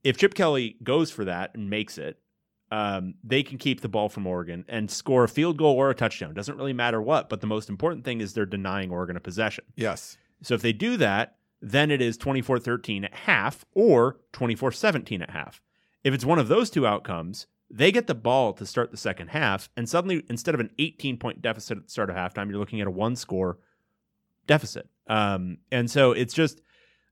If 0.05 0.19
Chip 0.19 0.35
Kelly 0.35 0.77
goes 0.83 1.11
for 1.11 1.25
that 1.25 1.55
and 1.55 1.71
makes 1.71 1.97
it, 1.97 2.21
um, 2.71 3.15
they 3.25 3.43
can 3.43 3.57
keep 3.57 3.81
the 3.81 3.89
ball 3.89 4.11
from 4.11 4.27
Oregon 4.27 4.67
and 4.69 4.91
score 4.91 5.25
a 5.25 5.29
field 5.29 5.57
goal 5.57 5.75
or 5.75 5.89
a 5.89 5.95
touchdown. 5.95 6.35
Doesn't 6.35 6.57
really 6.57 6.75
matter 6.75 7.01
what, 7.01 7.31
but 7.31 7.41
the 7.41 7.47
most 7.47 7.71
important 7.71 8.05
thing 8.05 8.21
is 8.21 8.35
they're 8.35 8.47
denying 8.47 8.91
Oregon 8.91 9.17
a 9.17 9.21
possession. 9.21 9.65
Yes. 9.75 10.19
So 10.43 10.55
if 10.55 10.61
they 10.61 10.75
do 10.75 10.99
that, 10.99 11.38
then 11.61 11.91
it 11.91 12.01
is 12.01 12.17
24 12.17 12.59
13 12.59 13.05
at 13.05 13.15
half 13.15 13.65
or 13.75 14.19
24 14.33 14.73
17 14.73 15.23
at 15.23 15.31
half. 15.31 15.61
If 16.05 16.15
it's 16.15 16.25
one 16.25 16.39
of 16.39 16.49
those 16.49 16.71
two 16.71 16.87
outcomes, 16.87 17.47
they 17.71 17.93
get 17.93 18.07
the 18.07 18.15
ball 18.15 18.53
to 18.55 18.65
start 18.65 18.91
the 18.91 18.97
second 18.97 19.29
half, 19.29 19.69
and 19.77 19.89
suddenly, 19.89 20.25
instead 20.31 20.55
of 20.55 20.61
an 20.61 20.71
18 20.79 21.19
point 21.19 21.43
deficit 21.43 21.79
at 21.79 21.85
the 21.85 21.91
start 21.91 22.11
of 22.11 22.17
halftime, 22.17 22.49
you're 22.49 22.59
looking 22.59 22.81
at 22.81 22.87
a 22.87 22.91
one 22.91 23.17
score 23.17 23.59
deficit. 24.47 24.89
Um, 25.07 25.59
and 25.71 25.91
so 25.91 26.13
it's 26.13 26.35
just 26.35 26.61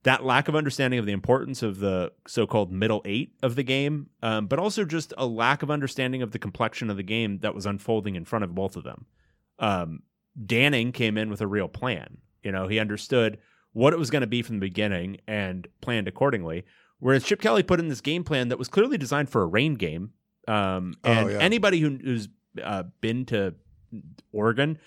that 0.04 0.24
lack 0.24 0.48
of 0.48 0.54
understanding 0.54 0.98
of 0.98 1.06
the 1.06 1.12
importance 1.12 1.62
of 1.62 1.80
the 1.80 2.12
so-called 2.26 2.70
middle 2.70 3.02
eight 3.04 3.34
of 3.42 3.56
the 3.56 3.62
game, 3.62 4.08
um, 4.22 4.46
but 4.46 4.58
also 4.58 4.84
just 4.84 5.12
a 5.18 5.26
lack 5.26 5.62
of 5.62 5.70
understanding 5.70 6.22
of 6.22 6.30
the 6.30 6.38
complexion 6.38 6.90
of 6.90 6.96
the 6.96 7.02
game 7.02 7.38
that 7.40 7.54
was 7.54 7.66
unfolding 7.66 8.14
in 8.14 8.24
front 8.24 8.44
of 8.44 8.54
both 8.54 8.76
of 8.76 8.84
them. 8.84 9.06
Um, 9.58 10.02
Danning 10.40 10.92
came 10.94 11.18
in 11.18 11.28
with 11.28 11.40
a 11.40 11.46
real 11.46 11.68
plan. 11.68 12.18
You 12.42 12.52
know, 12.52 12.68
he 12.68 12.78
understood 12.78 13.38
what 13.76 13.92
it 13.92 13.98
was 13.98 14.08
going 14.08 14.22
to 14.22 14.26
be 14.26 14.40
from 14.40 14.56
the 14.56 14.60
beginning 14.66 15.18
and 15.28 15.68
planned 15.82 16.08
accordingly. 16.08 16.64
Whereas 16.98 17.24
Chip 17.24 17.42
Kelly 17.42 17.62
put 17.62 17.78
in 17.78 17.88
this 17.88 18.00
game 18.00 18.24
plan 18.24 18.48
that 18.48 18.58
was 18.58 18.68
clearly 18.68 18.96
designed 18.96 19.28
for 19.28 19.42
a 19.42 19.46
rain 19.46 19.74
game. 19.74 20.12
Um, 20.48 20.94
Oh, 21.04 21.10
and 21.12 21.30
yeah. 21.30 21.38
anybody 21.40 21.80
who, 21.80 21.90
who's 22.02 22.26
uh, 22.62 22.84
been 23.02 23.26
to 23.26 23.54
Oregon, 24.32 24.78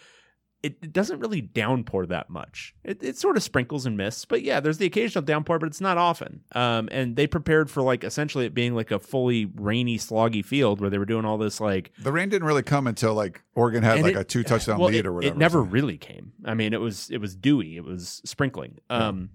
it, 0.62 0.78
it 0.82 0.91
doesn't 0.91 1.20
really 1.20 1.41
downpour 1.41 2.05
that 2.07 2.30
much. 2.30 2.76
It, 2.84 3.01
it 3.01 3.18
sort 3.18 3.38
of 3.38 3.43
sprinkles 3.43 3.86
and 3.86 3.95
mists, 3.95 4.26
but 4.26 4.41
yeah, 4.41 4.60
there's 4.60 4.78
the 4.78 4.86
occasional 4.86 5.24
downpour, 5.24 5.57
but 5.60 5.68
it's 5.68 5.80
not 5.80 5.97
often. 5.97 6.41
Um, 6.53 6.89
and 6.91 7.16
they 7.16 7.28
prepared 7.28 7.70
for 7.72 7.82
like 7.82 8.03
essentially 8.03 8.45
it 8.45 8.53
being 8.53 8.76
like 8.76 8.91
a 8.91 8.99
fully 8.99 9.45
rainy, 9.45 9.97
sloggy 9.97 10.43
field 10.43 10.82
where 10.82 10.89
they 10.89 10.97
were 10.97 11.05
doing 11.05 11.24
all 11.26 11.38
this 11.38 11.62
like 11.62 11.91
The 11.99 12.12
rain 12.12 12.30
didn't 12.30 12.47
really 12.47 12.64
come 12.64 12.88
until 12.88 13.14
like 13.14 13.41
Oregon 13.55 13.84
had 13.84 14.01
like 14.01 14.16
it- 14.16 14.20
a 14.20 14.24
two 14.24 14.43
touchdown 14.43 14.80
well, 14.80 14.89
lead 14.89 15.05
or 15.05 15.14
whatever. 15.14 15.34
It 15.34 15.38
never 15.38 15.62
really 15.62 15.97
came. 15.97 16.34
I 16.43 16.53
mean, 16.53 16.74
it 16.74 16.82
was 16.82 17.10
it 17.10 17.20
was 17.20 17.36
dewy. 17.36 17.78
It 17.78 17.86
was 17.86 18.22
sprinkling. 18.26 18.80
Um, 18.89 19.30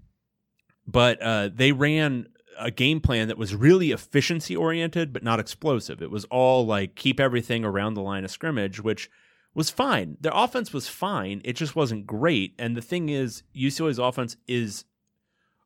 but 0.87 1.21
uh, 1.21 1.49
they 1.53 1.71
ran 1.71 2.27
a 2.59 2.71
game 2.71 3.01
plan 3.01 3.27
that 3.27 3.37
was 3.37 3.55
really 3.55 3.91
efficiency 3.91 4.55
oriented, 4.55 5.11
but 5.11 5.23
not 5.23 5.39
explosive. 5.39 6.01
It 6.01 6.11
was 6.11 6.25
all 6.25 6.65
like 6.65 6.95
keep 6.95 7.19
everything 7.19 7.65
around 7.65 7.95
the 7.95 8.01
line 8.01 8.23
of 8.23 8.31
scrimmage, 8.31 8.79
which 8.79 9.09
was 9.55 9.69
fine. 9.71 10.17
Their 10.21 10.33
offense 10.35 10.71
was 10.73 10.87
fine. 10.87 11.41
It 11.43 11.53
just 11.53 11.75
wasn't 11.75 12.05
great. 12.05 12.53
And 12.59 12.75
the 12.77 12.81
thing 12.81 13.09
is, 13.09 13.41
UCLA's 13.55 13.97
offense 13.97 14.35
is 14.47 14.85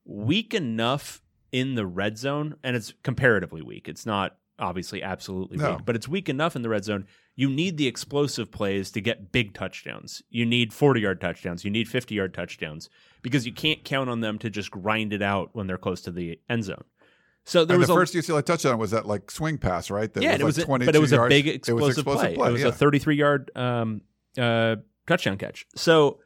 weak 0.06 0.54
enough 0.54 1.22
in 1.52 1.76
the 1.76 1.86
red 1.86 2.18
zone, 2.18 2.56
and 2.64 2.76
it's 2.76 2.94
comparatively 3.04 3.62
weak. 3.62 3.88
It's 3.90 4.06
not 4.06 4.38
obviously 4.60 5.02
absolutely 5.02 5.58
No. 5.58 5.72
weak, 5.72 5.86
but 5.86 5.96
it's 5.96 6.08
weak 6.08 6.30
enough 6.30 6.56
in 6.56 6.62
the 6.62 6.70
red 6.70 6.84
zone. 6.84 7.08
You 7.36 7.50
need 7.50 7.78
the 7.78 7.88
explosive 7.88 8.52
plays 8.52 8.92
to 8.92 9.02
get 9.02 9.32
big 9.32 9.54
touchdowns. 9.54 10.22
You 10.30 10.46
need 10.46 10.74
40 10.74 11.00
yard 11.02 11.22
touchdowns. 11.22 11.64
You 11.64 11.72
need 11.72 11.88
50 11.88 12.14
yard 12.14 12.34
touchdowns 12.34 12.90
because 13.22 13.46
you 13.46 13.54
can't 13.54 13.84
count 13.86 14.10
on 14.10 14.20
them 14.20 14.38
to 14.40 14.50
just 14.50 14.70
grind 14.70 15.14
it 15.14 15.22
out 15.22 15.50
when 15.54 15.66
they're 15.68 15.78
close 15.78 16.02
to 16.02 16.12
the 16.12 16.40
end 16.50 16.66
zone. 16.66 16.84
So 17.50 17.66
there 17.66 17.76
And 17.76 17.80
was 17.80 17.88
the 17.88 17.96
a, 17.96 17.98
first 17.98 18.14
UCLA 18.14 18.46
touchdown 18.46 18.78
was 18.78 18.92
that 18.92 19.08
like 19.08 19.32
swing 19.32 19.58
pass, 19.58 19.90
right? 19.90 20.14
That 20.14 20.22
yeah, 20.22 20.34
and 20.34 20.42
it 20.42 20.46
like 20.46 20.50
was, 20.50 20.58
a, 20.60 20.66
22 20.66 20.88
but 20.88 20.96
it 20.96 21.00
was 21.00 21.12
a 21.12 21.28
big 21.28 21.48
It 21.48 21.68
was 21.74 21.98
explosive, 21.98 22.36
play. 22.36 22.50
It 22.50 22.52
was 22.52 22.62
yeah. 22.62 22.68
a 22.68 22.72
33 22.72 23.16
yard 23.16 23.52
um, 23.56 24.02
uh, 24.38 24.76
touchdown 25.08 25.36
catch. 25.38 25.66
So 25.76 26.20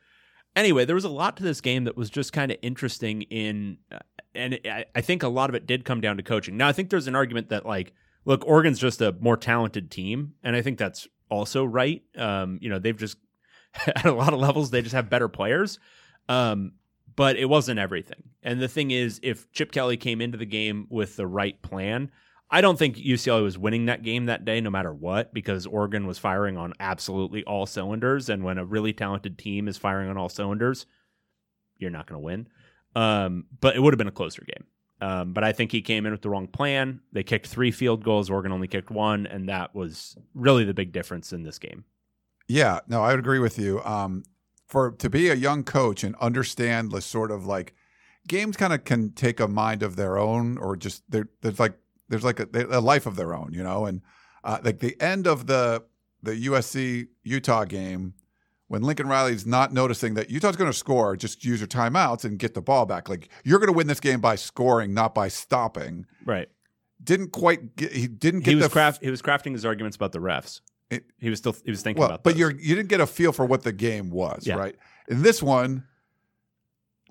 anyway, 0.53 0.83
there 0.83 0.95
was 0.95 1.05
a 1.05 1.09
lot 1.09 1.37
to 1.37 1.43
this 1.43 1.61
game 1.61 1.85
that 1.85 1.95
was 1.95 2.09
just 2.09 2.33
kind 2.33 2.51
of 2.51 2.57
interesting. 2.61 3.21
In 3.21 3.77
uh, 3.89 3.99
and 4.35 4.59
I, 4.65 4.83
I 4.93 4.99
think 4.99 5.23
a 5.23 5.29
lot 5.29 5.49
of 5.49 5.55
it 5.55 5.65
did 5.65 5.85
come 5.85 6.01
down 6.01 6.17
to 6.17 6.23
coaching. 6.23 6.57
Now 6.57 6.67
I 6.67 6.73
think 6.73 6.89
there's 6.89 7.07
an 7.07 7.15
argument 7.15 7.47
that 7.49 7.65
like, 7.65 7.93
look, 8.25 8.45
Oregon's 8.45 8.79
just 8.79 8.99
a 9.01 9.15
more 9.21 9.37
talented 9.37 9.89
team, 9.89 10.33
and 10.43 10.57
I 10.57 10.61
think 10.61 10.77
that's 10.77 11.07
also 11.29 11.63
right. 11.63 12.03
Um, 12.17 12.59
you 12.61 12.69
know, 12.69 12.79
they've 12.79 12.97
just 12.97 13.15
at 13.87 14.03
a 14.03 14.11
lot 14.11 14.33
of 14.33 14.41
levels 14.41 14.71
they 14.71 14.81
just 14.81 14.93
have 14.93 15.09
better 15.09 15.29
players. 15.29 15.79
Um, 16.27 16.73
but 17.15 17.35
it 17.37 17.45
wasn't 17.45 17.79
everything. 17.79 18.23
And 18.41 18.61
the 18.61 18.67
thing 18.67 18.91
is, 18.91 19.19
if 19.23 19.51
Chip 19.51 19.71
Kelly 19.71 19.97
came 19.97 20.21
into 20.21 20.37
the 20.37 20.45
game 20.45 20.87
with 20.89 21.15
the 21.15 21.27
right 21.27 21.61
plan, 21.61 22.11
I 22.49 22.61
don't 22.61 22.77
think 22.77 22.97
UCLA 22.97 23.43
was 23.43 23.57
winning 23.57 23.85
that 23.85 24.03
game 24.03 24.27
that 24.27 24.45
day, 24.45 24.61
no 24.61 24.69
matter 24.69 24.93
what, 24.93 25.33
because 25.33 25.65
Oregon 25.65 26.05
was 26.05 26.19
firing 26.19 26.57
on 26.57 26.73
absolutely 26.79 27.43
all 27.45 27.65
cylinders. 27.65 28.29
And 28.29 28.43
when 28.43 28.57
a 28.57 28.65
really 28.65 28.93
talented 28.93 29.37
team 29.37 29.67
is 29.67 29.77
firing 29.77 30.09
on 30.09 30.17
all 30.17 30.29
cylinders, 30.29 30.85
you're 31.77 31.89
not 31.89 32.05
going 32.05 32.21
to 32.21 32.25
win. 32.25 32.47
Um, 32.95 33.45
but 33.59 33.75
it 33.75 33.79
would 33.79 33.93
have 33.93 33.97
been 33.97 34.07
a 34.07 34.11
closer 34.11 34.43
game. 34.43 34.65
Um, 35.01 35.33
but 35.33 35.43
I 35.43 35.51
think 35.51 35.71
he 35.71 35.81
came 35.81 36.05
in 36.05 36.11
with 36.11 36.21
the 36.21 36.29
wrong 36.29 36.47
plan. 36.47 37.01
They 37.11 37.23
kicked 37.23 37.47
three 37.47 37.71
field 37.71 38.03
goals. 38.03 38.29
Oregon 38.29 38.51
only 38.51 38.67
kicked 38.67 38.91
one, 38.91 39.25
and 39.25 39.49
that 39.49 39.73
was 39.73 40.15
really 40.33 40.63
the 40.63 40.73
big 40.73 40.91
difference 40.91 41.33
in 41.33 41.43
this 41.43 41.59
game. 41.59 41.83
Yeah, 42.47 42.79
no, 42.87 43.01
I 43.01 43.09
would 43.11 43.19
agree 43.19 43.39
with 43.39 43.57
you. 43.57 43.81
Um, 43.83 44.23
for 44.73 44.91
to 44.91 45.09
be 45.09 45.29
a 45.29 45.35
young 45.35 45.63
coach 45.63 46.03
and 46.03 46.15
understand 46.15 46.91
the 46.91 46.99
sort 46.99 47.29
of 47.29 47.45
like 47.45 47.75
games 48.27 48.57
kind 48.57 48.73
of 48.73 48.83
can 48.83 49.11
take 49.11 49.39
a 49.39 49.47
mind 49.47 49.83
of 49.83 49.95
their 49.95 50.17
own, 50.17 50.57
or 50.57 50.75
just 50.75 51.03
there's 51.09 51.59
like 51.59 51.75
there's 52.09 52.23
like 52.23 52.39
a, 52.39 52.47
a 52.71 52.81
life 52.81 53.05
of 53.05 53.15
their 53.15 53.35
own, 53.35 53.53
you 53.53 53.63
know. 53.63 53.85
And 53.85 54.01
uh, 54.43 54.57
like 54.63 54.79
the 54.79 54.99
end 54.99 55.27
of 55.27 55.45
the 55.45 55.83
the 56.23 56.31
USC 56.47 57.07
Utah 57.23 57.65
game, 57.65 58.15
when 58.67 58.81
Lincoln 58.81 59.07
Riley's 59.07 59.45
not 59.45 59.71
noticing 59.71 60.15
that 60.15 60.31
Utah's 60.31 60.55
going 60.55 60.71
to 60.71 60.77
score, 60.77 61.15
just 61.15 61.45
use 61.45 61.59
your 61.59 61.67
timeouts 61.67 62.25
and 62.25 62.39
get 62.39 62.55
the 62.55 62.61
ball 62.61 62.87
back. 62.87 63.07
Like 63.07 63.29
you're 63.43 63.59
going 63.59 63.71
to 63.71 63.77
win 63.77 63.85
this 63.85 63.99
game 63.99 64.21
by 64.21 64.35
scoring, 64.35 64.91
not 64.95 65.13
by 65.13 65.27
stopping. 65.27 66.07
Right. 66.25 66.49
Didn't 67.03 67.31
quite 67.31 67.75
get. 67.75 67.91
He 67.91 68.07
didn't 68.07 68.39
get 68.39 68.49
He 68.49 68.55
was 68.55 68.65
the 68.65 68.71
craft. 68.71 69.03
He 69.03 69.11
was 69.11 69.21
crafting 69.21 69.51
his 69.51 69.65
arguments 69.65 69.95
about 69.95 70.13
the 70.13 70.19
refs. 70.19 70.61
It- 70.93 71.05
he 71.19 71.29
was 71.29 71.39
still. 71.39 71.55
He 71.65 71.71
was 71.71 71.81
thinking 71.81 71.99
well, 72.01 72.09
about. 72.09 72.23
but 72.23 72.31
those. 72.31 72.39
you're 72.39 72.51
you 72.51 72.75
didn't 72.75 72.89
get 72.89 73.01
a 73.01 73.07
feel 73.07 73.31
for 73.31 73.45
what 73.45 73.63
the 73.63 73.73
game 73.73 74.09
was, 74.09 74.45
Yeah. 74.47 74.55
right? 74.55 74.75
In 75.07 75.21
this 75.21 75.41
one, 75.43 75.83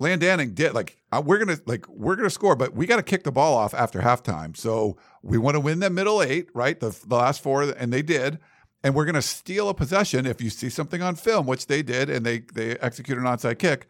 Landanning 0.01 0.55
did 0.55 0.73
like 0.73 0.97
uh, 1.11 1.21
we're 1.23 1.37
gonna 1.37 1.59
like 1.65 1.87
we're 1.87 2.15
gonna 2.15 2.29
score, 2.29 2.55
but 2.55 2.73
we 2.73 2.85
got 2.87 2.95
to 2.97 3.03
kick 3.03 3.23
the 3.23 3.31
ball 3.31 3.55
off 3.55 3.73
after 3.73 4.01
halftime. 4.01 4.57
So 4.57 4.97
we 5.21 5.37
want 5.37 5.55
to 5.55 5.59
win 5.59 5.79
the 5.79 5.89
middle 5.89 6.21
eight, 6.21 6.49
right? 6.53 6.79
The 6.79 6.89
the 7.07 7.15
last 7.15 7.41
four, 7.41 7.63
and 7.63 7.93
they 7.93 8.01
did. 8.01 8.39
and 8.85 8.93
we're 8.93 9.05
going 9.05 9.15
to 9.15 9.21
steal 9.21 9.69
a 9.69 9.73
possession 9.73 10.25
if 10.25 10.41
you 10.41 10.49
see 10.49 10.67
something 10.69 11.01
on 11.01 11.15
film, 11.15 11.45
which 11.47 11.67
they 11.67 11.81
did, 11.83 12.09
and 12.09 12.25
they 12.25 12.39
they 12.53 12.71
execute 12.79 13.17
an 13.17 13.23
onside 13.23 13.57
kick. 13.59 13.87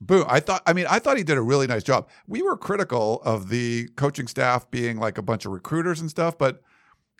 Boom! 0.00 0.24
I 0.28 0.38
thought. 0.40 0.62
I 0.66 0.72
mean, 0.72 0.86
I 0.88 0.98
thought 0.98 1.16
he 1.16 1.24
did 1.24 1.36
a 1.36 1.42
really 1.42 1.66
nice 1.66 1.82
job. 1.82 2.08
We 2.28 2.40
were 2.42 2.56
critical 2.56 3.20
of 3.24 3.48
the 3.48 3.88
coaching 3.96 4.28
staff 4.28 4.70
being 4.70 4.98
like 4.98 5.18
a 5.18 5.22
bunch 5.22 5.46
of 5.46 5.52
recruiters 5.52 6.00
and 6.00 6.08
stuff, 6.08 6.38
but 6.38 6.62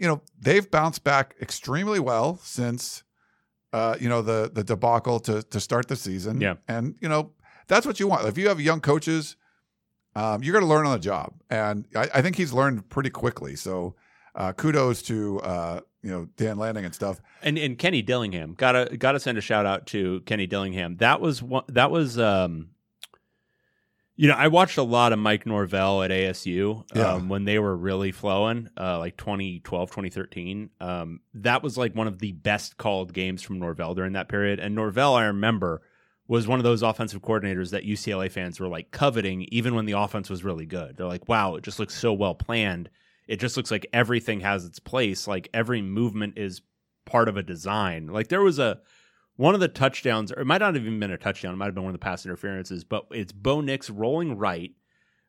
you 0.01 0.09
know 0.09 0.23
they've 0.41 0.69
bounced 0.69 1.05
back 1.05 1.37
extremely 1.41 2.01
well 2.01 2.41
since 2.43 3.05
uh, 3.73 3.97
you 4.01 4.09
know 4.09 4.23
the 4.23 4.51
the 4.53 4.65
debacle 4.65 5.21
to 5.21 5.43
to 5.45 5.61
start 5.61 5.89
the 5.89 5.97
season. 5.97 6.41
Yeah. 6.41 6.55
and 6.67 6.97
you 7.01 7.09
know 7.09 7.33
that's 7.69 7.87
what 7.87 8.01
you 8.01 8.09
want. 8.09 8.27
If 8.27 8.37
you 8.39 8.49
have 8.49 8.61
young 8.61 8.81
coaches, 8.81 9.37
um, 10.17 10.43
you're 10.43 10.53
going 10.55 10.65
to 10.65 10.69
learn 10.69 10.87
on 10.87 10.93
the 10.93 10.99
job, 10.99 11.35
and 11.51 11.87
I, 11.95 12.09
I 12.15 12.23
think 12.23 12.35
he's 12.37 12.53
learned 12.53 12.89
pretty 12.89 13.11
quickly. 13.11 13.55
So 13.55 13.95
uh, 14.35 14.53
kudos 14.55 15.03
to 15.03 15.41
uh, 15.43 15.81
you 16.03 16.11
know 16.11 16.29
Dan 16.37 16.57
Lanning 16.57 16.87
and 16.87 16.95
stuff. 16.95 17.21
And 17.43 17.59
and 17.59 17.79
Kenny 17.79 18.01
Dillingham 18.03 18.55
gotta 18.55 18.97
gotta 18.97 19.21
send 19.21 19.37
a 19.37 19.43
shout 19.43 19.67
out 19.67 19.87
to 19.89 20.21
Kenny 20.23 20.47
Dillingham. 20.47 20.97
That 20.97 21.21
was 21.21 21.43
one. 21.43 21.65
That 21.69 21.91
was 21.91 22.19
um. 22.19 22.71
You 24.21 24.29
know, 24.29 24.35
I 24.35 24.49
watched 24.49 24.77
a 24.77 24.83
lot 24.83 25.15
of 25.15 25.19
Mike 25.19 25.47
Norvell 25.47 26.03
at 26.03 26.11
ASU 26.11 26.85
Yeah. 26.95 27.15
um, 27.15 27.31
when 27.31 27.45
they 27.45 27.59
were 27.59 27.75
really 27.75 28.13
flowing, 28.13 28.69
uh, 28.79 28.99
like 28.99 29.17
2012, 29.17 29.91
2013. 29.91 30.69
Um, 30.79 31.21
that 31.33 31.63
was 31.63 31.79
like 31.79 31.95
one 31.95 32.07
of 32.07 32.19
the 32.19 32.33
best 32.33 32.77
called 32.77 33.15
games 33.15 33.41
from 33.41 33.59
Norvell 33.59 33.95
during 33.95 34.13
that 34.13 34.29
period. 34.29 34.61
And 34.61 34.75
Norvell, 34.75 35.15
I 35.15 35.25
remember, 35.25 35.81
was 36.29 36.47
one 36.47 36.61
of 36.61 36.65
those 36.65 36.83
offensive 36.83 37.23
coordinators 37.23 37.71
that 37.71 37.87
UCLA 37.87 38.31
fans 38.31 38.61
were 38.61 38.69
like 38.69 38.91
coveting, 38.91 39.47
even 39.51 39.75
when 39.75 39.87
the 39.87 39.93
offense 39.99 40.29
was 40.29 40.45
really 40.45 40.67
good. 40.67 40.99
They're 40.99 41.07
like, 41.07 41.27
wow, 41.27 41.55
it 41.55 41.65
just 41.65 41.79
looks 41.79 41.95
so 41.95 42.13
well 42.13 42.35
planned. 42.35 42.91
It 43.27 43.41
just 43.41 43.57
looks 43.57 43.71
like 43.71 43.87
everything 43.91 44.41
has 44.41 44.67
its 44.67 44.79
place. 44.79 45.27
Like 45.27 45.49
every 45.55 45.81
movement 45.81 46.37
is 46.37 46.61
part 47.07 47.31
of 47.31 47.39
a 47.39 47.43
design. 47.43 48.09
Like 48.09 48.29
there 48.29 48.43
was 48.43 48.59
a 48.59 48.81
one 49.37 49.55
of 49.55 49.61
the 49.61 49.69
touchdowns, 49.69 50.33
or 50.33 50.41
it 50.41 50.47
might 50.47 50.61
not 50.61 50.75
have 50.75 50.85
even 50.85 51.01
been 51.01 51.11
a 51.11 51.19
touchdown. 51.19 51.55
It 51.55 51.57
might 51.57 51.67
have 51.67 51.75
been 51.75 51.85
one 51.85 51.95
of 51.95 52.01
the 52.01 52.05
pass 52.05 52.25
interferences, 52.25 52.85
but 52.85 53.07
it's 53.11 53.33
Bo 53.33 53.61
Nix 53.61 53.89
rolling 53.89 54.37
right, 54.37 54.73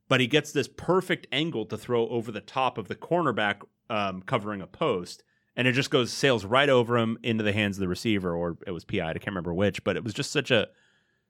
but 0.10 0.20
he 0.20 0.28
gets 0.28 0.52
this 0.52 0.68
perfect 0.68 1.28
angle 1.32 1.66
to 1.68 1.78
throw 1.78 2.08
over 2.10 2.32
the 2.32 2.42
top 2.42 2.78
of 2.78 2.88
the 2.88 2.96
cornerback 2.96 3.62
um, 3.90 4.22
covering 4.22 4.62
a 4.62 4.68
post, 4.68 5.24
and 5.56 5.68
it 5.68 5.74
just 5.74 5.90
goes 5.90 6.12
sails 6.12 6.46
right 6.46 6.70
over 6.70 6.98
him 6.98 7.18
into 7.24 7.44
the 7.44 7.54
hands 7.54 7.78
of 7.78 7.82
the 7.82 7.88
receiver, 7.88 8.36
or 8.36 8.58
it 8.68 8.72
was 8.72 8.86
PI. 8.86 9.10
I 9.10 9.14
can't 9.14 9.28
remember 9.28 9.54
which, 9.54 9.84
but 9.84 9.96
it 9.96 10.04
was 10.04 10.14
just 10.14 10.32
such 10.32 10.52
a 10.52 10.68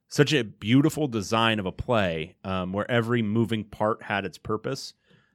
such 0.08 0.34
a 0.34 0.44
beautiful 0.44 1.08
design 1.08 1.58
of 1.58 1.64
a 1.64 1.72
play 1.72 2.36
um, 2.44 2.72
where 2.74 2.88
every 2.90 3.22
moving 3.22 3.64
part 3.64 4.02
had 4.02 4.26
its 4.26 4.36
purpose. 4.36 4.92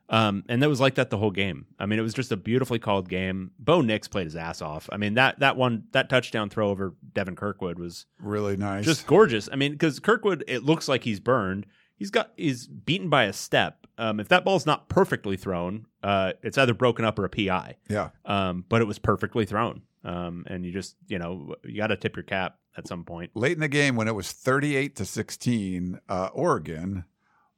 Um, 0.10 0.44
and 0.48 0.64
that 0.64 0.70
was 0.70 0.80
like 0.80 0.96
that 0.96 1.10
the 1.10 1.18
whole 1.18 1.32
game. 1.32 1.66
I 1.78 1.86
mean, 1.86 2.00
it 2.00 2.02
was 2.02 2.14
just 2.14 2.32
a 2.32 2.38
beautifully 2.38 2.80
called 2.80 3.10
game. 3.10 3.52
Bo 3.60 3.82
Nix 3.82 4.08
played 4.08 4.26
his 4.26 4.36
ass 4.38 4.62
off. 4.62 4.90
I 4.92 4.98
mean, 4.98 5.16
that 5.16 5.40
that 5.40 5.58
one 5.58 5.84
that 5.92 6.10
touchdown 6.10 6.50
throw 6.50 6.70
over 6.70 6.96
Devin 7.14 7.36
Kirkwood 7.36 7.78
was 7.78 8.06
Really 8.20 8.56
nice. 8.56 8.86
just 8.86 9.06
gorgeous. 9.06 9.50
I 9.52 9.56
mean, 9.58 9.74
because 9.74 10.00
Kirkwood, 10.00 10.44
it 10.48 10.64
looks 10.64 10.88
like 10.88 11.04
he's 11.04 11.20
burned. 11.20 11.66
He's 11.98 12.10
got 12.12 12.32
he's 12.38 12.68
beaten 12.68 13.10
by 13.10 13.24
a 13.26 13.34
step. 13.34 13.86
Um, 13.98 14.20
if 14.20 14.28
that 14.30 14.46
ball's 14.46 14.66
not 14.66 14.88
perfectly 14.88 15.36
thrown, 15.36 15.88
uh, 16.04 16.34
it's 16.44 16.58
either 16.58 16.74
broken 16.76 17.04
up 17.04 17.18
or 17.20 17.26
a 17.26 17.30
PI. 17.30 17.76
yeah. 17.90 18.10
Um, 18.26 18.64
but 18.70 18.82
it 18.82 18.86
was 18.86 19.00
perfectly 19.00 19.46
thrown. 19.46 19.82
Um, 20.04 20.46
and 20.48 20.64
you 20.66 20.72
just 20.72 20.96
you 21.08 21.20
know 21.20 21.56
you 21.64 21.76
got 21.78 21.88
to 21.88 21.98
tip 21.98 22.16
your 22.16 22.24
cap 22.24 22.58
at 22.78 22.88
some 22.88 23.04
point. 23.04 23.32
late 23.34 23.54
in 23.54 23.60
the 23.60 23.68
game 23.68 23.96
when 23.96 24.08
it 24.08 24.14
was 24.16 24.32
38 24.32 24.96
to 24.98 25.06
16 25.06 26.00
uh, 26.08 26.30
oregon 26.32 27.04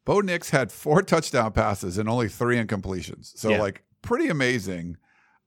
bo 0.10 0.22
nix 0.22 0.50
had 0.50 0.72
four 0.72 1.04
touchdown 1.04 1.52
passes 1.52 2.00
and 2.00 2.10
only 2.10 2.28
three 2.28 2.58
incompletions. 2.58 3.38
So 3.38 3.52
Yeah. 3.52 3.60
like 3.62 3.84
pretty 4.02 4.28
amazing. 4.28 4.98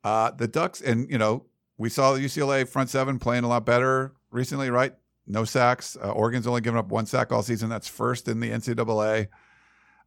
Uh, 0.04 0.30
the 0.30 0.46
ducks 0.46 0.80
and 0.80 1.10
you 1.10 1.18
know 1.18 1.46
we 1.78 1.88
saw 1.88 2.12
the 2.12 2.24
ucla 2.24 2.68
front 2.68 2.88
seven 2.88 3.18
playing 3.18 3.42
a 3.42 3.48
lot 3.48 3.66
better 3.66 4.14
recently 4.30 4.70
right? 4.70 4.94
No 5.26 5.44
sacks. 5.44 5.96
Uh, 6.00 6.12
oregon's 6.12 6.46
only 6.46 6.60
given 6.60 6.78
up 6.78 6.90
one 6.90 7.06
sack 7.06 7.32
all 7.32 7.42
season. 7.42 7.70
That's 7.70 7.88
first 7.88 8.28
in 8.28 8.38
the 8.38 8.50
ncaa 8.50 9.26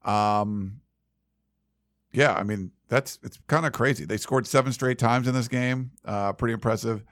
um, 0.10 0.80
yeah 2.14 2.34
i 2.34 2.44
mean 2.44 2.72
that's 2.88 3.20
it's 3.24 3.38
kind 3.48 3.66
of 3.66 3.74
crazy. 3.74 4.06
They 4.06 4.16
scored 4.16 4.48
seven 4.48 4.72
straight 4.72 5.00
times 5.00 5.28
in 5.28 5.34
this 5.34 5.50
game. 5.50 5.92
Uh, 6.06 6.32
pretty 6.32 6.54
impressive. 6.54 7.04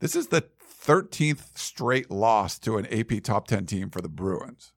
This 0.00 0.14
is 0.14 0.26
the 0.26 0.44
13th 0.84 1.56
straight 1.56 2.10
loss 2.10 2.58
to 2.58 2.76
an 2.76 2.86
AP 2.92 3.22
top 3.22 3.46
10 3.46 3.64
team 3.64 3.88
for 3.88 4.02
the 4.02 4.08
Bruins. 4.10 4.72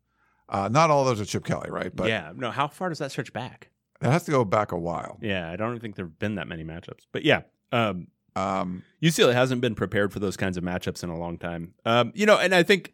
Uh, 0.47 0.69
not 0.71 0.91
all 0.91 1.03
those 1.05 1.19
are 1.19 1.25
Chip 1.25 1.43
Kelly, 1.45 1.69
right? 1.69 1.95
But 1.95 2.07
yeah, 2.07 2.31
no. 2.35 2.51
How 2.51 2.67
far 2.67 2.89
does 2.89 2.99
that 2.99 3.11
stretch 3.11 3.33
back? 3.33 3.69
it 4.01 4.07
has 4.11 4.23
to 4.25 4.31
go 4.31 4.45
back 4.45 4.71
a 4.71 4.77
while. 4.77 5.17
Yeah, 5.21 5.49
I 5.49 5.55
don't 5.55 5.79
think 5.79 5.95
there've 5.95 6.19
been 6.19 6.35
that 6.35 6.47
many 6.47 6.63
matchups. 6.63 7.05
But 7.11 7.23
yeah, 7.23 7.41
um, 7.71 8.07
Um, 8.35 8.83
UCLA 9.01 9.33
hasn't 9.33 9.61
been 9.61 9.73
prepared 9.75 10.11
for 10.13 10.19
those 10.19 10.35
kinds 10.37 10.57
of 10.57 10.63
matchups 10.63 11.03
in 11.03 11.09
a 11.09 11.17
long 11.17 11.37
time. 11.37 11.73
Um, 11.85 12.11
you 12.13 12.25
know, 12.25 12.37
and 12.37 12.53
I 12.53 12.61
think 12.63 12.93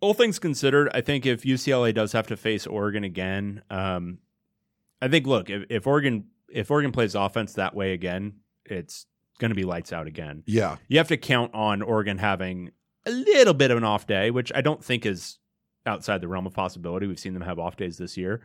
all 0.00 0.14
things 0.14 0.38
considered, 0.38 0.88
I 0.94 1.00
think 1.00 1.26
if 1.26 1.42
UCLA 1.42 1.92
does 1.92 2.12
have 2.12 2.26
to 2.28 2.36
face 2.36 2.66
Oregon 2.66 3.02
again, 3.04 3.62
um, 3.70 4.18
I 5.02 5.08
think 5.08 5.26
look 5.26 5.50
if, 5.50 5.64
if 5.68 5.86
Oregon 5.86 6.26
if 6.48 6.70
Oregon 6.70 6.92
plays 6.92 7.14
offense 7.14 7.54
that 7.54 7.74
way 7.74 7.92
again, 7.92 8.34
it's 8.64 9.06
going 9.38 9.50
to 9.50 9.54
be 9.54 9.64
lights 9.64 9.92
out 9.92 10.06
again. 10.06 10.44
yeah, 10.46 10.76
You 10.88 10.98
have 10.98 11.08
to 11.08 11.16
count 11.16 11.52
on 11.54 11.82
Oregon 11.82 12.18
having 12.18 12.70
a 13.04 13.10
little 13.10 13.52
bit 13.52 13.70
of 13.70 13.76
an 13.76 13.84
off 13.84 14.06
day, 14.06 14.30
which 14.30 14.52
I 14.54 14.60
don't 14.62 14.82
think 14.82 15.04
is 15.04 15.38
outside 15.86 16.20
the 16.20 16.28
realm 16.28 16.46
of 16.46 16.54
possibility. 16.54 17.06
We've 17.06 17.18
seen 17.18 17.34
them 17.34 17.42
have 17.42 17.58
off 17.58 17.76
days 17.76 17.98
this 17.98 18.16
year. 18.16 18.42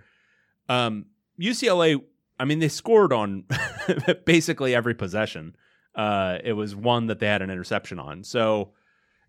Um, 0.69 1.07
UCLA, 1.39 2.01
I 2.39 2.45
mean, 2.45 2.59
they 2.59 2.67
scored 2.67 3.11
on 3.11 3.45
basically 4.25 4.75
every 4.75 4.93
possession. 4.93 5.55
Uh, 5.95 6.37
it 6.43 6.53
was 6.53 6.75
one 6.75 7.07
that 7.07 7.19
they 7.19 7.27
had 7.27 7.41
an 7.41 7.49
interception 7.49 7.99
on. 7.99 8.23
So 8.23 8.73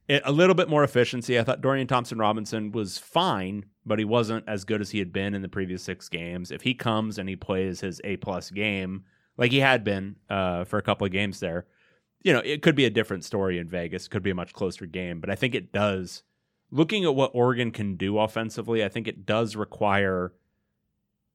it, 0.08 0.22
a 0.24 0.32
little 0.32 0.54
bit 0.54 0.68
more 0.68 0.84
efficiency. 0.84 1.38
I 1.38 1.44
thought 1.44 1.60
Dorian 1.60 1.86
Thompson 1.86 2.18
Robinson 2.18 2.72
was 2.72 2.98
fine, 2.98 3.64
but 3.86 3.98
he 3.98 4.04
wasn't 4.04 4.48
as 4.48 4.64
good 4.64 4.80
as 4.80 4.90
he 4.90 4.98
had 4.98 5.12
been 5.12 5.34
in 5.34 5.42
the 5.42 5.48
previous 5.48 5.82
six 5.82 6.08
games. 6.08 6.50
If 6.50 6.62
he 6.62 6.74
comes 6.74 7.18
and 7.18 7.28
he 7.28 7.36
plays 7.36 7.80
his 7.80 8.00
A 8.04 8.16
plus 8.18 8.50
game, 8.50 9.04
like 9.36 9.52
he 9.52 9.60
had 9.60 9.84
been 9.84 10.16
uh, 10.28 10.64
for 10.64 10.78
a 10.78 10.82
couple 10.82 11.06
of 11.06 11.12
games 11.12 11.40
there, 11.40 11.66
you 12.22 12.32
know, 12.32 12.40
it 12.40 12.62
could 12.62 12.76
be 12.76 12.84
a 12.84 12.90
different 12.90 13.24
story 13.24 13.58
in 13.58 13.68
Vegas. 13.68 14.08
Could 14.08 14.22
be 14.22 14.30
a 14.30 14.34
much 14.34 14.52
closer 14.52 14.86
game, 14.86 15.20
but 15.20 15.30
I 15.30 15.34
think 15.34 15.54
it 15.54 15.72
does. 15.72 16.22
Looking 16.74 17.04
at 17.04 17.14
what 17.14 17.30
Oregon 17.34 17.70
can 17.70 17.96
do 17.96 18.18
offensively, 18.18 18.82
I 18.82 18.88
think 18.88 19.06
it 19.06 19.26
does 19.26 19.54
require. 19.54 20.32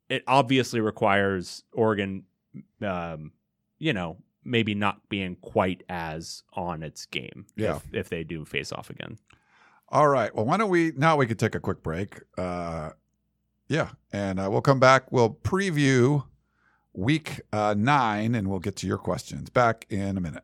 It 0.10 0.24
obviously 0.26 0.82
requires 0.82 1.64
Oregon, 1.72 2.24
um, 2.82 3.32
you 3.78 3.94
know, 3.94 4.18
maybe 4.44 4.74
not 4.74 5.08
being 5.10 5.36
quite 5.36 5.84
as 5.90 6.42
on 6.54 6.82
its 6.82 7.06
game. 7.06 7.46
Yeah. 7.56 7.76
If, 7.76 7.94
if 7.94 8.10
they 8.10 8.24
do 8.24 8.46
face 8.46 8.72
off 8.72 8.90
again. 8.90 9.20
All 9.90 10.08
right. 10.08 10.34
Well, 10.36 10.46
why 10.46 10.58
don't 10.58 10.70
we 10.70 10.92
now 10.98 11.18
we 11.18 11.28
could 11.28 11.40
take 11.40 11.56
a 11.56 11.60
quick 11.60 11.84
break. 11.84 12.20
Uh, 12.38 12.92
yeah, 13.68 13.90
and 14.12 14.40
uh, 14.40 14.50
we'll 14.50 14.62
come 14.62 14.80
back. 14.80 15.12
We'll 15.12 15.30
preview 15.30 16.26
week 16.94 17.42
uh, 17.54 17.76
nine, 17.78 18.34
and 18.34 18.50
we'll 18.50 18.60
get 18.60 18.76
to 18.78 18.88
your 18.88 18.98
questions. 18.98 19.50
Back 19.50 19.86
in 19.90 20.18
a 20.18 20.22
minute. 20.22 20.44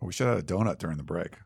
We 0.00 0.12
should 0.12 0.26
have 0.26 0.36
had 0.36 0.50
a 0.50 0.54
donut 0.54 0.78
during 0.78 0.96
the 0.96 1.02
break. 1.02 1.36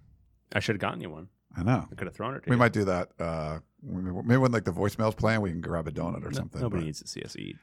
I 0.53 0.61
should 0.61 0.75
have 0.75 0.81
gotten 0.81 1.01
you 1.01 1.11
one. 1.11 1.29
I 1.57 1.63
know. 1.63 1.87
I 1.91 1.95
could 1.95 2.07
have 2.07 2.15
thrown 2.15 2.35
it. 2.35 2.45
To 2.45 2.51
We 2.51 2.55
you. 2.57 2.59
might 2.59 2.73
do 2.73 2.85
that. 2.85 3.11
Uh, 3.19 3.59
maybe 3.83 4.37
when 4.39 4.53
like 4.53 4.65
the 4.65 4.73
voicemails 4.73 5.17
playing, 5.17 5.41
we 5.41 5.51
can 5.51 5.61
grab 5.61 5.87
a 5.89 5.91
donut 5.93 6.25
or 6.25 6.31
No- 6.31 6.39
something. 6.39 6.61
Nobody 6.61 6.83
but- 6.83 6.87
needs 6.87 7.01
to 7.01 7.09
see 7.09 7.23
us 7.23 7.37
eat. 7.37 7.57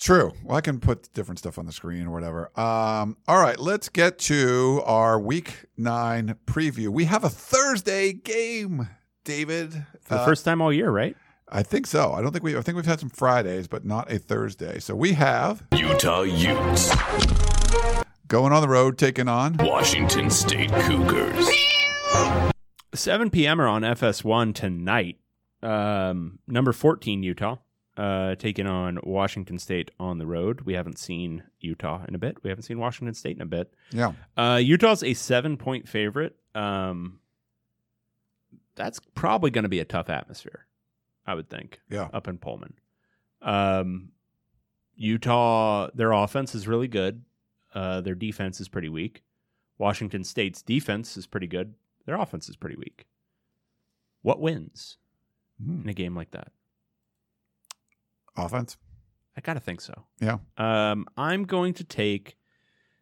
True. 0.00 0.32
Well, 0.42 0.56
I 0.56 0.60
can 0.60 0.80
put 0.80 1.12
different 1.14 1.38
stuff 1.38 1.56
on 1.56 1.66
the 1.66 1.72
screen 1.72 2.06
or 2.08 2.10
whatever. 2.10 2.50
Um, 2.58 3.16
all 3.28 3.40
right, 3.40 3.58
let's 3.60 3.88
get 3.88 4.18
to 4.20 4.82
our 4.84 5.20
week 5.20 5.66
nine 5.76 6.34
preview. 6.46 6.88
We 6.88 7.04
have 7.04 7.22
a 7.22 7.30
Thursday 7.30 8.12
game, 8.12 8.88
David. 9.24 9.72
For 10.02 10.14
the 10.14 10.20
Uh, 10.22 10.24
first 10.24 10.44
time 10.44 10.60
all 10.60 10.72
year, 10.72 10.90
right? 10.90 11.16
I 11.48 11.62
think 11.62 11.86
so. 11.86 12.12
I 12.12 12.22
don't 12.22 12.32
think 12.32 12.42
we. 12.42 12.56
I 12.56 12.60
think 12.62 12.74
we've 12.74 12.86
had 12.86 12.98
some 12.98 13.10
Fridays, 13.10 13.68
but 13.68 13.84
not 13.84 14.10
a 14.10 14.18
Thursday. 14.18 14.80
So 14.80 14.96
we 14.96 15.12
have 15.12 15.62
Utah 15.76 16.22
Utes, 16.22 16.90
going 18.28 18.52
on 18.52 18.62
the 18.62 18.68
road, 18.68 18.98
taking 18.98 19.28
on. 19.28 19.56
Washington 19.58 20.30
State 20.30 20.70
Cougars. 20.72 21.48
7 22.94 23.30
p.m. 23.30 23.60
are 23.60 23.66
on 23.66 23.82
FS1 23.82 24.54
tonight. 24.54 25.18
Um, 25.62 26.38
number 26.46 26.72
14, 26.72 27.22
Utah, 27.22 27.56
uh, 27.96 28.34
taking 28.36 28.66
on 28.66 28.98
Washington 29.02 29.58
State 29.58 29.90
on 29.98 30.18
the 30.18 30.26
road. 30.26 30.62
We 30.62 30.74
haven't 30.74 30.98
seen 30.98 31.42
Utah 31.58 32.04
in 32.06 32.14
a 32.14 32.18
bit. 32.18 32.42
We 32.42 32.50
haven't 32.50 32.64
seen 32.64 32.78
Washington 32.78 33.14
State 33.14 33.36
in 33.36 33.42
a 33.42 33.46
bit. 33.46 33.72
Yeah, 33.90 34.12
Uh, 34.36 34.60
Utah's 34.62 35.02
a 35.02 35.14
seven 35.14 35.56
point 35.56 35.88
favorite. 35.88 36.36
Um, 36.54 37.20
that's 38.76 39.00
probably 39.14 39.50
going 39.50 39.62
to 39.64 39.68
be 39.68 39.80
a 39.80 39.84
tough 39.84 40.08
atmosphere, 40.10 40.66
I 41.26 41.34
would 41.34 41.48
think, 41.48 41.80
yeah. 41.90 42.08
up 42.12 42.28
in 42.28 42.38
Pullman. 42.38 42.74
Um, 43.40 44.10
Utah, 44.96 45.88
their 45.94 46.12
offense 46.12 46.54
is 46.54 46.68
really 46.68 46.88
good. 46.88 47.22
Uh, 47.74 48.00
their 48.00 48.14
defense 48.14 48.60
is 48.60 48.68
pretty 48.68 48.88
weak. 48.88 49.22
Washington 49.78 50.22
State's 50.24 50.62
defense 50.62 51.16
is 51.16 51.26
pretty 51.26 51.48
good. 51.48 51.74
Their 52.06 52.14
offense 52.20 52.48
is 52.48 52.56
pretty 52.56 52.76
weak. 52.76 53.06
What 54.22 54.40
wins 54.40 54.96
Hmm. 55.62 55.82
in 55.82 55.88
a 55.88 55.94
game 55.94 56.14
like 56.14 56.30
that? 56.30 56.52
Offense. 58.36 58.76
I 59.36 59.40
gotta 59.40 59.60
think 59.60 59.80
so. 59.80 60.04
Yeah. 60.20 60.38
Um, 60.56 61.06
I'm 61.16 61.44
going 61.44 61.74
to 61.74 61.84
take 61.84 62.36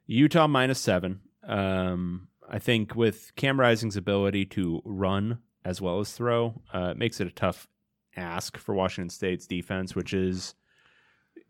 Utah 0.07 0.47
minus 0.47 0.79
seven. 0.81 1.21
Um, 1.43 2.29
I 2.49 2.59
think 2.59 2.95
with 2.97 3.33
Cam 3.37 3.59
Rising's 3.59 3.97
ability 3.97 4.47
to 4.47 4.81
run 4.85 5.39
as 5.65 5.81
well 5.81 6.01
as 6.01 6.13
throw, 6.13 6.61
uh, 6.75 6.89
it 6.93 6.97
makes 6.99 7.21
it 7.21 7.27
a 7.27 7.31
tough 7.31 7.67
ask 8.17 8.57
for 8.59 8.75
Washington 8.75 9.09
State's 9.11 9.47
defense, 9.47 9.95
which 9.95 10.13
is 10.13 10.55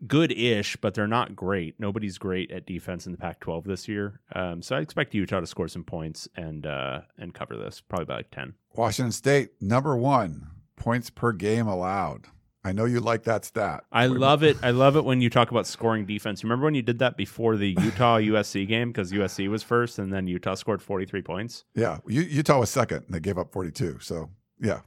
good-ish, 0.07 0.75
but 0.77 0.93
they're 0.93 1.07
not 1.07 1.35
great. 1.35 1.79
Nobody's 1.79 2.17
great 2.17 2.51
at 2.51 2.65
defense 2.65 3.05
in 3.05 3.11
the 3.11 3.17
Pac-12 3.17 3.63
this 3.65 3.87
year. 3.87 4.19
Um, 4.35 4.61
so 4.61 4.75
I 4.75 4.79
expect 4.79 5.13
Utah 5.13 5.39
to 5.39 5.47
score 5.47 5.67
some 5.67 5.83
points 5.83 6.27
and 6.35 6.65
uh, 6.65 7.01
and 7.17 7.33
cover 7.33 7.55
this, 7.55 7.81
probably 7.81 8.05
by 8.05 8.15
like 8.17 8.31
ten. 8.31 8.53
Washington 8.75 9.11
State 9.11 9.49
number 9.61 9.95
one 9.95 10.47
points 10.75 11.09
per 11.09 11.31
game 11.31 11.67
allowed. 11.67 12.25
I 12.65 12.71
know 12.71 12.85
you 12.85 13.01
like 13.01 13.23
that 13.23 13.43
stat. 13.43 13.83
I 13.91 14.07
love 14.07 14.41
it. 14.49 14.57
I 14.63 14.71
love 14.71 14.95
it 14.95 15.03
when 15.03 15.19
you 15.21 15.29
talk 15.29 15.51
about 15.51 15.67
scoring 15.67 16.05
defense. 16.05 16.43
Remember 16.43 16.63
when 16.65 16.75
you 16.75 16.81
did 16.81 16.99
that 16.99 17.17
before 17.17 17.57
the 17.57 17.69
Utah 17.79 18.19
USC 18.19 18.65
game 18.67 18.89
because 18.91 19.11
USC 19.11 19.49
was 19.49 19.63
first 19.63 19.99
and 19.99 20.13
then 20.13 20.27
Utah 20.27 20.55
scored 20.55 20.81
43 20.81 21.21
points? 21.21 21.65
Yeah, 21.75 21.99
U- 22.07 22.21
Utah 22.21 22.59
was 22.59 22.69
second, 22.69 23.03
and 23.05 23.13
they 23.13 23.19
gave 23.19 23.37
up 23.37 23.51
forty-two. 23.51 23.99
So 23.99 24.29
yeah, 24.61 24.79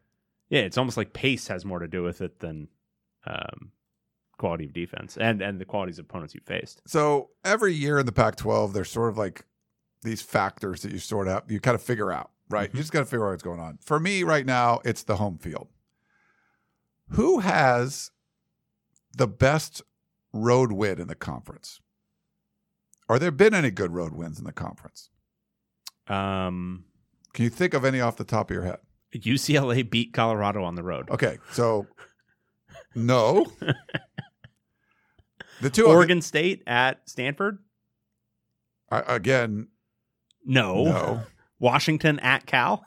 Yeah, 0.48 0.60
it's 0.60 0.78
almost 0.78 0.96
like 0.96 1.12
pace 1.12 1.48
has 1.48 1.64
more 1.66 1.78
to 1.80 1.88
do 1.88 2.02
with 2.02 2.22
it 2.22 2.38
than 2.40 2.68
um, 3.26 3.72
quality 4.38 4.64
of 4.64 4.72
defense 4.72 5.16
and 5.16 5.40
and 5.40 5.60
the 5.60 5.64
qualities 5.64 5.98
of 5.98 6.04
opponents 6.04 6.34
you 6.34 6.40
faced. 6.44 6.82
So 6.86 7.30
every 7.44 7.72
year 7.72 7.98
in 7.98 8.06
the 8.06 8.12
Pac-12, 8.12 8.72
there's 8.72 8.90
sort 8.90 9.08
of 9.10 9.18
like 9.18 9.44
these 10.02 10.22
factors 10.22 10.82
that 10.82 10.92
you 10.92 10.98
sort 10.98 11.28
out, 11.28 11.50
you 11.50 11.60
kind 11.60 11.74
of 11.74 11.82
figure 11.82 12.12
out, 12.12 12.30
right? 12.48 12.70
You 12.72 12.78
just 12.78 12.92
got 12.92 13.00
to 13.00 13.06
figure 13.06 13.26
out 13.26 13.30
what's 13.30 13.42
going 13.42 13.60
on. 13.60 13.78
For 13.82 13.98
me, 13.98 14.22
right 14.22 14.46
now, 14.46 14.80
it's 14.84 15.02
the 15.02 15.16
home 15.16 15.38
field. 15.38 15.68
Who 17.10 17.40
has 17.40 18.10
the 19.16 19.26
best 19.26 19.82
road 20.32 20.72
win 20.72 21.00
in 21.00 21.08
the 21.08 21.14
conference? 21.14 21.80
Are 23.08 23.18
there 23.18 23.30
been 23.30 23.54
any 23.54 23.70
good 23.70 23.92
road 23.92 24.12
wins 24.12 24.38
in 24.38 24.44
the 24.44 24.52
conference? 24.52 25.10
Um, 26.08 26.84
Can 27.32 27.44
you 27.44 27.50
think 27.50 27.74
of 27.74 27.84
any 27.84 28.00
off 28.00 28.16
the 28.16 28.24
top 28.24 28.50
of 28.50 28.54
your 28.54 28.64
head? 28.64 28.78
UCLA 29.14 29.88
beat 29.88 30.12
Colorado 30.12 30.62
on 30.64 30.74
the 30.74 30.82
road. 30.82 31.10
Okay, 31.10 31.38
so 31.52 31.86
no. 32.96 33.46
The 35.62 35.70
two 35.70 35.86
Oregon 35.86 36.20
State 36.20 36.62
at 36.66 37.08
Stanford? 37.08 37.58
I- 38.90 39.14
again, 39.16 39.68
No. 40.44 40.84
no. 40.84 41.22
Washington 41.58 42.18
at 42.20 42.44
Cal? 42.46 42.84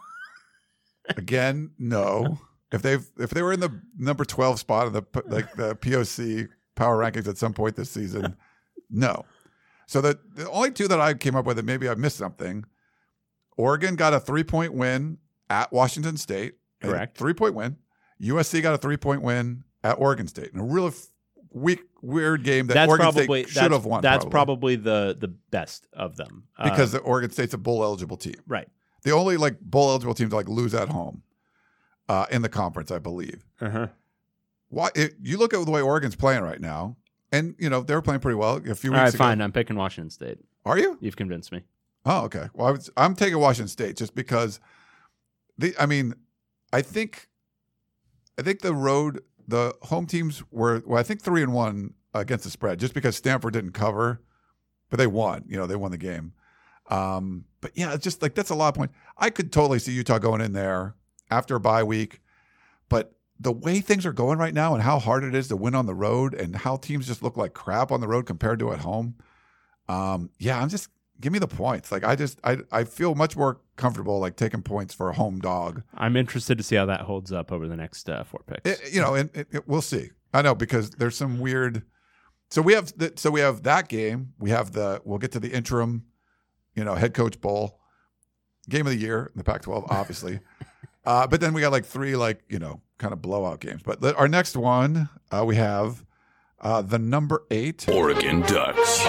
Again, 1.18 1.72
no. 1.80 2.38
If 2.72 2.84
they've 2.84 3.03
if 3.18 3.32
they 3.32 3.41
were 3.41 3.51
in 3.51 3.62
the 3.62 3.82
number 3.97 4.24
twelve 4.24 4.60
spot 4.60 4.86
in 4.86 4.93
the 4.93 5.01
like 5.26 5.51
the 5.55 5.74
Pac 5.76 6.49
power 6.76 6.99
rankings 6.99 7.28
at 7.28 7.36
some 7.39 7.51
point 7.51 7.76
this 7.76 7.89
season, 7.89 8.38
no. 8.91 9.26
So 9.88 10.01
the 10.01 10.20
the 10.36 10.47
only 10.51 10.70
two 10.70 10.88
that 10.88 11.01
I 11.01 11.16
came 11.16 11.36
up 11.36 11.47
with, 11.47 11.57
and 11.57 11.66
maybe 11.66 11.89
I 11.89 11.95
missed 11.95 12.18
something. 12.18 12.66
Oregon 13.57 13.95
got 13.95 14.14
a 14.14 14.20
three 14.20 14.43
point 14.43 14.76
win 14.76 15.18
at 15.49 15.74
Washington 15.74 16.16
State. 16.18 16.57
Correct. 16.80 17.18
Three 17.18 17.34
point 17.34 17.55
win. 17.55 17.78
USC 18.22 18.62
got 18.62 18.76
a 18.76 18.78
three 18.78 18.97
point 18.97 19.24
win 19.24 19.64
at 19.84 19.93
Oregon 19.99 20.27
State. 20.27 20.51
In 20.53 20.59
a 20.59 20.63
really 20.63 20.89
f- 20.89 21.07
weak, 21.51 21.82
weird 22.01 22.43
game 22.43 22.67
that 22.67 22.73
that's 22.73 22.89
Oregon 22.89 23.05
probably 23.05 23.43
State 23.43 23.49
should 23.53 23.71
have 23.71 23.86
won. 23.86 24.01
That's 24.01 24.25
probably, 24.25 24.75
the 24.75 25.15
the 25.19 25.27
best 25.30 25.88
of 25.93 26.15
them 26.17 26.43
because 26.63 26.93
Uh, 26.93 26.97
the 26.99 27.03
Oregon 27.03 27.30
State's 27.32 27.53
a 27.53 27.57
bowl 27.57 27.84
eligible 27.84 28.17
team. 28.17 28.36
right. 28.47 28.67
The 29.03 29.11
only 29.11 29.38
like 29.38 29.59
bowl 29.61 29.89
eligible 29.91 30.13
team 30.13 30.30
to 30.30 30.36
like 30.36 30.49
lose 30.49 30.73
at 30.75 30.89
home 30.89 31.23
uh, 32.09 32.25
in 32.30 32.41
the 32.41 32.49
conference, 32.49 32.91
I 32.91 32.99
believe. 32.99 33.45
Uh-huh. 33.61 33.88
Why? 34.67 34.89
It, 34.93 35.15
you 35.23 35.38
look 35.38 35.53
at 35.53 35.63
the 35.65 35.71
way 35.71 35.82
Oregon's 35.82 36.17
playing 36.17 36.41
right 36.43 36.59
now, 36.59 36.97
and 37.32 37.55
you 37.57 37.69
know 37.69 37.82
they're 37.82 38.01
playing 38.01 38.19
pretty 38.19 38.36
well 38.36 38.57
a 38.57 38.75
few 38.75 38.91
All 38.91 38.95
weeks 38.97 39.05
right, 39.05 39.09
ago. 39.13 39.17
fine. 39.17 39.41
I'm 39.41 39.53
picking 39.53 39.77
Washington 39.77 40.09
State. 40.09 40.39
Are 40.65 40.77
you? 40.77 40.97
You've 40.99 41.15
convinced 41.15 41.51
me. 41.53 41.63
Oh, 42.05 42.25
okay. 42.25 42.49
Well, 42.53 42.67
I 42.67 42.71
was, 42.71 42.89
I'm 42.97 43.15
taking 43.15 43.39
Washington 43.39 43.69
State 43.69 43.95
just 43.95 44.13
because 44.15 44.59
the. 45.57 45.73
I 45.80 45.86
mean, 45.86 46.13
I 46.73 46.82
think, 46.82 47.30
I 48.38 48.41
think 48.41 48.59
the 48.61 48.75
road, 48.75 49.21
the 49.49 49.75
home 49.83 50.05
teams 50.05 50.43
were. 50.51 50.81
Well, 50.85 50.99
I 50.99 51.03
think 51.03 51.21
three 51.21 51.43
and 51.43 51.53
one 51.53 51.93
against 52.13 52.43
the 52.43 52.49
spread, 52.49 52.79
just 52.79 52.93
because 52.93 53.15
Stanford 53.15 53.53
didn't 53.53 53.71
cover, 53.71 54.21
but 54.89 54.97
they 54.97 55.07
won. 55.07 55.43
You 55.47 55.57
know, 55.57 55.67
they 55.67 55.75
won 55.75 55.91
the 55.91 55.97
game. 55.97 56.33
Um, 56.89 57.45
but 57.61 57.71
yeah, 57.75 57.93
it's 57.93 58.03
just 58.03 58.21
like 58.21 58.35
that's 58.35 58.49
a 58.49 58.55
lot 58.55 58.69
of 58.69 58.75
points. 58.75 58.93
I 59.17 59.29
could 59.29 59.51
totally 59.51 59.79
see 59.79 59.91
Utah 59.91 60.19
going 60.19 60.41
in 60.41 60.53
there 60.53 60.95
after 61.29 61.55
a 61.55 61.59
bye 61.59 61.83
week, 61.83 62.21
but 62.89 63.13
the 63.39 63.51
way 63.51 63.79
things 63.79 64.05
are 64.05 64.13
going 64.13 64.37
right 64.37 64.53
now 64.53 64.73
and 64.73 64.83
how 64.83 64.99
hard 64.99 65.23
it 65.23 65.33
is 65.33 65.47
to 65.47 65.55
win 65.55 65.75
on 65.75 65.85
the 65.85 65.95
road 65.95 66.33
and 66.33 66.55
how 66.55 66.75
teams 66.75 67.07
just 67.07 67.23
look 67.23 67.37
like 67.37 67.53
crap 67.53 67.91
on 67.91 68.01
the 68.01 68.07
road 68.07 68.25
compared 68.25 68.59
to 68.59 68.71
at 68.71 68.79
home. 68.79 69.15
Um, 69.87 70.29
yeah, 70.37 70.61
I'm 70.61 70.69
just 70.69 70.89
give 71.22 71.34
me 71.34 71.39
the 71.39 71.47
points. 71.47 71.91
Like 71.91 72.03
I 72.03 72.15
just 72.15 72.39
I 72.43 72.57
I 72.72 72.84
feel 72.84 73.15
much 73.15 73.36
more 73.36 73.59
comfortable 73.76 74.20
like 74.20 74.36
taking 74.36 74.61
points 74.61 74.93
for 74.93 75.09
a 75.09 75.13
home 75.13 75.39
dog. 75.39 75.84
I'm 75.93 76.15
interested 76.15 76.57
to 76.57 76.63
see 76.63 76.76
how 76.76 76.86
that 76.88 77.01
holds 77.01 77.32
up 77.32 77.51
over 77.51 77.67
the 77.67 77.76
next 77.78 78.09
uh, 78.09 78.24
four 78.24 78.41
picks. 78.47 78.70
It- 78.70 78.93
you 78.93 79.01
know, 79.01 79.15
and 79.15 79.30
it, 79.36 79.47
it- 79.51 79.67
we'll 79.67 79.82
see. 79.82 80.09
I 80.34 80.41
know 80.41 80.53
because 80.55 80.91
there's 80.91 81.17
some 81.17 81.39
weird. 81.39 81.84
So 82.51 82.61
we 82.61 82.74
have 82.74 82.91
the, 82.97 83.13
so 83.15 83.30
we 83.32 83.41
have 83.41 83.63
that 83.63 83.89
game. 83.89 84.34
We 84.39 84.49
have 84.49 84.72
the 84.72 85.01
we'll 85.05 85.20
get 85.20 85.32
to 85.34 85.39
the 85.39 85.51
interim, 85.51 86.05
you 86.76 86.84
know, 86.84 86.95
head 86.95 87.13
coach 87.13 87.39
bowl, 87.41 87.80
game 88.70 88.88
of 88.88 88.91
the 88.93 88.97
year 88.99 89.32
in 89.34 89.38
the 89.38 89.43
Pac-12, 89.43 89.86
obviously. 89.89 90.39
uh, 91.05 91.28
but 91.28 91.41
then 91.41 91.53
we 91.53 91.61
got 91.61 91.72
like 91.72 91.86
three 91.86 92.15
like 92.15 92.41
you 92.49 92.59
know 92.59 92.82
kind 92.97 93.13
of 93.13 93.22
blowout 93.22 93.59
games. 93.59 93.82
But 93.84 94.01
the, 94.01 94.15
our 94.15 94.28
next 94.28 94.55
one 94.57 95.09
uh, 95.32 95.43
we 95.45 95.55
have 95.57 96.03
uh, 96.59 96.82
the 96.82 96.99
number 96.99 97.43
eight. 97.51 97.88
Oregon 97.88 98.41
Ducks. 98.41 99.05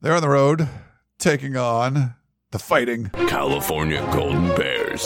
They're 0.00 0.14
on 0.14 0.22
the 0.22 0.28
road 0.28 0.68
taking 1.18 1.56
on 1.56 2.14
the 2.52 2.60
Fighting. 2.60 3.10
California 3.28 4.00
Golden 4.12 4.46
Bears. 4.54 5.04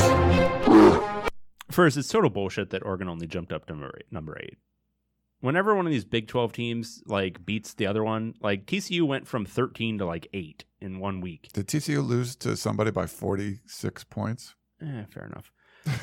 First, 1.70 1.97
it's 1.97 2.09
total 2.09 2.28
bullshit 2.28 2.68
that 2.70 2.84
Oregon 2.84 3.09
only 3.09 3.26
jumped 3.26 3.55
up 3.55 3.64
to 3.66 3.72
number 3.72 3.95
eight, 3.99 4.12
number 4.12 4.38
eight. 4.38 4.59
Whenever 5.40 5.74
one 5.74 5.86
of 5.86 5.93
these 5.93 6.05
Big 6.05 6.28
Twelve 6.28 6.53
teams 6.53 7.03
like 7.07 7.47
beats 7.47 7.72
the 7.72 7.86
other 7.86 8.05
one, 8.05 8.34
like 8.43 8.66
TCU 8.66 9.07
went 9.07 9.26
from 9.26 9.47
thirteen 9.47 9.97
to 9.97 10.05
like 10.05 10.28
eight 10.34 10.66
in 10.78 10.99
one 10.99 11.22
week. 11.22 11.49
Did 11.55 11.68
TCU 11.68 12.07
lose 12.07 12.36
to 12.36 12.55
somebody 12.55 12.90
by 12.90 13.07
46 13.07 14.05
points? 14.05 14.57
Eh, 14.82 15.05
fair 15.09 15.24
enough. 15.24 15.51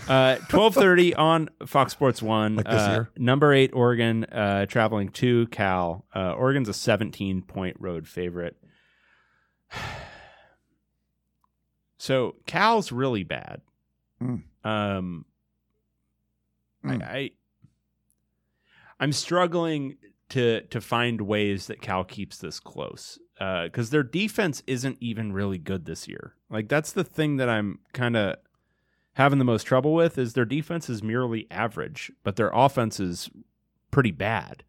Uh, 0.07 0.35
twelve 0.49 0.73
thirty 0.73 1.13
on 1.13 1.49
Fox 1.65 1.91
Sports 1.91 2.23
One. 2.23 2.55
Like 2.55 2.65
this 2.65 2.81
uh, 2.81 2.91
year? 2.91 3.09
Number 3.17 3.53
eight, 3.53 3.71
Oregon, 3.73 4.23
uh, 4.25 4.65
traveling 4.65 5.09
to 5.09 5.45
Cal. 5.47 6.05
Uh, 6.13 6.31
Oregon's 6.31 6.69
a 6.69 6.73
seventeen 6.73 7.43
point 7.43 7.77
road 7.79 8.07
favorite. 8.07 8.57
So 12.01 12.35
Cal's 12.45 12.91
really 12.93 13.23
bad. 13.25 13.61
Mm. 14.21 14.43
Um, 14.63 15.25
Mm. 16.83 17.03
I, 17.03 17.17
I 17.17 17.31
I'm 19.01 19.11
struggling 19.11 19.97
to 20.29 20.61
to 20.61 20.79
find 20.79 21.19
ways 21.21 21.67
that 21.67 21.81
Cal 21.81 22.05
keeps 22.05 22.37
this 22.37 22.59
close. 22.59 23.19
because 23.37 23.89
their 23.89 24.03
defense 24.03 24.63
isn't 24.67 24.97
even 25.01 25.33
really 25.33 25.57
good 25.57 25.83
this 25.85 26.07
year. 26.07 26.35
Like 26.49 26.69
that's 26.69 26.91
the 26.93 27.03
thing 27.03 27.35
that 27.37 27.49
I'm 27.49 27.79
kind 27.93 28.15
of 28.15 28.37
having 29.15 29.39
the 29.39 29.45
most 29.45 29.63
trouble 29.63 29.93
with 29.93 30.17
is 30.17 30.33
their 30.33 30.45
defense 30.45 30.89
is 30.89 31.03
merely 31.03 31.47
average, 31.51 32.11
but 32.23 32.37
their 32.37 32.51
offense 32.53 32.99
is 33.01 33.29
pretty 33.91 34.11
bad. 34.11 34.63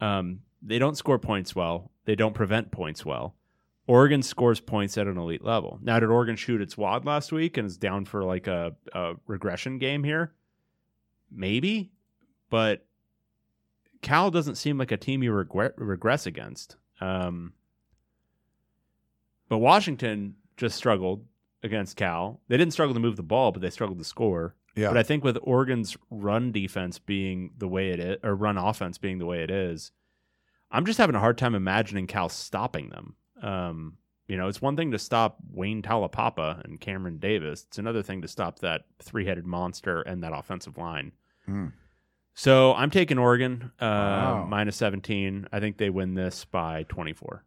Um, 0.00 0.42
they 0.62 0.78
don't 0.78 0.96
score 0.96 1.18
points 1.18 1.56
well. 1.56 1.90
They 2.04 2.14
don't 2.14 2.34
prevent 2.34 2.70
points 2.70 3.04
well. 3.04 3.34
Oregon 3.86 4.22
scores 4.22 4.60
points 4.60 4.96
at 4.96 5.06
an 5.06 5.18
elite 5.18 5.44
level. 5.44 5.78
Now, 5.82 6.00
did 6.00 6.08
Oregon 6.08 6.36
shoot 6.36 6.60
its 6.60 6.76
wad 6.76 7.04
last 7.04 7.32
week 7.32 7.56
and 7.56 7.66
is 7.66 7.76
down 7.76 8.06
for 8.06 8.24
like 8.24 8.46
a, 8.46 8.74
a 8.92 9.14
regression 9.26 9.78
game 9.78 10.04
here? 10.04 10.32
Maybe, 11.30 11.92
but 12.48 12.86
Cal 14.00 14.30
doesn't 14.30 14.54
seem 14.54 14.78
like 14.78 14.92
a 14.92 14.96
team 14.96 15.22
you 15.22 15.32
regret, 15.32 15.72
regress 15.76 16.26
against. 16.26 16.76
Um, 17.00 17.52
but 19.48 19.58
Washington 19.58 20.36
just 20.56 20.76
struggled 20.76 21.26
against 21.62 21.96
Cal. 21.96 22.40
They 22.48 22.56
didn't 22.56 22.72
struggle 22.72 22.94
to 22.94 23.00
move 23.00 23.16
the 23.16 23.22
ball, 23.22 23.52
but 23.52 23.60
they 23.60 23.70
struggled 23.70 23.98
to 23.98 24.04
score. 24.04 24.54
Yeah. 24.76 24.88
But 24.88 24.98
I 24.98 25.02
think 25.02 25.24
with 25.24 25.38
Oregon's 25.42 25.96
run 26.10 26.52
defense 26.52 26.98
being 26.98 27.50
the 27.58 27.68
way 27.68 27.90
it 27.90 28.00
is, 28.00 28.16
or 28.22 28.34
run 28.34 28.56
offense 28.56 28.98
being 28.98 29.18
the 29.18 29.26
way 29.26 29.42
it 29.42 29.50
is, 29.50 29.92
I'm 30.70 30.86
just 30.86 30.98
having 30.98 31.16
a 31.16 31.20
hard 31.20 31.38
time 31.38 31.54
imagining 31.54 32.06
Cal 32.06 32.28
stopping 32.28 32.90
them. 32.90 33.16
Um, 33.42 33.98
you 34.26 34.36
know, 34.36 34.48
it's 34.48 34.62
one 34.62 34.76
thing 34.76 34.90
to 34.92 34.98
stop 34.98 35.36
Wayne 35.50 35.82
Taulapapa 35.82 36.64
and 36.64 36.80
Cameron 36.80 37.18
Davis. 37.18 37.64
It's 37.68 37.78
another 37.78 38.02
thing 38.02 38.22
to 38.22 38.28
stop 38.28 38.60
that 38.60 38.82
three-headed 39.02 39.46
monster 39.46 40.00
and 40.02 40.22
that 40.22 40.32
offensive 40.34 40.78
line. 40.78 41.12
Mm. 41.48 41.72
So 42.34 42.74
I'm 42.74 42.90
taking 42.90 43.18
Oregon 43.18 43.70
uh, 43.80 43.84
Wow. 43.84 44.46
minus 44.48 44.76
17. 44.76 45.46
I 45.52 45.60
think 45.60 45.76
they 45.76 45.90
win 45.90 46.14
this 46.14 46.44
by 46.46 46.84
24. 46.88 47.44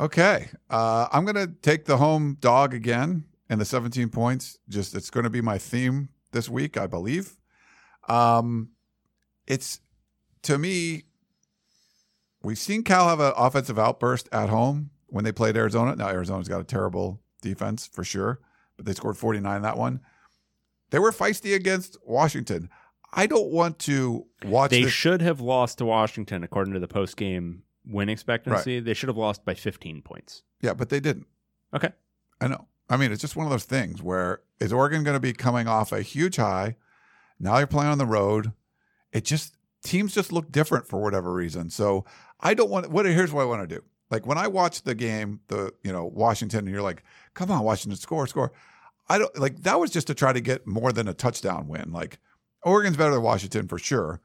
Okay. 0.00 0.48
Uh, 0.70 1.06
I'm 1.12 1.24
going 1.24 1.36
to 1.36 1.52
take 1.62 1.84
the 1.84 1.98
home 1.98 2.36
dog 2.40 2.74
again 2.74 3.24
and 3.48 3.60
the 3.60 3.64
17 3.64 4.08
points. 4.08 4.58
Just 4.68 4.94
it's 4.94 5.10
going 5.10 5.24
to 5.24 5.30
be 5.30 5.40
my 5.40 5.58
theme 5.58 6.08
this 6.32 6.48
week, 6.48 6.76
I 6.76 6.86
believe. 6.86 7.36
Um, 8.08 8.70
it's 9.46 9.80
to 10.42 10.58
me, 10.58 11.04
we've 12.46 12.58
seen 12.58 12.82
Cal 12.82 13.08
have 13.08 13.20
an 13.20 13.32
offensive 13.36 13.78
outburst 13.78 14.28
at 14.32 14.48
home 14.48 14.90
when 15.08 15.24
they 15.24 15.32
played 15.32 15.56
Arizona. 15.56 15.96
Now 15.96 16.08
Arizona's 16.08 16.48
got 16.48 16.60
a 16.60 16.64
terrible 16.64 17.20
defense 17.42 17.86
for 17.86 18.04
sure, 18.04 18.40
but 18.76 18.86
they 18.86 18.92
scored 18.94 19.16
49 19.16 19.62
that 19.62 19.76
one. 19.76 20.00
They 20.90 20.98
were 20.98 21.12
feisty 21.12 21.54
against 21.54 21.96
Washington. 22.04 22.70
I 23.12 23.26
don't 23.26 23.50
want 23.50 23.78
to 23.80 24.26
watch 24.44 24.70
They 24.70 24.84
this. 24.84 24.92
should 24.92 25.20
have 25.22 25.40
lost 25.40 25.78
to 25.78 25.84
Washington 25.84 26.44
according 26.44 26.74
to 26.74 26.80
the 26.80 26.88
post-game 26.88 27.62
win 27.86 28.08
expectancy. 28.08 28.80
They 28.80 28.94
should 28.94 29.08
have 29.08 29.16
lost 29.16 29.44
by 29.44 29.54
15 29.54 30.02
points. 30.02 30.42
yeah, 30.60 30.74
but 30.74 30.88
they 30.88 31.00
didn't. 31.00 31.26
Okay. 31.74 31.90
I 32.40 32.48
know. 32.48 32.66
I 32.88 32.96
mean, 32.96 33.10
it's 33.10 33.20
just 33.20 33.34
one 33.36 33.46
of 33.46 33.50
those 33.50 33.64
things 33.64 34.02
where 34.02 34.42
is 34.60 34.72
Oregon 34.72 35.02
going 35.02 35.16
to 35.16 35.20
be 35.20 35.32
coming 35.32 35.66
off 35.66 35.90
a 35.92 36.02
huge 36.02 36.36
high? 36.36 36.76
Now 37.40 37.58
you're 37.58 37.66
playing 37.66 37.90
on 37.90 37.98
the 37.98 38.06
road. 38.06 38.52
It 39.12 39.24
just 39.24 39.55
teams 39.86 40.14
just 40.14 40.32
look 40.32 40.50
different 40.52 40.86
for 40.86 41.00
whatever 41.00 41.32
reason. 41.32 41.70
So 41.70 42.04
I 42.40 42.54
don't 42.54 42.70
want. 42.70 42.90
What 42.90 43.06
here's 43.06 43.32
what 43.32 43.42
I 43.42 43.46
want 43.46 43.68
to 43.68 43.74
do. 43.76 43.82
Like 44.10 44.26
when 44.26 44.38
I 44.38 44.46
watch 44.48 44.82
the 44.82 44.94
game, 44.94 45.40
the 45.48 45.72
you 45.82 45.92
know 45.92 46.04
Washington, 46.04 46.60
and 46.60 46.68
you're 46.68 46.82
like, 46.82 47.02
come 47.34 47.50
on, 47.50 47.64
Washington, 47.64 47.98
score, 47.98 48.26
score. 48.26 48.52
I 49.08 49.18
don't 49.18 49.36
like 49.38 49.62
that 49.62 49.80
was 49.80 49.90
just 49.90 50.06
to 50.08 50.14
try 50.14 50.32
to 50.32 50.40
get 50.40 50.66
more 50.66 50.92
than 50.92 51.08
a 51.08 51.14
touchdown 51.14 51.68
win. 51.68 51.92
Like 51.92 52.18
Oregon's 52.62 52.96
better 52.96 53.12
than 53.12 53.22
Washington 53.22 53.68
for 53.68 53.78
sure. 53.78 54.20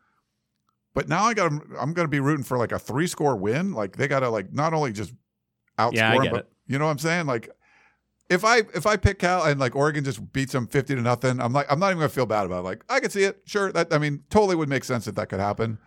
But 0.94 1.08
now 1.08 1.24
I 1.24 1.34
got 1.34 1.52
I'm 1.52 1.94
going 1.94 2.06
to 2.06 2.08
be 2.08 2.20
rooting 2.20 2.44
for 2.44 2.58
like 2.58 2.72
a 2.72 2.80
three 2.80 3.08
score 3.08 3.36
win. 3.36 3.74
Like 3.74 3.96
they 3.96 4.08
got 4.08 4.20
to 4.22 4.30
like 4.30 4.52
not 4.54 4.74
only 4.74 4.92
just 4.92 5.14
outscore, 5.80 5.94
Yeah, 5.96 6.32
but 6.32 6.36
it. 6.42 6.52
you 6.68 6.78
know 6.78 6.86
what 6.86 6.92
I'm 6.92 7.00
saying? 7.00 7.28
Like 7.28 7.50
if 8.32 8.44
I 8.46 8.58
if 8.74 8.86
I 8.86 8.98
pick 8.98 9.20
Cal 9.20 9.44
and 9.44 9.60
like 9.60 9.76
Oregon 9.76 10.04
just 10.04 10.32
beats 10.34 10.54
them 10.54 10.66
fifty 10.68 10.96
to 10.96 11.02
nothing, 11.02 11.40
I'm 11.40 11.54
like 11.54 11.68
I'm 11.72 11.80
not 11.80 11.88
even 11.88 11.98
gonna 12.00 12.10
feel 12.10 12.26
bad 12.26 12.46
about 12.46 12.60
it. 12.60 12.64
Like 12.64 12.84
I 12.90 13.00
can 13.00 13.10
see 13.12 13.24
it. 13.24 13.42
Sure, 13.46 13.72
that 13.72 13.94
I 13.94 13.98
mean 13.98 14.24
totally 14.30 14.56
would 14.56 14.70
make 14.70 14.84
sense 14.84 15.06
that 15.06 15.16
that 15.16 15.30
could 15.30 15.40
happen. 15.40 15.78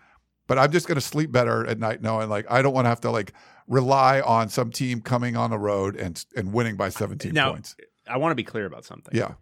But 0.47 0.59
I'm 0.59 0.71
just 0.71 0.87
gonna 0.87 1.01
sleep 1.01 1.33
better 1.33 1.67
at 1.67 1.79
night 1.79 2.03
knowing 2.03 2.29
like 2.29 2.47
I 2.51 2.61
don't 2.63 2.75
want 2.75 2.85
to 2.85 2.91
have 2.91 3.01
to 3.03 3.11
like 3.11 3.33
rely 3.67 4.21
on 4.21 4.49
some 4.51 4.71
team 4.71 5.01
coming 5.01 5.37
on 5.37 5.51
the 5.51 5.59
road 5.59 5.97
and 5.97 6.23
and 6.37 6.53
winning 6.53 6.77
by 6.77 6.91
17 6.91 7.33
Now, 7.33 7.53
points. 7.53 7.75
I 8.07 8.19
want 8.19 8.33
to 8.33 8.37
be 8.37 8.45
clear 8.45 8.67
about 8.67 8.85
something. 8.85 9.17
Yeah, 9.17 9.33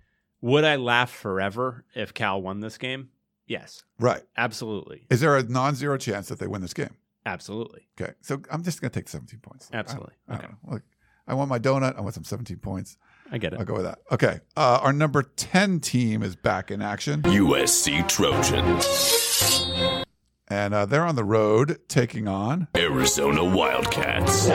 Would 0.41 0.63
I 0.65 0.77
laugh 0.77 1.11
forever 1.11 1.85
if 1.95 2.15
Cal 2.15 2.41
won 2.41 2.61
this 2.61 2.79
game? 2.79 3.09
Yes, 3.49 3.83
right. 3.99 4.23
absolutely. 4.37 5.07
Is 5.11 5.21
there 5.21 5.37
a 5.37 5.43
non-zero 5.43 5.99
chance 5.99 6.29
that 6.29 6.39
they 6.39 6.47
win 6.47 6.63
this 6.63 6.73
game? 6.73 6.95
Absolutely. 7.27 7.89
Okay, 8.01 8.13
so 8.21 8.41
I'm 8.51 8.63
just 8.63 8.81
gonna 8.81 8.91
take 8.91 9.09
17 9.09 9.41
points. 9.41 9.69
Absolutely. 9.73 10.15
I 10.29 10.35
don't 10.37 10.45
Okay. 10.45 10.55
Look, 10.69 10.83
I 11.27 11.35
want 11.35 11.49
my 11.49 11.59
donut. 11.59 11.97
I 11.97 12.01
want 12.01 12.15
some 12.15 12.25
17 12.25 12.59
points. 12.59 12.97
I 13.31 13.39
get 13.39 13.53
it. 13.53 13.59
I'll 13.61 13.65
go 13.65 13.75
with 13.75 13.85
that. 13.85 13.99
Okay, 14.11 14.41
uh, 14.57 14.81
our 14.83 14.93
number 14.93 15.23
10 15.23 15.81
team 15.81 16.23
is 16.23 16.37
back 16.37 16.71
in 16.71 16.83
action. 16.83 17.23
USC 17.23 18.07
Trojans. 18.09 20.05
and 20.49 20.75
uh, 20.75 20.85
they're 20.87 21.07
on 21.07 21.15
the 21.17 21.25
road 21.25 21.79
taking 21.89 22.29
on. 22.29 22.69
Arizona 22.77 23.45
Wildcats. 23.45 24.47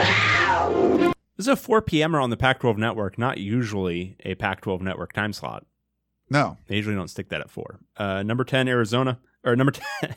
This 1.36 1.46
is 1.46 1.48
a 1.48 1.56
4 1.56 1.82
p.m.er 1.82 2.20
on 2.20 2.30
the 2.30 2.36
Pac 2.36 2.60
12 2.60 2.78
network, 2.78 3.18
not 3.18 3.38
usually 3.38 4.16
a 4.24 4.34
Pac 4.34 4.60
12 4.60 4.80
network 4.82 5.12
time 5.12 5.32
slot. 5.32 5.64
No, 6.30 6.58
They 6.66 6.76
usually 6.76 6.94
don't 6.94 7.08
stick 7.08 7.30
that 7.30 7.40
at 7.40 7.50
4. 7.50 7.80
Uh, 7.96 8.22
number 8.22 8.44
10, 8.44 8.68
Arizona, 8.68 9.18
or 9.44 9.56
number 9.56 9.72
10. 10.00 10.14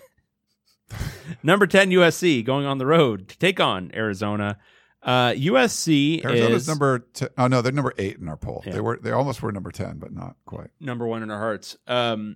number 1.44 1.66
10, 1.66 1.90
USC 1.92 2.44
going 2.44 2.66
on 2.66 2.78
the 2.80 2.86
road 2.86 3.30
to 3.30 3.38
take 3.38 3.60
on 3.60 3.92
Arizona. 3.96 4.58
Uh, 5.04 5.32
USC 5.32 6.24
Arizona's 6.24 6.64
is 6.64 6.68
number. 6.68 7.00
T- 7.00 7.26
oh 7.38 7.48
no, 7.48 7.62
they're 7.62 7.72
number 7.72 7.94
eight 7.98 8.18
in 8.20 8.30
our 8.30 8.38
poll. 8.38 8.62
Yeah. 8.66 8.74
They 8.74 8.82
were. 8.82 9.00
They 9.02 9.12
almost 9.12 9.42
were 9.42 9.52
number 9.52 9.72
10, 9.72 9.98
but 9.98 10.12
not 10.14 10.36
quite. 10.46 10.70
number 10.80 11.08
one 11.08 11.24
in 11.24 11.32
our 11.32 11.40
hearts. 11.40 11.76
Um, 11.88 12.36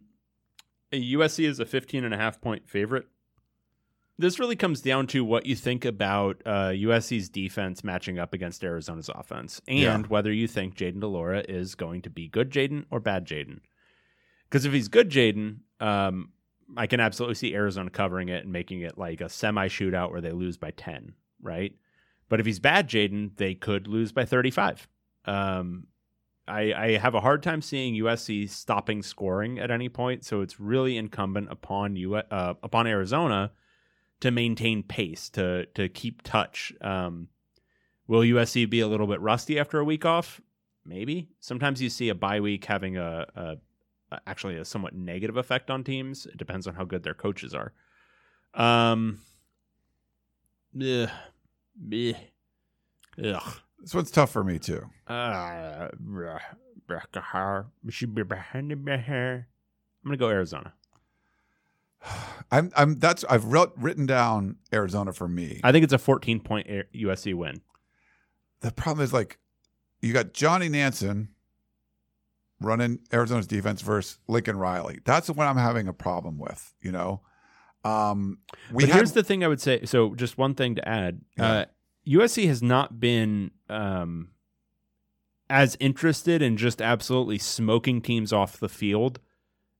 USC 0.91 1.45
is 1.47 1.59
a 1.59 1.65
15 1.65 2.03
and 2.03 2.13
a 2.13 2.17
half 2.17 2.41
point 2.41 2.67
favorite. 2.67 3.05
This 4.17 4.39
really 4.39 4.55
comes 4.55 4.79
down 4.81 5.07
to 5.07 5.25
what 5.25 5.45
you 5.45 5.55
think 5.57 5.83
about 5.83 6.41
uh, 6.45 6.69
USC's 6.69 7.27
defense 7.27 7.83
matching 7.83 8.17
up 8.17 8.33
against 8.33 8.63
Arizona's 8.63 9.09
offense, 9.13 9.61
and 9.67 9.77
Yeah. 9.79 9.97
whether 10.07 10.31
you 10.31 10.47
think 10.47 10.75
Jayden 10.75 11.01
de 11.01 11.07
Laura 11.07 11.43
is 11.49 11.75
going 11.75 12.01
to 12.03 12.09
be 12.09 12.29
good 12.29 12.49
Jaden 12.49 12.85
or 12.89 13.01
bad 13.01 13.27
Jaden. 13.27 13.59
Because 14.49 14.63
if 14.65 14.71
he's 14.71 14.87
good 14.87 15.09
Jaden, 15.09 15.57
um, 15.81 16.29
I 16.77 16.87
can 16.87 17.01
absolutely 17.01 17.35
see 17.35 17.53
Arizona 17.53 17.89
covering 17.89 18.29
it 18.29 18.43
and 18.45 18.53
making 18.53 18.81
it 18.81 18.97
like 18.97 19.19
a 19.19 19.27
semi 19.27 19.67
shootout 19.67 20.11
where 20.11 20.21
they 20.21 20.31
lose 20.31 20.55
by 20.55 20.71
10, 20.71 21.13
right? 21.41 21.73
But 22.29 22.39
if 22.39 22.45
he's 22.45 22.59
bad 22.59 22.89
Jaden, 22.89 23.35
they 23.37 23.53
could 23.53 23.87
lose 23.87 24.11
by 24.11 24.25
35. 24.25 24.87
Um, 25.25 25.87
I, 26.47 26.73
I 26.73 26.97
have 26.97 27.15
a 27.15 27.21
hard 27.21 27.41
time 27.41 27.61
seeing 27.61 27.95
USC 27.95 28.49
stopping 28.49 29.01
scoring 29.01 29.59
at 29.59 29.71
any 29.71 29.89
point, 29.89 30.23
so 30.23 30.41
it's 30.41 30.59
really 30.59 30.97
incumbent 30.97 31.51
upon 31.51 31.95
you 31.95 32.15
uh, 32.15 32.53
upon 32.61 32.85
Arizona 32.87 33.51
to 34.19 34.31
maintain 34.31 34.83
pace 34.83 35.29
to 35.31 35.65
to 35.73 35.89
keep 35.89 36.21
touch. 36.21 36.71
Um, 36.81 37.29
will 38.07 38.21
USC 38.21 38.69
be 38.69 38.79
a 38.79 38.87
little 38.87 39.07
bit 39.07 39.21
rusty 39.21 39.59
after 39.59 39.79
a 39.79 39.85
week 39.85 40.05
off? 40.05 40.39
Maybe. 40.85 41.29
Sometimes 41.39 41.81
you 41.81 41.89
see 41.89 42.09
a 42.09 42.15
bye 42.15 42.39
week 42.39 42.65
having 42.65 42.97
a, 42.97 43.25
a 43.35 44.17
actually 44.27 44.57
a 44.57 44.65
somewhat 44.65 44.93
negative 44.93 45.37
effect 45.37 45.71
on 45.71 45.83
teams. 45.83 46.27
It 46.27 46.37
depends 46.37 46.67
on 46.67 46.75
how 46.75 46.85
good 46.85 47.03
their 47.03 47.15
coaches 47.15 47.55
are. 47.55 47.73
Um. 48.53 49.19
Ugh. 50.79 51.09
Bleh. 51.81 52.17
Ugh. 53.23 53.59
This 53.79 53.93
one's 53.93 54.11
tough 54.11 54.31
for 54.31 54.43
me 54.43 54.59
too. 54.59 54.89
Uh, 55.07 55.89
I'm 60.03 60.09
gonna 60.09 60.17
go 60.17 60.29
Arizona. 60.29 60.73
I'm. 62.51 62.71
I'm. 62.75 62.99
That's. 62.99 63.23
I've 63.25 63.45
wrote, 63.45 63.73
written 63.77 64.05
down 64.05 64.57
Arizona 64.73 65.13
for 65.13 65.27
me. 65.27 65.61
I 65.63 65.71
think 65.71 65.83
it's 65.83 65.93
a 65.93 65.97
14 65.97 66.39
point 66.39 66.67
USC 66.67 67.33
win. 67.33 67.61
the 68.61 68.71
problem 68.71 69.03
is 69.03 69.13
like, 69.13 69.37
you 70.01 70.13
got 70.13 70.33
Johnny 70.33 70.69
Nansen 70.69 71.29
running 72.61 72.99
Arizona's 73.13 73.47
defense 73.47 73.81
versus 73.81 74.19
Lincoln 74.27 74.57
Riley. 74.57 74.99
That's 75.05 75.27
the 75.27 75.33
one 75.33 75.47
I'm 75.47 75.57
having 75.57 75.87
a 75.87 75.93
problem 75.93 76.37
with. 76.37 76.73
You 76.81 76.91
know. 76.91 77.21
Um. 77.85 78.39
We 78.71 78.83
but 78.83 78.89
had, 78.89 78.95
here's 78.97 79.11
the 79.13 79.23
thing 79.23 79.43
I 79.43 79.47
would 79.47 79.61
say. 79.61 79.85
So, 79.85 80.15
just 80.15 80.37
one 80.37 80.55
thing 80.55 80.75
to 80.75 80.87
add: 80.87 81.21
uh, 81.39 81.65
USC 82.07 82.47
has 82.47 82.61
not 82.61 82.99
been 82.99 83.51
um, 83.69 84.29
as 85.49 85.77
interested 85.79 86.41
in 86.41 86.57
just 86.57 86.81
absolutely 86.81 87.37
smoking 87.37 88.01
teams 88.01 88.33
off 88.33 88.59
the 88.59 88.69
field 88.69 89.19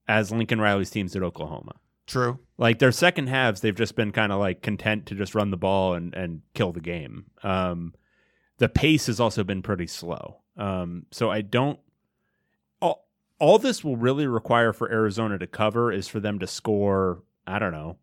as 0.08 0.32
Lincoln 0.32 0.62
Riley's 0.62 0.92
teams 0.92 1.16
at 1.16 1.24
Oklahoma. 1.24 1.76
true. 2.06 2.40
Like 2.58 2.80
their 2.80 2.92
second 2.92 3.28
halves, 3.28 3.62
they've 3.62 3.76
just 3.76 3.96
been 3.96 4.12
kind 4.12 4.32
of 4.32 4.40
like 4.40 4.62
content 4.62 5.08
to 5.08 5.16
just 5.16 5.36
run 5.36 5.52
the 5.52 5.58
ball 5.58 5.94
and, 5.94 6.14
and 6.14 6.42
kill 6.54 6.72
the 6.72 6.82
game. 6.82 7.26
Um, 7.44 7.94
the 8.58 8.70
pace 8.70 9.08
has 9.08 9.20
also 9.20 9.44
been 9.44 9.62
pretty 9.62 9.88
slow. 9.88 10.42
Um, 10.58 11.06
so 11.12 11.30
I 11.30 11.42
don't. 11.42 11.80
All, 12.82 13.08
all 13.40 13.60
this 13.60 13.84
will 13.84 13.98
really 13.98 14.28
require 14.28 14.72
for 14.72 14.90
Arizona 14.90 15.38
to 15.40 15.48
cover 15.48 15.92
is 15.92 16.08
for 16.08 16.20
them 16.20 16.40
to 16.40 16.48
score, 16.48 17.24
I 17.48 17.60
don't 17.60 17.72
know, 17.72 17.98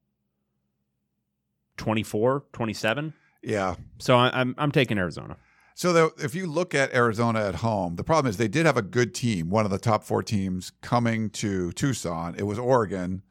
24, 1.79 2.45
27. 2.53 3.13
Yeah. 3.43 3.75
So 3.99 4.17
I, 4.17 4.31
I'm 4.33 4.55
I'm 4.59 4.71
taking 4.73 4.99
Arizona. 4.99 5.37
So 5.75 5.93
the, 5.93 6.13
if 6.23 6.35
you 6.35 6.47
look 6.47 6.75
at 6.75 6.95
Arizona 6.95 7.41
at 7.41 7.57
home, 7.57 7.97
the 7.97 8.05
problem 8.05 8.29
is 8.29 8.37
they 8.37 8.49
did 8.49 8.67
have 8.67 8.77
a 8.77 8.83
good 8.83 9.15
team, 9.15 9.49
one 9.49 9.65
of 9.65 9.71
the 9.71 9.79
top 9.79 10.05
four 10.05 10.23
teams 10.23 10.71
coming 10.83 11.31
to 11.31 11.73
Tucson. 11.73 12.35
It 12.37 12.43
was 12.43 12.59
Oregon. 12.59 13.23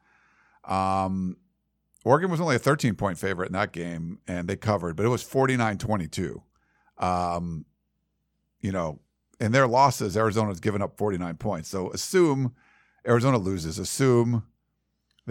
Um, 0.65 1.37
Oregon 2.03 2.31
was 2.31 2.41
only 2.41 2.55
a 2.55 2.59
13 2.59 2.95
point 2.95 3.17
favorite 3.17 3.47
in 3.47 3.53
that 3.53 3.71
game, 3.71 4.19
and 4.27 4.47
they 4.47 4.55
covered, 4.55 4.95
but 4.95 5.05
it 5.05 5.09
was 5.09 5.21
49 5.23 5.77
22. 5.77 6.41
Um, 6.97 7.65
you 8.59 8.71
know, 8.71 8.99
in 9.39 9.51
their 9.51 9.67
losses, 9.67 10.17
Arizona's 10.17 10.59
given 10.59 10.81
up 10.81 10.97
49 10.97 11.35
points. 11.37 11.69
So 11.69 11.91
assume 11.91 12.53
Arizona 13.07 13.37
loses, 13.37 13.79
assume 13.79 14.43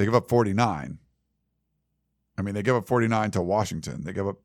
they 0.01 0.07
give 0.07 0.15
up 0.15 0.29
49. 0.29 0.99
I 2.39 2.43
mean, 2.43 2.55
they 2.55 2.63
give 2.63 2.75
up 2.77 2.87
49 2.87 3.31
to 3.33 3.43
Washington, 3.43 4.05
they 4.05 4.13
give 4.13 4.27
up 4.27 4.39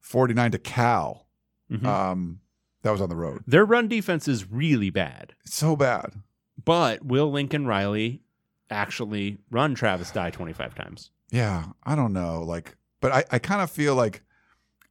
49 0.00 0.50
to 0.52 0.58
Cal. 0.58 1.26
Mhm. 1.70 1.84
Um, 1.84 2.40
that 2.82 2.90
was 2.90 3.00
on 3.00 3.08
the 3.08 3.16
road. 3.16 3.42
Their 3.46 3.64
run 3.64 3.88
defense 3.88 4.26
is 4.28 4.50
really 4.50 4.90
bad, 4.90 5.34
It's 5.44 5.54
so 5.54 5.76
bad. 5.76 6.14
but 6.64 7.04
will 7.04 7.30
Lincoln 7.30 7.66
Riley 7.66 8.22
actually 8.70 9.38
run 9.50 9.74
Travis 9.74 10.10
Dye 10.10 10.30
25 10.30 10.74
times? 10.74 11.10
Yeah, 11.30 11.66
I 11.84 11.94
don't 11.94 12.12
know. 12.12 12.42
Like, 12.42 12.76
but 13.00 13.12
I, 13.12 13.24
I 13.32 13.38
kind 13.38 13.60
of 13.60 13.70
feel 13.70 13.94
like 13.94 14.22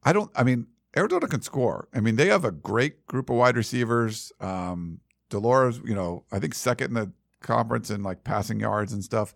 I 0.04 0.12
don't. 0.12 0.30
I 0.36 0.44
mean, 0.44 0.68
Arizona 0.96 1.26
can 1.26 1.42
score. 1.42 1.88
I 1.92 2.00
mean, 2.00 2.16
they 2.16 2.28
have 2.28 2.44
a 2.44 2.52
great 2.52 3.04
group 3.06 3.28
of 3.28 3.36
wide 3.36 3.56
receivers. 3.56 4.32
Um, 4.40 5.00
de 5.30 5.38
Laura, 5.38 5.72
you 5.84 5.94
know, 5.94 6.24
I 6.30 6.38
think 6.38 6.54
second 6.54 6.88
in 6.88 6.94
the 6.94 7.12
conference 7.40 7.90
in 7.90 8.02
like 8.04 8.22
passing 8.24 8.60
yards 8.60 8.92
and 8.92 9.02
stuff. 9.02 9.34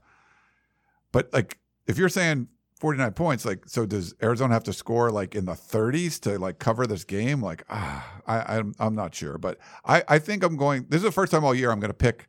But 1.12 1.32
like, 1.32 1.58
if 1.86 1.98
you're 1.98 2.08
saying 2.08 2.48
49 2.80 3.12
points, 3.12 3.44
like, 3.44 3.68
so 3.68 3.86
does 3.86 4.14
Arizona 4.22 4.54
have 4.54 4.64
to 4.64 4.72
score 4.72 5.10
like 5.10 5.34
in 5.34 5.44
the 5.44 5.52
30s 5.52 6.18
to 6.20 6.38
like 6.38 6.58
cover 6.58 6.86
this 6.86 7.04
game? 7.04 7.42
Like, 7.42 7.64
ah, 7.68 8.20
I, 8.26 8.56
I'm 8.56 8.74
I'm 8.78 8.94
not 8.94 9.14
sure, 9.14 9.38
but 9.38 9.58
I 9.84 10.02
I 10.08 10.18
think 10.18 10.42
I'm 10.42 10.56
going. 10.56 10.86
This 10.88 10.98
is 10.98 11.04
the 11.04 11.12
first 11.12 11.30
time 11.30 11.44
all 11.44 11.54
year 11.54 11.70
I'm 11.70 11.80
going 11.80 11.90
to 11.90 11.94
pick 11.94 12.28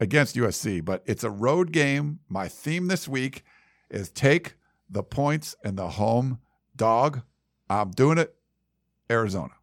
against 0.00 0.36
USC, 0.36 0.84
but 0.84 1.02
it's 1.06 1.24
a 1.24 1.30
road 1.30 1.72
game. 1.72 2.20
My 2.28 2.48
theme 2.48 2.88
this 2.88 3.06
week 3.06 3.44
is 3.90 4.10
take 4.10 4.54
the 4.88 5.02
points 5.02 5.54
and 5.62 5.76
the 5.78 5.88
home 5.88 6.38
dog. 6.74 7.22
I'm 7.68 7.90
doing 7.90 8.18
it. 8.18 8.34
Arizona. 9.10 9.54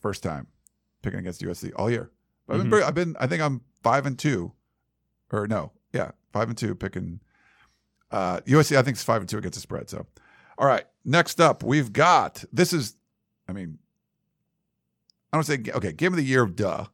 First 0.00 0.22
time 0.22 0.46
picking 1.02 1.20
against 1.20 1.42
USC 1.42 1.72
all 1.76 1.90
year. 1.90 2.10
But 2.46 2.60
I've, 2.60 2.70
been, 2.70 2.82
I've 2.82 2.94
been, 2.94 3.16
I 3.20 3.26
think 3.26 3.42
I'm 3.42 3.62
five 3.82 4.04
and 4.04 4.18
two, 4.18 4.52
or 5.30 5.46
no, 5.46 5.72
yeah, 5.92 6.10
five 6.32 6.48
and 6.48 6.58
two 6.58 6.74
picking 6.74 7.20
uh, 8.12 8.40
USC. 8.40 8.76
I 8.76 8.82
think 8.82 8.94
it's 8.96 9.04
five 9.04 9.22
and 9.22 9.28
two 9.28 9.38
against 9.38 9.56
the 9.56 9.60
spread. 9.60 9.90
So, 9.90 10.06
all 10.58 10.66
right, 10.66 10.84
next 11.04 11.40
up 11.40 11.62
we've 11.62 11.92
got 11.92 12.44
this 12.52 12.72
is, 12.72 12.96
I 13.48 13.52
mean, 13.52 13.78
I 15.32 15.36
don't 15.36 15.44
say 15.44 15.58
okay, 15.74 15.92
game 15.92 16.12
of 16.12 16.16
the 16.18 16.24
year, 16.24 16.46
duh. 16.46 16.86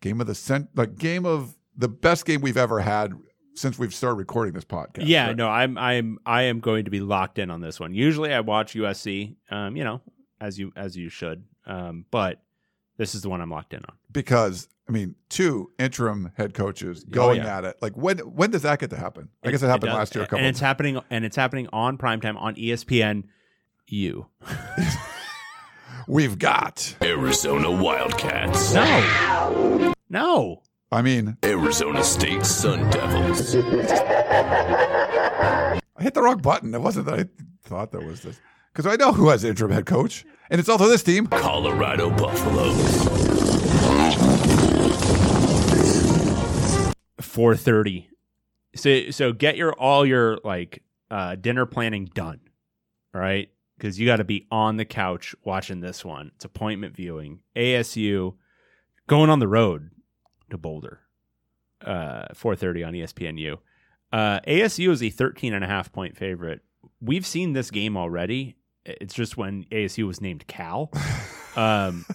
Game 0.00 0.20
of 0.20 0.26
the 0.26 0.34
cent, 0.34 0.68
like 0.74 0.96
game 0.96 1.26
of 1.26 1.54
the 1.76 1.88
best 1.88 2.24
game 2.24 2.40
we've 2.40 2.56
ever 2.56 2.80
had 2.80 3.12
since 3.54 3.78
we've 3.78 3.94
started 3.94 4.16
recording 4.16 4.54
this 4.54 4.64
podcast. 4.64 5.06
Yeah, 5.06 5.28
right? 5.28 5.36
no, 5.36 5.48
I'm 5.48 5.76
I'm 5.76 6.18
I 6.24 6.42
am 6.42 6.60
going 6.60 6.86
to 6.86 6.90
be 6.90 7.00
locked 7.00 7.38
in 7.38 7.50
on 7.50 7.60
this 7.60 7.78
one. 7.78 7.92
Usually 7.94 8.32
I 8.32 8.40
watch 8.40 8.74
USC, 8.74 9.36
um, 9.50 9.76
you 9.76 9.84
know, 9.84 10.00
as 10.40 10.58
you 10.58 10.72
as 10.76 10.96
you 10.96 11.08
should. 11.10 11.44
Um, 11.66 12.06
but 12.10 12.40
this 12.96 13.14
is 13.14 13.22
the 13.22 13.28
one 13.28 13.40
I'm 13.40 13.50
locked 13.50 13.74
in 13.74 13.80
on. 13.80 13.94
because 14.10 14.68
I 14.90 14.92
mean, 14.92 15.14
two 15.28 15.70
interim 15.78 16.32
head 16.36 16.52
coaches 16.52 17.04
oh, 17.06 17.10
going 17.12 17.42
Oh, 17.42 17.44
yeah. 17.44 17.58
at 17.58 17.64
it. 17.64 17.76
Like 17.80 17.96
when 17.96 18.18
when 18.18 18.50
does 18.50 18.62
that 18.62 18.80
get 18.80 18.90
to 18.90 18.96
happen? 18.96 19.28
I 19.44 19.52
guess 19.52 19.62
it 19.62 19.68
happened 19.68 19.90
does- 19.90 19.98
last 19.98 20.14
year. 20.16 20.24
A 20.24 20.26
couple. 20.26 20.38
and 20.38 20.46
of 20.48 20.50
it's 20.50 20.58
happening 20.58 21.00
and 21.10 21.24
it's 21.24 21.36
happening 21.36 21.68
on 21.72 21.96
primetime 21.96 22.36
on 22.36 22.56
ESPN. 22.56 23.22
You 23.86 24.26
We've 26.08 26.40
got. 26.40 26.96
Arizona 27.02 27.70
Wildcats. 27.70 28.74
no, 28.74 29.92
no. 30.08 30.62
I 30.90 31.02
mean, 31.02 31.36
Arizona 31.44 32.02
State 32.02 32.44
Sun 32.44 32.90
Devils. 32.90 33.54
I 33.56 33.60
hit 36.00 36.14
the 36.14 36.22
wrong 36.22 36.38
button. 36.38 36.74
It 36.74 36.80
wasn't 36.80 37.06
that 37.06 37.20
I 37.20 37.26
thought 37.62 37.92
that 37.92 38.04
was 38.04 38.22
this 38.22 38.40
because 38.72 38.92
I 38.92 38.96
know 38.96 39.12
who 39.12 39.28
has 39.28 39.44
interim 39.44 39.70
head 39.70 39.86
coach, 39.86 40.24
and 40.50 40.58
it's 40.58 40.68
also 40.68 40.88
this 40.88 41.04
team. 41.04 41.28
Colorado 41.28 42.10
Buffaloes. 42.10 43.19
Four 47.40 47.56
thirty. 47.56 48.10
So 48.76 49.10
so 49.10 49.32
get 49.32 49.56
your 49.56 49.72
all 49.72 50.04
your 50.04 50.36
like 50.44 50.82
uh, 51.10 51.36
dinner 51.36 51.64
planning 51.64 52.04
done. 52.12 52.38
All 53.14 53.20
right, 53.22 53.48
because 53.78 53.98
you 53.98 54.04
got 54.04 54.16
to 54.16 54.24
be 54.24 54.46
on 54.50 54.76
the 54.76 54.84
couch 54.84 55.34
watching 55.42 55.80
this 55.80 56.04
one. 56.04 56.32
It's 56.34 56.44
appointment 56.44 56.94
viewing. 56.94 57.40
ASU 57.56 58.34
going 59.06 59.30
on 59.30 59.38
the 59.38 59.48
road 59.48 59.90
to 60.50 60.58
Boulder. 60.58 61.00
Uh, 61.82 62.26
4:30 62.34 62.86
on 62.86 62.92
ESPNU. 62.92 63.56
Uh, 64.12 64.40
ASU 64.40 64.90
is 64.90 65.02
a 65.02 65.08
13 65.08 65.54
and 65.54 65.64
a 65.64 65.66
half 65.66 65.90
point 65.90 66.18
favorite. 66.18 66.60
We've 67.00 67.24
seen 67.24 67.54
this 67.54 67.70
game 67.70 67.96
already. 67.96 68.56
It's 68.84 69.14
just 69.14 69.38
when 69.38 69.64
ASU 69.72 70.06
was 70.06 70.20
named 70.20 70.46
Cal. 70.46 70.90
Um, 71.56 72.06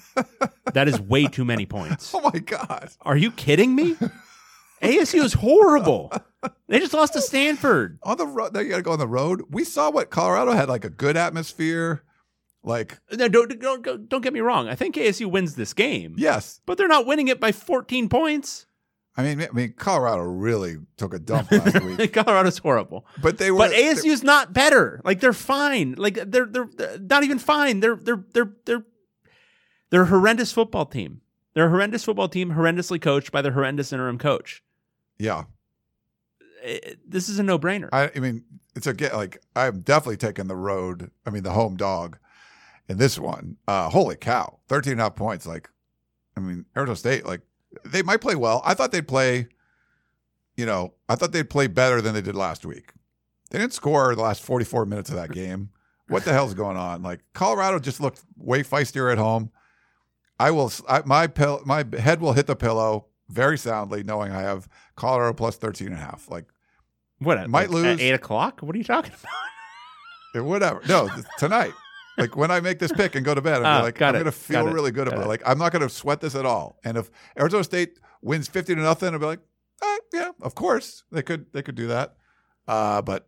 that 0.72 0.88
is 0.88 0.98
way 0.98 1.26
too 1.26 1.44
many 1.44 1.66
points. 1.66 2.16
Oh 2.16 2.22
my 2.22 2.40
god! 2.40 2.92
Are 3.02 3.18
you 3.18 3.32
kidding 3.32 3.76
me? 3.76 3.98
ASU 4.82 5.24
is 5.24 5.34
horrible. 5.34 6.12
They 6.68 6.80
just 6.80 6.94
lost 6.94 7.14
to 7.14 7.22
Stanford. 7.22 8.00
On 8.04 8.18
the 8.18 8.28
road, 8.28 8.54
now 8.54 8.60
you 8.60 8.70
got 8.70 8.78
to 8.78 8.82
go 8.84 8.92
on 8.92 9.00
the 9.00 9.08
road. 9.08 9.44
We 9.50 9.64
saw 9.64 9.90
what 9.90 10.10
Colorado 10.10 10.52
had 10.52 10.70
like 10.70 10.86
a 10.86 10.90
good 10.90 11.18
atmosphere. 11.18 12.04
Like 12.64 13.00
No, 13.12 13.28
don't, 13.28 13.60
don't, 13.60 14.10
don't 14.10 14.22
get 14.22 14.34
me 14.34 14.40
wrong. 14.40 14.68
I 14.68 14.76
think 14.76 14.96
ASU 14.96 15.30
wins 15.30 15.56
this 15.56 15.74
game, 15.74 16.16
yes, 16.18 16.62
but 16.66 16.78
they're 16.80 16.88
not 16.88 17.06
winning 17.06 17.28
it 17.28 17.40
by 17.40 17.52
14 17.52 18.10
points. 18.10 18.66
I 19.18 19.24
mean, 19.24 19.40
I 19.42 19.48
mean, 19.54 19.74
Colorado 19.78 20.24
really 20.24 20.78
took 20.98 21.14
a 21.14 21.20
dump 21.20 21.52
last 21.52 21.82
week, 21.84 22.12
Colorado's 22.12 22.58
horrible. 22.58 23.06
but 23.22 23.38
they 23.38 23.52
were. 23.52 23.60
But 23.60 23.72
ASU's 23.72 24.24
not 24.24 24.52
better. 24.52 25.00
Like 25.06 25.20
they're 25.20 25.32
fine. 25.32 25.94
Like 25.98 26.16
they're 26.16 26.48
they're, 26.48 26.68
they're 26.76 26.98
not 27.00 27.24
even 27.24 27.38
fine. 27.40 27.80
They're 27.82 27.96
they're 27.96 28.26
they're 28.34 28.52
they're 28.66 28.84
they're 29.92 30.02
a 30.02 30.08
horrendous 30.08 30.52
football 30.52 30.88
team. 30.88 31.22
They're 31.54 31.68
a 31.68 31.70
horrendous 31.70 32.04
football 32.04 32.28
team, 32.28 32.52
horrendously 32.52 33.00
coached 33.00 33.32
by 33.32 33.42
their 33.42 33.54
horrendous 33.54 33.94
interim 33.94 34.18
coach. 34.18 34.62
Yeah, 35.20 35.44
Eh, 36.64 36.96
This 37.08 37.30
is 37.30 37.40
a 37.40 37.44
no-brainer. 37.44 37.90
I, 37.92 38.12
I 38.16 38.20
mean, 38.20 38.44
it's 38.76 38.88
a 38.88 38.94
get 38.94 39.16
like 39.16 39.42
I'm 39.56 39.82
definitely 39.82 40.18
taking 40.18 40.48
the 40.48 40.56
road. 40.56 41.12
I 41.26 41.30
mean, 41.30 41.44
the 41.44 41.52
home 41.52 41.78
dog 41.78 42.18
in 42.90 42.98
this 42.98 43.18
one. 43.20 43.58
Uh, 43.68 43.90
holy 43.90 44.16
cow, 44.16 44.60
13 44.68 44.94
and 44.94 45.02
a 45.02 45.04
half 45.06 45.16
points. 45.16 45.46
Like, 45.46 45.70
I 46.36 46.40
mean, 46.40 46.66
Arizona 46.76 46.96
State, 46.96 47.26
like 47.26 47.42
they 47.86 48.02
might 48.02 48.22
play 48.22 48.36
well. 48.36 48.62
I 48.66 48.74
thought 48.74 48.92
they'd 48.92 49.08
play. 49.08 49.48
You 50.58 50.66
know, 50.66 50.94
I 51.10 51.16
thought 51.16 51.32
they'd 51.34 51.50
play 51.50 51.68
better 51.68 52.02
than 52.02 52.14
they 52.14 52.22
did 52.22 52.36
last 52.36 52.66
week. 52.66 52.94
They 53.52 53.60
didn't 53.60 53.74
score 53.74 54.16
the 54.16 54.22
last 54.22 54.42
44 54.42 54.86
minutes 54.86 55.10
of 55.10 55.16
that 55.18 55.32
game. 55.34 55.70
What 56.08 56.24
the 56.24 56.34
hell's 56.34 56.54
going 56.54 56.78
on? 56.78 57.02
Like 57.04 57.22
Colorado 57.34 57.80
just 57.80 58.00
looked 58.00 58.22
way 58.38 58.64
feistier 58.64 59.12
at 59.12 59.18
home. 59.18 59.52
I 60.40 60.52
will. 60.52 60.72
I, 60.88 61.02
my 61.06 61.28
pill, 61.28 61.62
my 61.66 61.86
head 61.98 62.20
will 62.22 62.34
hit 62.34 62.48
the 62.48 62.56
pillow 62.56 63.08
very 63.30 63.58
soundly, 63.58 64.04
knowing 64.04 64.32
I 64.32 64.42
have 64.42 64.68
Colorado 64.96 65.34
plus 65.34 65.58
13 65.58 65.88
and 65.88 65.96
a 65.96 66.00
half. 66.00 66.30
Like 66.30 66.46
what 67.20 67.38
at, 67.38 67.50
might 67.50 67.70
like, 67.70 67.84
lose. 67.84 67.86
at 67.86 68.00
eight 68.02 68.12
o'clock? 68.14 68.62
What 68.62 68.76
are 68.76 68.78
you 68.78 68.84
talking 68.84 69.12
about? 69.14 69.34
or 70.42 70.44
whatever. 70.44 70.82
No, 70.88 71.10
tonight. 71.38 71.72
Like 72.18 72.36
when 72.38 72.50
I 72.52 72.60
make 72.62 72.80
this 72.80 72.92
pick 72.94 73.16
and 73.16 73.26
go 73.26 73.34
to 73.36 73.42
bed, 73.42 73.58
I'm 73.58 73.66
Ah, 73.66 73.82
like, 73.84 74.02
I'm 74.02 74.14
gonna 74.14 74.32
feel 74.32 74.64
got 74.64 74.70
it, 74.70 74.74
really 74.74 74.92
good 74.92 75.06
got 75.06 75.14
about 75.14 75.24
it. 75.24 75.26
it. 75.26 75.30
Like 75.30 75.42
I'm 75.46 75.58
not 75.58 75.72
gonna 75.72 75.90
sweat 75.90 76.22
this 76.22 76.36
at 76.36 76.46
all. 76.46 76.80
And 76.84 76.98
if 76.98 77.10
Arizona 77.40 77.64
State 77.64 78.00
wins 78.22 78.48
fifty 78.48 78.74
to 78.76 78.82
nothing, 78.82 79.14
I'll 79.14 79.20
be 79.20 79.26
like, 79.26 79.42
eh, 79.84 79.98
yeah, 80.14 80.32
of 80.42 80.56
course 80.56 81.04
they 81.12 81.22
could 81.22 81.48
they 81.54 81.62
could 81.62 81.76
do 81.76 81.88
that. 81.88 82.16
Uh, 82.68 83.02
but 83.02 83.28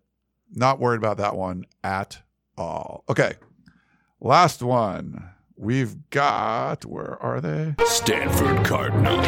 not 0.53 0.79
worried 0.79 0.97
about 0.99 1.17
that 1.17 1.35
one 1.35 1.65
at 1.83 2.19
all. 2.57 3.03
Okay, 3.09 3.33
last 4.21 4.61
one. 4.61 5.31
We've 5.57 6.09
got 6.11 6.85
where 6.85 7.21
are 7.21 7.41
they? 7.41 7.75
Stanford 7.87 8.63
Cardinal. 8.65 9.21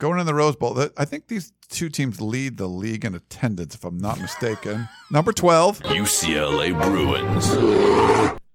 Going 0.00 0.18
in 0.18 0.24
the 0.24 0.34
Rose 0.34 0.56
Bowl. 0.56 0.82
I 0.96 1.04
think 1.04 1.28
these 1.28 1.52
two 1.68 1.90
teams 1.90 2.22
lead 2.22 2.56
the 2.56 2.66
league 2.66 3.04
in 3.04 3.14
attendance, 3.14 3.74
if 3.74 3.84
I'm 3.84 3.98
not 3.98 4.18
mistaken. 4.18 4.88
Number 5.10 5.30
twelve. 5.30 5.78
UCLA 5.80 6.72
Bruins. 6.82 8.36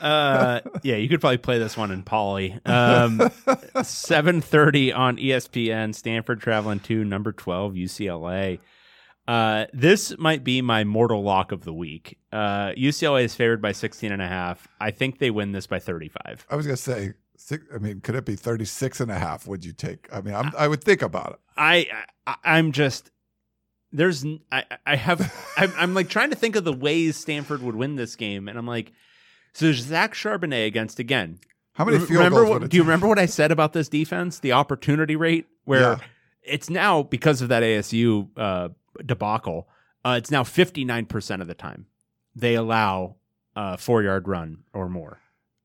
Uh, 0.00 0.60
yeah, 0.84 0.94
you 0.94 1.08
could 1.08 1.20
probably 1.20 1.36
play 1.36 1.58
this 1.58 1.76
one 1.76 1.90
in 1.90 2.04
Pauley. 2.04 2.64
Um, 2.68 3.30
Seven 3.82 4.40
thirty 4.40 4.92
on 4.92 5.16
ESPN. 5.16 5.92
Stanford 5.92 6.40
traveling 6.40 6.78
to 6.80 7.04
number 7.04 7.32
twelve 7.32 7.72
UCLA. 7.74 8.60
Uh, 9.26 9.66
this 9.72 10.16
might 10.18 10.44
be 10.44 10.62
my 10.62 10.84
mortal 10.84 11.24
lock 11.24 11.50
of 11.50 11.64
the 11.64 11.72
week. 11.72 12.16
Uh, 12.30 12.70
UCLA 12.78 13.24
is 13.24 13.34
favored 13.34 13.60
by 13.60 13.72
16 13.72 14.10
and 14.12 14.22
a 14.22 14.26
half. 14.26 14.68
I 14.80 14.92
think 14.92 15.18
they 15.18 15.30
win 15.30 15.52
this 15.52 15.66
by 15.66 15.78
35. 15.80 16.46
I 16.48 16.56
was 16.56 16.66
gonna 16.66 16.76
say, 16.76 17.14
six, 17.40 17.64
I 17.74 17.78
mean, 17.78 18.00
could 18.00 18.14
it 18.14 18.24
be 18.24 18.36
36 18.36 19.00
and 19.00 19.10
a 19.10 19.18
half? 19.18 19.46
Would 19.46 19.64
you 19.64 19.72
take? 19.72 20.08
I 20.12 20.20
mean, 20.20 20.34
I'm, 20.34 20.52
I 20.56 20.68
would 20.68 20.82
think 20.84 21.02
about 21.02 21.32
it. 21.32 21.38
I, 21.56 21.86
I 22.26 22.36
I'm 22.44 22.72
just 22.72 23.10
there's 23.92 24.24
I, 24.52 24.64
have 24.96 25.34
I'm, 25.56 25.72
I'm 25.76 25.94
like 25.94 26.08
trying 26.08 26.30
to 26.30 26.36
think 26.36 26.56
of 26.56 26.64
the 26.64 26.72
ways 26.72 27.16
Stanford 27.16 27.62
would 27.62 27.74
win 27.76 27.96
this 27.96 28.16
game, 28.16 28.48
and 28.48 28.58
I'm 28.58 28.66
like, 28.66 28.92
so 29.52 29.66
there's 29.66 29.82
Zach 29.82 30.14
Charbonnet 30.14 30.66
against 30.66 30.98
again. 30.98 31.38
How 31.74 31.84
many 31.84 31.98
field 31.98 32.10
remember 32.10 32.44
goals 32.44 32.60
what, 32.60 32.70
do 32.70 32.76
you 32.76 32.82
remember 32.82 33.08
what 33.08 33.18
I 33.18 33.26
said 33.26 33.50
about 33.52 33.72
this 33.72 33.88
defense? 33.88 34.38
The 34.38 34.52
opportunity 34.52 35.16
rate, 35.16 35.46
where 35.64 35.80
Yeah. 35.80 35.98
it's 36.42 36.68
now 36.68 37.02
because 37.02 37.42
of 37.42 37.48
that 37.48 37.62
ASU 37.62 38.28
uh, 38.36 38.68
debacle. 39.04 39.68
Uh, 40.04 40.16
it's 40.18 40.30
now 40.30 40.44
59 40.44 41.06
percent 41.06 41.42
of 41.42 41.48
the 41.48 41.54
time 41.54 41.86
they 42.34 42.54
allow 42.54 43.16
a 43.56 43.76
four 43.76 44.02
yard 44.02 44.28
run 44.28 44.58
or 44.72 44.88
more. 44.88 45.18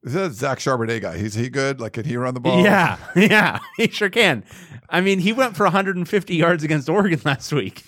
Is 0.05 0.13
that 0.13 0.33
Zach 0.33 0.59
Charbonnet 0.59 1.01
guy? 1.01 1.17
He's 1.17 1.33
he 1.33 1.49
good? 1.49 1.81
Like, 1.81 1.93
can 1.93 2.05
he 2.05 2.15
run 2.15 2.35
the 2.35 2.39
ball? 2.39 2.63
Yeah, 2.63 2.97
yeah, 3.15 3.59
he 3.75 3.87
sure 3.89 4.09
can. 4.09 4.43
I 4.87 5.01
mean, 5.01 5.17
he 5.19 5.33
went 5.33 5.57
for 5.57 5.63
150 5.63 6.35
yards 6.35 6.63
against 6.63 6.87
Oregon 6.87 7.19
last 7.25 7.51
week 7.51 7.83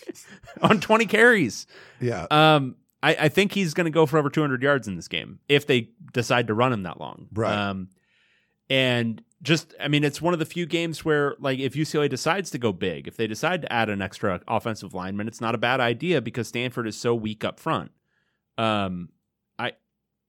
on 0.61 0.80
20 0.80 1.06
carries. 1.06 1.68
yeah. 2.02 2.26
Um, 2.31 2.76
I, 3.03 3.15
I 3.22 3.30
think 3.30 3.52
he's 3.52 3.76
going 3.76 3.85
to 3.85 3.91
go 3.91 4.07
for 4.07 4.18
over 4.18 4.31
200 4.31 4.64
yards 4.64 4.88
in 4.88 4.95
this 4.95 5.07
game 5.07 5.38
if 5.48 5.68
they 5.68 5.91
decide 6.14 6.48
to 6.48 6.56
run 6.56 6.73
him 6.73 6.84
that 6.84 6.99
long. 6.99 7.27
Right. 7.31 7.53
Um, 7.53 7.89
and 8.72 9.23
just, 9.44 9.76
I 9.80 9.88
mean, 9.88 10.03
it's 10.03 10.19
one 10.19 10.34
of 10.34 10.39
the 10.39 10.45
few 10.45 10.65
games 10.65 11.06
where, 11.06 11.35
like, 11.39 11.60
if 11.60 11.76
UCLA 11.76 12.10
decides 12.10 12.49
to 12.49 12.57
go 12.57 12.73
big, 12.73 13.07
if 13.07 13.15
they 13.15 13.27
decide 13.27 13.61
to 13.61 13.72
add 13.72 13.89
an 13.89 14.02
extra 14.02 14.41
offensive 14.48 14.95
lineman, 14.95 15.27
it's 15.27 15.39
not 15.39 15.53
a 15.53 15.60
bad 15.60 15.80
idea 15.80 16.22
because 16.22 16.48
Stanford 16.48 16.88
is 16.88 16.98
so 16.98 17.14
weak 17.14 17.45
up 17.45 17.60
front. 17.60 17.91
Um, 18.57 19.10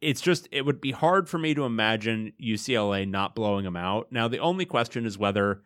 it's 0.01 0.21
just, 0.21 0.49
it 0.53 0.63
would 0.63 0.81
be 0.81 0.93
hard 0.93 1.29
for 1.29 1.39
me 1.39 1.55
to 1.55 1.65
imagine 1.65 2.33
UCLA 2.41 3.09
not 3.09 3.35
blowing 3.35 3.65
them 3.65 3.77
out. 3.77 4.13
Now, 4.13 4.29
the 4.29 4.39
only 4.39 4.65
question 4.65 5.07
is 5.07 5.19
whether 5.19 5.63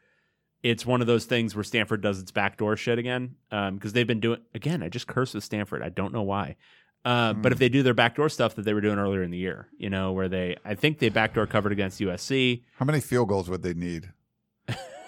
it's 0.63 0.87
one 0.87 1.01
of 1.01 1.07
those 1.07 1.25
things 1.25 1.55
where 1.55 1.65
Stanford 1.65 2.01
does 2.03 2.21
its 2.21 2.31
backdoor 2.31 2.77
shit 2.77 2.99
again 2.99 3.35
because 3.51 3.93
they've 3.93 4.07
been 4.07 4.21
doing 4.21 4.41
again. 4.55 4.83
I 4.83 4.89
just 4.89 5.07
curse 5.07 5.35
with 5.35 5.45
Stanford. 5.45 5.83
I 5.83 5.89
don't 5.89 6.13
know 6.13 6.23
why. 6.23 6.57
Uh, 7.05 7.33
But 7.33 7.51
if 7.53 7.59
they 7.59 7.69
do 7.69 7.83
their 7.83 7.95
backdoor 7.95 8.29
stuff 8.29 8.55
that 8.55 8.63
they 8.63 8.73
were 8.75 8.81
doing 8.81 8.99
earlier 8.99 9.23
in 9.23 9.31
the 9.33 9.39
year, 9.39 9.69
you 9.77 9.91
know, 9.91 10.13
where 10.13 10.29
they, 10.29 10.57
I 10.65 10.77
think 10.77 10.99
they 11.01 11.09
backdoor 11.09 11.47
covered 11.49 11.73
against 11.73 12.01
USC, 12.01 12.63
How 12.77 12.85
many 12.85 13.01
field 13.01 13.29
goals 13.29 13.51
would 13.51 13.63
they 13.63 13.75
need? 13.75 14.13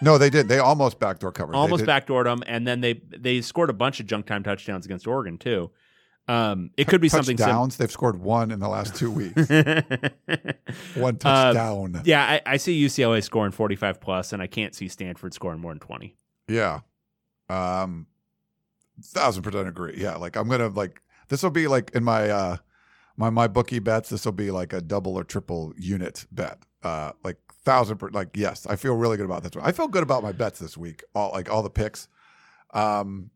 no, 0.00 0.18
they 0.18 0.28
did. 0.28 0.48
They 0.48 0.58
almost 0.58 0.98
backdoor 0.98 1.30
covered. 1.32 1.54
Almost 1.54 1.84
backdoored 1.84 2.24
them, 2.24 2.42
and 2.46 2.66
then 2.66 2.80
they 2.80 2.94
they 3.16 3.40
scored 3.40 3.70
a 3.70 3.74
bunch 3.74 4.00
of 4.00 4.06
junk 4.06 4.26
time 4.26 4.42
touchdowns 4.42 4.84
against 4.84 5.06
Oregon 5.06 5.38
too. 5.38 5.70
Um, 6.26 6.70
it 6.78 6.86
could 6.88 7.00
be 7.02 7.08
something 7.10 7.36
sim- 7.36 7.46
touchdowns. 7.46 7.76
They've 7.76 7.90
scored 7.92 8.18
one 8.18 8.50
in 8.50 8.58
the 8.58 8.68
last 8.68 8.94
two 8.96 9.10
weeks. 9.10 9.48
one 9.48 11.16
Uh, 11.24 11.52
touchdown. 11.52 12.00
yeah, 12.04 12.24
I, 12.24 12.40
I 12.46 12.56
see 12.56 12.82
UCLA 12.82 13.22
scoring 13.22 13.52
forty 13.52 13.76
five 13.76 14.00
plus, 14.00 14.32
and 14.32 14.40
I 14.42 14.46
can't 14.46 14.74
see 14.74 14.88
Stanford 14.88 15.34
scoring 15.34 15.60
more 15.60 15.72
than 15.72 15.80
twenty. 15.80 16.16
Yeah. 16.48 16.80
Um 17.48 18.06
thousand 19.02 19.42
percent 19.42 19.68
agree. 19.68 19.94
Yeah. 19.98 20.16
Like 20.16 20.36
I'm 20.36 20.48
gonna 20.48 20.68
like 20.68 21.02
this 21.28 21.42
will 21.42 21.50
be 21.50 21.66
like 21.66 21.90
in 21.94 22.04
my 22.04 22.30
uh 22.30 22.56
my 23.16 23.28
my 23.30 23.46
bookie 23.46 23.78
bets, 23.78 24.08
this 24.08 24.24
will 24.24 24.32
be 24.32 24.50
like 24.50 24.72
a 24.72 24.80
double 24.80 25.16
or 25.16 25.24
triple 25.24 25.74
unit 25.76 26.26
bet. 26.32 26.58
Uh 26.82 27.12
like 27.22 27.36
thousand 27.64 27.98
per 27.98 28.08
like 28.10 28.30
yes, 28.34 28.66
I 28.66 28.76
feel 28.76 28.94
really 28.96 29.16
good 29.18 29.26
about 29.26 29.42
this 29.42 29.52
one. 29.54 29.64
I 29.64 29.72
feel 29.72 29.88
good 29.88 30.02
about 30.02 30.22
my 30.22 30.32
bets 30.32 30.58
this 30.58 30.76
week. 30.78 31.02
All 31.14 31.32
like 31.32 31.50
all 31.50 31.62
the 31.62 31.70
picks. 31.70 32.08
Um 32.72 33.30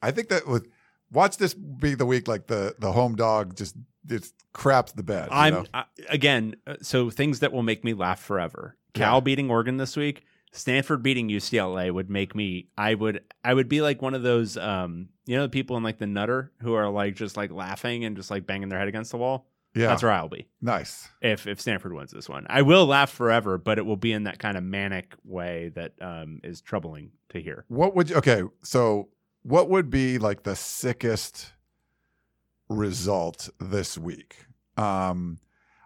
I 0.00 0.10
think 0.12 0.28
that 0.30 0.46
with 0.48 0.66
watch 1.12 1.36
this 1.36 1.54
be 1.54 1.94
the 1.94 2.06
week 2.06 2.28
like 2.28 2.46
the 2.46 2.74
the 2.78 2.92
home 2.92 3.14
dog 3.16 3.56
just 3.56 3.76
just 4.06 4.34
craps 4.52 4.92
the 4.92 5.02
bed. 5.02 5.26
you 5.30 5.36
I'm 5.36 5.54
know? 5.54 5.64
I, 5.72 5.84
again, 6.08 6.56
uh, 6.66 6.76
so 6.82 7.08
things 7.10 7.40
that 7.40 7.52
will 7.52 7.62
make 7.62 7.84
me 7.84 7.94
laugh 7.94 8.20
forever. 8.20 8.76
Cal 8.94 9.16
Yeah. 9.16 9.20
beating 9.20 9.50
Oregon 9.50 9.76
this 9.76 9.96
week, 9.96 10.24
Stanford 10.50 11.02
beating 11.02 11.28
UCLA 11.28 11.90
would 11.92 12.10
make 12.10 12.34
me. 12.34 12.68
I 12.76 12.94
would. 12.94 13.22
I 13.44 13.54
would 13.54 13.68
be 13.68 13.80
like 13.80 14.02
one 14.02 14.14
of 14.14 14.22
those, 14.22 14.56
um, 14.56 15.08
you 15.24 15.36
know, 15.36 15.42
the 15.44 15.48
people 15.48 15.76
in 15.76 15.82
like 15.82 15.98
the 15.98 16.06
Nutter 16.06 16.50
who 16.60 16.74
are 16.74 16.90
like 16.90 17.14
just 17.14 17.36
like 17.36 17.50
laughing 17.52 18.04
and 18.04 18.16
just 18.16 18.30
like 18.30 18.46
banging 18.46 18.68
their 18.68 18.78
head 18.78 18.88
against 18.88 19.12
the 19.12 19.16
wall. 19.18 19.46
yeah. 19.74 19.86
That's 19.86 20.02
where 20.02 20.12
I'll 20.12 20.28
be 20.28 20.48
Nice. 20.60 21.08
if 21.22 21.46
if 21.46 21.60
Stanford 21.60 21.94
wins 21.94 22.10
this 22.10 22.28
one. 22.28 22.44
I 22.50 22.60
will 22.62 22.84
laugh 22.86 23.10
forever, 23.10 23.56
but 23.56 23.78
it 23.78 23.86
will 23.86 23.96
be 23.96 24.12
in 24.12 24.24
that 24.24 24.38
kind 24.40 24.58
of 24.58 24.64
manic 24.64 25.14
way 25.24 25.70
that 25.76 25.92
um, 26.02 26.40
is 26.44 26.60
troubling 26.60 27.12
to 27.30 27.40
hear. 27.40 27.64
What 27.68 27.94
would 27.96 28.10
you 28.10 28.16
okay, 28.16 28.42
so 28.62 29.08
what 29.42 29.68
would 29.70 29.90
be 29.90 30.18
like 30.18 30.42
the 30.42 30.56
sickest 30.56 31.52
result 32.68 33.48
this 33.60 33.98
week? 33.98 34.46
Um 34.76 35.38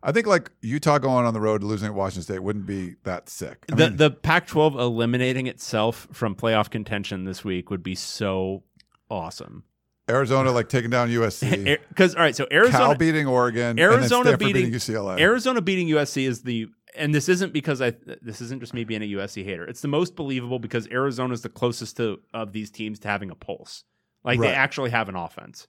I 0.03 0.13
think 0.13 0.27
like 0.29 0.53
Utah 0.61 0.99
going 0.99 1.27
on 1.27 1.35
the 1.35 1.41
road 1.41 1.65
losing 1.65 1.89
at 1.89 1.95
Washington 1.95 2.23
State 2.23 2.39
wouldn't 2.41 2.67
be 2.67 2.95
that 3.03 3.29
sick. 3.29 3.65
I 3.73 3.75
the 3.75 3.89
mean, 3.89 3.97
the 3.97 4.11
Pac-12 4.11 4.79
eliminating 4.79 5.49
itself 5.49 6.07
from 6.13 6.37
playoff 6.37 6.71
contention 6.71 7.25
this 7.25 7.45
week 7.45 7.71
would 7.71 7.83
be 7.83 7.97
so 7.97 8.63
awesome. 9.11 9.65
Arizona 10.09 10.53
like 10.53 10.69
taking 10.69 10.91
down 10.91 11.09
USC, 11.09 11.79
Because 11.89 12.15
all 12.15 12.23
right, 12.23 12.37
so 12.37 12.47
Cal 12.47 12.59
Arizona 12.59 12.97
beating 12.97 13.27
Oregon, 13.27 13.79
Arizona 13.81 14.37
Stanford 14.37 14.39
beating- 14.39 14.71
UCLA. 14.71 15.19
Arizona 15.19 15.61
beating 15.61 15.89
USC 15.89 16.29
is 16.29 16.43
the 16.43 16.69
and 16.97 17.15
this 17.15 17.29
isn't 17.29 17.53
because 17.53 17.81
I 17.83 17.93
this 18.23 18.41
isn't 18.41 18.61
just 18.61 18.75
me 18.75 18.85
being 18.85 19.03
a 19.03 19.13
USC 19.17 19.45
hater. 19.45 19.65
It's 19.65 19.81
the 19.81 19.89
most 19.89 20.17
believable 20.17 20.59
because 20.59 20.89
Arizona 20.89 21.33
is 21.35 21.43
the 21.43 21.49
closest 21.49 21.97
to 21.99 22.21
of 22.35 22.53
these 22.53 22.71
teams 22.71 22.99
to 23.01 23.09
having 23.09 23.31
a 23.31 23.35
pulse. 23.35 23.85
Like 24.25 24.39
Right. 24.41 24.49
they 24.49 24.55
actually 24.55 24.91
have 24.91 25.09
an 25.09 25.17
offense. 25.17 25.69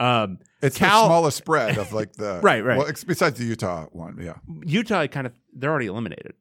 Um, 0.00 0.38
it's 0.60 0.76
Cal- 0.76 1.02
the 1.02 1.06
smallest 1.06 1.36
spread 1.38 1.78
of 1.78 1.92
like 1.92 2.12
the 2.14 2.40
Right, 2.42 2.64
right. 2.64 2.76
Well, 2.78 2.88
ex- 2.88 3.04
besides 3.04 3.38
the 3.38 3.44
Utah 3.46 3.86
one, 3.92 4.18
yeah. 4.20 4.34
Utah 4.66 5.06
kind 5.06 5.26
of 5.26 5.32
they're 5.54 5.70
already 5.70 5.86
eliminated. 5.86 6.34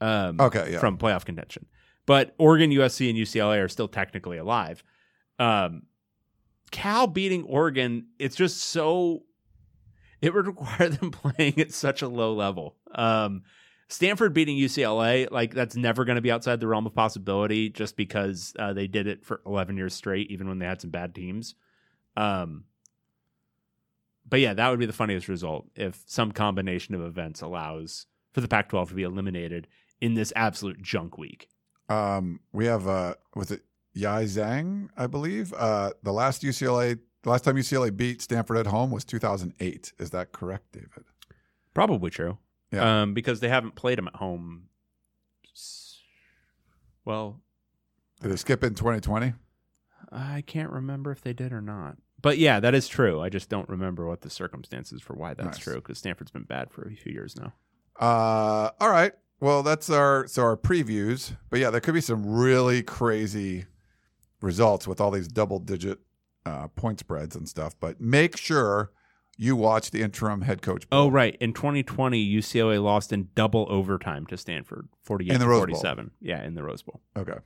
Um, 0.00 0.40
Okay, 0.40 0.72
yeah. 0.72 0.78
from 0.80 0.98
playoff 0.98 1.24
contention, 1.24 1.66
but 2.06 2.34
Oregon, 2.38 2.70
USC, 2.70 3.08
and 3.08 3.18
UCLA 3.18 3.62
are 3.64 3.68
still 3.68 3.88
technically 3.88 4.36
alive. 4.38 4.82
Um, 5.38 5.82
Cal 6.70 7.06
beating 7.06 7.44
Oregon, 7.44 8.06
it's 8.18 8.36
just 8.36 8.58
so 8.58 9.22
it 10.20 10.34
would 10.34 10.46
require 10.48 10.88
them 10.88 11.10
playing 11.12 11.58
at 11.60 11.72
such 11.72 12.02
a 12.02 12.08
low 12.08 12.34
level. 12.34 12.76
Um, 12.94 13.42
Stanford 13.88 14.34
beating 14.34 14.56
UCLA, 14.56 15.30
like 15.30 15.54
that's 15.54 15.74
never 15.74 16.04
going 16.04 16.16
to 16.16 16.22
be 16.22 16.30
outside 16.30 16.60
the 16.60 16.66
realm 16.66 16.86
of 16.86 16.94
possibility, 16.94 17.70
just 17.70 17.96
because 17.96 18.54
uh, 18.58 18.72
they 18.72 18.86
did 18.86 19.06
it 19.06 19.24
for 19.24 19.40
11 19.46 19.76
years 19.76 19.94
straight, 19.94 20.30
even 20.30 20.48
when 20.48 20.58
they 20.58 20.66
had 20.66 20.80
some 20.80 20.90
bad 20.90 21.14
teams. 21.14 21.54
Um, 22.16 22.64
but 24.28 24.40
yeah, 24.40 24.52
that 24.52 24.68
would 24.68 24.78
be 24.78 24.86
the 24.86 24.92
funniest 24.92 25.28
result 25.28 25.66
if 25.74 26.02
some 26.06 26.32
combination 26.32 26.94
of 26.94 27.00
events 27.00 27.40
allows 27.40 28.06
for 28.32 28.42
the 28.42 28.48
Pac-12 28.48 28.88
to 28.88 28.94
be 28.94 29.04
eliminated 29.04 29.68
in 30.00 30.14
this 30.14 30.32
absolute 30.36 30.82
junk 30.82 31.16
week. 31.16 31.48
Um, 31.88 32.40
we 32.52 32.66
have 32.66 32.86
uh, 32.86 33.14
was 33.34 33.50
it 33.50 33.62
Yai 33.94 34.24
Zhang, 34.24 34.88
I 34.98 35.06
believe. 35.06 35.54
Uh, 35.56 35.92
the 36.02 36.12
last 36.12 36.42
UCLA, 36.42 36.98
the 37.22 37.30
last 37.30 37.44
time 37.44 37.56
UCLA 37.56 37.96
beat 37.96 38.20
Stanford 38.20 38.58
at 38.58 38.66
home 38.66 38.90
was 38.90 39.06
2008. 39.06 39.92
Is 39.98 40.10
that 40.10 40.32
correct, 40.32 40.72
David? 40.72 41.04
Probably 41.72 42.10
true. 42.10 42.36
Yeah. 42.72 43.02
Um, 43.02 43.14
because 43.14 43.40
they 43.40 43.48
haven't 43.48 43.74
played 43.74 43.98
them 43.98 44.08
at 44.08 44.16
home. 44.16 44.64
Well, 47.04 47.40
Did 48.20 48.30
they 48.32 48.36
skip 48.36 48.62
in 48.62 48.74
2020? 48.74 49.32
I 50.12 50.42
can't 50.46 50.70
remember 50.70 51.10
if 51.10 51.22
they 51.22 51.32
did 51.32 51.52
or 51.52 51.60
not. 51.60 51.96
But 52.20 52.38
yeah, 52.38 52.60
that 52.60 52.74
is 52.74 52.88
true. 52.88 53.20
I 53.20 53.28
just 53.28 53.48
don't 53.48 53.68
remember 53.68 54.06
what 54.06 54.22
the 54.22 54.30
circumstances 54.30 55.00
for 55.00 55.14
why 55.14 55.34
that's 55.34 55.56
Nice. 55.56 55.58
true 55.58 55.76
because 55.76 55.98
Stanford's 55.98 56.30
been 56.30 56.42
bad 56.42 56.70
for 56.70 56.82
a 56.88 56.94
few 56.94 57.12
years 57.12 57.36
now. 57.36 57.52
Uh, 57.98 58.70
all 58.80 58.90
right. 58.90 59.12
Well, 59.40 59.62
that's 59.62 59.88
our 59.88 60.26
so 60.26 60.42
our 60.42 60.56
previews. 60.56 61.36
But 61.48 61.60
yeah, 61.60 61.70
there 61.70 61.80
could 61.80 61.94
be 61.94 62.00
some 62.00 62.26
really 62.26 62.82
crazy 62.82 63.66
results 64.40 64.86
with 64.88 65.00
all 65.00 65.10
these 65.12 65.28
double 65.28 65.60
digit 65.60 66.00
uh, 66.44 66.68
point 66.68 66.98
spreads 66.98 67.36
and 67.36 67.48
stuff. 67.48 67.74
But 67.78 68.00
make 68.00 68.36
sure 68.36 68.90
you 69.38 69.54
watch 69.56 69.92
the 69.92 70.02
interim 70.02 70.42
head 70.42 70.60
coach. 70.60 70.84
Oh, 70.90 71.08
right. 71.08 71.36
In 71.40 71.52
2020, 71.52 72.36
UCLA 72.36 72.82
lost 72.82 73.12
in 73.12 73.28
double 73.36 73.66
overtime 73.70 74.26
to 74.26 74.36
Stanford, 74.36 74.88
48 75.04 75.32
In 75.32 75.38
the 75.38 75.44
to 75.44 75.48
Rose 75.48 75.60
Bowl. 75.60 75.66
47. 75.80 76.10
Yeah, 76.20 76.42
in 76.42 76.54
the 76.54 76.62
Rose 76.64 76.82
Bowl. 76.82 77.00
Okay. 77.16 77.38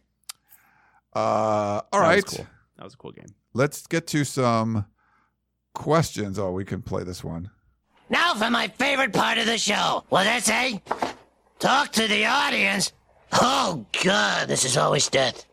Uh, 1.14 1.82
all 1.92 2.00
That 2.00 2.16
was 2.16 2.24
cool. 2.24 2.46
That 2.78 2.84
was 2.84 2.94
a 2.94 2.96
cool 2.96 3.12
game. 3.12 3.26
Let's 3.52 3.86
get 3.86 4.06
to 4.08 4.24
some 4.24 4.86
questions. 5.74 6.38
Oh, 6.38 6.50
we 6.52 6.64
can 6.64 6.80
play 6.80 7.04
this 7.04 7.22
one. 7.22 7.50
Now 8.08 8.34
for 8.34 8.50
my 8.50 8.68
favorite 8.68 9.12
part 9.12 9.36
of 9.38 9.46
the 9.46 9.58
show. 9.58 10.04
What 10.08 10.24
did 10.24 10.32
I 10.32 10.38
say? 10.40 10.82
Talk 11.58 11.92
to 11.92 12.08
the 12.08 12.24
audience. 12.24 12.92
Oh, 13.34 13.86
God, 14.02 14.48
this 14.48 14.64
is 14.64 14.76
always 14.76 15.08
death. 15.08 15.44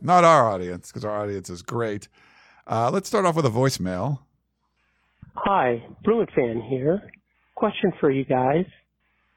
Not 0.00 0.24
our 0.24 0.50
audience, 0.50 0.88
because 0.88 1.04
our 1.04 1.18
audience 1.22 1.48
is 1.48 1.62
great. 1.62 2.08
Uh, 2.66 2.90
let's 2.90 3.08
start 3.08 3.24
off 3.24 3.36
with 3.36 3.46
a 3.46 3.50
voicemail. 3.50 4.18
Hi, 5.36 5.84
Bruin 6.04 6.28
fan 6.34 6.62
here. 6.62 7.02
Question 7.56 7.92
for 7.98 8.08
you 8.08 8.24
guys. 8.24 8.66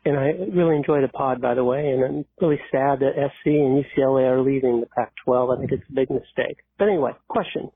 And 0.06 0.16
I 0.16 0.30
really 0.56 0.76
enjoy 0.76 1.02
the 1.02 1.08
pod, 1.08 1.42
by 1.42 1.56
the 1.56 1.64
way, 1.64 1.90
and 1.90 2.04
I'm 2.04 2.26
really 2.40 2.60
sad 2.72 3.00
that 3.00 3.14
SC 3.16 3.48
and 3.48 3.84
UCLA 3.84 4.30
are 4.32 4.42
leaving 4.42 4.80
the 4.80 4.86
Pac-12. 4.96 5.58
I 5.58 5.60
think 5.60 5.72
it's 5.72 5.90
a 5.90 5.94
big 5.94 6.10
mistake. 6.10 6.58
But 6.78 6.88
anyway, 6.88 7.12
question. 7.28 7.72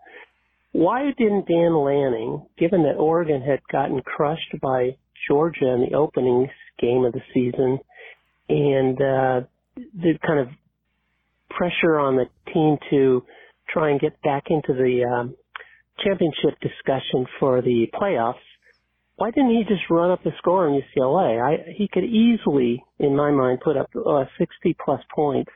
Why 0.72 1.12
didn't 1.18 1.48
Dan 1.48 1.76
Lanning, 1.76 2.46
given 2.58 2.84
that 2.84 2.96
Oregon 2.96 3.42
had 3.42 3.60
gotten 3.72 4.02
crushed 4.04 4.56
by 4.62 4.96
Georgia 5.28 5.74
in 5.74 5.88
the 5.90 5.98
opening 5.98 6.48
game 6.80 7.04
of 7.04 7.14
the 7.14 7.22
season, 7.34 7.80
and 8.48 9.02
uh, 9.02 9.48
the 9.76 10.14
kind 10.26 10.40
of 10.40 10.48
pressure 11.50 12.00
on 12.00 12.16
the 12.16 12.26
team 12.54 12.78
to 12.92 13.24
try 13.68 13.90
and 13.90 14.00
get 14.00 14.22
back 14.22 14.46
into 14.50 14.74
the 14.74 15.04
um, 15.04 15.36
championship 16.04 16.60
discussion 16.62 17.26
for 17.40 17.62
the 17.62 17.88
playoffs, 17.94 18.36
why 19.16 19.32
didn't 19.32 19.52
he 19.52 19.64
just 19.68 19.84
run 19.90 20.12
up 20.12 20.24
the 20.24 20.32
score 20.40 20.68
on 20.68 20.82
UCLA? 20.82 21.42
I, 21.42 21.74
he 21.78 21.88
could 21.88 22.04
easily, 22.04 22.84
in 23.00 23.16
my 23.16 23.30
mind, 23.32 23.60
put 23.64 23.78
up 23.78 23.90
uh, 23.96 24.26
60 24.40 24.76
plus 24.84 25.02
points 25.14 25.52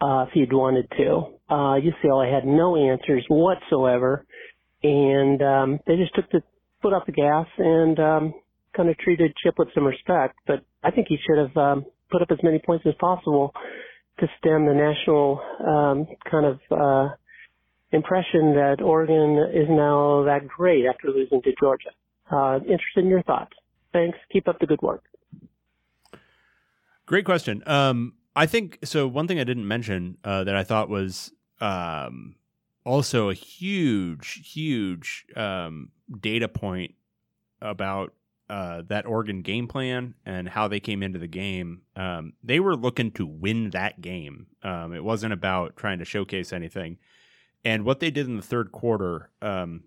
uh, 0.00 0.26
if 0.28 0.34
he'd 0.34 0.52
wanted 0.52 0.90
to. 0.98 1.32
Uh, 1.48 1.80
UCLA 1.80 2.32
had 2.32 2.44
no 2.44 2.76
answers 2.76 3.24
whatsoever, 3.28 4.26
and 4.82 5.40
um, 5.42 5.78
they 5.86 5.96
just 5.96 6.14
took 6.14 6.30
the 6.30 6.42
foot 6.82 6.92
off 6.92 7.06
the 7.06 7.12
gas 7.12 7.46
and 7.56 7.98
um, 7.98 8.34
kind 8.76 8.88
of 8.88 8.98
treated 8.98 9.32
Chip 9.42 9.54
with 9.56 9.68
some 9.74 9.84
respect. 9.84 10.36
But 10.46 10.64
I 10.82 10.90
think 10.90 11.06
he 11.08 11.16
should 11.16 11.38
have 11.38 11.56
um, 11.56 11.86
put 12.10 12.20
up 12.20 12.28
as 12.30 12.38
many 12.42 12.58
points 12.58 12.84
as 12.86 12.94
possible 13.00 13.54
to 14.20 14.26
stem 14.38 14.66
the 14.66 14.74
national 14.74 15.40
um, 15.66 16.06
kind 16.30 16.46
of 16.46 16.58
uh, 16.70 17.14
impression 17.92 18.54
that 18.54 18.80
Oregon 18.82 19.38
is 19.52 19.68
now 19.68 20.24
that 20.24 20.48
great 20.48 20.86
after 20.86 21.08
losing 21.08 21.42
to 21.42 21.52
Georgia. 21.58 21.90
Uh, 22.30 22.56
interested 22.60 23.04
in 23.04 23.08
your 23.08 23.22
thoughts. 23.22 23.52
Thanks. 23.92 24.18
Keep 24.32 24.48
up 24.48 24.58
the 24.58 24.66
good 24.66 24.80
work. 24.80 25.04
Great 27.06 27.24
question. 27.24 27.62
Um, 27.66 28.14
I 28.34 28.46
think 28.46 28.78
so. 28.84 29.06
One 29.06 29.28
thing 29.28 29.38
I 29.38 29.44
didn't 29.44 29.68
mention 29.68 30.16
uh, 30.24 30.44
that 30.44 30.56
I 30.56 30.64
thought 30.64 30.88
was 30.88 31.32
um, 31.60 32.36
also 32.84 33.28
a 33.28 33.34
huge, 33.34 34.50
huge 34.50 35.26
um, 35.36 35.90
data 36.20 36.48
point 36.48 36.94
about 37.60 38.14
uh, 38.48 38.82
that 38.88 39.06
Oregon 39.06 39.42
game 39.42 39.68
plan 39.68 40.14
and 40.26 40.48
how 40.48 40.68
they 40.68 40.80
came 40.80 41.02
into 41.02 41.18
the 41.18 41.26
game. 41.26 41.82
Um, 41.96 42.34
they 42.42 42.60
were 42.60 42.76
looking 42.76 43.10
to 43.12 43.26
win 43.26 43.70
that 43.70 44.00
game. 44.00 44.46
Um, 44.62 44.94
it 44.94 45.04
wasn't 45.04 45.32
about 45.32 45.76
trying 45.76 45.98
to 45.98 46.04
showcase 46.04 46.52
anything. 46.52 46.98
And 47.64 47.84
what 47.84 48.00
they 48.00 48.10
did 48.10 48.26
in 48.26 48.36
the 48.36 48.42
third 48.42 48.72
quarter, 48.72 49.30
um, 49.40 49.84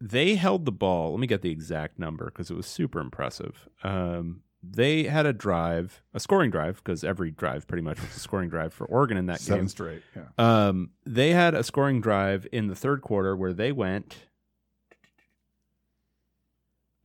they 0.00 0.36
held 0.36 0.64
the 0.64 0.72
ball. 0.72 1.10
Let 1.12 1.20
me 1.20 1.26
get 1.26 1.42
the 1.42 1.50
exact 1.50 1.98
number 1.98 2.26
because 2.26 2.50
it 2.50 2.54
was 2.56 2.66
super 2.66 3.00
impressive. 3.00 3.68
Um, 3.82 4.42
they 4.62 5.04
had 5.04 5.26
a 5.26 5.32
drive, 5.32 6.02
a 6.14 6.20
scoring 6.20 6.50
drive, 6.50 6.76
because 6.76 7.02
every 7.02 7.30
drive 7.30 7.66
pretty 7.66 7.82
much 7.82 8.00
was 8.00 8.14
a 8.16 8.20
scoring 8.20 8.48
drive 8.50 8.72
for 8.74 8.84
Oregon 8.86 9.16
in 9.16 9.26
that 9.26 9.40
Seven 9.40 9.62
game. 9.62 9.68
straight. 9.68 10.02
Yeah. 10.14 10.24
Um, 10.68 10.90
they 11.06 11.30
had 11.32 11.54
a 11.54 11.62
scoring 11.62 12.00
drive 12.00 12.46
in 12.52 12.66
the 12.68 12.74
third 12.76 13.00
quarter 13.02 13.34
where 13.34 13.52
they 13.54 13.72
went 13.72 14.16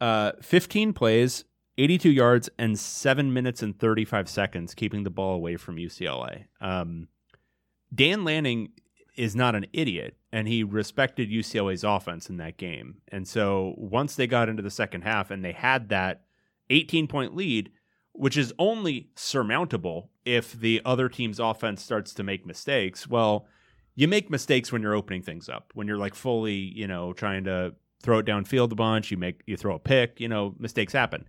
uh, 0.02 0.34
15 0.42 0.94
plays, 0.94 1.46
82 1.78 2.10
yards, 2.10 2.50
and 2.58 2.78
seven 2.78 3.34
minutes 3.34 3.64
and 3.64 3.78
35 3.80 4.30
seconds, 4.30 4.74
keeping 4.74 5.04
the 5.04 5.10
ball 5.10 5.36
away 5.36 5.56
from 5.58 5.78
UCLA. 5.78 6.46
Um, 6.62 7.08
Dan 7.94 8.24
Lanning 8.26 8.70
is 9.16 9.36
not 9.36 9.56
an 9.56 9.66
idiot, 9.74 10.18
and 10.32 10.48
he 10.48 10.64
respected 10.64 11.30
UCLA's 11.30 11.84
offense 11.84 12.30
in 12.30 12.38
that 12.38 12.58
game. 12.58 12.98
And 13.08 13.28
so 13.28 13.74
once 13.78 14.16
they 14.16 14.28
got 14.28 14.50
into 14.50 14.64
the 14.64 14.70
second 14.70 15.02
half 15.02 15.32
and 15.32 15.44
they 15.44 15.54
had 15.54 15.90
that 15.90 16.24
18 16.70 17.08
point 17.08 17.36
lead, 17.36 17.72
which 18.12 18.38
is 18.38 18.54
only 18.58 19.10
surmountable 19.16 20.10
if 20.24 20.54
the 20.54 20.82
other 20.86 21.10
team's 21.10 21.40
offense 21.40 21.84
starts 21.84 22.14
to 22.14 22.24
make 22.24 22.46
mistakes. 22.46 23.08
Well, 23.08 23.48
you 23.96 24.08
make 24.08 24.30
mistakes 24.30 24.72
when 24.72 24.82
you're 24.82 24.96
opening 24.96 25.22
things 25.22 25.50
up, 25.50 25.72
when 25.74 25.88
you're 25.88 25.98
like 25.98 26.16
fully, 26.16 26.54
you 26.54 26.88
know, 26.88 27.14
trying 27.14 27.44
to 27.46 27.76
throw 28.02 28.20
it 28.20 28.26
downfield 28.26 28.72
a 28.72 28.76
bunch, 28.76 29.12
you 29.12 29.18
make 29.18 29.42
you 29.46 29.58
throw 29.58 29.76
a 29.76 29.80
pick, 29.80 30.20
you 30.20 30.28
know, 30.28 30.56
mistakes 30.60 30.94
happen. 30.94 31.26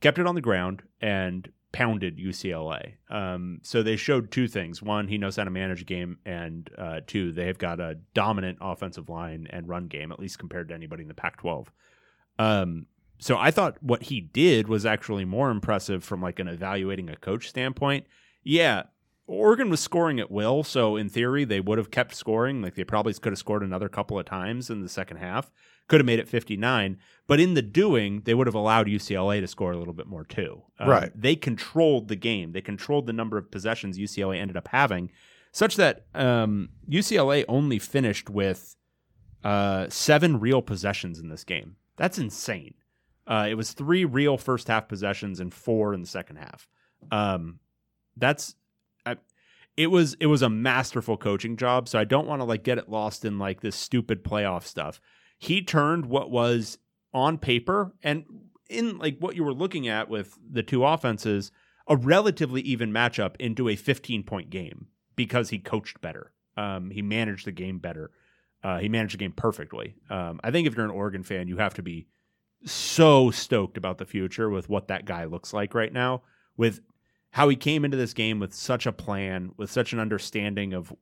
Kept 0.00 0.18
it 0.18 0.26
on 0.26 0.34
the 0.34 0.40
ground 0.40 0.82
and 1.00 1.48
pounded 1.72 2.18
UCLA. 2.18 2.94
Um, 3.10 3.60
so 3.62 3.82
they 3.82 3.96
showed 3.96 4.30
two 4.30 4.48
things: 4.48 4.82
one, 4.82 5.08
he 5.08 5.18
knows 5.18 5.36
how 5.36 5.44
to 5.44 5.50
manage 5.50 5.82
a 5.82 5.84
game, 5.84 6.18
and 6.24 6.70
uh, 6.78 7.00
two, 7.06 7.32
they 7.32 7.46
have 7.46 7.58
got 7.58 7.80
a 7.80 7.98
dominant 8.14 8.58
offensive 8.60 9.08
line 9.08 9.46
and 9.50 9.68
run 9.68 9.88
game, 9.88 10.12
at 10.12 10.20
least 10.20 10.38
compared 10.38 10.68
to 10.68 10.74
anybody 10.74 11.02
in 11.02 11.08
the 11.08 11.14
Pac-12. 11.14 11.66
Um, 12.38 12.86
so 13.18 13.38
I 13.38 13.50
thought 13.50 13.82
what 13.82 14.04
he 14.04 14.20
did 14.20 14.68
was 14.68 14.84
actually 14.84 15.24
more 15.24 15.50
impressive 15.50 16.04
from 16.04 16.20
like 16.20 16.38
an 16.38 16.48
evaluating 16.48 17.08
a 17.08 17.16
coach 17.16 17.48
standpoint. 17.48 18.06
Yeah, 18.42 18.84
Oregon 19.26 19.70
was 19.70 19.80
scoring 19.80 20.20
at 20.20 20.30
will, 20.30 20.62
so 20.62 20.96
in 20.96 21.08
theory 21.08 21.44
they 21.44 21.60
would 21.60 21.78
have 21.78 21.90
kept 21.90 22.14
scoring. 22.14 22.62
Like 22.62 22.74
they 22.74 22.84
probably 22.84 23.14
could 23.14 23.32
have 23.32 23.38
scored 23.38 23.62
another 23.62 23.88
couple 23.88 24.18
of 24.18 24.26
times 24.26 24.70
in 24.70 24.82
the 24.82 24.88
second 24.88 25.16
half. 25.16 25.50
Could 25.88 26.00
have 26.00 26.06
made 26.06 26.18
it 26.18 26.28
59, 26.28 26.98
but 27.28 27.38
in 27.38 27.54
the 27.54 27.62
doing, 27.62 28.22
they 28.24 28.34
would 28.34 28.46
have 28.48 28.54
allowed 28.54 28.88
UCLA 28.88 29.40
to 29.40 29.46
score 29.46 29.72
a 29.72 29.78
little 29.78 29.94
bit 29.94 30.06
more 30.06 30.24
too. 30.24 30.62
Um, 30.80 30.88
Right. 30.88 31.12
They 31.14 31.36
controlled 31.36 32.08
the 32.08 32.16
game. 32.16 32.52
They 32.52 32.60
controlled 32.60 33.06
the 33.06 33.12
number 33.12 33.38
of 33.38 33.50
possessions 33.50 33.98
UCLA 33.98 34.38
ended 34.38 34.56
up 34.56 34.68
having, 34.68 35.10
such 35.52 35.76
that 35.76 36.06
um, 36.14 36.70
UCLA 36.90 37.44
only 37.48 37.78
finished 37.78 38.28
with 38.28 38.76
uh, 39.44 39.86
seven 39.88 40.40
real 40.40 40.60
possessions 40.60 41.18
in 41.20 41.28
this 41.28 41.44
game. 41.44 41.76
That's 41.96 42.18
insane. 42.18 42.74
Uh, 43.26 43.46
it 43.48 43.54
was 43.54 43.72
three 43.72 44.04
real 44.04 44.38
first 44.38 44.68
half 44.68 44.88
possessions 44.88 45.40
and 45.40 45.52
four 45.52 45.94
in 45.94 46.00
the 46.00 46.06
second 46.06 46.36
half. 46.36 46.68
Um, 47.10 47.60
that's 48.16 48.54
I, 49.04 49.16
it 49.76 49.88
was 49.88 50.14
it 50.20 50.26
was 50.26 50.42
a 50.42 50.48
masterful 50.48 51.16
coaching 51.16 51.56
job. 51.56 51.88
So 51.88 51.98
I 51.98 52.04
don't 52.04 52.26
want 52.26 52.40
to 52.40 52.44
like 52.44 52.62
get 52.62 52.78
it 52.78 52.88
lost 52.88 53.24
in 53.24 53.38
like 53.38 53.60
this 53.60 53.76
stupid 53.76 54.24
playoff 54.24 54.64
stuff. 54.64 55.00
He 55.38 55.62
turned 55.62 56.06
what 56.06 56.30
was 56.30 56.78
on 57.12 57.38
paper 57.38 57.94
and 58.02 58.24
in 58.68 58.98
like 58.98 59.18
what 59.18 59.36
you 59.36 59.44
were 59.44 59.54
looking 59.54 59.88
at 59.88 60.08
with 60.08 60.38
the 60.50 60.62
two 60.62 60.84
offenses, 60.84 61.52
a 61.88 61.96
relatively 61.96 62.60
even 62.62 62.92
matchup 62.92 63.36
into 63.38 63.68
a 63.68 63.76
15 63.76 64.22
point 64.24 64.50
game 64.50 64.88
because 65.14 65.50
he 65.50 65.58
coached 65.58 66.00
better. 66.00 66.32
Um, 66.56 66.90
he 66.90 67.02
managed 67.02 67.46
the 67.46 67.52
game 67.52 67.78
better. 67.78 68.10
Uh, 68.62 68.78
he 68.78 68.88
managed 68.88 69.14
the 69.14 69.18
game 69.18 69.32
perfectly. 69.32 69.94
Um, 70.10 70.40
I 70.42 70.50
think 70.50 70.66
if 70.66 70.74
you're 70.74 70.84
an 70.84 70.90
Oregon 70.90 71.22
fan, 71.22 71.48
you 71.48 71.58
have 71.58 71.74
to 71.74 71.82
be 71.82 72.06
so 72.64 73.30
stoked 73.30 73.76
about 73.76 73.98
the 73.98 74.06
future 74.06 74.50
with 74.50 74.68
what 74.68 74.88
that 74.88 75.04
guy 75.04 75.24
looks 75.24 75.52
like 75.52 75.74
right 75.74 75.92
now, 75.92 76.22
with 76.56 76.80
how 77.30 77.48
he 77.48 77.56
came 77.56 77.84
into 77.84 77.96
this 77.96 78.14
game 78.14 78.40
with 78.40 78.54
such 78.54 78.86
a 78.86 78.92
plan, 78.92 79.52
with 79.56 79.70
such 79.70 79.92
an 79.92 80.00
understanding 80.00 80.72
of 80.72 80.92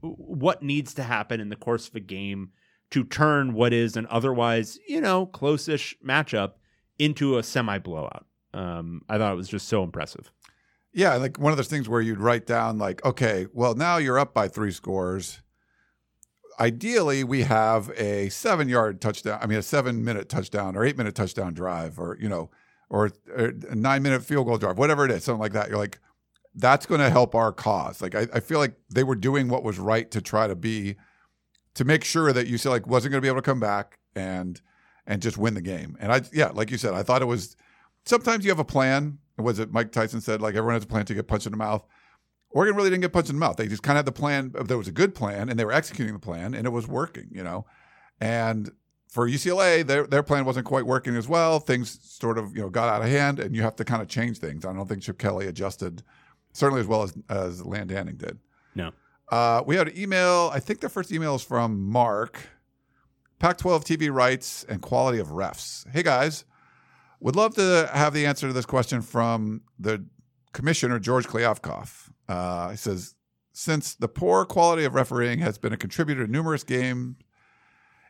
what 0.00 0.62
needs 0.62 0.94
to 0.94 1.02
happen 1.02 1.40
in 1.40 1.48
the 1.48 1.56
course 1.56 1.88
of 1.88 1.94
a 1.94 2.00
game 2.00 2.50
to 2.90 3.04
turn 3.04 3.54
what 3.54 3.72
is 3.72 3.96
an 3.96 4.06
otherwise, 4.10 4.78
you 4.86 5.00
know, 5.00 5.26
close-ish 5.26 5.96
matchup 6.04 6.52
into 6.98 7.38
a 7.38 7.42
semi 7.42 7.78
blowout. 7.78 8.26
Um, 8.52 9.02
I 9.08 9.18
thought 9.18 9.32
it 9.32 9.36
was 9.36 9.48
just 9.48 9.68
so 9.68 9.82
impressive. 9.82 10.30
Yeah, 10.92 11.14
like 11.16 11.38
one 11.38 11.52
of 11.52 11.56
those 11.56 11.68
things 11.68 11.88
where 11.88 12.00
you'd 12.00 12.18
write 12.18 12.46
down 12.46 12.78
like, 12.78 13.04
okay, 13.04 13.46
well 13.52 13.74
now 13.74 13.98
you're 13.98 14.18
up 14.18 14.34
by 14.34 14.48
three 14.48 14.72
scores. 14.72 15.40
Ideally, 16.58 17.24
we 17.24 17.42
have 17.42 17.90
a 17.96 18.28
seven 18.28 18.68
yard 18.68 19.00
touchdown. 19.00 19.38
I 19.40 19.46
mean, 19.46 19.58
a 19.58 19.62
seven 19.62 20.04
minute 20.04 20.28
touchdown 20.28 20.76
or 20.76 20.84
eight 20.84 20.98
minute 20.98 21.14
touchdown 21.14 21.54
drive, 21.54 21.98
or 21.98 22.18
you 22.20 22.28
know, 22.28 22.50
or 22.90 23.12
a 23.34 23.52
nine 23.74 24.02
minute 24.02 24.24
field 24.24 24.46
goal 24.46 24.58
drive, 24.58 24.76
whatever 24.76 25.04
it 25.04 25.10
is, 25.10 25.24
something 25.24 25.40
like 25.40 25.52
that. 25.52 25.68
You're 25.68 25.78
like, 25.78 26.00
that's 26.54 26.84
going 26.84 27.00
to 27.00 27.08
help 27.08 27.34
our 27.34 27.52
cause. 27.52 28.02
Like, 28.02 28.14
I, 28.14 28.26
I 28.34 28.40
feel 28.40 28.58
like 28.58 28.74
they 28.92 29.04
were 29.04 29.14
doing 29.14 29.48
what 29.48 29.62
was 29.62 29.78
right 29.78 30.10
to 30.10 30.20
try 30.20 30.48
to 30.48 30.56
be, 30.56 30.96
to 31.74 31.84
make 31.84 32.04
sure 32.04 32.32
that 32.32 32.48
UCLA 32.48 32.86
wasn't 32.86 33.12
going 33.12 33.20
to 33.20 33.24
be 33.24 33.28
able 33.28 33.38
to 33.38 33.42
come 33.42 33.60
back 33.60 33.98
and 34.14 34.60
and 35.06 35.22
just 35.22 35.38
win 35.38 35.54
the 35.54 35.60
game. 35.60 35.96
And 36.00 36.12
I, 36.12 36.22
yeah, 36.32 36.48
like 36.48 36.70
you 36.70 36.78
said, 36.78 36.94
I 36.94 37.02
thought 37.02 37.22
it 37.22 37.26
was. 37.26 37.56
Sometimes 38.04 38.44
you 38.44 38.50
have 38.50 38.58
a 38.58 38.64
plan. 38.64 39.18
Was 39.36 39.58
it 39.58 39.72
Mike 39.72 39.92
Tyson 39.92 40.20
said 40.20 40.40
like 40.40 40.54
everyone 40.54 40.74
has 40.74 40.84
a 40.84 40.88
plan 40.88 41.06
to 41.06 41.14
get 41.14 41.28
punched 41.28 41.46
in 41.46 41.52
the 41.52 41.58
mouth? 41.58 41.84
Oregon 42.50 42.74
really 42.76 42.90
didn't 42.90 43.02
get 43.02 43.12
punched 43.12 43.30
in 43.30 43.36
the 43.36 43.40
mouth. 43.40 43.56
They 43.56 43.68
just 43.68 43.82
kind 43.82 43.96
of 43.96 44.00
had 44.00 44.06
the 44.06 44.18
plan. 44.18 44.52
There 44.64 44.78
was 44.78 44.88
a 44.88 44.92
good 44.92 45.14
plan, 45.14 45.48
and 45.48 45.58
they 45.58 45.64
were 45.64 45.72
executing 45.72 46.14
the 46.14 46.20
plan, 46.20 46.54
and 46.54 46.66
it 46.66 46.70
was 46.70 46.88
working. 46.88 47.28
You 47.30 47.44
know, 47.44 47.66
and 48.20 48.70
for 49.08 49.28
UCLA, 49.28 49.86
their 49.86 50.06
their 50.06 50.22
plan 50.22 50.44
wasn't 50.44 50.66
quite 50.66 50.86
working 50.86 51.16
as 51.16 51.28
well. 51.28 51.60
Things 51.60 51.98
sort 52.02 52.38
of 52.38 52.56
you 52.56 52.62
know 52.62 52.70
got 52.70 52.88
out 52.88 53.02
of 53.02 53.08
hand, 53.08 53.38
and 53.38 53.54
you 53.54 53.62
have 53.62 53.76
to 53.76 53.84
kind 53.84 54.02
of 54.02 54.08
change 54.08 54.38
things. 54.38 54.64
I 54.64 54.72
don't 54.72 54.88
think 54.88 55.02
Chip 55.02 55.18
Kelly 55.18 55.46
adjusted 55.46 56.02
certainly 56.52 56.80
as 56.80 56.86
well 56.86 57.02
as 57.02 57.14
as 57.28 57.64
Land 57.64 57.90
Danning 57.90 58.18
did. 58.18 58.38
No. 58.74 58.92
Uh, 59.30 59.62
we 59.64 59.76
had 59.76 59.88
an 59.88 59.98
email. 59.98 60.50
I 60.52 60.60
think 60.60 60.80
the 60.80 60.88
first 60.88 61.12
email 61.12 61.36
is 61.36 61.42
from 61.42 61.80
Mark. 61.80 62.48
Pac-12 63.38 63.84
TV 63.84 64.12
rights 64.12 64.66
and 64.68 64.82
quality 64.82 65.18
of 65.18 65.28
refs. 65.28 65.90
Hey 65.90 66.02
guys, 66.02 66.44
would 67.20 67.36
love 67.36 67.54
to 67.54 67.88
have 67.92 68.12
the 68.12 68.26
answer 68.26 68.46
to 68.48 68.52
this 68.52 68.66
question 68.66 69.00
from 69.00 69.62
the 69.78 70.04
commissioner 70.52 70.98
George 70.98 71.26
Kliavkoff. 71.26 72.10
Uh, 72.28 72.70
he 72.70 72.76
says, 72.76 73.14
since 73.52 73.94
the 73.94 74.08
poor 74.08 74.44
quality 74.44 74.84
of 74.84 74.94
refereeing 74.94 75.38
has 75.38 75.56
been 75.56 75.72
a 75.72 75.78
contributor 75.78 76.26
to 76.26 76.30
numerous 76.30 76.64
game 76.64 77.16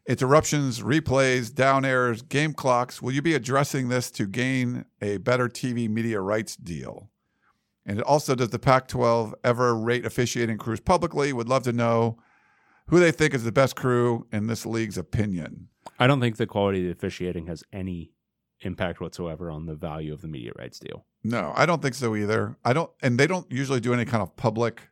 interruptions, 0.09 0.81
replays, 0.81 1.55
down 1.55 1.85
errors, 1.85 2.23
game 2.23 2.53
clocks, 2.53 3.01
will 3.01 3.13
you 3.13 3.23
be 3.23 3.35
addressing 3.35 3.89
this 3.89 4.11
to 4.11 4.27
gain 4.27 4.85
a 5.01 5.19
better 5.19 5.49
TV 5.49 5.89
media 5.89 6.21
rights 6.21 6.57
deal? 6.57 7.11
And 7.87 8.03
also, 8.03 8.35
does 8.35 8.51
the 8.51 8.59
Pac 8.59 8.89
12 8.89 9.35
ever 9.43 9.75
rate 9.75 10.05
officiating 10.05 10.59
crews 10.59 10.81
publicly? 10.81 11.33
Would 11.33 11.49
love 11.49 11.63
to 11.65 11.73
know 11.73 12.19
who 12.89 12.99
they 12.99 13.13
think 13.13 13.35
is 13.35 13.45
the 13.45 13.53
best 13.53 13.77
crew 13.77 14.27
in 14.33 14.49
this 14.49 14.67
league's 14.67 14.99
opinion. 14.99 15.69
I 15.99 16.07
don't 16.07 16.21
think 16.21 16.37
the 16.37 16.47
quality 16.47 16.81
of 16.81 16.85
the 16.87 16.93
officiating 16.93 17.47
has 17.47 17.63
any 17.73 18.13
impact 18.63 19.01
whatsoever 19.01 19.51
on 19.51 19.67
the 19.67 19.75
value 19.75 20.13
of 20.13 20.23
the 20.23 20.29
media 20.29 20.53
rights 20.59 20.79
deal. 20.79 21.07
No, 21.23 21.53
I 21.57 21.67
don't 21.67 21.81
think 21.81 21.95
so 21.95 22.17
either. 22.17 22.57
I 22.65 22.73
don't, 22.73 22.91
and 23.01 23.19
they 23.19 23.27
don't 23.27 23.51
usually 23.51 23.81
do 23.81 23.95
any 23.95 24.05
kind 24.05 24.23
of 24.23 24.35
public 24.37 24.83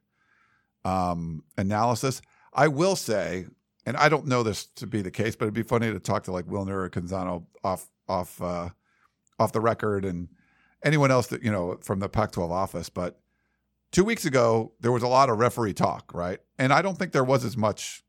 um, 0.85 1.43
analysis. 1.57 2.23
I 2.53 2.69
will 2.69 2.97
say, 2.97 3.47
and 3.85 3.97
I 3.97 4.09
don't 4.09 4.27
know 4.27 4.43
this 4.43 4.67
to 4.77 4.87
be 4.87 5.03
the 5.03 5.11
case, 5.11 5.35
but 5.35 5.47
it'd 5.47 5.55
be 5.55 5.63
funny 5.63 5.93
to 5.93 5.99
talk 5.99 6.25
to 6.25 6.33
like 6.33 6.47
Wilner 6.47 6.85
or 6.85 6.91
Canzano 6.91 7.47
off 7.65 7.89
off 8.09 8.41
uh, 8.41 8.71
off 9.39 9.53
the 9.53 9.61
record 9.61 10.05
and 10.05 10.29
anyone 10.83 11.11
else 11.11 11.29
that 11.29 11.43
you 11.43 11.51
know 11.51 11.79
from 11.83 12.01
the 12.01 12.09
Pac-12 12.09 12.51
office. 12.51 12.89
But 12.89 13.21
two 13.93 14.05
weeks 14.05 14.25
ago, 14.25 14.73
there 14.81 14.93
was 14.93 15.03
a 15.03 15.09
lot 15.09 15.31
of 15.31 15.39
referee 15.39 15.75
talk, 15.75 16.13
right? 16.15 16.39
And 16.59 16.73
I 16.73 16.83
don't 16.83 16.99
think 16.99 17.13
there 17.13 17.25
was 17.25 17.45
as 17.45 17.57
much 17.57 18.03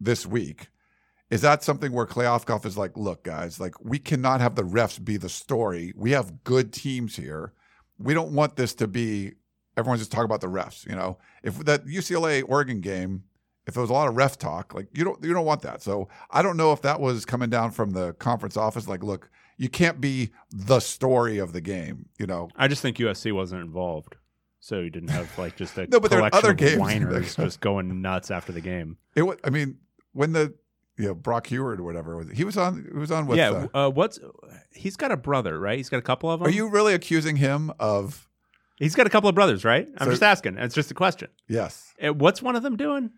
this 0.00 0.26
week. 0.26 0.68
Is 1.28 1.40
that 1.40 1.64
something 1.64 1.90
where 1.92 2.06
Kliavkoff 2.06 2.64
is 2.64 2.78
like, 2.78 2.96
look, 2.96 3.24
guys, 3.24 3.58
like 3.58 3.74
we 3.82 3.98
cannot 3.98 4.40
have 4.40 4.54
the 4.54 4.62
refs 4.62 5.02
be 5.02 5.16
the 5.16 5.28
story. 5.28 5.92
We 5.96 6.12
have 6.12 6.44
good 6.44 6.72
teams 6.72 7.16
here. 7.16 7.52
We 7.98 8.14
don't 8.14 8.32
want 8.32 8.56
this 8.56 8.74
to 8.74 8.86
be 8.86 9.32
everyone's 9.76 10.00
just 10.00 10.12
talking 10.12 10.24
about 10.24 10.40
the 10.40 10.46
refs. 10.46 10.86
You 10.86 10.94
know, 10.94 11.18
if 11.42 11.58
that 11.64 11.86
UCLA 11.86 12.42
Oregon 12.46 12.80
game, 12.80 13.24
if 13.66 13.74
there 13.74 13.80
was 13.80 13.90
a 13.90 13.94
lot 13.94 14.08
of 14.08 14.16
ref 14.16 14.38
talk, 14.38 14.74
like 14.74 14.88
you 14.92 15.04
don't 15.04 15.22
you 15.22 15.32
don't 15.32 15.44
want 15.44 15.62
that. 15.62 15.82
So 15.82 16.08
I 16.30 16.42
don't 16.42 16.56
know 16.56 16.72
if 16.72 16.82
that 16.82 17.00
was 17.00 17.24
coming 17.24 17.50
down 17.50 17.72
from 17.72 17.90
the 17.90 18.12
conference 18.14 18.56
office. 18.56 18.88
Like, 18.88 19.02
look, 19.02 19.30
you 19.56 19.68
can't 19.68 20.00
be 20.00 20.30
the 20.50 20.80
story 20.80 21.38
of 21.38 21.52
the 21.52 21.60
game. 21.60 22.08
You 22.18 22.26
know, 22.26 22.48
I 22.56 22.68
just 22.68 22.82
think 22.82 22.96
USC 22.98 23.32
wasn't 23.32 23.62
involved, 23.62 24.16
so 24.60 24.80
you 24.80 24.90
didn't 24.90 25.10
have 25.10 25.38
like 25.38 25.56
just 25.56 25.76
a 25.78 25.86
No, 25.90 26.00
but 26.00 26.10
there 26.10 26.20
are 26.22 26.30
collection 26.30 26.38
other 26.44 26.50
of 26.52 26.56
games 26.58 26.78
whiners 26.80 27.36
just 27.36 27.60
going 27.60 28.00
nuts 28.02 28.30
after 28.30 28.52
the 28.52 28.60
game. 28.60 28.96
it 29.14 29.22
was. 29.22 29.38
I 29.44 29.50
mean, 29.50 29.78
when 30.12 30.32
the 30.32 30.54
you 30.98 31.06
know 31.06 31.14
Brock 31.14 31.46
Huard 31.48 31.78
or 31.78 31.82
whatever 31.84 32.16
was, 32.16 32.30
he 32.30 32.44
was 32.44 32.56
on. 32.56 32.86
He 32.92 32.98
was 32.98 33.10
on 33.10 33.26
with. 33.26 33.38
yeah, 33.38 33.66
uh, 33.74 33.86
uh, 33.86 33.90
what's 33.90 34.18
he's 34.72 34.96
got 34.96 35.10
a 35.12 35.16
brother, 35.16 35.58
right? 35.58 35.76
He's 35.78 35.88
got 35.88 35.98
a 35.98 36.02
couple 36.02 36.30
of 36.30 36.40
them. 36.40 36.48
are 36.48 36.50
you 36.50 36.68
really 36.68 36.94
accusing 36.94 37.36
him 37.36 37.70
of? 37.78 38.28
He's 38.78 38.94
got 38.94 39.06
a 39.06 39.10
couple 39.10 39.30
of 39.30 39.34
brothers, 39.34 39.64
right? 39.64 39.88
I'm 39.96 40.04
So- 40.06 40.10
just 40.10 40.22
asking. 40.22 40.58
It's 40.58 40.74
just 40.74 40.90
a 40.90 40.94
question. 40.94 41.28
Yes, 41.48 41.94
Uh, 42.04 42.12
What's 42.12 42.42
one 42.42 42.56
of 42.56 42.62
them 42.62 42.76
doing? 42.76 43.10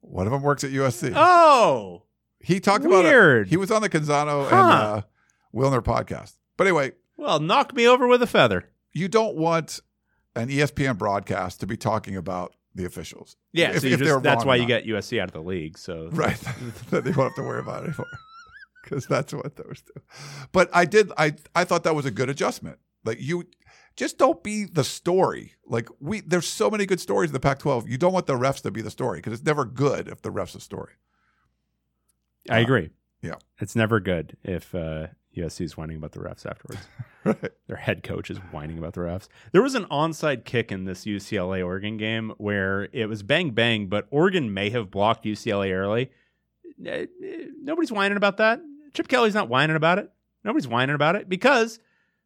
one 0.00 0.26
of 0.26 0.32
them 0.32 0.40
works 0.42 0.62
at 0.64 0.70
USC. 0.70 1.12
Oh, 1.14 2.04
he 2.40 2.60
talked 2.60 2.84
about 2.86 3.04
weird. 3.04 3.46
it. 3.48 3.50
He 3.50 3.56
was 3.58 3.70
on 3.70 3.82
the 3.82 3.88
Canzano 3.90 4.44
and 4.44 4.54
uh, 4.54 5.02
Wilner 5.56 5.82
podcast. 5.82 6.34
But 6.56 6.66
anyway, 6.66 6.92
well, 7.16 7.40
knock 7.40 7.74
me 7.74 7.88
over 7.88 8.06
with 8.06 8.22
a 8.22 8.26
feather. 8.26 8.68
you 8.92 9.08
don't 9.08 9.36
want 9.36 9.80
an 10.34 10.48
ESPN 10.48 10.98
broadcast 10.98 11.60
to 11.60 11.66
be 11.66 11.76
talking 11.76 12.14
about 12.16 12.54
the 12.74 12.84
officials. 12.84 13.36
Yeah, 13.54 13.70
If- 13.70 13.80
so 13.80 13.86
if 13.86 13.98
just, 14.00 14.22
that's 14.22 14.44
why 14.44 14.56
you 14.56 14.66
get 14.66 14.84
USC 14.84 15.18
out 15.20 15.28
of 15.28 15.32
the 15.32 15.40
league. 15.42 15.78
So 15.78 16.08
right 16.12 16.36
they 16.90 17.00
won't 17.12 17.16
have 17.16 17.34
to 17.36 17.42
worry 17.42 17.60
about 17.60 17.84
it 17.84 17.88
anymore 17.88 18.06
because 18.84 19.06
that's 19.06 19.32
what 19.32 19.56
those 19.56 19.82
do. 19.82 20.00
But 20.52 20.68
I 20.74 20.84
did. 20.84 21.10
I 21.16 21.34
I 21.54 21.64
thought 21.64 21.84
that 21.84 21.94
was 21.94 22.04
a 22.04 22.10
good 22.10 22.28
adjustment. 22.28 22.78
Like 23.04 23.18
you, 23.20 23.44
just 23.96 24.18
don't 24.18 24.42
be 24.42 24.64
the 24.64 24.84
story. 24.84 25.54
Like 25.66 25.88
we, 26.00 26.20
there's 26.20 26.46
so 26.48 26.68
many 26.70 26.84
good 26.84 27.00
stories 27.00 27.30
in 27.30 27.34
the 27.34 27.40
Pac-12. 27.40 27.88
You 27.88 27.96
don't 27.96 28.12
want 28.12 28.26
the 28.26 28.34
refs 28.34 28.60
to 28.62 28.70
be 28.70 28.82
the 28.82 28.90
story 28.90 29.18
because 29.20 29.32
it's 29.32 29.44
never 29.46 29.64
good 29.64 30.08
if 30.08 30.20
the 30.20 30.30
refs 30.30 30.52
the 30.52 30.60
story. 30.60 30.92
I 32.50 32.58
agree. 32.60 32.90
yeah. 33.22 33.36
it's 33.58 33.74
never 33.74 34.00
good 34.00 34.36
if 34.44 34.74
uh, 34.74 35.06
USC 35.36 35.62
is 35.62 35.76
whining 35.76 35.96
about 35.96 36.12
the 36.12 36.20
refs 36.20 36.46
afterwards. 36.46 36.86
Right. 37.24 37.52
Their 37.66 37.76
head 37.76 38.02
coach 38.02 38.30
is 38.30 38.38
whining 38.38 38.78
about 38.78 38.94
the 38.94 39.00
refs. 39.00 39.28
There 39.52 39.62
was 39.62 39.74
an 39.74 39.84
onside 39.86 40.44
kick 40.44 40.72
in 40.72 40.84
this 40.84 41.04
UCLA 41.04 41.64
Oregon 41.64 41.96
game 41.96 42.32
where 42.38 42.88
it 42.92 43.08
was 43.08 43.22
bang 43.22 43.50
bang, 43.50 43.88
but 43.88 44.06
Oregon 44.10 44.52
may 44.54 44.70
have 44.70 44.90
blocked 44.90 45.24
UCLA 45.24 45.72
early. 45.72 46.10
Uh, 46.84 46.90
uh, 46.90 47.06
Nobody's 47.62 47.92
whining 47.92 48.16
about 48.16 48.36
that. 48.38 48.60
Chip 48.94 49.08
Kelly's 49.08 49.34
not 49.34 49.48
whining 49.48 49.76
about 49.76 49.98
it. 49.98 50.10
Nobody's 50.44 50.68
whining 50.68 50.94
about 50.94 51.16
it 51.16 51.28
because 51.28 51.80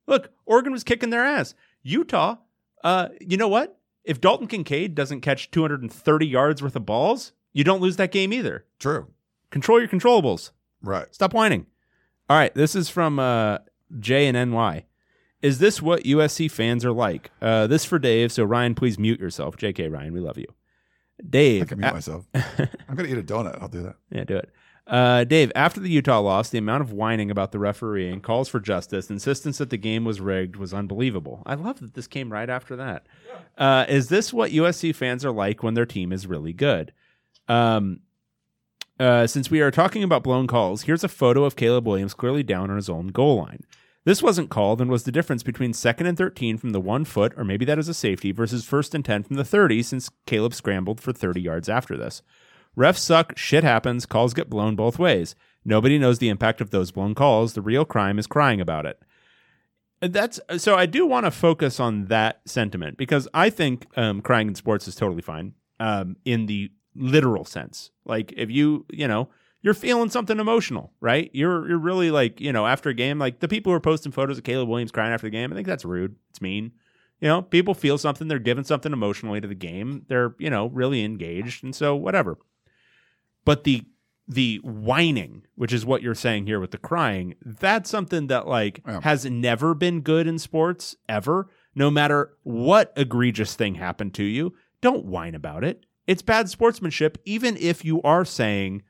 look, 0.07 0.31
Oregon 0.47 0.73
was 0.73 0.85
kicking 0.85 1.11
their 1.11 1.25
ass. 1.25 1.55
Utah, 1.83 2.37
uh, 2.85 3.09
you 3.21 3.37
know 3.37 3.49
what? 3.49 3.79
If 4.05 4.21
Dalton 4.21 4.47
Kincaid 4.47 4.95
doesn't 4.95 5.21
catch 5.21 5.51
230 5.51 6.27
yards 6.27 6.63
worth 6.63 6.77
of 6.77 6.87
balls, 6.87 7.33
you 7.53 7.65
don't 7.65 7.81
lose 7.81 7.97
that 7.97 8.13
game 8.13 8.33
either. 8.33 8.65
True. 8.79 9.09
Control 9.51 9.81
your 9.81 9.89
controllables. 9.89 10.51
Right. 10.83 11.13
Stop 11.15 11.35
whining. 11.35 11.67
All 12.31 12.37
right, 12.37 12.55
this 12.55 12.77
is 12.77 12.89
from 12.89 13.19
uh, 13.19 13.59
J 13.99 14.29
and 14.29 14.53
NY. 14.53 14.85
Is 15.43 15.59
this 15.59 15.83
what 15.83 16.05
USC 16.05 16.49
fans 16.49 16.85
are 16.85 16.93
like? 16.93 17.33
Uh, 17.43 17.67
this 17.67 17.85
for 17.85 17.99
Dave. 17.99 18.31
So 18.31 18.45
Ryan, 18.45 18.77
please 18.77 19.01
mute 19.01 19.19
yourself. 19.19 19.57
JK 19.57 19.91
Ryan, 19.93 20.13
we 20.13 20.21
love 20.21 20.39
you. 20.39 20.47
Dave, 21.29 21.63
I 21.63 21.65
can 21.65 21.81
mute 21.81 21.91
a- 21.91 21.95
myself. 21.95 22.29
I'm 22.35 22.95
going 22.95 23.11
to 23.11 23.17
eat 23.17 23.19
a 23.19 23.23
donut. 23.25 23.61
I'll 23.61 23.67
do 23.67 23.83
that. 23.83 23.97
yeah, 24.13 24.23
do 24.23 24.37
it. 24.37 24.49
Uh, 24.87 25.25
Dave, 25.25 25.51
after 25.57 25.81
the 25.81 25.91
Utah 25.91 26.21
loss, 26.21 26.51
the 26.51 26.59
amount 26.59 26.83
of 26.83 26.93
whining 26.93 27.33
about 27.33 27.51
the 27.51 27.59
refereeing, 27.59 28.21
calls 28.21 28.49
for 28.49 28.61
justice, 28.61 29.11
insistence 29.11 29.59
that 29.59 29.71
the 29.71 29.77
game 29.77 30.05
was 30.05 30.21
rigged 30.21 30.55
was 30.55 30.73
unbelievable. 30.73 31.43
I 31.47 31.55
love 31.55 31.81
that 31.81 31.95
this 31.95 32.07
came 32.07 32.33
right 32.33 32.49
after 32.49 32.77
that. 32.77 33.07
Uh, 33.59 33.87
is 33.89 34.09
this 34.09 34.33
what 34.33 34.53
USC 34.53 34.95
fans 34.95 35.25
are 35.25 35.33
like 35.33 35.65
when 35.65 35.75
their 35.75 35.85
team 35.85 36.13
is 36.13 36.29
really 36.29 36.53
good? 36.53 36.93
Um, 37.49 38.03
uh, 39.01 39.27
since 39.27 39.51
we 39.51 39.61
are 39.61 39.71
talking 39.71 40.03
about 40.03 40.23
blown 40.23 40.47
calls, 40.47 40.83
here's 40.83 41.03
a 41.03 41.09
photo 41.09 41.45
of 41.45 41.57
Caleb 41.57 41.87
Williams 41.87 42.15
clearly 42.15 42.43
down 42.43 42.71
on 42.71 42.77
his 42.77 42.91
own 42.91 43.09
goal 43.09 43.39
line. 43.39 43.65
This 44.05 44.23
wasn't 44.23 44.51
called 44.51 44.81
and 44.81 44.91
was 44.91 45.05
the 45.05 45.13
difference 45.13 45.43
between 45.43 45.73
second 45.73 46.07
and 46.07 46.17
13 46.17 46.59
from 46.59 46.71
the 46.71 46.81
one 46.81 47.05
foot, 47.05 47.33
or 47.37 47.45
maybe 47.45 47.65
that 47.65 47.79
is 47.79 47.89
a 47.89 47.95
safety, 47.95 48.31
versus 48.31 48.65
first 48.65 48.95
and 48.95 49.05
10 49.05 49.25
from 49.25 49.37
the 49.37 49.45
30, 49.45 49.83
since 49.83 50.11
Caleb 50.27 50.55
scrambled 50.55 51.01
for 51.01 51.13
30 51.13 51.41
yards 51.41 51.69
after 51.69 51.97
this. 51.97 52.23
Refs 52.77 52.99
suck, 52.99 53.37
shit 53.37 53.65
happens, 53.65 54.07
calls 54.07 54.35
get 54.35 54.51
blown 54.51 54.77
both 54.77 54.99
ways. 54.99 55.35
Nobody 55.65 55.99
knows 55.99 56.19
the 56.19 56.29
impact 56.29 56.61
of 56.61 56.71
those 56.71 56.91
blown 56.91 57.15
calls. 57.15 57.55
The 57.55 57.63
real 57.63 57.85
crime 57.85 58.19
is 58.19 58.27
crying 58.27 58.61
about 58.61 58.87
it. 58.87 59.01
That's 60.01 60.41
so. 60.57 60.77
I 60.77 60.87
do 60.87 61.05
want 61.05 61.27
to 61.27 61.31
focus 61.31 61.79
on 61.79 62.07
that 62.07 62.41
sentiment 62.47 62.97
because 62.97 63.29
I 63.35 63.51
think 63.51 63.87
um, 63.99 64.23
crying 64.23 64.49
in 64.49 64.55
sports 64.55 64.89
is 64.89 64.95
totally 64.95 65.21
fine 65.21 65.53
um, 65.79 66.17
in 66.25 66.47
the 66.47 66.71
literal 67.01 67.45
sense. 67.45 67.91
Like 68.05 68.33
if 68.37 68.51
you, 68.51 68.87
you 68.91 69.09
know, 69.09 69.29
you're 69.63 69.75
feeling 69.75 70.11
something 70.11 70.39
emotional, 70.39 70.93
right? 71.01 71.31
You're 71.33 71.69
you're 71.69 71.79
really 71.79 72.11
like, 72.11 72.41
you 72.41 72.53
know, 72.53 72.67
after 72.67 72.91
a 72.91 72.95
game, 72.95 73.19
like 73.19 73.41
the 73.41 73.49
people 73.49 73.73
who 73.73 73.77
are 73.77 73.81
posting 73.81 74.13
photos 74.13 74.39
of 74.39 74.45
Caleb 74.45 74.69
Williams 74.69 74.93
crying 74.93 75.13
after 75.13 75.27
the 75.27 75.31
game. 75.31 75.53
I 75.53 75.55
think 75.57 75.67
that's 75.67 75.85
rude. 75.85 76.17
It's 76.31 76.41
mean. 76.41 76.73
You 77.21 77.29
know, 77.29 77.43
people 77.43 77.75
feel 77.75 77.99
something. 77.99 78.29
They're 78.29 78.39
giving 78.39 78.65
something 78.65 78.93
emotionally 78.95 79.41
to 79.43 79.49
the 79.49 79.55
game. 79.55 80.07
They're 80.09 80.35
you 80.39 80.49
know 80.51 80.69
really 80.69 81.05
engaged, 81.05 81.63
and 81.65 81.75
so 81.75 81.95
whatever. 81.95 82.39
But 83.45 83.65
the 83.65 83.85
the 84.29 84.61
whining, 84.63 85.43
which 85.57 85.73
is 85.73 85.85
what 85.85 86.03
you're 86.03 86.15
saying 86.15 86.47
here 86.47 86.61
with 86.61 86.71
the 86.71 86.79
crying, 86.79 87.35
that's 87.45 87.91
something 87.91 88.29
that 88.29 88.47
like 88.47 88.81
Yeah. 88.87 89.01
has 89.03 89.27
never 89.27 89.75
been 89.75 90.01
good 90.01 90.27
in 90.27 90.39
sports 90.39 90.97
ever. 91.09 91.49
No 91.75 91.91
matter 91.91 92.33
what 92.45 92.93
egregious 92.97 93.55
thing 93.55 93.75
happened 93.75 94.15
to 94.15 94.25
you, 94.25 94.55
don't 94.81 95.05
whine 95.05 95.35
about 95.35 95.65
it. 95.65 95.85
It's 96.07 96.23
bad 96.23 96.49
sportsmanship, 96.49 97.19
even 97.25 97.57
if 97.57 97.85
you 97.85 98.03
are 98.03 98.25
saying 98.25 98.83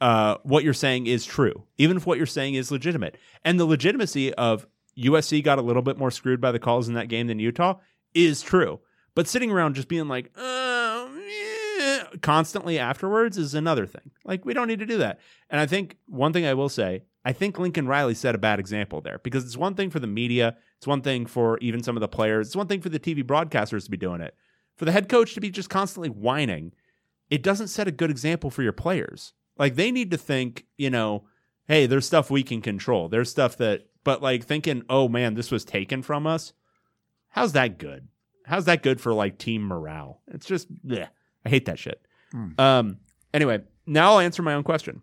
uh, 0.00 0.36
what 0.42 0.64
you're 0.64 0.74
saying 0.74 1.06
is 1.06 1.24
true, 1.24 1.64
even 1.78 1.96
if 1.96 2.06
what 2.06 2.18
you're 2.18 2.26
saying 2.26 2.54
is 2.54 2.70
legitimate. 2.70 3.16
And 3.44 3.58
the 3.58 3.64
legitimacy 3.64 4.32
of 4.34 4.66
USC 4.98 5.42
got 5.42 5.58
a 5.58 5.62
little 5.62 5.82
bit 5.82 5.98
more 5.98 6.10
screwed 6.10 6.40
by 6.40 6.52
the 6.52 6.58
calls 6.58 6.88
in 6.88 6.94
that 6.94 7.08
game 7.08 7.26
than 7.26 7.38
Utah 7.38 7.76
is 8.14 8.42
true. 8.42 8.80
But 9.14 9.28
sitting 9.28 9.50
around 9.50 9.74
just 9.74 9.88
being 9.88 10.08
like, 10.08 10.30
eh, 10.36 12.04
constantly 12.22 12.78
afterwards 12.78 13.38
is 13.38 13.54
another 13.54 13.86
thing. 13.86 14.10
Like, 14.24 14.44
we 14.44 14.54
don't 14.54 14.68
need 14.68 14.80
to 14.80 14.86
do 14.86 14.98
that. 14.98 15.20
And 15.50 15.60
I 15.60 15.66
think 15.66 15.96
one 16.06 16.32
thing 16.32 16.46
I 16.46 16.54
will 16.54 16.68
say, 16.68 17.04
I 17.24 17.32
think 17.32 17.58
Lincoln 17.58 17.88
Riley 17.88 18.14
set 18.14 18.34
a 18.34 18.38
bad 18.38 18.60
example 18.60 19.00
there 19.00 19.20
because 19.22 19.44
it's 19.44 19.56
one 19.56 19.74
thing 19.74 19.90
for 19.90 19.98
the 19.98 20.06
media, 20.06 20.56
it's 20.76 20.86
one 20.86 21.02
thing 21.02 21.26
for 21.26 21.58
even 21.58 21.82
some 21.82 21.96
of 21.96 22.00
the 22.00 22.08
players, 22.08 22.48
it's 22.48 22.56
one 22.56 22.68
thing 22.68 22.80
for 22.80 22.88
the 22.88 23.00
TV 23.00 23.24
broadcasters 23.24 23.84
to 23.84 23.90
be 23.90 23.96
doing 23.96 24.20
it. 24.20 24.34
For 24.76 24.84
the 24.84 24.92
head 24.92 25.08
coach 25.08 25.34
to 25.34 25.40
be 25.40 25.50
just 25.50 25.70
constantly 25.70 26.10
whining, 26.10 26.72
it 27.30 27.42
doesn't 27.42 27.68
set 27.68 27.88
a 27.88 27.92
good 27.92 28.10
example 28.10 28.50
for 28.50 28.62
your 28.62 28.72
players. 28.72 29.32
Like 29.58 29.74
they 29.74 29.90
need 29.90 30.10
to 30.10 30.18
think, 30.18 30.66
you 30.76 30.90
know, 30.90 31.24
hey, 31.66 31.86
there's 31.86 32.06
stuff 32.06 32.30
we 32.30 32.42
can 32.42 32.60
control. 32.60 33.08
There's 33.08 33.30
stuff 33.30 33.56
that, 33.56 33.86
but 34.04 34.22
like 34.22 34.44
thinking, 34.44 34.82
oh 34.88 35.08
man, 35.08 35.34
this 35.34 35.50
was 35.50 35.64
taken 35.64 36.02
from 36.02 36.26
us. 36.26 36.52
How's 37.28 37.52
that 37.52 37.78
good? 37.78 38.08
How's 38.44 38.66
that 38.66 38.82
good 38.82 39.00
for 39.00 39.12
like 39.12 39.38
team 39.38 39.62
morale? 39.66 40.20
It's 40.28 40.46
just, 40.46 40.72
bleh. 40.86 41.08
I 41.44 41.48
hate 41.48 41.66
that 41.66 41.78
shit. 41.78 42.00
Um. 42.58 42.98
Anyway, 43.32 43.60
now 43.86 44.12
I'll 44.12 44.18
answer 44.20 44.42
my 44.42 44.54
own 44.54 44.62
question. 44.62 45.02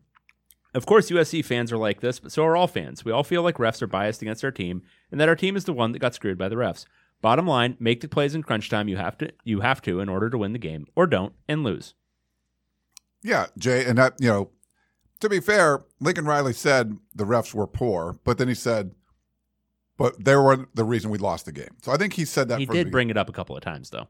Of 0.73 0.85
course, 0.85 1.09
USC 1.11 1.45
fans 1.45 1.71
are 1.71 1.77
like 1.77 2.01
this, 2.01 2.19
but 2.19 2.31
so 2.31 2.43
are 2.45 2.57
all 2.57 2.67
fans. 2.67 3.05
We 3.05 3.11
all 3.11 3.23
feel 3.23 3.43
like 3.43 3.57
refs 3.57 3.81
are 3.81 3.87
biased 3.87 4.21
against 4.21 4.43
our 4.43 4.51
team, 4.51 4.81
and 5.11 5.21
that 5.21 5.29
our 5.29 5.35
team 5.35 5.55
is 5.55 5.65
the 5.65 5.73
one 5.73 5.91
that 5.91 5.99
got 5.99 6.15
screwed 6.15 6.37
by 6.37 6.49
the 6.49 6.55
refs. 6.55 6.85
Bottom 7.23 7.47
line: 7.47 7.77
make 7.79 8.01
the 8.01 8.09
plays 8.09 8.35
in 8.35 8.43
crunch 8.43 8.69
time. 8.69 8.89
You 8.89 8.97
have 8.97 9.17
to. 9.19 9.31
You 9.45 9.61
have 9.61 9.81
to 9.83 10.01
in 10.01 10.09
order 10.09 10.29
to 10.29 10.37
win 10.37 10.51
the 10.51 10.59
game, 10.59 10.85
or 10.93 11.07
don't 11.07 11.33
and 11.47 11.63
lose. 11.63 11.95
Yeah, 13.23 13.45
Jay, 13.57 13.85
and 13.85 13.97
that 13.97 14.15
you 14.19 14.27
know, 14.27 14.49
to 15.21 15.29
be 15.29 15.39
fair, 15.39 15.85
Lincoln 16.01 16.25
Riley 16.25 16.51
said 16.51 16.97
the 17.15 17.23
refs 17.23 17.53
were 17.53 17.65
poor, 17.65 18.19
but 18.25 18.37
then 18.37 18.49
he 18.49 18.53
said, 18.53 18.91
but 19.97 20.21
they 20.21 20.35
were 20.35 20.67
the 20.73 20.83
reason 20.83 21.11
we 21.11 21.17
lost 21.17 21.45
the 21.45 21.53
game. 21.53 21.77
So 21.81 21.93
I 21.93 21.97
think 21.97 22.11
he 22.11 22.25
said 22.25 22.49
that. 22.49 22.59
He 22.59 22.65
did 22.65 22.91
bring 22.91 23.09
it 23.09 23.15
up 23.15 23.29
a 23.29 23.31
couple 23.31 23.55
of 23.55 23.63
times, 23.63 23.89
though. 23.89 24.09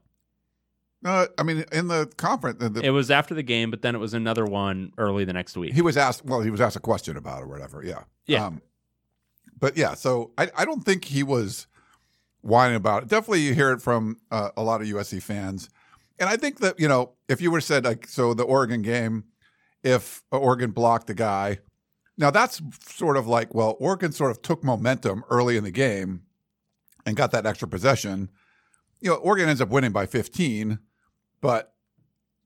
Uh, 1.04 1.26
I 1.38 1.44
mean, 1.44 1.64
in 1.70 1.86
the 1.86 2.10
conference, 2.16 2.58
the, 2.58 2.80
It 2.82 2.90
was 2.90 3.12
after 3.12 3.32
the 3.32 3.44
game, 3.44 3.70
but 3.70 3.82
then 3.82 3.94
it 3.94 3.98
was 3.98 4.12
another 4.12 4.44
one 4.44 4.92
early 4.98 5.24
the 5.24 5.34
next 5.34 5.56
week. 5.56 5.72
he 5.72 5.82
was 5.82 5.96
asked. 5.96 6.24
Well, 6.24 6.40
he 6.40 6.50
was 6.50 6.60
asked 6.60 6.76
a 6.76 6.80
question 6.80 7.16
about 7.16 7.42
it 7.42 7.44
or 7.44 7.48
whatever. 7.48 7.84
Yeah, 7.84 8.02
Yeah. 8.26 8.46
Um, 8.46 8.60
but 9.60 9.76
yeah, 9.76 9.94
so 9.94 10.32
I, 10.36 10.50
I 10.56 10.64
don't 10.64 10.82
think 10.82 11.04
he 11.04 11.22
was 11.22 11.68
whining 12.44 12.76
about 12.76 13.02
it. 13.04 13.08
Definitely, 13.08 13.40
you 13.40 13.54
hear 13.54 13.72
it 13.72 13.80
from 13.82 14.16
uh, 14.30 14.50
a 14.56 14.62
lot 14.62 14.80
of 14.82 14.86
USC 14.88 15.22
fans. 15.22 15.68
And 16.18 16.28
I 16.28 16.36
think 16.36 16.60
that, 16.60 16.78
you 16.78 16.86
know, 16.88 17.12
if 17.28 17.40
you 17.40 17.50
were 17.50 17.60
said 17.60 17.84
like 17.84 18.06
so 18.06 18.34
the 18.34 18.44
Oregon 18.44 18.82
game, 18.82 19.24
if 19.82 20.22
Oregon 20.30 20.70
blocked 20.70 21.06
the 21.08 21.14
guy, 21.14 21.58
now 22.16 22.30
that's 22.30 22.62
sort 22.80 23.16
of 23.16 23.26
like, 23.26 23.52
well, 23.54 23.76
Oregon 23.80 24.12
sort 24.12 24.30
of 24.30 24.40
took 24.42 24.62
momentum 24.62 25.24
early 25.30 25.56
in 25.56 25.64
the 25.64 25.70
game 25.72 26.22
and 27.04 27.16
got 27.16 27.32
that 27.32 27.46
extra 27.46 27.66
possession. 27.66 28.30
You 29.00 29.10
know, 29.10 29.16
Oregon 29.16 29.48
ends 29.48 29.60
up 29.60 29.68
winning 29.70 29.92
by 29.92 30.06
15, 30.06 30.78
but 31.40 31.74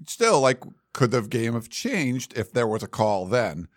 still, 0.07 0.41
like, 0.41 0.63
could 0.95 1.11
the 1.11 1.21
game 1.23 1.53
have 1.53 1.69
changed 1.69 2.37
if 2.37 2.53
there 2.53 2.67
was 2.67 2.83
a 2.83 2.89
call 2.89 3.27
then? 3.27 3.69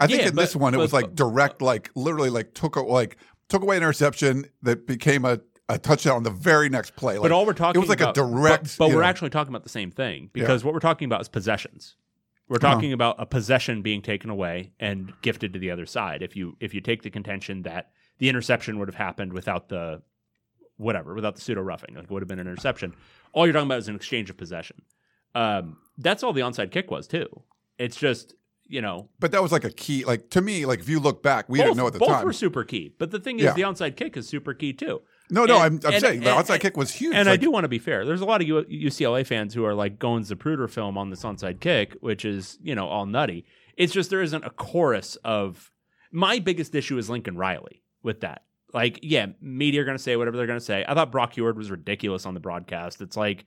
I 0.00 0.06
think 0.06 0.20
Yeah, 0.22 0.28
in 0.28 0.34
but- 0.34 0.42
this 0.42 0.56
one 0.56 0.74
it 0.74 0.78
but- 0.78 0.82
was 0.82 0.92
like 0.92 1.14
direct, 1.14 1.62
like 1.62 1.90
literally, 1.94 2.30
like 2.30 2.52
took 2.54 2.76
a, 2.76 2.80
like 2.80 3.16
took 3.48 3.62
away 3.62 3.76
an 3.76 3.82
interception 3.82 4.46
that 4.62 4.86
became 4.86 5.24
a, 5.24 5.40
a 5.68 5.78
touchdown 5.78 6.16
on 6.16 6.22
the 6.22 6.30
very 6.30 6.68
next 6.68 6.94
play. 6.96 7.14
Like, 7.14 7.22
but 7.22 7.32
all 7.32 7.44
we're 7.46 7.52
talking 7.52 7.78
it 7.78 7.80
was 7.80 7.88
like 7.88 8.00
about, 8.00 8.16
a 8.16 8.20
direct. 8.20 8.78
but, 8.78 8.86
but 8.86 8.88
we're 8.94 9.02
know, 9.02 9.06
actually 9.08 9.30
talking 9.30 9.50
about 9.52 9.64
the 9.64 9.68
same 9.68 9.90
thing 9.90 10.30
because 10.32 10.62
what 10.64 10.72
we're 10.74 10.80
talking 10.80 11.06
about 11.06 11.20
is 11.20 11.28
possessions. 11.28 11.96
We're 12.48 12.56
Uh-huh. 12.58 12.74
talking 12.74 12.92
about 12.92 13.16
a 13.18 13.26
possession 13.26 13.82
being 13.82 14.02
taken 14.02 14.30
away 14.30 14.72
and 14.78 15.12
gifted 15.22 15.52
to 15.54 15.58
the 15.58 15.70
other 15.72 15.86
side. 15.86 16.22
If 16.22 16.36
you 16.36 16.56
if 16.60 16.72
you 16.74 16.80
take 16.80 17.02
the 17.02 17.10
contention 17.10 17.62
that 17.62 17.90
the 18.18 18.28
interception 18.28 18.78
would 18.78 18.86
have 18.88 18.94
happened 18.94 19.32
without 19.32 19.68
the 19.68 20.02
whatever, 20.76 21.14
without 21.14 21.34
the 21.34 21.40
pseudo 21.40 21.62
roughing, 21.62 21.94
like 21.96 22.04
it 22.04 22.10
would 22.10 22.22
have 22.22 22.28
been 22.28 22.38
an 22.38 22.46
interception. 22.46 22.94
All 23.32 23.46
you're 23.46 23.52
talking 23.52 23.66
about 23.66 23.78
is 23.78 23.88
an 23.88 23.96
exchange 23.96 24.30
of 24.30 24.36
possession. 24.36 24.82
Um, 25.34 25.78
that's 25.98 26.22
all 26.22 26.32
the 26.32 26.42
onside 26.42 26.70
kick 26.70 26.90
was 26.90 27.08
too. 27.08 27.26
It's 27.78 27.96
just 27.96 28.34
you 28.68 28.80
know 28.80 29.08
But 29.18 29.32
that 29.32 29.42
was 29.42 29.50
like 29.50 29.64
a 29.64 29.70
key. 29.70 30.04
Like 30.04 30.30
to 30.30 30.40
me, 30.40 30.66
like 30.66 30.78
if 30.78 30.88
you 30.88 31.00
look 31.00 31.24
back, 31.24 31.48
we 31.48 31.58
both, 31.58 31.64
didn't 31.66 31.76
know 31.78 31.86
at 31.88 31.92
the 31.94 31.98
both 31.98 32.08
time. 32.10 32.18
Both 32.18 32.24
were 32.26 32.32
super 32.32 32.62
key. 32.62 32.94
But 32.96 33.10
the 33.10 33.18
thing 33.18 33.38
is, 33.40 33.46
Yeah. 33.46 33.54
the 33.54 33.62
onside 33.62 33.96
kick 33.96 34.16
is 34.16 34.28
super 34.28 34.54
key 34.54 34.72
too. 34.72 35.02
No, 35.30 35.44
no, 35.44 35.56
And- 35.60 35.62
I'm, 35.84 35.88
I'm 35.88 35.92
and- 35.94 36.00
saying 36.00 36.20
the 36.20 36.30
onside 36.30 36.60
kick 36.60 36.76
was 36.76 36.92
huge. 36.92 37.14
And 37.14 37.28
I 37.28 37.36
do 37.36 37.50
want 37.50 37.64
to 37.64 37.68
be 37.68 37.78
fair. 37.78 38.04
There's 38.04 38.20
a 38.20 38.24
lot 38.24 38.40
of 38.40 38.46
U- 38.48 38.64
UCLA 38.64 39.26
fans 39.26 39.54
who 39.54 39.64
are 39.64 39.74
like 39.74 39.98
going 39.98 40.22
Zapruder 40.22 40.70
film 40.70 40.96
on 40.96 41.10
this 41.10 41.22
onside 41.24 41.60
kick, 41.60 41.96
which 42.00 42.24
is 42.24 42.58
you 42.62 42.74
know 42.74 42.86
all 42.86 43.06
nutty. 43.06 43.44
It's 43.76 43.92
just 43.92 44.10
there 44.10 44.22
isn't 44.22 44.44
a 44.44 44.50
chorus 44.50 45.16
of. 45.24 45.70
My 46.12 46.38
biggest 46.38 46.74
issue 46.74 46.96
is 46.98 47.10
Lincoln 47.10 47.36
Riley 47.36 47.82
with 48.02 48.20
that. 48.20 48.42
Like, 48.72 49.00
yeah, 49.02 49.26
media 49.40 49.82
are 49.82 49.84
going 49.84 49.96
to 49.96 50.02
say 50.02 50.16
whatever 50.16 50.36
they're 50.36 50.46
going 50.46 50.58
to 50.58 50.64
say. 50.64 50.84
I 50.86 50.94
thought 50.94 51.10
Brock 51.12 51.34
Huard 51.34 51.56
was 51.56 51.70
ridiculous 51.70 52.24
on 52.24 52.34
the 52.34 52.40
broadcast. 52.40 53.00
It's 53.02 53.16
like 53.16 53.44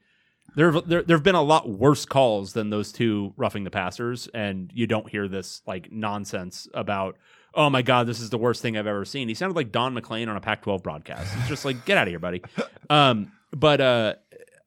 there 0.56 0.70
there 0.82 1.02
there 1.02 1.16
have 1.16 1.24
been 1.24 1.34
a 1.34 1.42
lot 1.42 1.68
worse 1.68 2.04
calls 2.04 2.52
than 2.52 2.70
those 2.70 2.92
two 2.92 3.32
roughing 3.36 3.64
the 3.64 3.70
passers, 3.70 4.28
and 4.34 4.70
you 4.74 4.86
don't 4.86 5.08
hear 5.08 5.26
this 5.28 5.62
like 5.66 5.90
nonsense 5.90 6.68
about. 6.74 7.16
Oh 7.54 7.70
my 7.70 7.82
God, 7.82 8.06
this 8.06 8.20
is 8.20 8.30
the 8.30 8.38
worst 8.38 8.62
thing 8.62 8.76
I've 8.76 8.86
ever 8.86 9.04
seen. 9.04 9.28
He 9.28 9.34
sounded 9.34 9.56
like 9.56 9.72
Don 9.72 9.94
MacLean 9.94 10.28
on 10.28 10.36
a 10.36 10.40
Pac-12 10.40 10.82
broadcast. 10.82 11.34
It's 11.38 11.48
just 11.48 11.64
like, 11.64 11.84
get 11.84 11.98
out 11.98 12.06
of 12.06 12.12
here, 12.12 12.20
buddy. 12.20 12.42
Um, 12.88 13.32
but 13.52 13.80
uh, 13.80 14.14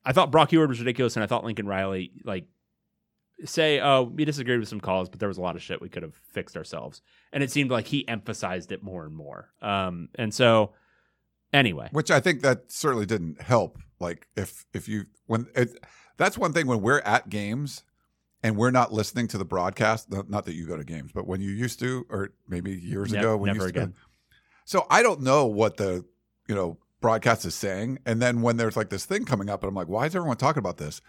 I 0.05 0.13
thought 0.13 0.31
Brock 0.31 0.49
Huard 0.51 0.69
was 0.69 0.79
ridiculous, 0.79 1.15
and 1.15 1.23
I 1.23 1.27
thought 1.27 1.43
Lincoln 1.45 1.67
Riley 1.67 2.11
like 2.23 2.45
say, 3.45 3.79
"Oh, 3.79 4.03
we 4.03 4.25
disagreed 4.25 4.59
with 4.59 4.69
some 4.69 4.79
calls, 4.79 5.09
but 5.09 5.19
there 5.19 5.27
was 5.29 5.37
a 5.37 5.41
lot 5.41 5.55
of 5.55 5.61
shit 5.61 5.81
we 5.81 5.89
could 5.89 6.03
have 6.03 6.15
fixed 6.33 6.57
ourselves." 6.57 7.01
And 7.31 7.43
it 7.43 7.51
seemed 7.51 7.71
like 7.71 7.87
he 7.87 8.07
emphasized 8.07 8.71
it 8.71 8.83
more 8.83 9.05
and 9.05 9.15
more. 9.15 9.49
Um, 9.61 10.09
and 10.15 10.33
so, 10.33 10.73
anyway, 11.53 11.89
which 11.91 12.11
I 12.11 12.19
think 12.19 12.41
that 12.41 12.71
certainly 12.71 13.05
didn't 13.05 13.41
help. 13.41 13.77
Like 13.99 14.27
if 14.35 14.65
if 14.73 14.87
you 14.87 15.05
when 15.27 15.47
it, 15.55 15.77
that's 16.17 16.37
one 16.37 16.53
thing 16.53 16.67
when 16.67 16.81
we're 16.81 16.99
at 17.01 17.29
games 17.29 17.83
and 18.43 18.55
we're 18.57 18.71
not 18.71 18.91
listening 18.93 19.27
to 19.29 19.37
the 19.37 19.45
broadcast. 19.45 20.11
Not, 20.11 20.45
that 20.45 20.53
you 20.53 20.67
go 20.67 20.77
to 20.77 20.83
games, 20.83 21.11
but 21.13 21.25
when 21.25 21.41
you 21.41 21.49
used 21.51 21.79
to, 21.79 22.05
or 22.09 22.29
maybe 22.47 22.71
years 22.73 23.11
Ne- 23.11 23.19
ago, 23.19 23.37
when 23.37 23.47
you 23.49 23.53
never 23.55 23.65
used 23.65 23.75
to 23.75 23.85
go- 23.87 23.93
so 24.65 24.85
I 24.89 25.01
don't 25.01 25.21
know 25.21 25.45
what 25.45 25.77
the 25.77 26.05
you 26.47 26.55
know 26.55 26.77
broadcast 27.01 27.45
is 27.45 27.55
saying, 27.55 27.99
and 28.05 28.21
then 28.21 28.41
when 28.41 28.57
there's 28.57 28.77
like 28.77 28.89
this 28.89 29.05
thing 29.05 29.25
coming 29.25 29.49
up, 29.49 29.63
and 29.63 29.69
I'm 29.69 29.75
like, 29.75 29.87
why 29.89 30.05
is 30.05 30.15
everyone 30.15 30.37
talking 30.37 30.59
about 30.59 30.77
this? 30.77 31.01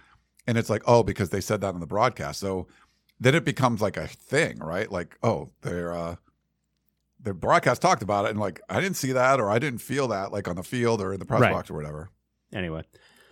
And 0.47 0.59
it's 0.59 0.69
like, 0.71 0.83
oh, 0.87 1.03
because 1.03 1.31
they 1.31 1.41
said 1.41 1.61
that 1.61 1.73
on 1.75 1.81
the 1.81 1.87
broadcast. 1.87 2.41
So 2.41 2.67
then 3.21 3.35
it 3.35 3.45
becomes 3.45 3.81
like 3.81 3.97
a 3.97 4.07
thing, 4.09 4.59
right? 4.59 4.91
Like, 4.91 5.17
oh, 5.23 5.51
they're 5.63 5.93
uh 5.93 6.17
the 7.21 7.33
broadcast 7.33 7.81
talked 7.81 8.03
about 8.03 8.27
it, 8.27 8.33
and 8.33 8.41
like 8.41 8.61
I 8.69 8.81
didn't 8.81 8.97
see 8.97 9.13
that, 9.13 9.41
or 9.41 9.49
I 9.51 9.59
didn't 9.59 9.79
feel 9.81 10.09
that, 10.09 10.33
like 10.33 10.47
on 10.49 10.57
the 10.57 10.63
field 10.63 11.01
or 11.01 11.13
in 11.15 11.21
the 11.21 11.25
press 11.27 11.41
Right. 11.41 11.53
box 11.53 11.71
or 11.71 11.75
whatever. 11.75 12.11
anyway, 12.53 12.83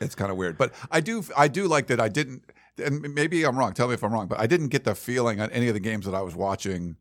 It's 0.00 0.14
kind 0.14 0.30
of 0.30 0.36
weird, 0.36 0.56
but 0.56 0.72
I 0.90 1.00
do 1.00 1.22
I 1.36 1.48
do 1.48 1.66
like 1.68 1.88
that 1.88 2.00
I 2.00 2.08
didn't, 2.08 2.44
and 2.78 3.14
maybe 3.14 3.44
I'm 3.44 3.58
wrong. 3.58 3.72
Tell 3.72 3.88
me 3.88 3.94
if 3.94 4.02
I'm 4.02 4.12
wrong, 4.12 4.28
but 4.28 4.40
I 4.40 4.46
didn't 4.46 4.68
get 4.68 4.84
the 4.84 4.94
feeling 4.94 5.40
on 5.40 5.50
any 5.50 5.68
of 5.68 5.74
the 5.74 5.80
games 5.80 6.06
that 6.06 6.14
I 6.14 6.22
was 6.22 6.34
watching. 6.34 6.96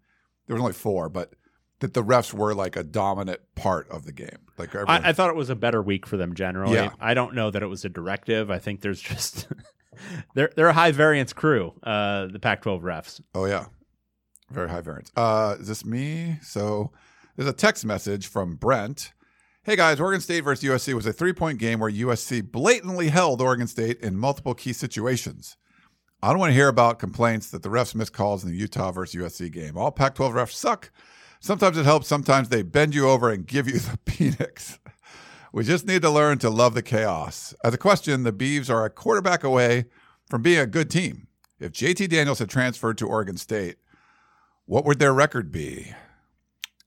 There 0.48 0.56
was 0.56 0.62
only 0.62 0.74
four, 0.74 1.10
but 1.10 1.34
that 1.80 1.94
the 1.94 2.04
refs 2.04 2.34
were 2.34 2.54
like 2.54 2.76
a 2.76 2.84
dominant 2.84 3.42
part 3.56 3.90
of 3.90 4.06
the 4.06 4.12
game. 4.12 4.38
Like 4.58 4.70
everyone, 4.70 5.04
I, 5.04 5.10
I 5.10 5.14
thought 5.14 5.30
it 5.30 5.36
was 5.36 5.50
a 5.50 5.56
better 5.56 5.82
week 5.82 6.06
for 6.06 6.18
them 6.18 6.34
generally. 6.36 6.76
Yeah. 6.76 6.92
I 7.00 7.14
don't 7.14 7.36
know 7.36 7.52
that 7.52 7.62
it 7.62 7.68
was 7.68 7.86
a 7.86 7.90
directive. 7.90 8.50
I 8.50 8.60
think 8.60 8.82
there's 8.82 9.02
just 9.02 9.48
they're 10.36 10.52
they're 10.56 10.68
a 10.68 10.74
high 10.74 10.92
variance 10.92 11.34
crew. 11.34 11.74
Uh, 11.84 12.28
the 12.28 12.40
Pac-12 12.40 12.82
refs. 12.82 13.22
Oh 13.36 13.46
yeah, 13.46 13.66
very 14.50 14.70
high 14.70 14.82
variance. 14.82 15.12
Uh, 15.16 15.58
is 15.60 15.68
this 15.68 15.86
me? 15.86 16.38
So 16.42 16.92
there's 17.36 17.50
a 17.50 17.54
text 17.54 17.86
message 17.86 18.28
from 18.28 18.56
Brent. 18.56 19.14
Hey 19.64 19.76
guys, 19.76 20.00
Oregon 20.00 20.22
State 20.22 20.42
versus 20.42 20.68
USC 20.68 20.94
was 20.94 21.06
a 21.06 21.14
three 21.14 21.34
point 21.34 21.60
game 21.60 21.80
where 21.80 21.92
USC 21.92 22.52
blatantly 22.52 23.10
held 23.10 23.42
Oregon 23.42 23.68
State 23.68 24.00
in 24.02 24.18
multiple 24.18 24.54
key 24.54 24.74
situations. 24.74 25.58
I 26.24 26.30
don't 26.30 26.40
want 26.40 26.52
to 26.52 26.56
hear 26.56 26.68
about 26.68 27.00
complaints 27.00 27.50
that 27.50 27.64
the 27.64 27.70
refs 27.70 27.96
missed 27.96 28.14
calls 28.14 28.44
in 28.44 28.52
the 28.52 28.58
Utah 28.58 28.92
versus 28.92 29.20
USC 29.20 29.52
game. 29.52 29.76
All 29.76 29.92
Pac 29.92 30.16
12 30.16 30.34
refs 30.34 30.52
suck. 30.52 30.92
Sometimes 31.40 31.78
it 31.78 31.86
helps, 31.86 32.08
sometimes 32.08 32.50
they 32.50 32.62
bend 32.62 32.94
you 32.94 33.10
over 33.10 33.32
and 33.32 33.48
give 33.48 33.68
you 33.68 33.80
the 33.80 33.98
Phoenix. 34.06 34.78
We 35.52 35.64
just 35.64 35.88
need 35.88 36.04
to 36.04 36.10
learn 36.12 36.38
to 36.40 36.50
love 36.50 36.76
the 36.76 36.84
chaos. 36.84 37.56
As 37.64 37.74
a 37.74 37.78
question, 37.78 38.24
the 38.24 38.32
Beavs 38.32 38.70
are 38.70 38.86
a 38.86 38.90
quarterback 38.90 39.44
away 39.44 39.86
from 40.30 40.44
being 40.44 40.60
a 40.60 40.68
good 40.68 40.90
team. 40.90 41.28
If 41.60 41.74
JT 41.74 42.10
Daniels 42.10 42.40
had 42.40 42.50
transferred 42.50 42.98
to 43.00 43.08
Oregon 43.08 43.38
State, 43.38 43.78
what 44.66 44.86
would 44.86 45.00
their 45.00 45.14
record 45.14 45.52
be? 45.52 45.94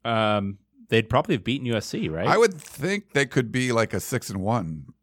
Um, 0.05 0.59
they'd 0.89 1.09
probably 1.09 1.35
have 1.35 1.45
beaten 1.45 1.67
USC, 1.67 2.11
right? 2.11 2.27
I 2.27 2.39
would 2.39 2.55
think 2.55 3.13
they 3.13 3.27
could 3.27 3.53
be 3.53 3.73
like 3.73 3.93
a 3.93 4.01
six 4.01 4.31
and 4.31 4.41
one 4.41 4.94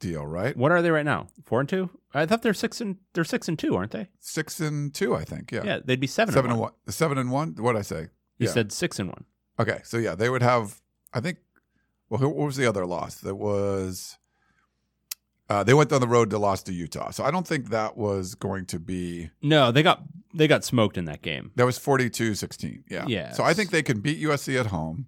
deal, 0.00 0.26
right? 0.26 0.56
What 0.56 0.72
are 0.72 0.82
they 0.82 0.90
right 0.90 1.04
now? 1.04 1.28
Four 1.44 1.60
and 1.60 1.68
two? 1.68 1.90
I 2.12 2.26
thought 2.26 2.42
they're 2.42 2.54
six 2.54 2.80
and 2.80 2.96
they're 3.12 3.22
six 3.24 3.48
and 3.48 3.56
two, 3.58 3.76
aren't 3.76 3.92
they? 3.92 4.08
Six 4.18 4.58
and 4.58 4.92
two, 4.92 5.14
I 5.14 5.22
think. 5.24 5.52
Yeah. 5.52 5.62
Yeah, 5.64 5.78
they'd 5.84 6.00
be 6.00 6.08
seven. 6.08 6.34
Seven 6.34 6.50
and 6.50 6.54
and 6.54 6.60
one. 6.60 6.72
one. 6.84 6.92
Seven 6.92 7.18
and 7.18 7.30
one. 7.30 7.54
What 7.58 7.74
did 7.74 7.78
I 7.78 7.82
say? 7.82 8.00
You 8.38 8.46
Yeah. 8.46 8.50
said 8.52 8.72
six 8.72 8.98
and 8.98 9.08
one. 9.10 9.24
Okay, 9.60 9.80
so 9.84 9.96
yeah, 9.98 10.14
they 10.14 10.28
would 10.28 10.42
have. 10.42 10.80
I 11.12 11.20
think. 11.20 11.38
Well, 12.08 12.20
what 12.22 12.46
was 12.46 12.56
the 12.56 12.66
other 12.66 12.84
loss? 12.86 13.16
That 13.20 13.36
was. 13.36 14.16
Uh, 15.48 15.64
they 15.64 15.74
went 15.74 15.92
on 15.92 16.00
the 16.00 16.06
road 16.08 16.30
to 16.30 16.38
loss 16.38 16.62
to 16.62 16.72
Utah, 16.72 17.10
so 17.10 17.24
I 17.24 17.30
don't 17.32 17.46
think 17.46 17.70
that 17.70 17.96
was 17.96 18.34
going 18.36 18.66
to 18.66 18.78
be. 18.78 19.30
No, 19.42 19.70
they 19.72 19.82
got 19.82 20.02
they 20.32 20.46
got 20.48 20.64
smoked 20.64 20.96
in 20.96 21.04
that 21.06 21.22
game. 21.22 21.50
That 21.56 21.66
was 21.66 21.76
42-16. 21.78 22.84
Yeah. 22.88 23.04
Yes. 23.08 23.36
So 23.36 23.42
I 23.42 23.52
think 23.52 23.70
they 23.70 23.82
can 23.82 24.00
beat 24.00 24.20
USC 24.22 24.58
at 24.58 24.66
home. 24.66 25.06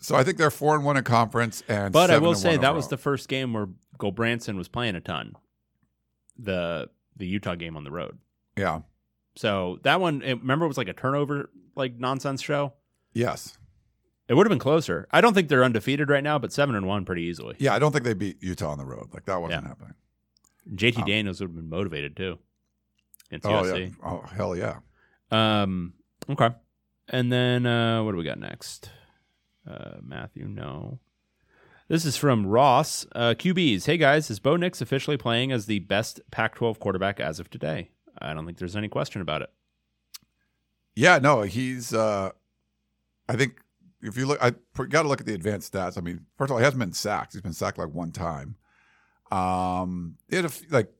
So 0.00 0.14
I 0.16 0.22
think 0.24 0.36
they're 0.38 0.50
four 0.50 0.74
and 0.74 0.84
one 0.84 0.96
in 0.96 1.04
conference, 1.04 1.62
and 1.68 1.92
But 1.92 2.10
I 2.10 2.18
will 2.18 2.34
say 2.34 2.56
that 2.56 2.74
was 2.74 2.88
the 2.88 2.96
first 2.96 3.28
game 3.28 3.52
where 3.52 3.66
Branson 4.12 4.56
was 4.56 4.68
playing 4.68 4.94
a 4.96 5.00
ton. 5.00 5.34
The 6.38 6.90
the 7.16 7.26
Utah 7.26 7.54
game 7.54 7.76
on 7.76 7.84
the 7.84 7.90
road. 7.92 8.18
yeah. 8.56 8.80
So 9.36 9.80
that 9.82 10.00
one, 10.00 10.20
remember, 10.20 10.64
it 10.64 10.68
was 10.68 10.78
like 10.78 10.86
a 10.88 10.92
turnover, 10.92 11.50
like 11.74 11.98
nonsense 11.98 12.40
show. 12.40 12.72
Yes. 13.14 13.58
It 14.28 14.34
would 14.34 14.46
have 14.46 14.50
been 14.50 14.60
closer. 14.60 15.08
I 15.10 15.20
don't 15.20 15.34
think 15.34 15.48
they're 15.48 15.64
undefeated 15.64 16.08
right 16.08 16.22
now, 16.22 16.38
but 16.38 16.52
seven 16.52 16.76
and 16.76 16.86
one 16.86 17.04
pretty 17.04 17.22
easily. 17.22 17.56
Yeah, 17.58 17.74
I 17.74 17.80
don't 17.80 17.90
think 17.90 18.04
they 18.04 18.14
beat 18.14 18.40
Utah 18.42 18.70
on 18.70 18.78
the 18.78 18.84
road. 18.84 19.08
Like 19.12 19.24
that 19.24 19.40
wasn't 19.42 19.62
Yeah. 19.64 19.68
happening. 19.68 19.94
JT 20.74 21.02
Oh. 21.02 21.06
Daniels 21.06 21.40
would 21.40 21.48
have 21.50 21.56
been 21.56 21.68
motivated 21.68 22.16
too. 22.16 22.38
Oh 23.32 23.36
USC. 23.64 23.80
yeah. 23.80 23.90
Oh 24.08 24.20
hell 24.22 24.54
yeah. 24.56 24.78
Um. 25.32 25.94
Okay. 26.30 26.50
And 27.08 27.30
then 27.32 27.66
uh, 27.66 28.02
what 28.04 28.12
do 28.12 28.16
we 28.18 28.24
got 28.24 28.38
next? 28.38 28.88
Uh, 29.68 29.96
Matthew, 30.02 30.46
no. 30.46 30.98
This 31.88 32.04
is 32.04 32.16
from 32.16 32.46
Ross. 32.46 33.06
Uh, 33.14 33.34
QBs. 33.36 33.86
Hey 33.86 33.98
guys, 33.98 34.30
is 34.30 34.40
Bo 34.40 34.56
Nix 34.56 34.80
officially 34.80 35.16
playing 35.16 35.52
as 35.52 35.66
the 35.66 35.80
best 35.80 36.20
Pac-12 36.30 36.78
quarterback 36.78 37.20
as 37.20 37.38
of 37.38 37.50
today? 37.50 37.90
I 38.18 38.32
don't 38.32 38.46
think 38.46 38.58
there's 38.58 38.76
any 38.76 38.88
question 38.88 39.20
about 39.20 39.42
it. 39.42 39.50
Yeah, 40.94 41.18
no, 41.18 41.42
he's. 41.42 41.92
uh 41.92 42.30
I 43.28 43.36
think 43.36 43.60
if 44.02 44.16
you 44.16 44.26
look, 44.26 44.38
I 44.42 44.52
got 44.88 45.02
to 45.02 45.08
look 45.08 45.20
at 45.20 45.26
the 45.26 45.34
advanced 45.34 45.72
stats. 45.72 45.96
I 45.96 46.02
mean, 46.02 46.26
first 46.36 46.50
of 46.50 46.52
all, 46.52 46.58
he 46.58 46.64
hasn't 46.64 46.80
been 46.80 46.92
sacked. 46.92 47.32
He's 47.32 47.42
been 47.42 47.54
sacked 47.54 47.78
like 47.78 47.88
one 47.88 48.12
time. 48.12 48.56
Um, 49.32 50.16
he 50.28 50.36
had 50.36 50.44
a 50.44 50.48
f- 50.48 50.62
like, 50.70 50.92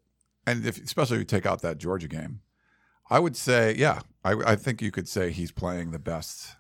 and 0.47 0.65
if 0.65 0.83
especially 0.83 1.17
if 1.17 1.21
you 1.21 1.27
take 1.27 1.45
out 1.47 1.61
that 1.63 1.79
Georgia 1.79 2.09
game, 2.09 2.41
I 3.11 3.19
would 3.19 3.37
say, 3.37 3.75
yeah, 3.77 4.01
I, 4.25 4.33
I 4.47 4.57
think 4.57 4.81
you 4.81 4.91
could 4.91 5.07
say 5.07 5.31
he's 5.31 5.53
playing 5.53 5.91
the 5.91 5.99
best 5.99 6.57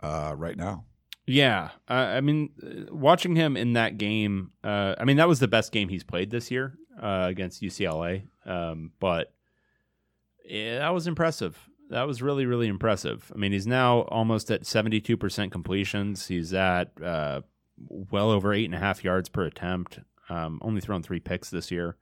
uh, 0.00 0.34
right 0.36 0.56
now. 0.56 0.84
Yeah, 1.28 1.70
uh, 1.88 1.92
I 1.92 2.20
mean, 2.22 2.50
uh, 2.62 2.94
watching 2.94 3.36
him 3.36 3.56
in 3.56 3.74
that 3.74 3.98
game, 3.98 4.52
uh, 4.64 4.94
I 4.98 5.04
mean, 5.04 5.18
that 5.18 5.28
was 5.28 5.40
the 5.40 5.48
best 5.48 5.72
game 5.72 5.90
he's 5.90 6.02
played 6.02 6.30
this 6.30 6.50
year 6.50 6.78
uh, 7.00 7.26
against 7.28 7.60
UCLA. 7.60 8.22
Um, 8.46 8.92
but 8.98 9.34
yeah, 10.44 10.78
that 10.78 10.94
was 10.94 11.06
impressive. 11.06 11.68
That 11.90 12.06
was 12.06 12.22
really, 12.22 12.46
really 12.46 12.66
impressive. 12.66 13.30
I 13.34 13.38
mean, 13.38 13.52
he's 13.52 13.66
now 13.66 14.00
almost 14.02 14.50
at 14.50 14.66
seventy-two 14.66 15.18
percent 15.18 15.52
completions. 15.52 16.28
He's 16.28 16.54
at 16.54 16.92
uh, 17.02 17.42
well 17.88 18.30
over 18.30 18.54
eight 18.54 18.64
and 18.64 18.74
a 18.74 18.78
half 18.78 19.04
yards 19.04 19.28
per 19.28 19.44
attempt. 19.44 20.00
Um, 20.30 20.58
only 20.62 20.80
thrown 20.80 21.02
three 21.02 21.20
picks 21.20 21.50
this 21.50 21.70
year. 21.70 21.96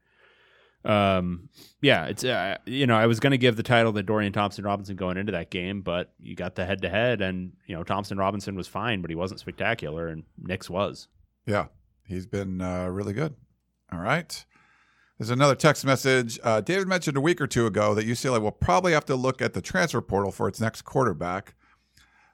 Um, 0.87 1.49
yeah, 1.83 2.07
it's 2.07 2.25
uh, 2.25 2.59
you 2.65 2.87
know 2.87 2.97
I 2.97 3.07
was 3.07 3.21
going 3.21 3.33
to 3.33 3.39
give 3.39 3.57
the 3.57 3.63
title 3.63 3.93
to 3.93 4.03
Dorian 4.03 4.33
Thompson 4.33 4.65
Robinson 4.65 4.97
going 4.97 5.17
into 5.17 5.33
that 5.33 5.51
game, 5.51 5.83
but 5.83 6.13
you 6.21 6.37
got 6.37 6.55
the 6.55 6.65
head 6.65 6.83
to 6.83 6.89
head, 6.89 7.21
and 7.21 7.53
you 7.67 7.75
know 7.75 7.83
Thompson 7.83 8.19
Robinson 8.19 8.55
was 8.55 8.69
fine, 8.69 9.03
but 9.03 9.11
he 9.11 9.17
wasn't 9.17 9.41
spectacular, 9.41 10.07
and 10.09 10.25
Nix 10.39 10.71
was. 10.71 11.09
Yeah, 11.45 11.67
he's 12.07 12.27
been 12.27 12.61
uh, 12.61 12.87
really 12.87 13.13
good. 13.13 13.35
All 13.93 14.01
right. 14.01 14.45
There's 15.19 15.31
another 15.31 15.55
text 15.55 15.85
message. 15.85 16.39
Uh, 16.43 16.61
David 16.61 16.89
mentioned 16.89 17.17
a 17.17 17.23
week 17.23 17.41
or 17.41 17.47
two 17.47 17.67
ago 17.67 17.95
that 17.95 18.07
UCLA 18.07 18.41
will 18.41 18.53
probably 18.53 18.93
have 18.93 19.07
to 19.07 19.17
look 19.17 19.41
at 19.41 19.55
the 19.55 19.63
transfer 19.63 20.03
portal 20.03 20.31
for 20.31 20.47
its 20.47 20.61
next 20.61 20.83
quarterback. 20.83 21.55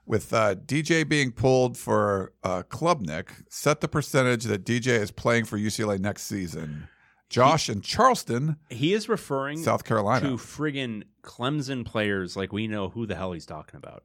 With 0.05 0.33
uh, 0.33 0.57
DJ 0.57 1.09
being 1.09 1.31
pulled 1.31 1.79
for 1.79 2.33
uh, 2.43 2.65
Klubnik, 2.69 3.45
set 3.49 3.81
the 3.81 3.87
percentage 3.87 4.45
that 4.45 4.65
DJ 4.65 4.99
is 4.99 5.13
playing 5.13 5.45
for 5.45 5.57
UCLA 5.57 6.01
next 6.01 6.25
season. 6.25 6.89
Josh 7.33 7.69
in 7.69 7.81
Charleston, 7.81 8.57
He 8.69 8.93
is 8.93 9.09
referring 9.09 9.59
South 9.63 9.85
Carolina. 9.85 10.29
to 10.29 10.37
friggin' 10.37 11.05
Clemson 11.23 11.85
players 11.85 12.37
like 12.37 12.53
we 12.53 12.67
know 12.69 12.91
who 12.91 13.07
the 13.07 13.15
hell 13.17 13.33
he's 13.33 13.47
talking 13.47 13.79
about. 13.79 14.05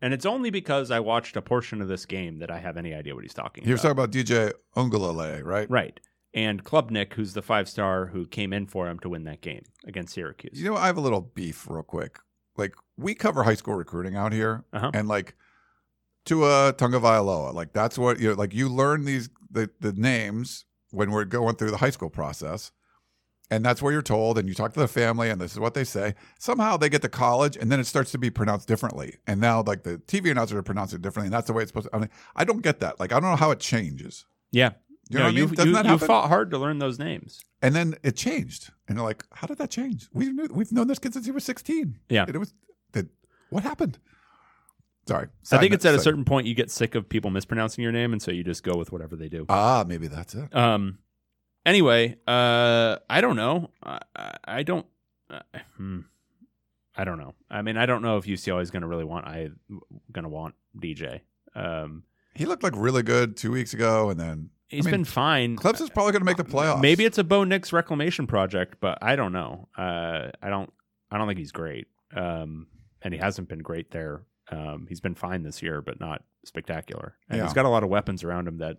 And 0.00 0.12
it's 0.12 0.26
only 0.26 0.50
because 0.50 0.90
I 0.90 1.00
watched 1.00 1.36
a 1.36 1.42
portion 1.42 1.80
of 1.80 1.88
this 1.88 2.04
game 2.06 2.38
that 2.40 2.50
I 2.50 2.58
have 2.58 2.76
any 2.76 2.92
idea 2.92 3.14
what 3.14 3.24
he's 3.24 3.32
talking 3.34 3.64
He 3.64 3.70
was 3.72 3.84
about. 3.84 3.96
talking 4.10 4.22
about 4.22 4.26
DJ 4.26 4.52
Uiagalelei, 4.76 5.44
right? 5.44 5.70
Right. 5.70 5.98
And 6.34 6.64
Klubnik, 6.64 7.12
who's 7.14 7.32
the 7.34 7.42
five 7.42 7.68
star 7.68 8.06
who 8.06 8.26
came 8.26 8.52
in 8.52 8.66
for 8.66 8.88
him 8.88 8.98
to 9.00 9.08
win 9.08 9.24
that 9.24 9.40
game 9.40 9.62
against 9.86 10.14
Syracuse. 10.14 10.60
You 10.60 10.68
know, 10.70 10.76
I 10.76 10.86
have 10.86 10.96
a 10.96 11.00
little 11.00 11.20
beef 11.20 11.66
real 11.70 11.82
quick. 11.84 12.18
Like 12.56 12.74
we 12.96 13.14
cover 13.14 13.44
high 13.44 13.54
school 13.54 13.74
recruiting 13.74 14.16
out 14.16 14.32
here, 14.32 14.64
Uh-huh. 14.72 14.90
and 14.92 15.06
like 15.08 15.34
Tua 16.24 16.72
Tunga 16.76 16.98
Vailoa, 17.00 17.52
like 17.52 17.72
that's 17.72 17.98
what 17.98 18.18
you 18.18 18.28
know, 18.28 18.34
like 18.34 18.54
you 18.54 18.68
learn 18.68 19.04
these 19.04 19.28
the 19.50 19.70
the 19.80 19.92
names 19.92 20.64
when 20.94 21.10
we're 21.10 21.24
going 21.24 21.56
through 21.56 21.70
the 21.70 21.78
high 21.78 21.90
school 21.90 22.10
process, 22.10 22.72
and 23.50 23.64
that's 23.64 23.82
where 23.82 23.92
you're 23.92 24.02
told, 24.02 24.38
and 24.38 24.48
you 24.48 24.54
talk 24.54 24.72
to 24.72 24.80
the 24.80 24.88
family, 24.88 25.28
and 25.28 25.40
this 25.40 25.52
is 25.52 25.60
what 25.60 25.74
they 25.74 25.84
say. 25.84 26.14
Somehow 26.38 26.76
they 26.76 26.88
get 26.88 27.02
to 27.02 27.08
college, 27.08 27.56
and 27.56 27.70
then 27.70 27.78
it 27.78 27.84
starts 27.84 28.10
to 28.12 28.18
be 28.18 28.30
pronounced 28.30 28.66
differently, 28.66 29.18
and 29.26 29.40
now 29.40 29.62
like 29.62 29.82
the 29.82 29.98
TV 29.98 30.30
announcers 30.30 30.56
are 30.56 30.62
pronouncing 30.62 30.98
it 30.98 31.02
differently, 31.02 31.26
and 31.26 31.34
that's 31.34 31.46
the 31.46 31.52
way 31.52 31.62
it's 31.62 31.70
supposed 31.70 31.88
to. 31.90 31.96
I 31.96 31.98
mean, 31.98 32.10
I 32.34 32.44
don't 32.44 32.62
get 32.62 32.80
that. 32.80 32.98
Like 32.98 33.12
I 33.12 33.20
don't 33.20 33.30
know 33.30 33.36
how 33.36 33.50
it 33.50 33.60
changes. 33.60 34.24
Yeah. 34.50 34.70
You 35.10 35.18
know 35.18 35.24
no, 35.24 35.24
what 35.26 35.28
I 35.28 35.32
mean? 35.32 35.48
you, 35.50 35.54
Doesn't 35.54 35.68
you, 35.68 35.74
that 35.74 35.86
you 35.86 35.98
fought 35.98 36.28
hard 36.28 36.50
to 36.52 36.58
learn 36.58 36.78
those 36.78 36.98
names. 36.98 37.44
And 37.60 37.74
then 37.74 37.94
it 38.02 38.16
changed, 38.16 38.70
and 38.88 38.96
they're 38.96 39.04
like, 39.04 39.24
"How 39.32 39.46
did 39.46 39.58
that 39.58 39.70
change? 39.70 40.08
We 40.14 40.30
knew 40.30 40.48
we've 40.50 40.72
known 40.72 40.86
this 40.86 40.98
kid 40.98 41.12
since 41.12 41.26
he 41.26 41.32
was 41.32 41.44
16. 41.44 41.98
Yeah. 42.08 42.24
it 42.26 42.38
was. 42.38 42.54
Did, 42.92 43.10
what 43.50 43.62
happened? 43.62 43.98
Sorry, 45.06 45.28
I 45.52 45.58
think 45.58 45.74
it's 45.74 45.84
at 45.84 45.94
a 45.94 45.98
certain 46.00 46.24
point 46.24 46.46
you 46.46 46.54
get 46.54 46.70
sick 46.70 46.94
of 46.94 47.08
people 47.08 47.30
mispronouncing 47.30 47.82
your 47.82 47.92
name, 47.92 48.12
and 48.12 48.22
so 48.22 48.30
you 48.30 48.42
just 48.44 48.62
go 48.62 48.76
with 48.76 48.90
whatever 48.92 49.16
they 49.16 49.28
do. 49.28 49.44
Ah, 49.48 49.84
maybe 49.86 50.06
that's 50.08 50.34
it. 50.34 50.54
Um. 50.54 50.98
Anyway, 51.66 52.16
uh, 52.26 52.96
I 53.08 53.20
don't 53.22 53.36
know. 53.36 53.70
I, 53.82 54.00
I- 54.14 54.36
I 54.46 54.62
don't. 54.62 54.86
Uh, 55.30 55.40
hmm. 55.76 56.00
I 56.96 57.04
don't 57.04 57.18
know. 57.18 57.34
I 57.50 57.62
mean, 57.62 57.76
I 57.76 57.86
don't 57.86 58.02
know 58.02 58.18
if 58.18 58.24
UCLA 58.24 58.62
is 58.62 58.70
going 58.70 58.82
to 58.82 58.86
really 58.86 59.04
want. 59.04 59.26
I 59.26 59.48
going 60.12 60.22
to 60.22 60.28
want 60.28 60.54
DJ. 60.78 61.20
Um, 61.54 62.04
He 62.34 62.46
looked 62.46 62.62
like 62.62 62.74
really 62.76 63.02
good 63.02 63.36
two 63.36 63.50
weeks 63.50 63.74
ago, 63.74 64.10
and 64.10 64.20
then 64.20 64.50
he's 64.68 64.86
I 64.86 64.90
mean, 64.90 65.00
been 65.00 65.04
fine. 65.04 65.56
Clemson's 65.56 65.90
probably 65.90 66.12
going 66.12 66.20
to 66.20 66.26
make 66.26 66.36
the 66.36 66.44
playoffs. 66.44 66.80
Maybe 66.80 67.04
it's 67.04 67.18
a 67.18 67.24
Bo 67.24 67.44
Nix 67.44 67.72
reclamation 67.72 68.26
project, 68.26 68.76
but 68.80 68.98
I 69.02 69.16
don't 69.16 69.32
know. 69.32 69.68
Uh, 69.76 70.30
I 70.42 70.50
don't. 70.50 70.72
I 71.10 71.18
don't 71.18 71.26
think 71.26 71.38
he's 71.38 71.52
great. 71.52 71.86
Um, 72.14 72.66
and 73.02 73.12
he 73.12 73.18
hasn't 73.18 73.48
been 73.48 73.60
great 73.60 73.90
there. 73.90 74.22
Um, 74.50 74.86
he's 74.88 75.00
been 75.00 75.14
fine 75.14 75.42
this 75.42 75.62
year, 75.62 75.80
but 75.80 76.00
not 76.00 76.22
spectacular. 76.44 77.14
And 77.28 77.38
Yeah. 77.38 77.44
he's 77.44 77.52
got 77.54 77.64
a 77.64 77.68
lot 77.70 77.82
of 77.82 77.88
weapons 77.88 78.22
around 78.22 78.46
him 78.48 78.58
that 78.58 78.78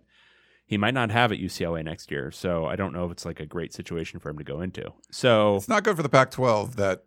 he 0.66 0.76
might 0.76 0.94
not 0.94 1.10
have 1.10 1.32
at 1.32 1.38
UCLA 1.38 1.82
next 1.84 2.10
year. 2.10 2.30
So 2.30 2.66
I 2.66 2.76
don't 2.76 2.92
know 2.92 3.04
if 3.06 3.12
it's 3.12 3.24
like 3.24 3.40
a 3.40 3.46
great 3.46 3.72
situation 3.72 4.20
for 4.20 4.30
him 4.30 4.38
to 4.38 4.44
go 4.44 4.60
into. 4.60 4.92
So 5.10 5.56
It's 5.56 5.68
not 5.68 5.84
good 5.84 5.96
for 5.96 6.02
the 6.02 6.08
Pac-12 6.08 6.76
that 6.76 7.04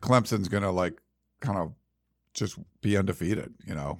Clemson's 0.00 0.48
going 0.48 0.62
to 0.62 0.70
like 0.70 1.00
kind 1.40 1.58
of 1.58 1.72
just 2.34 2.58
be 2.82 2.96
undefeated. 2.96 3.54
You 3.66 3.74
know, 3.74 3.98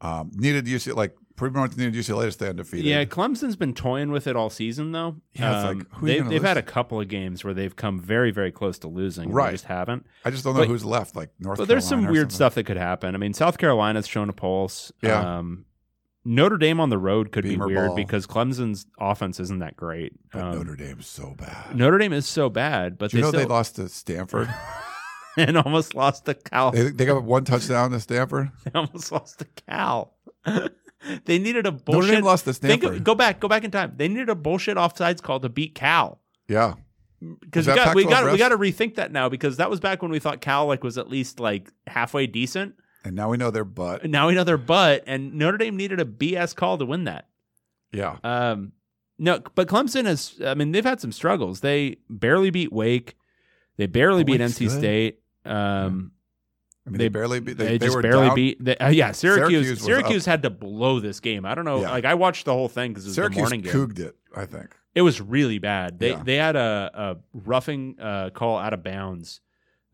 um, 0.00 0.30
needed 0.34 0.66
UCLA 0.66 0.94
like 0.94 1.16
pretty 1.36 1.54
much 1.58 1.76
needed 1.76 1.92
UCLA 1.94 2.24
to 2.24 2.32
stay 2.32 2.48
undefeated. 2.48 2.86
yeah, 2.86 3.04
Clemson's 3.04 3.56
been 3.56 3.74
toying 3.74 4.10
with 4.10 4.26
it 4.26 4.36
all 4.36 4.48
season 4.50 4.92
though. 4.92 5.16
Yeah, 5.34 5.54
it's 5.56 5.64
like, 5.66 5.76
Um, 5.76 5.86
who 6.00 6.06
they, 6.06 6.20
they've 6.20 6.30
lose 6.30 6.42
had 6.42 6.56
a 6.56 6.62
couple 6.62 6.98
of 7.00 7.08
games 7.08 7.44
where 7.44 7.52
they've 7.54 7.74
come 7.76 7.98
very, 8.00 8.30
very 8.30 8.50
close 8.52 8.78
to 8.80 8.88
losing. 8.88 9.28
they 9.28 9.34
Right. 9.34 9.50
just 9.52 9.64
haven't. 9.66 10.06
I 10.24 10.30
just 10.30 10.44
don't 10.44 10.54
know 10.54 10.60
But- 10.60 10.68
who's 10.68 10.84
left. 10.84 11.14
Like 11.16 11.30
North. 11.38 11.56
Carolina. 11.58 11.62
But 11.62 11.68
there's 11.68 11.86
some 11.86 12.02
weird 12.06 12.16
something. 12.32 12.34
stuff 12.34 12.54
that 12.54 12.64
could 12.64 12.76
happen. 12.78 13.14
I 13.14 13.18
mean, 13.18 13.34
South 13.34 13.58
Carolina's 13.58 14.06
shown 14.06 14.28
a 14.28 14.32
pulse. 14.32 14.92
Yeah. 15.02 15.38
Um, 15.38 15.64
Notre 16.28 16.56
Dame 16.56 16.80
on 16.80 16.90
the 16.90 16.98
road 16.98 17.30
could 17.30 17.44
Beamer 17.44 17.68
be 17.68 17.74
weird 17.74 17.88
ball. 17.88 17.96
because 17.96 18.26
Clemson's 18.26 18.86
offense 18.98 19.38
isn't 19.38 19.60
that 19.60 19.76
great. 19.76 20.12
But 20.32 20.42
Um, 20.42 20.54
Notre 20.56 20.74
Dame's 20.74 21.06
so 21.06 21.34
bad. 21.38 21.76
Notre 21.76 21.98
Dame 21.98 22.12
is 22.14 22.26
so 22.26 22.50
bad, 22.50 22.98
but 22.98 23.10
Do 23.12 23.18
you 23.18 23.20
they 23.22 23.26
know 23.26 23.30
still 23.30 23.40
they 23.40 23.46
lost 23.54 23.76
to 23.76 23.88
Stanford? 23.88 24.48
and 25.48 25.56
almost 25.58 25.94
lost 25.94 26.24
to 26.26 26.34
Cal. 26.34 26.70
they, 26.72 26.90
they 26.90 27.04
got 27.06 27.22
one 27.22 27.44
touchdown 27.44 27.90
to 27.92 28.00
Stanford. 28.00 28.50
They 28.64 28.70
almost 28.74 29.10
lost 29.12 29.38
to 29.40 29.46
Cal. 29.66 30.14
they 31.24 31.38
needed 31.38 31.66
a 31.66 31.70
Notre 31.72 31.84
bullshit. 31.84 32.10
Dame 32.16 32.24
lost 32.24 32.44
to 32.44 32.52
Think 32.52 32.80
Stanford. 32.82 32.98
of, 32.98 33.04
go 33.04 33.14
back, 33.14 33.40
go 33.40 33.48
back 33.48 33.64
in 33.64 33.70
time. 33.70 33.94
They 33.96 34.08
needed 34.08 34.28
a 34.28 34.34
bullshit 34.34 34.76
offsides 34.76 35.22
call 35.22 35.40
to 35.40 35.48
beat 35.48 35.74
Cal. 35.74 36.20
yeah, 36.48 36.74
Because 37.40 37.66
we 37.66 37.74
got 37.74 37.94
we 37.94 38.04
got 38.04 38.32
we 38.32 38.38
got 38.38 38.48
to 38.50 38.58
rethink 38.58 38.96
that 38.96 39.12
now 39.12 39.28
because 39.28 39.56
that 39.58 39.70
was 39.70 39.80
back 39.80 40.02
when 40.02 40.10
we 40.10 40.18
thought 40.18 40.40
Cal 40.40 40.66
like 40.66 40.82
was 40.84 40.98
at 40.98 41.08
least 41.08 41.38
like 41.40 41.70
halfway 41.86 42.26
decent. 42.26 42.74
and 43.04 43.14
now 43.14 43.30
we 43.30 43.36
know 43.36 43.50
their 43.50 43.64
butt. 43.64 44.02
And 44.02 44.12
now 44.12 44.28
we 44.28 44.34
know 44.34 44.44
their 44.44 44.56
butt, 44.58 45.04
and 45.06 45.34
Notre 45.34 45.58
Dame 45.58 45.76
needed 45.76 46.00
a 46.00 46.04
BS 46.04 46.54
call 46.56 46.78
to 46.78 46.84
win 46.86 47.04
that. 47.04 47.28
Yeah, 47.92 48.16
Um, 48.24 48.72
no, 49.18 49.38
but 49.54 49.68
Clemson 49.68 50.04
has. 50.06 50.34
I 50.44 50.54
mean, 50.54 50.72
they've 50.72 50.84
had 50.84 51.00
some 51.00 51.12
struggles. 51.12 51.60
They 51.60 51.96
barely 52.10 52.50
beat 52.50 52.72
Wake. 52.72 53.16
They 53.78 53.86
barely 53.86 54.22
Oh, 54.22 54.24
beat 54.24 54.40
NC 54.40 54.68
good. 54.68 54.70
State. 54.78 55.20
Um, 55.46 56.12
I 56.86 56.90
mean 56.90 56.98
they- 56.98 57.04
they, 57.04 57.08
barely 57.08 57.40
beat. 57.40 57.56
they, 57.58 57.64
They, 57.64 57.78
they 57.78 57.86
just 57.86 57.96
were 57.96 58.02
barely 58.02 58.26
down. 58.28 58.34
beat. 58.34 58.64
They, 58.64 58.76
uh, 58.76 58.90
yeah, 58.90 59.12
Syracuse. 59.12 59.66
Syracuse 59.66 59.82
Syracuse, 59.84 60.24
had 60.26 60.42
to 60.44 60.50
blow 60.50 61.00
this 61.00 61.20
game. 61.20 61.44
I 61.44 61.54
don't 61.54 61.64
know. 61.64 61.80
Yeah. 61.80 61.90
Like 61.90 62.04
I 62.04 62.14
watched 62.14 62.44
the 62.44 62.52
whole 62.52 62.68
thing 62.68 62.92
because 62.92 63.04
it 63.04 63.08
was 63.08 63.16
the 63.16 63.22
Syracuse 63.22 63.38
morning 63.40 63.60
game. 63.62 63.72
cooged 63.72 63.98
it. 63.98 64.16
I 64.34 64.46
think. 64.46 64.76
It 64.94 65.02
was 65.02 65.20
really 65.20 65.58
bad. 65.58 65.98
They 65.98 66.10
Yeah. 66.10 66.22
they 66.24 66.36
had 66.36 66.56
a, 66.56 66.90
a 66.94 67.16
roughing 67.34 67.96
uh, 68.00 68.30
call 68.30 68.56
out 68.58 68.72
of 68.72 68.82
bounds. 68.82 69.40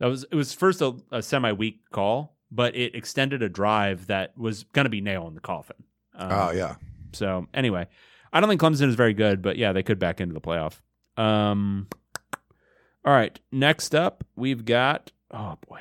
That 0.00 0.06
was 0.06 0.24
it 0.30 0.34
was 0.34 0.52
first 0.52 0.80
a, 0.82 0.94
a 1.10 1.22
semi 1.22 1.52
weak 1.52 1.80
call, 1.90 2.36
but 2.50 2.76
it 2.76 2.94
extended 2.94 3.42
a 3.42 3.48
drive 3.48 4.08
that 4.08 4.36
was 4.36 4.64
going 4.64 4.84
to 4.84 4.90
be 4.90 5.00
nail 5.00 5.26
in 5.28 5.34
the 5.34 5.40
coffin. 5.40 5.76
Um, 6.14 6.28
Oh 6.30 6.50
yeah. 6.50 6.74
So 7.12 7.46
anyway, 7.54 7.86
I 8.32 8.40
don't 8.40 8.48
think 8.48 8.60
Clemson 8.60 8.88
is 8.88 8.96
very 8.96 9.14
good, 9.14 9.40
but 9.42 9.56
yeah, 9.56 9.72
they 9.72 9.82
could 9.82 9.98
back 9.98 10.20
into 10.20 10.34
the 10.34 10.40
playoff. 10.40 10.80
Um, 11.16 11.88
all 13.04 13.12
right, 13.12 13.38
next 13.50 13.94
up 13.94 14.24
we've 14.36 14.64
got 14.64 15.10
oh 15.32 15.58
boy, 15.68 15.80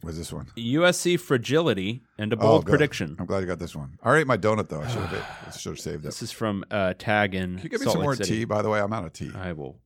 What's 0.00 0.16
this 0.16 0.32
one? 0.32 0.46
USC 0.56 1.18
fragility 1.18 2.02
and 2.18 2.32
a 2.32 2.36
Oh, 2.36 2.40
bold 2.40 2.64
good. 2.66 2.70
prediction. 2.72 3.16
I'm 3.18 3.26
glad 3.26 3.40
you 3.40 3.46
got 3.46 3.58
this 3.58 3.74
one. 3.74 3.98
I 4.02 4.06
already 4.06 4.20
ate 4.20 4.26
my 4.28 4.36
donut 4.38 4.68
though. 4.68 4.80
I 4.82 4.86
should 4.88 5.02
have. 5.02 5.26
I 5.46 5.50
should 5.56 5.70
have 5.70 5.80
saved 5.80 6.04
it. 6.04 6.08
This 6.08 6.22
is 6.22 6.30
from 6.30 6.64
uh, 6.70 6.94
Tag 6.98 7.34
in 7.34 7.56
Can 7.56 7.64
you 7.64 7.68
give 7.68 7.80
me 7.80 7.84
Salt 7.84 7.94
some 7.94 8.00
Lake 8.02 8.06
more 8.06 8.14
City. 8.16 8.30
tea? 8.38 8.44
By 8.44 8.62
the 8.62 8.68
way, 8.70 8.80
I'm 8.80 8.92
out 8.92 9.04
of 9.04 9.12
tea. 9.12 9.32
I 9.34 9.52
will 9.54 9.80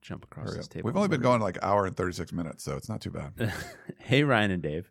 jump 0.00 0.24
across 0.24 0.48
Hurry 0.48 0.56
this 0.56 0.66
up. 0.66 0.72
table. 0.72 0.86
We've 0.86 0.96
only 0.96 1.08
been 1.08 1.20
going 1.20 1.42
like 1.42 1.58
hour 1.62 1.84
and 1.86 1.94
36 1.96 2.32
minutes, 2.32 2.64
so 2.64 2.76
it's 2.76 2.88
not 2.88 3.00
too 3.02 3.10
bad. 3.10 3.52
hey, 3.98 4.22
Ryan 4.22 4.50
and 4.50 4.62
Dave. 4.62 4.90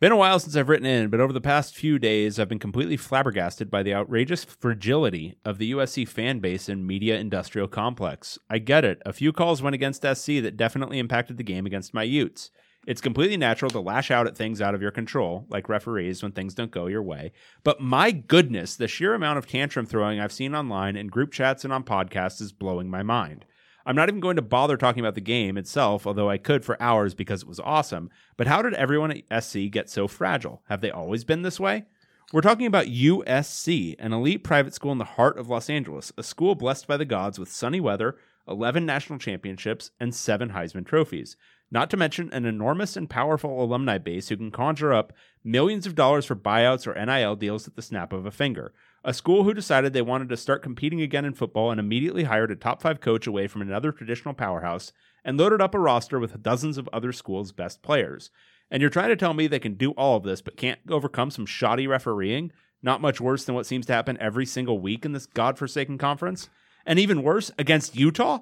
Been 0.00 0.12
a 0.12 0.16
while 0.16 0.38
since 0.38 0.56
I've 0.56 0.70
written 0.70 0.86
in, 0.86 1.10
but 1.10 1.20
over 1.20 1.30
the 1.30 1.42
past 1.42 1.76
few 1.76 1.98
days, 1.98 2.38
I've 2.38 2.48
been 2.48 2.58
completely 2.58 2.96
flabbergasted 2.96 3.70
by 3.70 3.82
the 3.82 3.92
outrageous 3.92 4.44
fragility 4.44 5.36
of 5.44 5.58
the 5.58 5.72
USC 5.72 6.08
fan 6.08 6.38
base 6.38 6.70
and 6.70 6.86
media 6.86 7.18
industrial 7.18 7.68
complex. 7.68 8.38
I 8.48 8.60
get 8.60 8.82
it. 8.82 9.02
A 9.04 9.12
few 9.12 9.30
calls 9.30 9.60
went 9.60 9.74
against 9.74 10.00
SC 10.00 10.40
that 10.40 10.56
definitely 10.56 10.98
impacted 10.98 11.36
the 11.36 11.42
game 11.42 11.66
against 11.66 11.92
my 11.92 12.02
Utes. 12.02 12.50
It's 12.86 13.02
completely 13.02 13.36
natural 13.36 13.70
to 13.72 13.80
lash 13.80 14.10
out 14.10 14.26
at 14.26 14.38
things 14.38 14.62
out 14.62 14.74
of 14.74 14.80
your 14.80 14.90
control, 14.90 15.44
like 15.50 15.68
referees 15.68 16.22
when 16.22 16.32
things 16.32 16.54
don't 16.54 16.70
go 16.70 16.86
your 16.86 17.02
way. 17.02 17.32
But 17.62 17.82
my 17.82 18.10
goodness, 18.10 18.76
the 18.76 18.88
sheer 18.88 19.12
amount 19.12 19.36
of 19.36 19.46
tantrum 19.46 19.84
throwing 19.84 20.18
I've 20.18 20.32
seen 20.32 20.54
online 20.54 20.96
in 20.96 21.08
group 21.08 21.30
chats 21.30 21.62
and 21.62 21.74
on 21.74 21.84
podcasts 21.84 22.40
is 22.40 22.52
blowing 22.52 22.88
my 22.88 23.02
mind. 23.02 23.44
I'm 23.90 23.96
not 23.96 24.08
even 24.08 24.20
going 24.20 24.36
to 24.36 24.42
bother 24.42 24.76
talking 24.76 25.00
about 25.00 25.16
the 25.16 25.20
game 25.20 25.58
itself, 25.58 26.06
although 26.06 26.30
I 26.30 26.38
could 26.38 26.64
for 26.64 26.80
hours 26.80 27.12
because 27.12 27.42
it 27.42 27.48
was 27.48 27.58
awesome. 27.58 28.08
But 28.36 28.46
how 28.46 28.62
did 28.62 28.74
everyone 28.74 29.10
at 29.10 29.42
SC 29.42 29.62
get 29.68 29.90
so 29.90 30.06
fragile? 30.06 30.62
Have 30.68 30.80
they 30.80 30.92
always 30.92 31.24
been 31.24 31.42
this 31.42 31.58
way? 31.58 31.86
We're 32.32 32.40
talking 32.40 32.66
about 32.66 32.86
USC, 32.86 33.96
an 33.98 34.12
elite 34.12 34.44
private 34.44 34.74
school 34.74 34.92
in 34.92 34.98
the 34.98 35.04
heart 35.04 35.40
of 35.40 35.48
Los 35.48 35.68
Angeles, 35.68 36.12
a 36.16 36.22
school 36.22 36.54
blessed 36.54 36.86
by 36.86 36.98
the 36.98 37.04
gods 37.04 37.36
with 37.36 37.50
sunny 37.50 37.80
weather, 37.80 38.16
11 38.46 38.86
national 38.86 39.18
championships, 39.18 39.90
and 39.98 40.14
seven 40.14 40.50
Heisman 40.50 40.86
trophies. 40.86 41.36
Not 41.72 41.90
to 41.90 41.96
mention 41.96 42.32
an 42.32 42.46
enormous 42.46 42.96
and 42.96 43.10
powerful 43.10 43.60
alumni 43.60 43.98
base 43.98 44.28
who 44.28 44.36
can 44.36 44.52
conjure 44.52 44.92
up 44.92 45.12
millions 45.42 45.84
of 45.84 45.96
dollars 45.96 46.26
for 46.26 46.36
buyouts 46.36 46.86
or 46.86 46.94
NIL 46.94 47.34
deals 47.34 47.66
at 47.66 47.74
the 47.74 47.82
snap 47.82 48.12
of 48.12 48.24
a 48.24 48.30
finger. 48.30 48.72
A 49.02 49.14
school 49.14 49.44
who 49.44 49.54
decided 49.54 49.94
they 49.94 50.02
wanted 50.02 50.28
to 50.28 50.36
start 50.36 50.62
competing 50.62 51.00
again 51.00 51.24
in 51.24 51.32
football 51.32 51.70
and 51.70 51.80
immediately 51.80 52.24
hired 52.24 52.50
a 52.50 52.56
top 52.56 52.82
five 52.82 53.00
coach 53.00 53.26
away 53.26 53.46
from 53.46 53.62
another 53.62 53.92
traditional 53.92 54.34
powerhouse 54.34 54.92
and 55.24 55.38
loaded 55.38 55.62
up 55.62 55.74
a 55.74 55.78
roster 55.78 56.18
with 56.18 56.42
dozens 56.42 56.76
of 56.76 56.86
other 56.92 57.10
schools' 57.10 57.50
best 57.50 57.82
players. 57.82 58.28
And 58.70 58.82
you're 58.82 58.90
trying 58.90 59.08
to 59.08 59.16
tell 59.16 59.32
me 59.32 59.46
they 59.46 59.58
can 59.58 59.74
do 59.74 59.92
all 59.92 60.18
of 60.18 60.22
this 60.22 60.42
but 60.42 60.58
can't 60.58 60.80
overcome 60.90 61.30
some 61.30 61.46
shoddy 61.46 61.86
refereeing? 61.86 62.52
Not 62.82 63.00
much 63.00 63.22
worse 63.22 63.44
than 63.44 63.54
what 63.54 63.64
seems 63.64 63.86
to 63.86 63.94
happen 63.94 64.18
every 64.20 64.44
single 64.44 64.78
week 64.78 65.06
in 65.06 65.12
this 65.12 65.24
godforsaken 65.24 65.96
conference? 65.96 66.50
And 66.84 66.98
even 66.98 67.22
worse, 67.22 67.50
against 67.58 67.96
Utah? 67.96 68.40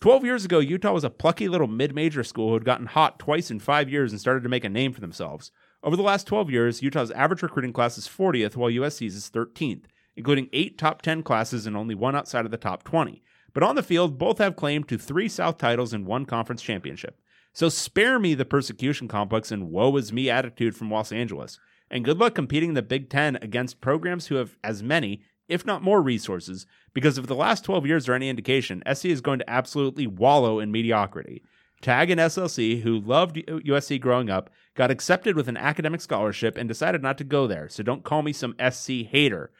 12 0.00 0.24
years 0.24 0.44
ago, 0.46 0.58
Utah 0.58 0.92
was 0.92 1.04
a 1.04 1.10
plucky 1.10 1.48
little 1.48 1.66
mid 1.66 1.94
major 1.94 2.24
school 2.24 2.48
who 2.48 2.54
had 2.54 2.64
gotten 2.64 2.86
hot 2.86 3.18
twice 3.18 3.50
in 3.50 3.60
five 3.60 3.90
years 3.90 4.12
and 4.12 4.20
started 4.20 4.42
to 4.42 4.48
make 4.48 4.64
a 4.64 4.70
name 4.70 4.94
for 4.94 5.02
themselves. 5.02 5.50
Over 5.82 5.96
the 5.96 6.02
last 6.02 6.26
12 6.26 6.50
years, 6.50 6.82
Utah's 6.82 7.10
average 7.10 7.42
recruiting 7.42 7.74
class 7.74 7.98
is 7.98 8.08
40th, 8.08 8.56
while 8.56 8.70
USC's 8.70 9.14
is 9.14 9.30
13th, 9.30 9.84
including 10.18 10.50
eight 10.52 10.76
top 10.76 11.00
10 11.00 11.22
classes 11.22 11.64
and 11.64 11.76
only 11.76 11.94
one 11.94 12.16
outside 12.16 12.44
of 12.44 12.50
the 12.50 12.56
top 12.58 12.82
20. 12.82 13.22
But 13.54 13.62
on 13.62 13.76
the 13.76 13.82
field, 13.82 14.18
both 14.18 14.38
have 14.38 14.56
claim 14.56 14.82
to 14.84 14.98
three 14.98 15.28
South 15.28 15.58
titles 15.58 15.92
and 15.92 16.04
one 16.04 16.26
conference 16.26 16.60
championship. 16.60 17.18
So 17.52 17.68
spare 17.68 18.18
me 18.18 18.34
the 18.34 18.44
persecution 18.44 19.06
complex 19.06 19.52
and 19.52 19.70
woe 19.70 19.96
is 19.96 20.12
me 20.12 20.28
attitude 20.28 20.76
from 20.76 20.90
Los 20.90 21.12
Angeles. 21.12 21.58
And 21.88 22.04
good 22.04 22.18
luck 22.18 22.34
competing 22.34 22.70
in 22.70 22.74
the 22.74 22.82
Big 22.82 23.08
Ten 23.08 23.36
against 23.36 23.80
programs 23.80 24.26
who 24.26 24.34
have 24.34 24.56
as 24.62 24.82
many, 24.82 25.22
if 25.48 25.64
not 25.64 25.82
more, 25.82 26.02
resources, 26.02 26.66
because 26.92 27.16
if 27.16 27.26
the 27.26 27.34
last 27.34 27.64
12 27.64 27.86
years 27.86 28.08
are 28.08 28.14
any 28.14 28.28
indication, 28.28 28.82
SC 28.92 29.06
is 29.06 29.20
going 29.20 29.38
to 29.38 29.48
absolutely 29.48 30.06
wallow 30.06 30.58
in 30.58 30.72
mediocrity. 30.72 31.42
Tag 31.80 32.10
and 32.10 32.20
SLC, 32.20 32.82
who 32.82 32.98
loved 32.98 33.36
USC 33.36 34.00
growing 34.00 34.30
up, 34.30 34.50
got 34.74 34.90
accepted 34.90 35.36
with 35.36 35.46
an 35.46 35.56
academic 35.56 36.00
scholarship 36.00 36.58
and 36.58 36.68
decided 36.68 37.02
not 37.02 37.16
to 37.18 37.24
go 37.24 37.46
there, 37.46 37.68
so 37.68 37.84
don't 37.84 38.02
call 38.02 38.22
me 38.22 38.32
some 38.32 38.56
SC 38.70 39.04
hater. 39.08 39.52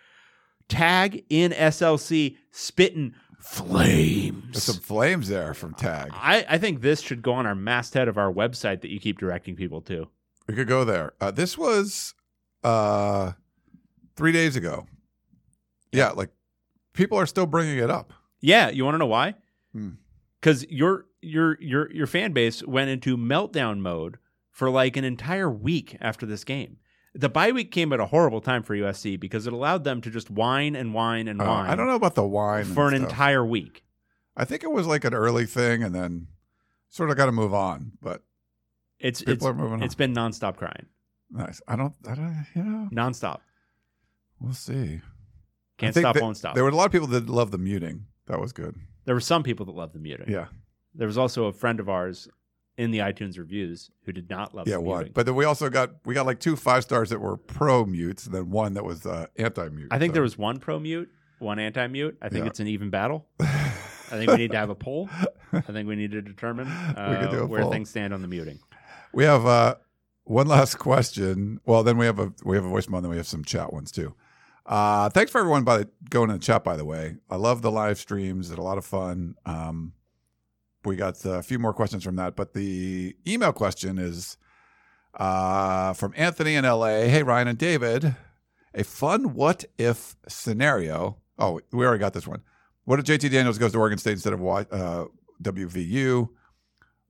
Tag 0.69 1.25
in 1.29 1.53
SLC 1.53 2.37
spitting 2.51 3.15
flames. 3.41 4.45
There's 4.53 4.65
some 4.65 4.77
flames 4.77 5.29
there 5.29 5.55
from 5.55 5.75
Tag. 5.75 6.11
I, 6.13 6.45
I 6.49 6.59
think 6.59 6.81
this 6.81 7.01
should 7.01 7.23
go 7.23 7.33
on 7.33 7.47
our 7.47 7.55
masthead 7.55 8.09
of 8.09 8.19
our 8.19 8.33
website 8.33 8.83
that 8.83 8.91
you 8.91 9.01
keep 9.01 9.19
directing 9.19 9.57
people 9.57 9.81
to. 9.83 10.09
We 10.47 10.55
could 10.55 10.69
go 10.69 10.85
there. 10.85 11.13
Uh, 11.21 11.31
this 11.31 11.57
was 11.57 12.15
uh, 12.65 13.33
three 14.17 14.33
days 14.33 14.57
ago. 14.57 14.87
Yeah, 15.93 16.11
like 16.11 16.31
people 16.93 17.19
are 17.19 17.27
still 17.27 17.47
bringing 17.47 17.79
it 17.79 17.91
up. 17.91 18.13
Yeah, 18.41 18.69
you 18.71 18.85
want 18.85 18.95
to 18.95 18.99
know 18.99 19.07
why? 19.07 19.35
Hmm. 19.73 19.91
Because 20.41 20.65
your 20.71 21.07
your 21.21 21.61
your 21.61 21.91
your 21.93 22.07
fan 22.07 22.33
base 22.33 22.65
went 22.65 22.91
into 22.91 23.17
meltdown 23.17 23.81
mode 23.81 24.19
for 24.51 24.71
like 24.71 24.97
an 24.97 25.05
entire 25.05 25.51
week 25.51 25.97
after 26.01 26.27
this 26.27 26.45
game. 26.45 26.79
The 27.19 27.29
bye 27.29 27.51
week 27.51 27.73
came 27.73 27.93
at 27.93 27.99
a 27.99 28.07
horrible 28.07 28.41
time 28.41 28.63
for 28.63 28.75
USC 28.77 29.19
because 29.19 29.47
it 29.49 29.53
allowed 29.53 29.83
them 29.85 30.01
to 30.03 30.11
just 30.11 30.31
whine 30.31 30.77
and 30.77 30.95
whine 30.95 31.27
and 31.27 31.43
Uh, 31.43 31.47
whine 31.47 31.69
I 31.69 31.75
don't 31.75 31.89
know 31.89 31.97
about 31.97 32.15
the 32.15 32.25
wine 32.25 32.65
for 32.65 32.89
an 32.89 32.95
stuff. 32.97 33.11
entire 33.11 33.45
week. 33.45 33.85
I 34.37 34.45
think 34.45 34.63
it 34.63 34.71
was 34.71 34.87
like 34.87 35.05
an 35.05 35.15
early 35.15 35.45
thing, 35.45 35.83
and 35.83 35.93
then 35.93 36.29
sort 36.89 37.11
of 37.11 37.17
got 37.17 37.27
to 37.27 37.33
move 37.33 37.53
on. 37.53 37.93
But 38.01 38.23
It's 39.01 39.19
People 39.21 39.33
it's 39.35 39.45
are 39.47 39.53
moving 39.55 39.83
it's 39.83 39.95
on. 39.95 39.99
been 39.99 40.15
nonstop 40.15 40.57
crying, 40.57 40.87
nice. 41.31 41.61
I 41.67 41.75
don't. 41.75 41.95
I 42.09 42.15
don't. 42.15 42.47
You 42.55 42.63
know. 42.63 42.89
nonstop. 42.93 43.41
We'll 44.41 44.53
see. 44.53 45.01
Can't 45.77 45.95
stop, 45.95 46.15
that- 46.15 46.23
won't 46.23 46.37
stop. 46.37 46.55
There 46.55 46.63
were 46.65 46.71
a 46.71 46.75
lot 46.77 46.87
of 46.87 46.93
people 46.93 47.09
that 47.09 47.29
loved 47.29 47.53
the 47.53 47.59
muting. 47.59 48.07
That 48.27 48.41
was 48.41 48.53
good. 48.53 48.77
There 49.07 49.15
were 49.17 49.21
some 49.21 49.43
people 49.43 49.67
that 49.67 49.75
loved 49.75 49.95
the 49.95 49.99
muting. 49.99 50.29
Yeah. 50.31 50.47
There 50.95 51.07
was 51.09 51.19
also 51.19 51.47
a 51.47 51.53
friend 51.53 51.81
of 51.81 51.89
ours 51.89 52.29
in 52.79 52.91
the 52.93 53.01
iTunes 53.01 53.37
reviews 53.39 53.91
who 54.05 54.13
did 54.13 54.31
not 54.31 54.55
love 54.55 54.67
yeah. 54.67 54.77
What? 54.79 55.13
But 55.13 55.27
then 55.27 55.35
we 55.35 55.45
also 55.45 55.69
got 55.69 55.91
we 56.07 56.15
got 56.15 56.25
like 56.25 56.41
two 56.41 56.57
five 56.57 56.83
stars 56.85 57.11
that 57.11 57.21
were 57.21 57.37
pro 57.37 57.85
mutes, 57.85 58.25
and 58.25 58.35
then 58.35 58.51
one 58.51 58.73
that 58.75 58.85
was 58.85 59.05
uh, 59.05 59.27
anti 59.37 59.69
mute. 59.69 59.89
I 59.91 59.99
think 59.99 60.15
there 60.15 60.23
was 60.23 60.39
one 60.39 60.59
pro 60.59 60.79
mute, 60.79 61.11
one 61.41 61.59
anti 61.59 61.87
mute. 61.89 62.17
I 62.23 62.31
think 62.31 62.45
Yeah. 62.45 62.51
it's 62.51 62.61
an 62.61 62.69
even 62.69 62.89
battle. 62.89 63.27
I 63.41 64.13
think 64.13 64.31
we 64.31 64.39
need 64.39 64.53
to 64.53 64.57
have 64.57 64.71
a 64.71 64.75
poll. 64.75 65.11
I 65.53 65.61
think 65.61 65.87
we 65.87 65.97
need 65.97 66.13
to 66.13 66.23
determine 66.23 66.67
uh, 66.97 67.19
could 67.21 67.31
do 67.31 67.39
a 67.41 67.47
where 67.47 67.61
poll. 67.63 67.71
things 67.73 67.91
stand 67.91 68.15
on 68.15 68.23
the 68.23 68.29
muting. 68.29 68.59
We 69.13 69.25
have 69.25 69.45
uh, 69.45 69.75
one 70.25 70.47
last 70.47 70.79
question. 70.79 71.61
Well, 71.67 71.83
then 71.83 71.99
we 71.99 72.07
have 72.07 72.19
a 72.19 72.33
we 72.45 72.57
have 72.57 72.65
a 72.65 72.69
voicemail, 72.71 72.97
and 72.97 73.05
then 73.05 73.11
we 73.11 73.17
have 73.19 73.27
some 73.27 73.45
chat 73.45 73.73
ones 73.73 73.91
too. 73.93 74.15
Uh, 74.65 75.09
thanks 75.09 75.33
for 75.33 75.39
everyone 75.39 75.65
by 75.65 75.85
going 76.11 76.31
in 76.31 76.37
the 76.37 76.43
chat. 76.43 76.63
By 76.63 76.77
the 76.77 76.85
way, 76.85 77.17
I 77.29 77.37
love 77.37 77.61
the 77.63 77.71
live 77.71 77.99
streams; 77.99 78.49
they're 78.51 78.59
a 78.59 78.63
lot 78.63 78.79
of 78.79 78.85
fun. 78.85 79.35
Um, 79.45 79.95
we 80.89 80.97
got 80.97 81.25
a 81.25 81.43
few 81.43 81.59
more 81.59 81.73
questions 81.73 82.03
from 82.03 82.17
that, 82.17 82.35
but 82.37 82.55
the 82.55 83.15
email 83.27 83.53
question 83.53 83.99
is 83.99 84.37
uh, 85.15 85.93
from 85.93 86.13
Anthony 86.17 86.55
in 86.57 86.65
LA. 86.65 87.03
Hey, 87.07 87.23
Ryan 87.23 87.49
and 87.49 87.59
David, 87.59 88.17
a 88.75 88.85
fun 88.85 89.35
what 89.35 89.65
if 89.79 90.17
scenario. 90.29 91.19
Oh, 91.39 91.61
we 91.73 91.85
already 91.87 92.01
got 92.01 92.13
this 92.15 92.27
one. 92.27 92.43
What 92.85 92.99
if 92.99 93.05
JT 93.05 93.31
Daniels 93.31 93.59
goes 93.59 93.73
to 93.73 93.79
Oregon 93.79 93.99
State 93.99 94.13
instead 94.13 94.33
of 94.33 94.41
uh, 94.45 95.05
WVU? 95.43 96.29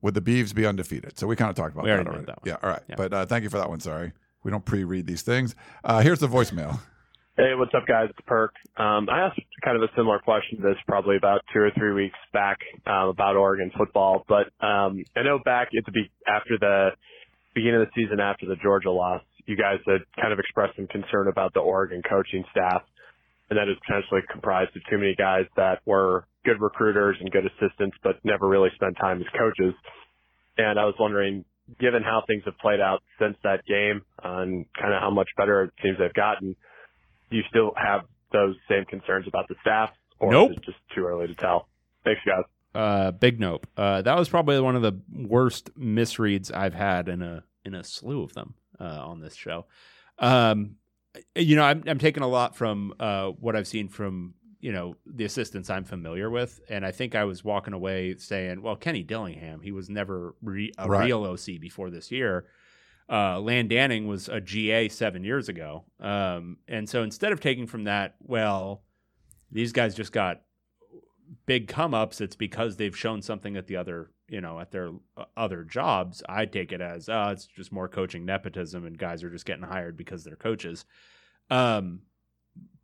Would 0.01 0.13
the 0.13 0.21
Beavs 0.21 0.53
be 0.55 0.65
undefeated? 0.65 1.17
So 1.17 1.27
we 1.27 1.35
kind 1.35 1.49
of 1.49 1.55
talked 1.55 1.73
about 1.73 1.83
We 1.85 1.89
that 1.89 1.95
already 1.95 2.09
already. 2.09 2.25
that. 2.27 2.39
Yeah, 2.45 2.57
all 2.63 2.69
right. 2.69 2.81
Yeah. 2.87 2.95
But 2.95 3.13
uh, 3.13 3.25
thank 3.25 3.43
you 3.43 3.49
for 3.49 3.57
that 3.57 3.69
one. 3.69 3.79
Sorry, 3.79 4.13
we 4.43 4.51
don't 4.51 4.63
pre-read 4.63 5.07
these 5.07 5.23
things. 5.23 5.55
Uh, 5.83 6.01
here's 6.01 6.19
the 6.19 6.27
voicemail. 6.27 6.79
Hey, 7.39 7.55
what's 7.55 7.73
up, 7.73 7.87
guys? 7.87 8.09
It's 8.09 8.27
Perk. 8.27 8.51
Um, 8.75 9.07
I 9.07 9.21
asked 9.21 9.39
kind 9.63 9.77
of 9.77 9.83
a 9.83 9.87
similar 9.95 10.19
question 10.19 10.57
to 10.57 10.61
this 10.61 10.75
probably 10.85 11.15
about 11.15 11.39
two 11.53 11.61
or 11.61 11.71
three 11.71 11.93
weeks 11.93 12.17
back 12.33 12.57
um, 12.85 13.07
about 13.07 13.37
Oregon 13.37 13.71
football, 13.77 14.25
but 14.27 14.51
um, 14.59 15.05
I 15.15 15.23
know 15.23 15.39
back 15.45 15.69
at 15.71 15.85
the 15.85 15.93
be- 15.93 16.11
after 16.27 16.57
the 16.59 16.89
beginning 17.55 17.79
of 17.79 17.87
the 17.87 17.93
season 17.95 18.19
after 18.19 18.45
the 18.45 18.57
Georgia 18.61 18.91
loss, 18.91 19.21
you 19.45 19.55
guys 19.55 19.79
had 19.87 20.01
kind 20.19 20.33
of 20.33 20.39
expressed 20.39 20.75
some 20.75 20.87
concern 20.87 21.29
about 21.29 21.53
the 21.53 21.61
Oregon 21.61 22.01
coaching 22.03 22.43
staff, 22.51 22.81
and 23.49 23.57
that 23.57 23.69
is 23.69 23.77
potentially 23.87 24.19
comprised 24.29 24.75
of 24.75 24.81
too 24.89 24.97
many 24.97 25.15
guys 25.15 25.45
that 25.55 25.79
were 25.85 26.25
good 26.43 26.59
recruiters 26.59 27.15
and 27.21 27.31
good 27.31 27.45
assistants, 27.45 27.95
but 28.03 28.19
never 28.25 28.49
really 28.49 28.69
spent 28.75 28.97
time 28.99 29.21
as 29.21 29.27
coaches. 29.39 29.73
And 30.57 30.77
I 30.77 30.83
was 30.83 30.95
wondering, 30.99 31.45
given 31.79 32.03
how 32.03 32.21
things 32.27 32.43
have 32.43 32.57
played 32.57 32.81
out 32.81 33.01
since 33.17 33.37
that 33.45 33.63
game 33.63 34.01
uh, 34.25 34.43
and 34.43 34.65
kind 34.77 34.93
of 34.93 34.99
how 34.99 35.09
much 35.09 35.29
better 35.37 35.63
it 35.63 35.71
seems 35.81 35.99
they've 35.99 36.13
gotten, 36.13 36.57
do 37.31 37.37
you 37.37 37.43
still 37.49 37.73
have 37.75 38.01
those 38.31 38.55
same 38.69 38.85
concerns 38.85 39.27
about 39.27 39.47
the 39.47 39.55
staff, 39.61 39.91
or 40.19 40.31
Nope. 40.31 40.51
is 40.51 40.57
it 40.57 40.63
just 40.65 40.77
too 40.95 41.05
early 41.05 41.27
to 41.27 41.35
tell? 41.35 41.67
Thanks, 42.03 42.21
guys. 42.25 42.43
Uh, 42.75 43.11
big 43.11 43.39
nope. 43.39 43.65
Uh, 43.75 44.01
that 44.03 44.17
was 44.17 44.29
probably 44.29 44.59
one 44.59 44.75
of 44.75 44.81
the 44.83 44.93
worst 45.11 45.73
misreads 45.77 46.53
I've 46.55 46.75
had 46.75 47.09
in 47.09 47.21
a 47.21 47.43
in 47.65 47.73
a 47.73 47.83
slew 47.83 48.23
of 48.23 48.33
them 48.33 48.53
uh, 48.79 48.83
on 49.07 49.19
this 49.19 49.35
show. 49.35 49.65
Um, 50.19 50.75
you 51.35 51.55
know, 51.55 51.63
I'm 51.63 51.83
I'm 51.87 51.97
taking 51.97 52.21
a 52.23 52.27
lot 52.27 52.55
from 52.55 52.93
uh, 52.99 53.29
what 53.29 53.55
I've 53.55 53.67
seen 53.67 53.89
from 53.89 54.35
you 54.59 54.71
know 54.71 54.95
the 55.05 55.25
assistants 55.25 55.69
I'm 55.69 55.83
familiar 55.83 56.29
with, 56.29 56.59
and 56.69 56.85
I 56.85 56.91
think 56.91 57.15
I 57.15 57.23
was 57.23 57.43
walking 57.43 57.73
away 57.73 58.15
saying, 58.17 58.61
well, 58.61 58.75
Kenny 58.75 59.03
Dillingham, 59.03 59.61
he 59.61 59.71
was 59.71 59.89
never 59.89 60.35
re- 60.41 60.71
a 60.77 60.87
Right. 60.87 61.05
real 61.05 61.23
OC 61.25 61.59
before 61.59 61.89
this 61.89 62.11
year. 62.11 62.45
Uh, 63.09 63.39
Land 63.39 63.71
Danning 63.71 64.05
was 64.05 64.29
a 64.29 64.39
GA 64.39 64.87
seven 64.87 65.23
years 65.23 65.49
ago, 65.49 65.85
um, 65.99 66.57
and 66.67 66.87
so 66.87 67.01
instead 67.01 67.31
of 67.31 67.39
taking 67.39 67.65
from 67.65 67.85
that, 67.85 68.15
well, 68.19 68.83
these 69.51 69.71
guys 69.71 69.95
just 69.95 70.11
got 70.11 70.41
big 71.45 71.67
come 71.67 71.93
ups, 71.93 72.21
it's 72.21 72.35
because 72.35 72.75
they've 72.75 72.97
shown 72.97 73.21
something 73.21 73.55
at 73.57 73.67
the 73.67 73.75
other, 73.75 74.11
you 74.27 74.41
know, 74.41 74.59
at 74.59 74.71
their 74.71 74.91
uh, 75.17 75.25
other 75.35 75.63
jobs. 75.63 76.23
I 76.27 76.45
take 76.45 76.71
it 76.71 76.81
as, 76.81 77.09
oh, 77.09 77.29
it's 77.29 77.45
just 77.45 77.71
more 77.71 77.87
coaching 77.87 78.25
nepotism 78.25 78.85
and 78.85 78.97
guys 78.97 79.23
are 79.23 79.29
just 79.29 79.45
getting 79.45 79.63
hired 79.63 79.97
because 79.97 80.23
they're 80.23 80.35
coaches. 80.35 80.85
Um, 81.49 82.01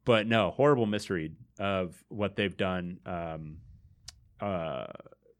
but 0.03 0.27
no, 0.27 0.51
horrible 0.51 0.85
misread 0.85 1.35
of 1.59 2.03
what 2.09 2.35
they've 2.35 2.55
done, 2.55 2.99
um, 3.05 3.57
uh, 4.39 4.85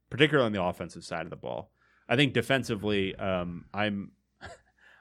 particularly 0.09 0.45
on 0.45 0.53
the 0.53 0.63
offensive 0.63 1.03
side 1.03 1.25
of 1.25 1.29
the 1.29 1.35
ball. 1.35 1.71
I 2.07 2.15
think 2.15 2.33
defensively, 2.33 3.15
um, 3.15 3.65
I'm 3.73 4.11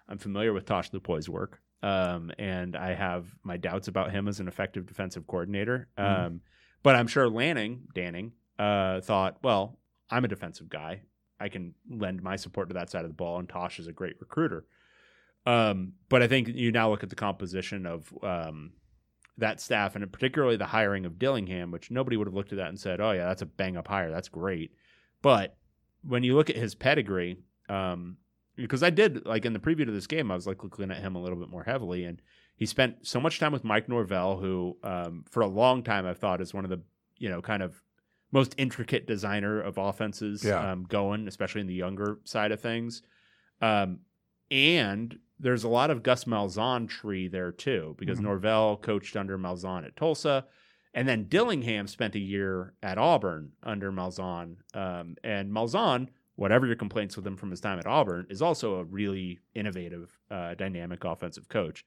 I'm 0.08 0.18
familiar 0.18 0.52
with 0.52 0.66
Tosh 0.66 0.90
Lupoy's 0.92 1.28
work, 1.28 1.60
um, 1.82 2.30
and 2.38 2.76
I 2.76 2.94
have 2.94 3.26
my 3.42 3.56
doubts 3.56 3.88
about 3.88 4.10
him 4.10 4.28
as 4.28 4.40
an 4.40 4.48
effective 4.48 4.86
defensive 4.86 5.26
coordinator. 5.26 5.88
Mhm. 5.98 6.26
Um, 6.26 6.40
but 6.82 6.96
I'm 6.96 7.06
sure 7.06 7.28
Lanning, 7.28 7.88
Danning, 7.94 8.32
uh, 8.58 9.00
thought, 9.00 9.42
well, 9.42 9.78
I'm 10.10 10.24
a 10.24 10.28
defensive 10.28 10.68
guy. 10.68 11.02
I 11.40 11.48
can 11.48 11.74
lend 11.88 12.22
my 12.22 12.36
support 12.36 12.68
to 12.68 12.74
that 12.74 12.90
side 12.90 13.04
of 13.04 13.10
the 13.10 13.14
ball, 13.16 13.38
and 13.38 13.48
Tosh 13.48 13.78
is 13.78 13.86
a 13.86 13.92
great 13.92 14.20
recruiter. 14.20 14.66
Um, 15.46 15.94
but 16.08 16.22
I 16.22 16.28
think 16.28 16.48
you 16.48 16.72
now 16.72 16.90
look 16.90 17.02
at 17.02 17.10
the 17.10 17.16
composition 17.16 17.86
of 17.86 18.12
um, 18.22 18.72
that 19.36 19.60
staff, 19.60 19.96
and 19.96 20.10
particularly 20.12 20.56
the 20.56 20.66
hiring 20.66 21.04
of 21.04 21.18
Dillingham, 21.18 21.70
which 21.70 21.90
nobody 21.90 22.16
would 22.16 22.26
have 22.26 22.34
looked 22.34 22.52
at 22.52 22.58
that 22.58 22.68
and 22.68 22.78
said, 22.78 23.00
"Oh 23.00 23.12
yeah, 23.12 23.26
that's 23.26 23.42
a 23.42 23.46
bang 23.46 23.76
up 23.76 23.88
hire. 23.88 24.10
That's 24.10 24.28
great." 24.28 24.74
But 25.22 25.56
when 26.02 26.22
you 26.22 26.34
look 26.34 26.50
at 26.50 26.56
his 26.56 26.74
pedigree, 26.74 27.38
um, 27.68 28.16
because 28.56 28.82
I 28.82 28.90
did 28.90 29.24
like 29.26 29.44
in 29.44 29.52
the 29.52 29.58
preview 29.58 29.84
to 29.86 29.92
this 29.92 30.06
game, 30.06 30.30
I 30.30 30.34
was 30.34 30.46
like 30.46 30.62
looking 30.62 30.90
at 30.90 30.98
him 30.98 31.16
a 31.16 31.20
little 31.22 31.38
bit 31.38 31.48
more 31.48 31.64
heavily, 31.64 32.04
and 32.04 32.20
he 32.56 32.66
spent 32.66 33.06
so 33.06 33.20
much 33.20 33.40
time 33.40 33.52
with 33.52 33.64
Mike 33.64 33.88
Norvell, 33.88 34.36
who 34.38 34.76
um, 34.82 35.24
for 35.30 35.40
a 35.42 35.46
long 35.46 35.82
time 35.82 36.06
I've 36.06 36.18
thought 36.18 36.40
is 36.40 36.54
one 36.54 36.64
of 36.64 36.70
the 36.70 36.80
you 37.18 37.28
know 37.28 37.40
kind 37.42 37.62
of 37.62 37.82
most 38.32 38.54
intricate 38.58 39.06
designer 39.06 39.60
of 39.60 39.78
offenses 39.78 40.42
Yeah. 40.44 40.72
um, 40.72 40.84
going, 40.84 41.28
especially 41.28 41.60
in 41.60 41.66
the 41.68 41.74
younger 41.74 42.18
side 42.24 42.50
of 42.52 42.60
things. 42.60 43.02
Um, 43.60 44.00
and 44.50 45.18
there's 45.38 45.64
a 45.64 45.68
lot 45.68 45.90
of 45.90 46.02
Gus 46.02 46.24
Malzahn 46.24 46.88
tree 46.88 47.28
there 47.28 47.52
too, 47.52 47.94
because 47.98 48.18
Mhm. 48.18 48.22
Norvell 48.24 48.76
coached 48.76 49.16
under 49.16 49.38
Malzahn 49.38 49.84
at 49.84 49.96
Tulsa, 49.96 50.46
and 50.92 51.06
then 51.08 51.24
Dillingham 51.28 51.86
spent 51.86 52.14
a 52.14 52.20
year 52.20 52.74
at 52.82 52.98
Auburn 52.98 53.52
under 53.62 53.90
Malzahn. 53.92 54.56
Um, 54.74 55.16
and 55.24 55.52
Malzahn, 55.52 56.08
whatever 56.36 56.66
your 56.66 56.76
complaints 56.76 57.16
with 57.16 57.26
him 57.26 57.36
from 57.36 57.50
his 57.50 57.60
time 57.60 57.78
at 57.78 57.86
Auburn, 57.86 58.26
is 58.28 58.42
also 58.42 58.76
a 58.76 58.84
really 58.84 59.40
innovative, 59.54 60.18
uh, 60.30 60.54
dynamic 60.54 61.04
offensive 61.04 61.48
coach. 61.48 61.84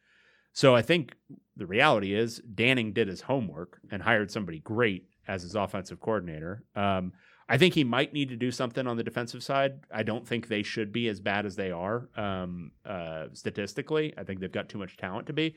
So 0.54 0.76
I 0.76 0.82
think 0.82 1.16
the 1.56 1.68
reality 1.68 2.16
is 2.16 2.42
Danning 2.56 2.94
did 2.94 3.08
his 3.08 3.22
homework 3.22 3.80
and 3.92 4.02
hired 4.02 4.32
somebody 4.32 4.60
great 4.60 5.08
as 5.28 5.44
his 5.44 5.56
offensive 5.56 6.00
coordinator. 6.00 6.64
Um, 6.76 7.14
I 7.50 7.58
think 7.58 7.74
he 7.74 7.84
might 7.84 8.12
need 8.12 8.30
to 8.30 8.36
do 8.36 8.52
something 8.52 8.88
on 8.88 8.98
the 8.98 9.04
defensive 9.04 9.44
side. 9.44 9.82
I 9.94 10.04
don't 10.04 10.28
think 10.28 10.48
they 10.48 10.64
should 10.64 10.92
be 10.92 11.08
as 11.08 11.20
bad 11.20 11.46
as 11.46 11.56
they 11.56 11.72
are 11.72 12.10
um, 12.18 12.72
uh, 12.86 13.28
statistically. 13.34 14.14
I 14.18 14.24
think 14.24 14.40
they've 14.40 14.52
got 14.52 14.68
too 14.68 14.78
much 14.78 14.98
talent 14.98 15.28
to 15.28 15.34
be. 15.34 15.56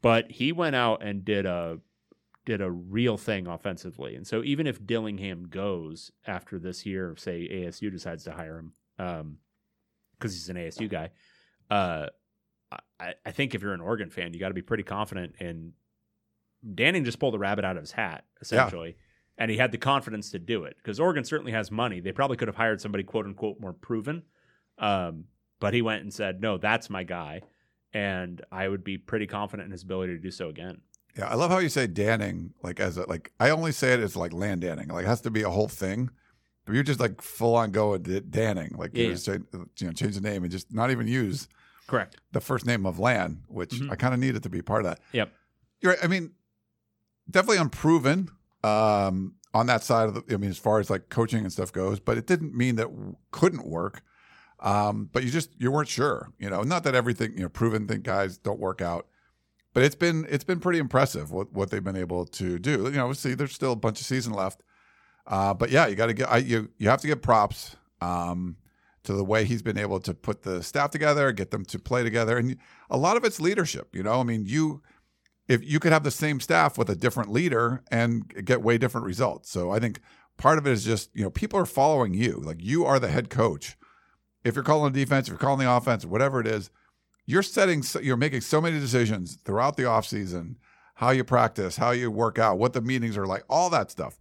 But 0.00 0.30
he 0.30 0.52
went 0.52 0.76
out 0.76 1.02
and 1.02 1.24
did 1.24 1.44
a 1.44 1.80
did 2.48 2.62
a 2.62 2.70
real 2.70 3.18
thing 3.18 3.46
offensively. 3.46 4.14
And 4.14 4.26
so 4.26 4.42
even 4.42 4.66
if 4.66 4.86
Dillingham 4.86 5.48
goes 5.50 6.10
after 6.26 6.58
this 6.58 6.86
year, 6.86 7.14
say 7.18 7.46
ASU 7.46 7.92
decides 7.92 8.24
to 8.24 8.32
hire 8.32 8.58
him, 8.96 9.36
because 10.16 10.32
he's 10.32 10.48
an 10.48 10.56
ASU 10.56 10.88
guy, 10.88 11.10
uh, 11.70 12.06
I, 12.98 13.12
I 13.26 13.32
think 13.32 13.54
if 13.54 13.60
you're 13.60 13.74
an 13.74 13.82
Oregon 13.82 14.08
fan, 14.08 14.32
you 14.32 14.40
got 14.40 14.48
to 14.48 14.54
be 14.54 14.62
pretty 14.62 14.82
confident 14.82 15.34
in 15.40 15.74
Danning 16.66 17.04
just 17.04 17.18
pulled 17.18 17.34
a 17.34 17.38
rabbit 17.38 17.66
out 17.66 17.76
of 17.76 17.82
his 17.82 17.92
hat, 17.92 18.24
essentially. 18.40 18.96
And 19.36 19.50
he 19.50 19.58
had 19.58 19.70
the 19.70 19.78
confidence 19.78 20.30
to 20.30 20.38
do 20.38 20.64
it 20.64 20.78
because 20.78 20.98
Oregon 20.98 21.24
certainly 21.24 21.52
has 21.52 21.70
money. 21.70 22.00
They 22.00 22.12
probably 22.12 22.38
could 22.38 22.48
have 22.48 22.56
hired 22.56 22.80
somebody, 22.80 23.04
quote 23.04 23.26
unquote, 23.26 23.60
more 23.60 23.74
proven. 23.74 24.22
Um, 24.78 25.24
but 25.60 25.74
he 25.74 25.82
went 25.82 26.00
and 26.02 26.14
said, 26.14 26.40
no, 26.40 26.56
that's 26.56 26.88
my 26.88 27.04
guy. 27.04 27.42
And 27.92 28.42
I 28.50 28.66
would 28.66 28.84
be 28.84 28.96
pretty 28.96 29.26
confident 29.26 29.66
in 29.66 29.72
his 29.72 29.82
ability 29.82 30.14
to 30.14 30.18
do 30.18 30.30
so 30.30 30.48
again. 30.48 30.80
Yeah, 31.18 31.26
I 31.28 31.34
love 31.34 31.50
how 31.50 31.58
you 31.58 31.68
say 31.68 31.88
Danning, 31.88 32.50
like 32.62 32.78
as 32.80 32.96
a 32.96 33.08
like 33.08 33.32
I 33.40 33.50
only 33.50 33.72
say 33.72 33.92
it 33.92 34.00
as 34.00 34.14
like 34.16 34.32
land 34.32 34.62
Danning. 34.62 34.90
Like 34.92 35.04
it 35.04 35.08
has 35.08 35.20
to 35.22 35.30
be 35.30 35.42
a 35.42 35.50
whole 35.50 35.68
thing. 35.68 36.10
But 36.64 36.74
you're 36.74 36.84
just 36.84 37.00
like 37.00 37.20
full 37.22 37.54
on 37.56 37.70
going 37.72 38.02
Danning. 38.02 38.76
Like 38.78 38.90
Yeah, 38.94 39.04
you 39.04 39.12
just 39.12 39.24
say, 39.24 39.38
you 39.78 39.86
know, 39.86 39.92
change 39.92 40.14
the 40.14 40.20
name 40.20 40.42
and 40.44 40.52
just 40.52 40.72
not 40.72 40.90
even 40.90 41.08
use 41.08 41.48
Correct. 41.86 42.16
the 42.32 42.40
first 42.40 42.66
name 42.66 42.84
of 42.86 42.98
land, 42.98 43.42
which 43.48 43.70
Mhm. 43.70 43.90
I 43.90 43.96
kind 43.96 44.12
of 44.14 44.20
needed 44.20 44.42
to 44.44 44.48
be 44.50 44.60
part 44.62 44.82
of 44.84 44.90
that. 44.90 45.00
Yep. 45.12 45.32
You're 45.80 45.92
right. 45.92 46.04
I 46.04 46.06
mean, 46.08 46.32
definitely 47.30 47.58
unproven 47.58 48.30
um, 48.62 49.34
on 49.54 49.66
that 49.66 49.82
side 49.82 50.08
of 50.08 50.14
the. 50.14 50.34
I 50.34 50.36
mean, 50.36 50.50
as 50.50 50.58
far 50.58 50.78
as 50.78 50.90
like 50.90 51.08
coaching 51.08 51.40
and 51.44 51.52
stuff 51.52 51.72
goes, 51.72 52.00
but 52.00 52.18
it 52.18 52.26
didn't 52.26 52.54
mean 52.54 52.76
that 52.76 52.88
w- 52.88 53.16
couldn't 53.30 53.66
work. 53.66 54.02
Um, 54.60 55.08
but 55.12 55.22
you 55.24 55.30
just 55.30 55.50
you 55.58 55.70
weren't 55.70 55.88
sure, 55.88 56.32
you 56.38 56.50
know. 56.50 56.62
Not 56.62 56.82
that 56.84 56.94
everything 56.94 57.32
you 57.36 57.44
know 57.44 57.48
proven 57.48 57.86
thing 57.86 58.02
guys 58.02 58.36
don't 58.38 58.58
work 58.58 58.82
out, 58.82 59.06
but 59.74 59.82
it's 59.82 59.94
been 59.94 60.26
it's 60.28 60.44
been 60.44 60.60
pretty 60.60 60.78
impressive 60.78 61.30
what 61.30 61.52
what 61.52 61.70
they've 61.70 61.84
been 61.84 61.96
able 61.96 62.26
to 62.26 62.58
do. 62.58 62.84
You 62.84 62.92
know, 62.92 63.12
see, 63.12 63.34
there's 63.34 63.54
still 63.54 63.72
a 63.72 63.76
bunch 63.76 64.00
of 64.00 64.06
season 64.06 64.32
left, 64.32 64.62
uh, 65.26 65.54
but 65.54 65.70
yeah, 65.70 65.86
you 65.86 65.94
got 65.94 66.06
to 66.06 66.14
get 66.14 66.30
I, 66.30 66.38
you 66.38 66.70
you 66.78 66.88
have 66.88 67.00
to 67.02 67.06
give 67.06 67.22
props 67.22 67.76
um, 68.00 68.56
to 69.04 69.12
the 69.12 69.24
way 69.24 69.44
he's 69.44 69.62
been 69.62 69.78
able 69.78 70.00
to 70.00 70.14
put 70.14 70.42
the 70.42 70.62
staff 70.62 70.90
together, 70.90 71.32
get 71.32 71.50
them 71.50 71.64
to 71.66 71.78
play 71.78 72.02
together, 72.02 72.38
and 72.38 72.56
a 72.90 72.96
lot 72.96 73.16
of 73.16 73.24
it's 73.24 73.40
leadership. 73.40 73.94
You 73.94 74.02
know, 74.02 74.20
I 74.20 74.22
mean, 74.22 74.44
you 74.46 74.82
if 75.48 75.64
you 75.64 75.80
could 75.80 75.92
have 75.92 76.04
the 76.04 76.10
same 76.10 76.40
staff 76.40 76.76
with 76.76 76.90
a 76.90 76.96
different 76.96 77.30
leader 77.30 77.82
and 77.90 78.28
get 78.44 78.62
way 78.62 78.78
different 78.78 79.06
results. 79.06 79.50
So 79.50 79.70
I 79.70 79.78
think 79.78 80.00
part 80.36 80.58
of 80.58 80.66
it 80.66 80.72
is 80.72 80.84
just 80.84 81.10
you 81.14 81.22
know 81.22 81.30
people 81.30 81.58
are 81.58 81.66
following 81.66 82.14
you, 82.14 82.40
like 82.44 82.58
you 82.60 82.84
are 82.84 82.98
the 82.98 83.08
head 83.08 83.30
coach. 83.30 83.76
If 84.44 84.54
you're 84.54 84.64
calling 84.64 84.92
the 84.92 85.04
defense, 85.04 85.26
if 85.26 85.32
you're 85.32 85.38
calling 85.38 85.64
the 85.64 85.70
offense, 85.70 86.04
whatever 86.04 86.40
it 86.40 86.46
is, 86.46 86.70
you're 87.28 87.42
setting, 87.42 87.84
you're 88.02 88.16
making 88.16 88.40
so 88.40 88.58
many 88.58 88.80
decisions 88.80 89.36
throughout 89.44 89.76
the 89.76 89.82
offseason, 89.82 90.54
how 90.94 91.10
you 91.10 91.24
practice, 91.24 91.76
how 91.76 91.90
you 91.90 92.10
work 92.10 92.38
out, 92.38 92.58
what 92.58 92.72
the 92.72 92.80
meetings 92.80 93.18
are 93.18 93.26
like, 93.26 93.44
all 93.50 93.68
that 93.68 93.90
stuff. 93.90 94.18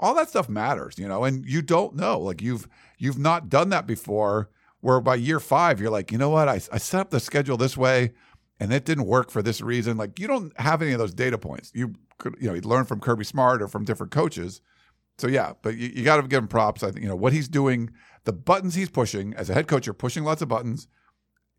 All 0.00 0.12
that 0.16 0.28
stuff 0.28 0.48
matters, 0.48 0.98
you 0.98 1.06
know, 1.06 1.22
and 1.22 1.46
you 1.46 1.62
don't 1.62 1.94
know. 1.94 2.18
Like 2.18 2.42
you've 2.42 2.68
you've 2.98 3.18
not 3.18 3.48
done 3.48 3.68
that 3.68 3.86
before 3.86 4.50
where 4.80 5.00
by 5.00 5.14
year 5.14 5.38
five, 5.38 5.80
you're 5.80 5.90
like, 5.90 6.10
you 6.10 6.18
know 6.18 6.30
what, 6.30 6.48
I, 6.48 6.54
I 6.72 6.78
set 6.78 7.00
up 7.00 7.10
the 7.10 7.20
schedule 7.20 7.56
this 7.56 7.76
way 7.76 8.12
and 8.58 8.72
it 8.72 8.84
didn't 8.84 9.06
work 9.06 9.30
for 9.30 9.40
this 9.40 9.60
reason. 9.60 9.96
Like 9.96 10.18
you 10.18 10.26
don't 10.26 10.52
have 10.60 10.82
any 10.82 10.92
of 10.92 10.98
those 10.98 11.14
data 11.14 11.38
points. 11.38 11.70
You 11.74 11.94
could, 12.18 12.36
you 12.40 12.48
know, 12.48 12.54
you 12.54 12.60
learn 12.62 12.86
from 12.86 12.98
Kirby 12.98 13.24
Smart 13.24 13.62
or 13.62 13.68
from 13.68 13.84
different 13.84 14.10
coaches. 14.10 14.60
So 15.18 15.28
yeah, 15.28 15.52
but 15.62 15.76
you, 15.76 15.90
you 15.94 16.04
got 16.04 16.16
to 16.16 16.22
give 16.22 16.42
him 16.42 16.48
props. 16.48 16.82
I 16.82 16.90
think 16.90 17.02
you 17.02 17.08
know 17.08 17.16
what 17.16 17.32
he's 17.32 17.48
doing, 17.48 17.90
the 18.24 18.32
buttons 18.32 18.74
he's 18.74 18.90
pushing 18.90 19.32
as 19.34 19.48
a 19.48 19.54
head 19.54 19.68
coach. 19.68 19.86
You're 19.86 19.94
pushing 19.94 20.24
lots 20.24 20.42
of 20.42 20.48
buttons. 20.48 20.88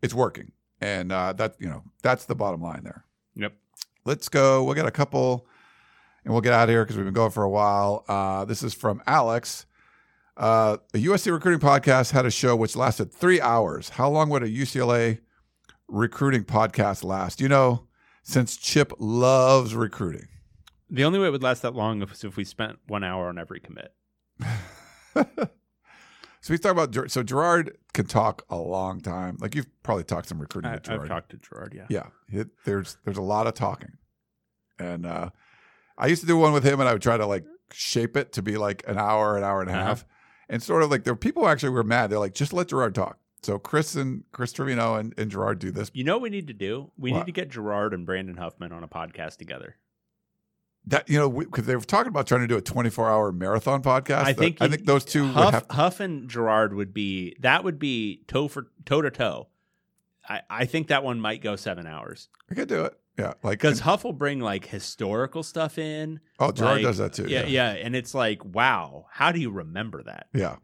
It's 0.02 0.14
working, 0.14 0.52
and 0.80 1.12
uh, 1.12 1.32
that 1.34 1.56
you 1.58 1.68
know 1.68 1.82
that's 2.02 2.24
the 2.24 2.34
bottom 2.34 2.62
line 2.62 2.82
there. 2.84 3.04
Yep. 3.34 3.54
Let's 4.04 4.28
go. 4.28 4.64
We'll 4.64 4.74
get 4.74 4.86
a 4.86 4.90
couple, 4.90 5.46
and 6.24 6.32
we'll 6.32 6.40
get 6.40 6.52
out 6.52 6.64
of 6.64 6.72
here 6.72 6.84
because 6.84 6.96
we've 6.96 7.04
been 7.04 7.14
going 7.14 7.30
for 7.30 7.42
a 7.42 7.50
while. 7.50 8.04
Uh, 8.08 8.44
this 8.44 8.62
is 8.62 8.74
from 8.74 9.02
Alex. 9.06 9.66
Uh, 10.36 10.78
a 10.94 10.98
USC 10.98 11.30
recruiting 11.30 11.60
podcast 11.60 12.12
had 12.12 12.24
a 12.24 12.30
show 12.30 12.56
which 12.56 12.74
lasted 12.74 13.12
three 13.12 13.40
hours. 13.40 13.90
How 13.90 14.08
long 14.08 14.30
would 14.30 14.42
a 14.42 14.48
UCLA 14.48 15.20
recruiting 15.86 16.44
podcast 16.44 17.04
last? 17.04 17.40
You 17.40 17.48
know, 17.48 17.86
since 18.22 18.56
Chip 18.56 18.92
loves 18.98 19.74
recruiting. 19.74 20.28
The 20.88 21.04
only 21.04 21.18
way 21.18 21.26
it 21.26 21.30
would 21.30 21.42
last 21.42 21.62
that 21.62 21.74
long 21.74 22.02
is 22.02 22.24
if 22.24 22.36
we 22.36 22.44
spent 22.44 22.78
one 22.86 23.04
hour 23.04 23.28
on 23.28 23.38
every 23.38 23.60
commit. 23.60 23.92
So 26.42 26.52
he's 26.54 26.60
talking 26.60 26.78
about 26.78 26.90
Ger- 26.90 27.08
so 27.08 27.22
Gerard 27.22 27.76
can 27.92 28.06
talk 28.06 28.44
a 28.48 28.56
long 28.56 29.00
time. 29.00 29.36
Like 29.40 29.54
you've 29.54 29.66
probably 29.82 30.04
talked 30.04 30.28
some 30.28 30.40
recruiting 30.40 30.70
I, 30.70 30.74
with 30.74 30.84
Gerard. 30.84 31.02
I've 31.02 31.08
talked 31.08 31.30
to 31.32 31.36
Gerard, 31.36 31.74
yeah. 31.76 31.86
Yeah, 31.90 32.06
it, 32.40 32.48
there's 32.64 32.96
there's 33.04 33.18
a 33.18 33.22
lot 33.22 33.46
of 33.46 33.54
talking, 33.54 33.98
and 34.78 35.04
uh, 35.06 35.30
I 35.98 36.06
used 36.06 36.22
to 36.22 36.26
do 36.26 36.36
one 36.36 36.52
with 36.52 36.64
him, 36.64 36.80
and 36.80 36.88
I 36.88 36.92
would 36.94 37.02
try 37.02 37.16
to 37.16 37.26
like 37.26 37.44
shape 37.72 38.16
it 38.16 38.32
to 38.32 38.42
be 38.42 38.56
like 38.56 38.82
an 38.88 38.98
hour, 38.98 39.36
an 39.36 39.44
hour 39.44 39.60
and 39.60 39.70
a 39.70 39.74
Uh-huh. 39.74 39.84
half, 39.84 40.04
and 40.48 40.62
sort 40.62 40.82
of 40.82 40.90
like 40.90 41.04
there 41.04 41.12
were 41.14 41.18
people 41.18 41.46
actually 41.46 41.70
were 41.70 41.84
mad. 41.84 42.10
They're 42.10 42.18
like, 42.18 42.34
just 42.34 42.52
let 42.52 42.68
Gerard 42.68 42.94
talk. 42.94 43.18
So 43.42 43.58
Chris 43.58 43.94
and 43.94 44.24
Chris 44.32 44.52
Trevino 44.52 44.96
and, 44.96 45.14
and 45.18 45.30
Gerard 45.30 45.58
do 45.60 45.70
this. 45.70 45.90
You 45.94 46.04
know 46.04 46.16
what 46.16 46.22
we 46.22 46.30
need 46.30 46.46
to 46.48 46.52
do? 46.54 46.90
We 46.98 47.10
What? 47.12 47.18
need 47.20 47.26
to 47.26 47.32
get 47.32 47.48
Gerard 47.50 47.94
and 47.94 48.04
Brandon 48.04 48.36
Huffman 48.36 48.72
on 48.72 48.82
a 48.82 48.88
podcast 48.88 49.36
together. 49.38 49.76
That 50.86 51.08
you 51.08 51.18
know 51.18 51.28
because 51.28 51.66
they 51.66 51.76
were 51.76 51.82
talking 51.82 52.08
about 52.08 52.26
trying 52.26 52.40
to 52.40 52.46
do 52.46 52.56
a 52.56 52.62
24 52.62 53.08
hour 53.10 53.32
marathon 53.32 53.82
podcast. 53.82 54.24
I 54.24 54.32
think 54.32 54.60
I 54.60 54.68
think 54.68 54.86
those 54.86 55.04
two 55.04 55.26
Huff, 55.26 55.52
have. 55.52 55.66
Huff 55.70 56.00
and 56.00 56.28
Gerard 56.28 56.74
would 56.74 56.94
be 56.94 57.36
that 57.40 57.64
would 57.64 57.78
be 57.78 58.22
toe 58.26 58.48
for 58.48 58.68
toe 58.86 59.02
to 59.02 59.10
toe. 59.10 59.48
I, 60.28 60.42
I 60.48 60.64
think 60.64 60.88
that 60.88 61.04
one 61.04 61.20
might 61.20 61.42
go 61.42 61.56
seven 61.56 61.86
hours 61.86 62.28
I 62.50 62.54
could 62.54 62.68
do 62.68 62.84
it. 62.84 62.94
Yeah, 63.18 63.34
like 63.42 63.60
because 63.60 63.80
Huff 63.80 64.04
will 64.04 64.14
bring 64.14 64.40
like 64.40 64.64
historical 64.66 65.42
stuff 65.42 65.76
in. 65.76 66.20
Oh, 66.38 66.52
Gerard 66.52 66.76
like- 66.76 66.82
does 66.84 66.98
that 66.98 67.12
too. 67.12 67.26
Yeah, 67.28 67.40
Yeah, 67.40 67.72
yeah, 67.74 67.84
and 67.84 67.94
it's 67.94 68.14
like, 68.14 68.42
wow, 68.44 69.06
how 69.10 69.32
do 69.32 69.40
you 69.40 69.50
remember 69.50 70.02
that? 70.04 70.28
yeah. 70.32 70.56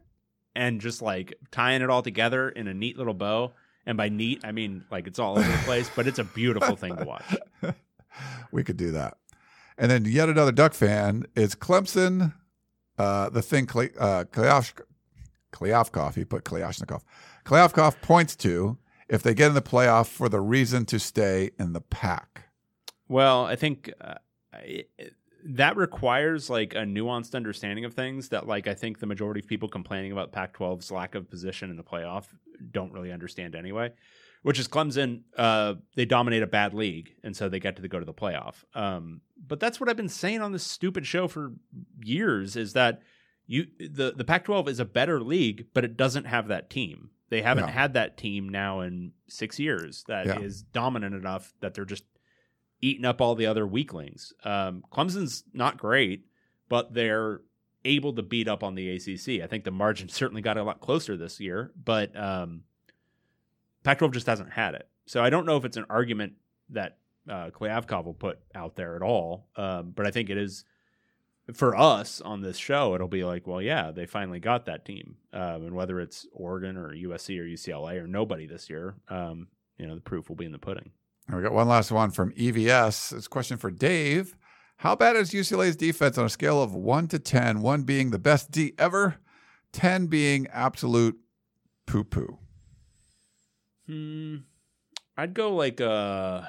And 0.55 0.81
just 0.81 1.03
like 1.03 1.35
tying 1.51 1.83
it 1.83 1.89
all 1.91 2.01
together 2.01 2.49
in 2.49 2.67
a 2.67 2.73
neat 2.73 2.97
little 2.97 3.13
bow. 3.13 3.51
And 3.85 3.95
by 3.95 4.09
neat, 4.09 4.41
I 4.43 4.51
mean 4.51 4.85
like 4.89 5.05
it's 5.05 5.19
all 5.19 5.37
over 5.37 5.47
the 5.49 5.57
place, 5.59 5.91
but 5.95 6.07
it's 6.07 6.17
a 6.17 6.23
beautiful 6.23 6.75
thing 6.75 6.95
to 6.95 7.03
watch. 7.05 7.35
we 8.51 8.63
could 8.63 8.77
do 8.77 8.91
that. 8.93 9.17
And 9.77 9.91
then 9.91 10.05
yet 10.05 10.29
another 10.29 10.51
Duck 10.51 10.73
fan 10.73 11.25
is 11.35 11.55
Clemson. 11.55 12.33
Uh, 12.97 13.29
the 13.29 13.41
thing 13.41 13.67
Kle- 13.67 13.89
uh, 13.99 14.23
he 14.23 16.25
put 16.25 16.43
Kleoshnikov. 16.43 17.03
Kliavkoff 17.45 18.01
points 18.01 18.35
to 18.37 18.77
if 19.07 19.23
they 19.23 19.33
get 19.33 19.49
in 19.49 19.53
the 19.53 19.61
playoff 19.61 20.07
for 20.07 20.29
the 20.29 20.41
reason 20.41 20.85
to 20.85 20.99
stay 20.99 21.51
in 21.59 21.73
the 21.73 21.81
Pac. 21.81 22.45
Well, 23.07 23.45
I 23.45 23.55
think 23.55 23.91
uh, 24.01 24.15
it, 24.63 24.89
that 25.45 25.77
requires 25.77 26.49
like 26.49 26.73
a 26.73 26.79
nuanced 26.79 27.35
understanding 27.35 27.85
of 27.85 27.93
things 27.93 28.29
that, 28.29 28.47
like, 28.47 28.67
I 28.67 28.73
think 28.73 28.99
the 28.99 29.05
majority 29.05 29.39
of 29.39 29.47
people 29.47 29.69
complaining 29.69 30.11
about 30.11 30.31
Pac-12's 30.31 30.91
lack 30.91 31.15
of 31.15 31.29
position 31.29 31.69
in 31.69 31.77
the 31.77 31.83
playoff 31.83 32.25
don't 32.71 32.91
really 32.91 33.11
understand 33.11 33.55
anyway. 33.55 33.91
Which 34.43 34.59
is 34.59 34.67
Clemson. 34.67 35.23
Uh, 35.35 35.75
they 35.95 36.05
dominate 36.05 36.43
a 36.43 36.47
bad 36.47 36.73
league, 36.73 37.11
and 37.23 37.35
so 37.35 37.49
they 37.49 37.59
get 37.59 37.75
to 37.75 37.81
the, 37.81 37.87
go 37.87 37.99
to 37.99 38.05
the 38.05 38.13
playoff. 38.13 38.63
Um, 38.75 39.21
but 39.45 39.59
that's 39.59 39.79
what 39.79 39.89
I've 39.89 39.97
been 39.97 40.07
saying 40.09 40.41
on 40.41 40.51
this 40.51 40.63
stupid 40.63 41.05
show 41.05 41.27
for 41.27 41.53
years: 42.03 42.55
is 42.55 42.73
that 42.73 43.01
you 43.45 43.67
the 43.79 44.13
the 44.15 44.23
Pac-12 44.23 44.67
is 44.69 44.79
a 44.79 44.85
better 44.85 45.19
league, 45.21 45.67
but 45.73 45.83
it 45.83 45.97
doesn't 45.97 46.25
have 46.25 46.47
that 46.47 46.69
team. 46.69 47.09
They 47.29 47.41
haven't 47.41 47.65
No. 47.65 47.71
had 47.71 47.93
that 47.93 48.15
team 48.17 48.47
now 48.47 48.79
in 48.81 49.11
six 49.27 49.59
years 49.59 50.05
that 50.07 50.41
is 50.41 50.61
Yeah. 50.61 50.67
dominant 50.71 51.13
enough 51.15 51.53
that 51.59 51.73
they're 51.73 51.83
just 51.83 52.05
eating 52.79 53.03
up 53.05 53.19
all 53.19 53.35
the 53.35 53.47
other 53.47 53.67
weaklings. 53.67 54.31
Um, 54.45 54.83
Clemson's 54.93 55.43
not 55.53 55.77
great, 55.77 56.25
but 56.69 56.93
they're 56.93 57.41
able 57.83 58.13
to 58.13 58.21
beat 58.21 58.47
up 58.47 58.63
on 58.63 58.75
the 58.75 58.89
ACC. 58.89 59.41
I 59.43 59.47
think 59.47 59.63
the 59.65 59.71
margin 59.71 60.07
certainly 60.09 60.41
got 60.41 60.57
a 60.57 60.63
lot 60.63 60.79
closer 60.79 61.17
this 61.17 61.39
year, 61.39 61.71
but 61.83 62.15
um, 62.15 62.63
Pac-12 63.87 64.11
just 64.11 64.27
hasn't 64.27 64.51
had 64.51 64.75
it. 64.75 64.89
So 65.05 65.23
I 65.23 65.29
don't 65.29 65.45
know 65.45 65.55
if 65.55 65.63
it's 65.63 65.77
an 65.77 65.85
argument 65.89 66.33
that 66.71 66.97
uh, 67.29 67.51
Kliavkoff 67.51 68.03
will 68.03 68.13
put 68.13 68.37
out 68.53 68.75
there 68.75 68.97
at 68.97 69.01
all, 69.01 69.47
um, 69.55 69.93
but 69.95 70.05
I 70.05 70.11
think 70.11 70.29
it 70.29 70.37
is 70.37 70.65
for 71.53 71.73
us 71.73 72.19
on 72.19 72.41
this 72.41 72.57
show. 72.57 72.95
It'll 72.95 73.07
be 73.07 73.23
like, 73.23 73.47
well, 73.47 73.61
yeah, 73.61 73.91
they 73.91 74.05
finally 74.05 74.41
got 74.41 74.65
that 74.65 74.83
team, 74.83 75.15
um, 75.31 75.67
and 75.67 75.73
whether 75.73 76.01
it's 76.01 76.27
Oregon 76.33 76.75
or 76.75 76.93
USC 76.93 77.39
or 77.39 77.45
UCLA 77.45 78.03
or 78.03 78.07
nobody 78.07 78.45
this 78.45 78.69
year, 78.69 78.95
um, 79.07 79.47
you 79.77 79.87
know, 79.87 79.95
the 79.95 80.01
proof 80.01 80.27
will 80.27 80.35
be 80.35 80.45
in 80.45 80.51
the 80.51 80.59
pudding. 80.59 80.91
And 81.29 81.37
we 81.37 81.43
got 81.43 81.53
one 81.53 81.69
last 81.69 81.89
one 81.89 82.11
from 82.11 82.33
EVS. 82.33 83.13
It's 83.15 83.27
a 83.27 83.29
question 83.29 83.55
for 83.55 83.71
Dave. 83.71 84.35
How 84.75 84.97
bad 84.97 85.15
is 85.15 85.31
UCLA's 85.31 85.77
defense 85.77 86.17
on 86.17 86.25
a 86.25 86.29
scale 86.29 86.61
of 86.61 86.75
one 86.75 87.07
to 87.07 87.19
10, 87.19 87.61
one 87.61 87.83
being 87.83 88.11
the 88.11 88.19
best 88.19 88.51
D 88.51 88.73
ever, 88.77 89.15
10 89.71 90.07
being 90.07 90.45
absolute 90.51 91.17
poo 91.85 92.03
poo? 92.03 92.39
Hmm. 93.87 94.37
I'd 95.15 95.33
go 95.33 95.55
like 95.55 95.81
uh 95.81 96.41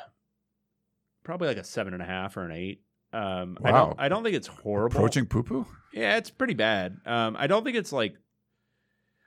probably 1.24 1.48
like 1.48 1.56
a 1.56 1.64
seven 1.64 1.92
and 1.94 2.02
a 2.02 2.06
half 2.06 2.36
or 2.36 2.42
an 2.44 2.52
eight. 2.52 2.82
Um, 3.12 3.56
I 3.64 3.72
Wow. 3.72 3.86
don't. 3.86 4.00
I 4.00 4.08
don't 4.08 4.22
think 4.22 4.36
it's 4.36 4.46
horrible. 4.48 4.96
Approaching 4.98 5.26
poo 5.26 5.42
poo? 5.42 5.66
Yeah, 5.94 6.16
it's 6.16 6.30
pretty 6.30 6.54
bad. 6.54 6.98
Um, 7.06 7.36
I 7.38 7.46
don't 7.46 7.64
think 7.64 7.76
it's 7.76 7.92
like. 7.92 8.14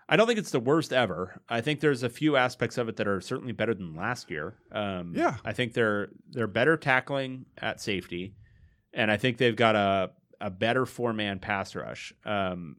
I 0.08 0.18
don't 0.18 0.28
think 0.28 0.40
it's 0.40 0.52
the 0.52 0.60
worst 0.60 0.92
ever. 0.92 1.42
I 1.48 1.62
think 1.62 1.80
there's 1.80 2.04
a 2.04 2.10
few 2.10 2.36
aspects 2.36 2.78
of 2.78 2.90
it 2.90 2.98
that 2.98 3.08
are 3.08 3.22
certainly 3.22 3.54
better 3.54 3.74
than 3.74 3.96
last 3.96 4.30
year. 4.30 4.58
Um, 4.72 5.14
Yeah. 5.16 5.38
I 5.46 5.54
think 5.54 5.74
they're 5.74 6.10
they're 6.30 6.48
better 6.48 6.76
tackling 6.78 7.46
at 7.58 7.80
safety, 7.82 8.36
and 8.94 9.10
I 9.10 9.18
think 9.18 9.38
they've 9.38 9.56
got 9.56 9.76
a 9.76 10.12
a 10.40 10.50
better 10.50 10.86
four 10.86 11.14
man 11.14 11.40
pass 11.40 11.76
rush. 11.76 12.14
Um, 12.26 12.78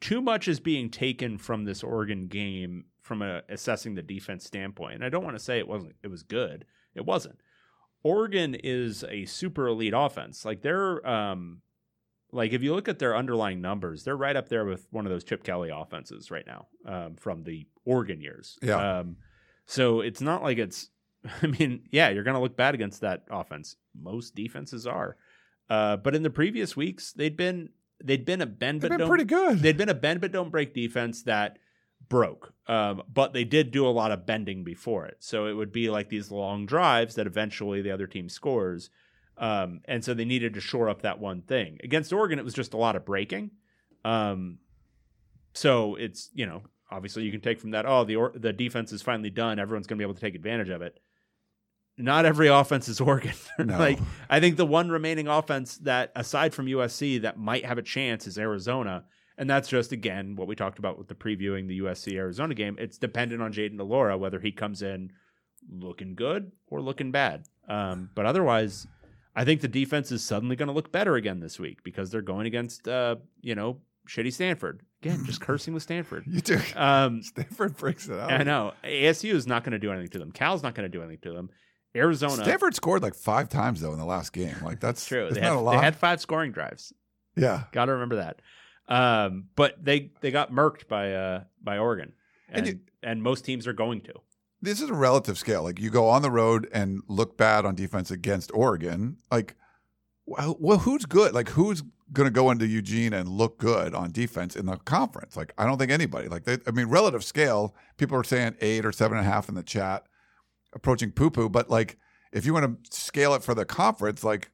too 0.00 0.20
much 0.20 0.46
is 0.46 0.60
being 0.60 0.90
taken 0.90 1.38
from 1.38 1.64
this 1.64 1.82
Oregon 1.82 2.26
game 2.26 2.84
from 3.04 3.20
a 3.22 3.42
assessing 3.48 3.94
the 3.94 4.02
defense 4.02 4.44
standpoint. 4.44 4.94
And 4.94 5.04
I 5.04 5.10
don't 5.10 5.22
want 5.22 5.36
to 5.36 5.42
say 5.42 5.58
it 5.58 5.68
wasn't 5.68 5.94
it 6.02 6.08
was 6.08 6.22
good. 6.22 6.64
It 6.94 7.04
wasn't. 7.04 7.38
Oregon 8.02 8.54
is 8.54 9.04
a 9.08 9.26
super 9.26 9.68
elite 9.68 9.92
offense. 9.94 10.44
Like 10.44 10.62
they're 10.62 11.06
um 11.06 11.60
like 12.32 12.52
if 12.52 12.62
you 12.62 12.74
look 12.74 12.88
at 12.88 12.98
their 12.98 13.14
underlying 13.14 13.60
numbers, 13.60 14.04
they're 14.04 14.16
right 14.16 14.34
up 14.34 14.48
there 14.48 14.64
with 14.64 14.86
one 14.90 15.04
of 15.06 15.12
those 15.12 15.22
Chip 15.22 15.44
Kelly 15.44 15.70
offenses 15.72 16.30
right 16.30 16.46
now 16.46 16.66
um, 16.86 17.14
from 17.16 17.44
the 17.44 17.66
Oregon 17.84 18.20
years. 18.20 18.58
Yeah. 18.60 18.98
Um, 18.98 19.16
so 19.66 20.00
it's 20.00 20.20
not 20.20 20.42
like 20.42 20.58
it's. 20.58 20.90
I 21.42 21.46
mean, 21.46 21.84
yeah, 21.90 22.08
you're 22.08 22.24
going 22.24 22.34
to 22.34 22.40
look 22.40 22.56
bad 22.56 22.74
against 22.74 23.02
that 23.02 23.24
offense. 23.30 23.76
Most 23.98 24.34
defenses 24.34 24.86
are, 24.86 25.16
uh, 25.70 25.96
but 25.96 26.14
in 26.14 26.22
the 26.22 26.30
previous 26.30 26.76
weeks, 26.76 27.12
they'd 27.12 27.36
been 27.36 27.68
they'd 28.02 28.24
been 28.24 28.42
a 28.42 28.46
bend 28.46 28.80
but 28.80 28.90
been 28.90 29.06
pretty 29.06 29.24
good. 29.24 29.60
they'd 29.60 29.76
been 29.76 29.88
a 29.88 29.94
bend 29.94 30.20
but 30.20 30.32
don't 30.32 30.50
break 30.50 30.74
defense 30.74 31.22
that 31.22 31.58
broke. 32.08 32.52
Um, 32.66 33.02
but 33.12 33.32
they 33.32 33.44
did 33.44 33.70
do 33.70 33.86
a 33.86 33.90
lot 33.90 34.10
of 34.10 34.26
bending 34.26 34.64
before 34.64 35.06
it. 35.06 35.16
So 35.20 35.46
it 35.46 35.52
would 35.54 35.72
be 35.72 35.90
like 35.90 36.08
these 36.08 36.30
long 36.30 36.66
drives 36.66 37.14
that 37.16 37.26
eventually 37.26 37.82
the 37.82 37.90
other 37.90 38.06
team 38.06 38.28
scores. 38.28 38.90
Um, 39.36 39.80
and 39.86 40.04
so 40.04 40.14
they 40.14 40.24
needed 40.24 40.54
to 40.54 40.60
shore 40.60 40.88
up 40.88 41.02
that 41.02 41.18
one 41.18 41.42
thing. 41.42 41.78
Against 41.82 42.12
Oregon, 42.12 42.38
it 42.38 42.44
was 42.44 42.54
just 42.54 42.74
a 42.74 42.76
lot 42.78 42.96
of 42.96 43.04
breaking. 43.04 43.50
Um, 44.04 44.58
so 45.52 45.96
it's, 45.96 46.30
you 46.34 46.46
know, 46.46 46.62
obviously 46.90 47.24
you 47.24 47.32
can 47.32 47.40
take 47.40 47.60
from 47.60 47.72
that, 47.72 47.86
oh, 47.86 48.04
the, 48.04 48.16
or- 48.16 48.32
the 48.34 48.52
defense 48.52 48.92
is 48.92 49.02
finally 49.02 49.30
done. 49.30 49.58
Everyone's 49.58 49.86
going 49.86 49.98
to 49.98 50.02
be 50.02 50.04
able 50.04 50.14
to 50.14 50.20
take 50.20 50.34
advantage 50.34 50.68
of 50.68 50.82
it. 50.82 50.98
Not 51.96 52.24
every 52.26 52.48
offense 52.60 52.88
is 52.88 53.00
Oregon. 53.00 53.34
No. 53.58 53.78
like 53.78 53.98
I 54.28 54.40
think 54.40 54.56
the 54.56 54.66
one 54.66 54.88
remaining 54.90 55.28
offense 55.28 55.76
that, 55.78 56.10
aside 56.16 56.54
from 56.54 56.66
USC, 56.66 57.22
that 57.22 57.38
might 57.38 57.64
have 57.64 57.78
a 57.78 57.82
chance 57.82 58.26
is 58.26 58.36
Arizona. 58.38 59.04
And 59.36 59.50
that's 59.50 59.68
just 59.68 59.92
again 59.92 60.36
what 60.36 60.46
we 60.46 60.54
talked 60.54 60.78
about 60.78 60.98
with 60.98 61.08
the 61.08 61.14
previewing 61.14 61.66
the 61.66 61.80
USC 61.80 62.14
Arizona 62.14 62.54
game. 62.54 62.76
It's 62.78 62.98
dependent 62.98 63.42
on 63.42 63.52
Jayden 63.52 63.76
de 63.76 63.84
Laura 63.84 64.16
whether 64.16 64.40
he 64.40 64.52
comes 64.52 64.82
in 64.82 65.12
looking 65.68 66.14
good 66.14 66.52
or 66.68 66.80
looking 66.80 67.10
bad. 67.10 67.44
Um, 67.68 68.10
but 68.14 68.26
otherwise, 68.26 68.86
I 69.34 69.44
think 69.44 69.60
the 69.60 69.68
defense 69.68 70.12
is 70.12 70.22
suddenly 70.22 70.56
going 70.56 70.68
to 70.68 70.72
look 70.74 70.92
better 70.92 71.16
again 71.16 71.40
this 71.40 71.58
week 71.58 71.82
because 71.82 72.10
they're 72.10 72.22
going 72.22 72.46
against 72.46 72.86
uh, 72.86 73.16
you 73.40 73.54
know 73.54 73.78
shitty 74.08 74.32
Stanford 74.32 74.82
again. 75.02 75.24
Just 75.24 75.40
cursing 75.40 75.74
with 75.74 75.82
Stanford. 75.82 76.24
You 76.28 76.40
do. 76.40 76.60
Um, 76.76 77.22
Stanford 77.22 77.76
freaks 77.76 78.08
it 78.08 78.18
out. 78.18 78.32
I 78.32 78.42
know 78.42 78.74
ASU 78.84 79.34
is 79.34 79.46
not 79.46 79.64
going 79.64 79.72
to 79.72 79.78
do 79.78 79.90
anything 79.90 80.10
to 80.10 80.18
them. 80.18 80.30
Cal's 80.32 80.62
not 80.62 80.74
going 80.74 80.90
to 80.90 80.96
do 80.96 81.02
anything 81.02 81.30
to 81.30 81.32
them. 81.32 81.50
Arizona, 81.96 82.42
Stanford 82.42 82.74
scored 82.74 83.02
like 83.02 83.14
five 83.14 83.48
times 83.48 83.80
though 83.80 83.92
in 83.92 83.98
the 83.98 84.04
last 84.04 84.32
game. 84.32 84.56
Like 84.62 84.80
that's 84.80 85.06
true. 85.06 85.30
They 85.30 85.40
had, 85.40 85.52
a 85.52 85.60
lot. 85.60 85.72
they 85.76 85.78
had 85.84 85.96
five 85.96 86.20
scoring 86.20 86.52
drives. 86.52 86.92
yeah. 87.36 87.64
Got 87.72 87.86
to 87.86 87.92
remember 87.92 88.16
that. 88.16 88.40
Um, 88.88 89.48
but 89.56 89.82
they 89.82 90.12
they 90.20 90.30
got 90.30 90.52
murked 90.52 90.88
by 90.88 91.12
uh 91.12 91.44
by 91.62 91.78
Oregon, 91.78 92.12
And 92.48 92.66
and 92.66 92.80
and, 93.02 93.22
most 93.22 93.44
teams 93.44 93.66
are 93.66 93.72
going 93.72 94.00
to. 94.02 94.14
This 94.60 94.80
is 94.80 94.90
a 94.90 94.94
relative 94.94 95.38
scale. 95.38 95.62
Like 95.62 95.80
you 95.80 95.90
go 95.90 96.08
on 96.08 96.22
the 96.22 96.30
road 96.30 96.68
and 96.72 97.02
look 97.08 97.36
bad 97.36 97.64
on 97.66 97.74
defense 97.74 98.10
against 98.10 98.50
Oregon. 98.54 99.18
Like, 99.30 99.56
well, 100.26 100.56
well 100.58 100.78
who's 100.78 101.04
good? 101.06 101.32
Like 101.34 101.50
who's 101.50 101.82
going 102.12 102.26
to 102.26 102.30
go 102.30 102.50
into 102.50 102.66
Eugene 102.66 103.12
and 103.14 103.28
look 103.28 103.58
good 103.58 103.94
on 103.94 104.10
defense 104.12 104.54
in 104.56 104.66
the 104.66 104.76
conference? 104.76 105.36
Like 105.36 105.52
I 105.58 105.66
don't 105.66 105.78
think 105.78 105.90
anybody. 105.90 106.28
Like 106.28 106.44
they, 106.44 106.58
I 106.66 106.70
mean, 106.70 106.86
relative 106.86 107.24
scale. 107.24 107.74
People 107.96 108.18
are 108.18 108.24
saying 108.24 108.56
eight 108.60 108.84
or 108.84 108.92
seven 108.92 109.16
and 109.18 109.26
a 109.26 109.30
half 109.30 109.48
in 109.48 109.54
the 109.54 109.62
chat, 109.62 110.04
approaching 110.74 111.10
poo 111.10 111.30
poo. 111.30 111.48
But 111.48 111.68
like 111.70 111.96
if 112.32 112.44
you 112.44 112.52
want 112.52 112.84
to 112.84 112.90
scale 112.96 113.34
it 113.34 113.42
for 113.42 113.54
the 113.54 113.64
conference, 113.64 114.22
like 114.24 114.50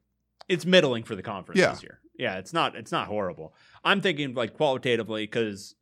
It's 0.47 0.65
middling 0.65 1.03
for 1.03 1.15
the 1.15 1.23
conference 1.23 1.59
Yeah. 1.59 1.71
this 1.71 1.83
year. 1.83 1.99
Yeah, 2.17 2.37
it's 2.37 2.53
not 2.53 2.75
it's 2.75 2.91
not 2.91 3.07
horrible. 3.07 3.53
I'm 3.83 4.01
thinking 4.01 4.33
like 4.33 4.53
qualitatively 4.53 5.23
because 5.23 5.75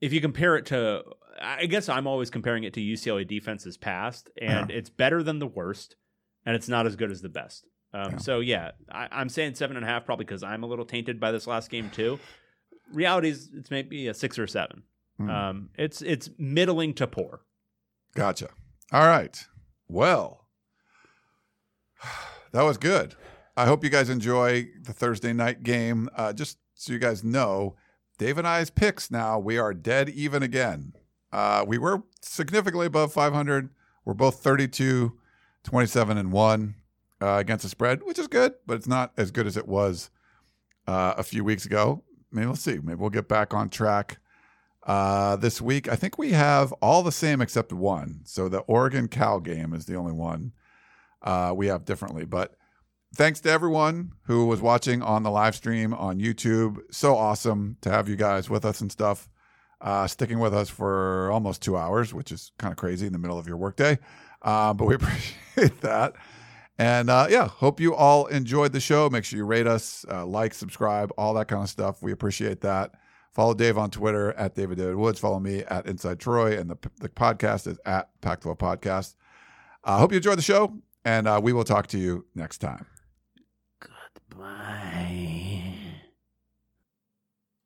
if 0.00 0.12
you 0.12 0.20
compare 0.20 0.56
it 0.56 0.66
to, 0.66 1.02
I 1.40 1.66
guess 1.66 1.88
I'm 1.88 2.06
always 2.06 2.30
comparing 2.30 2.64
it 2.64 2.74
to 2.74 2.80
UCLA 2.80 3.26
defense's 3.26 3.76
past, 3.76 4.30
and 4.40 4.70
it's 4.70 4.90
better 4.90 5.22
than 5.22 5.38
the 5.38 5.46
worst, 5.46 5.96
and 6.44 6.54
it's 6.54 6.68
not 6.68 6.86
as 6.86 6.96
good 6.96 7.10
as 7.10 7.22
the 7.22 7.28
best. 7.28 7.66
Um, 7.94 8.12
Yeah. 8.12 8.16
So 8.18 8.40
yeah, 8.40 8.70
I, 8.90 9.08
I'm 9.10 9.28
saying 9.28 9.54
seven 9.54 9.76
and 9.76 9.84
a 9.84 9.88
half 9.88 10.04
probably 10.04 10.24
because 10.24 10.42
I'm 10.42 10.62
a 10.62 10.66
little 10.66 10.84
tainted 10.84 11.18
by 11.18 11.32
this 11.32 11.46
last 11.46 11.70
game 11.70 11.90
too. 11.90 12.18
Reality 12.92 13.30
is 13.30 13.50
it's 13.54 13.70
maybe 13.70 14.08
a 14.08 14.14
six 14.14 14.38
or 14.38 14.46
seven. 14.46 14.82
Hmm. 15.16 15.30
Um, 15.30 15.70
it's 15.76 16.02
it's 16.02 16.28
middling 16.38 16.94
to 16.94 17.06
poor. 17.06 17.40
Gotcha. 18.14 18.48
All 18.92 19.06
right. 19.06 19.44
Well, 19.88 20.46
that 22.52 22.62
was 22.62 22.76
good. 22.76 23.14
I 23.56 23.64
hope 23.64 23.82
you 23.82 23.90
guys 23.90 24.10
enjoy 24.10 24.68
the 24.82 24.92
Thursday 24.92 25.32
night 25.32 25.62
game. 25.62 26.10
Uh, 26.14 26.32
just 26.34 26.58
so 26.76 26.92
you 26.92 26.98
guys 26.98 27.24
know, 27.24 27.74
Dave 28.18 28.38
and 28.38 28.46
I's 28.46 28.70
picks 28.70 29.10
now, 29.10 29.38
we 29.38 29.58
are 29.58 29.74
dead 29.74 30.08
even 30.10 30.42
again. 30.42 30.92
Uh, 31.32 31.64
we 31.66 31.78
were 31.78 32.02
significantly 32.20 32.86
above 32.86 33.12
500. 33.12 33.70
We're 34.04 34.14
both 34.14 34.42
32, 34.42 35.18
27, 35.64 36.18
and 36.18 36.32
1 36.32 36.74
uh, 37.20 37.26
against 37.40 37.62
the 37.62 37.68
spread, 37.68 38.02
which 38.04 38.18
is 38.18 38.28
good, 38.28 38.54
but 38.66 38.74
it's 38.74 38.86
not 38.86 39.12
as 39.16 39.30
good 39.30 39.46
as 39.46 39.56
it 39.56 39.66
was 39.66 40.10
uh, 40.86 41.14
a 41.16 41.22
few 41.22 41.42
weeks 41.44 41.64
ago. 41.64 42.02
Maybe 42.30 42.46
we'll 42.46 42.56
see. 42.56 42.78
Maybe 42.82 42.94
we'll 42.94 43.10
get 43.10 43.28
back 43.28 43.54
on 43.54 43.70
track 43.70 44.18
uh, 44.84 45.36
this 45.36 45.60
week. 45.60 45.88
I 45.88 45.96
think 45.96 46.18
we 46.18 46.32
have 46.32 46.72
all 46.74 47.02
the 47.02 47.12
same 47.12 47.40
except 47.40 47.72
one. 47.72 48.20
So 48.24 48.48
the 48.48 48.60
Oregon 48.60 49.08
Cal 49.08 49.40
game 49.40 49.72
is 49.72 49.86
the 49.86 49.96
only 49.96 50.12
one 50.12 50.52
uh, 51.22 51.52
we 51.56 51.68
have 51.68 51.84
differently. 51.84 52.24
But 52.24 52.54
thanks 53.16 53.40
to 53.40 53.50
everyone 53.50 54.12
who 54.24 54.44
was 54.46 54.60
watching 54.60 55.02
on 55.02 55.22
the 55.22 55.30
live 55.30 55.54
stream 55.54 55.94
on 55.94 56.20
YouTube. 56.20 56.78
So 56.90 57.16
awesome 57.16 57.78
to 57.80 57.90
have 57.90 58.08
you 58.08 58.16
guys 58.16 58.50
with 58.50 58.64
us 58.64 58.82
and 58.82 58.92
stuff. 58.92 59.28
Uh, 59.80 60.06
sticking 60.06 60.38
with 60.38 60.54
us 60.54 60.68
for 60.68 61.30
almost 61.30 61.62
two 61.62 61.76
hours, 61.76 62.12
which 62.12 62.30
is 62.30 62.52
kind 62.58 62.72
of 62.72 62.78
crazy 62.78 63.06
in 63.06 63.12
the 63.12 63.18
middle 63.18 63.38
of 63.38 63.46
your 63.46 63.56
workday. 63.56 63.98
Uh, 64.42 64.72
but 64.74 64.84
we 64.84 64.94
appreciate 64.96 65.80
that. 65.80 66.14
And 66.78 67.08
uh, 67.08 67.26
yeah, 67.30 67.48
hope 67.48 67.80
you 67.80 67.94
all 67.94 68.26
enjoyed 68.26 68.72
the 68.72 68.80
show. 68.80 69.08
Make 69.08 69.24
sure 69.24 69.38
you 69.38 69.46
rate 69.46 69.66
us, 69.66 70.04
uh, 70.10 70.26
like, 70.26 70.52
subscribe, 70.52 71.10
all 71.16 71.34
that 71.34 71.48
kind 71.48 71.62
of 71.62 71.70
stuff. 71.70 72.02
We 72.02 72.12
appreciate 72.12 72.60
that. 72.60 72.92
Follow 73.32 73.54
Dave 73.54 73.78
on 73.78 73.90
Twitter 73.90 74.32
at 74.34 74.54
David 74.54 74.78
David 74.78 74.96
Woods. 74.96 75.18
Follow 75.18 75.40
me 75.40 75.62
at 75.64 75.86
Inside 75.86 76.20
Troy, 76.20 76.58
and 76.58 76.70
the, 76.70 76.76
the 77.00 77.08
podcast 77.08 77.66
is 77.66 77.78
at 77.84 78.08
Pac-12 78.20 78.58
Podcast. 78.58 79.14
I 79.84 79.98
hope 79.98 80.10
you 80.10 80.16
enjoyed 80.16 80.38
the 80.38 80.42
show, 80.42 80.74
and 81.04 81.28
uh, 81.28 81.40
we 81.42 81.52
will 81.52 81.64
talk 81.64 81.86
to 81.88 81.98
you 81.98 82.26
next 82.34 82.58
time. 82.58 82.86
Bye. 84.34 85.35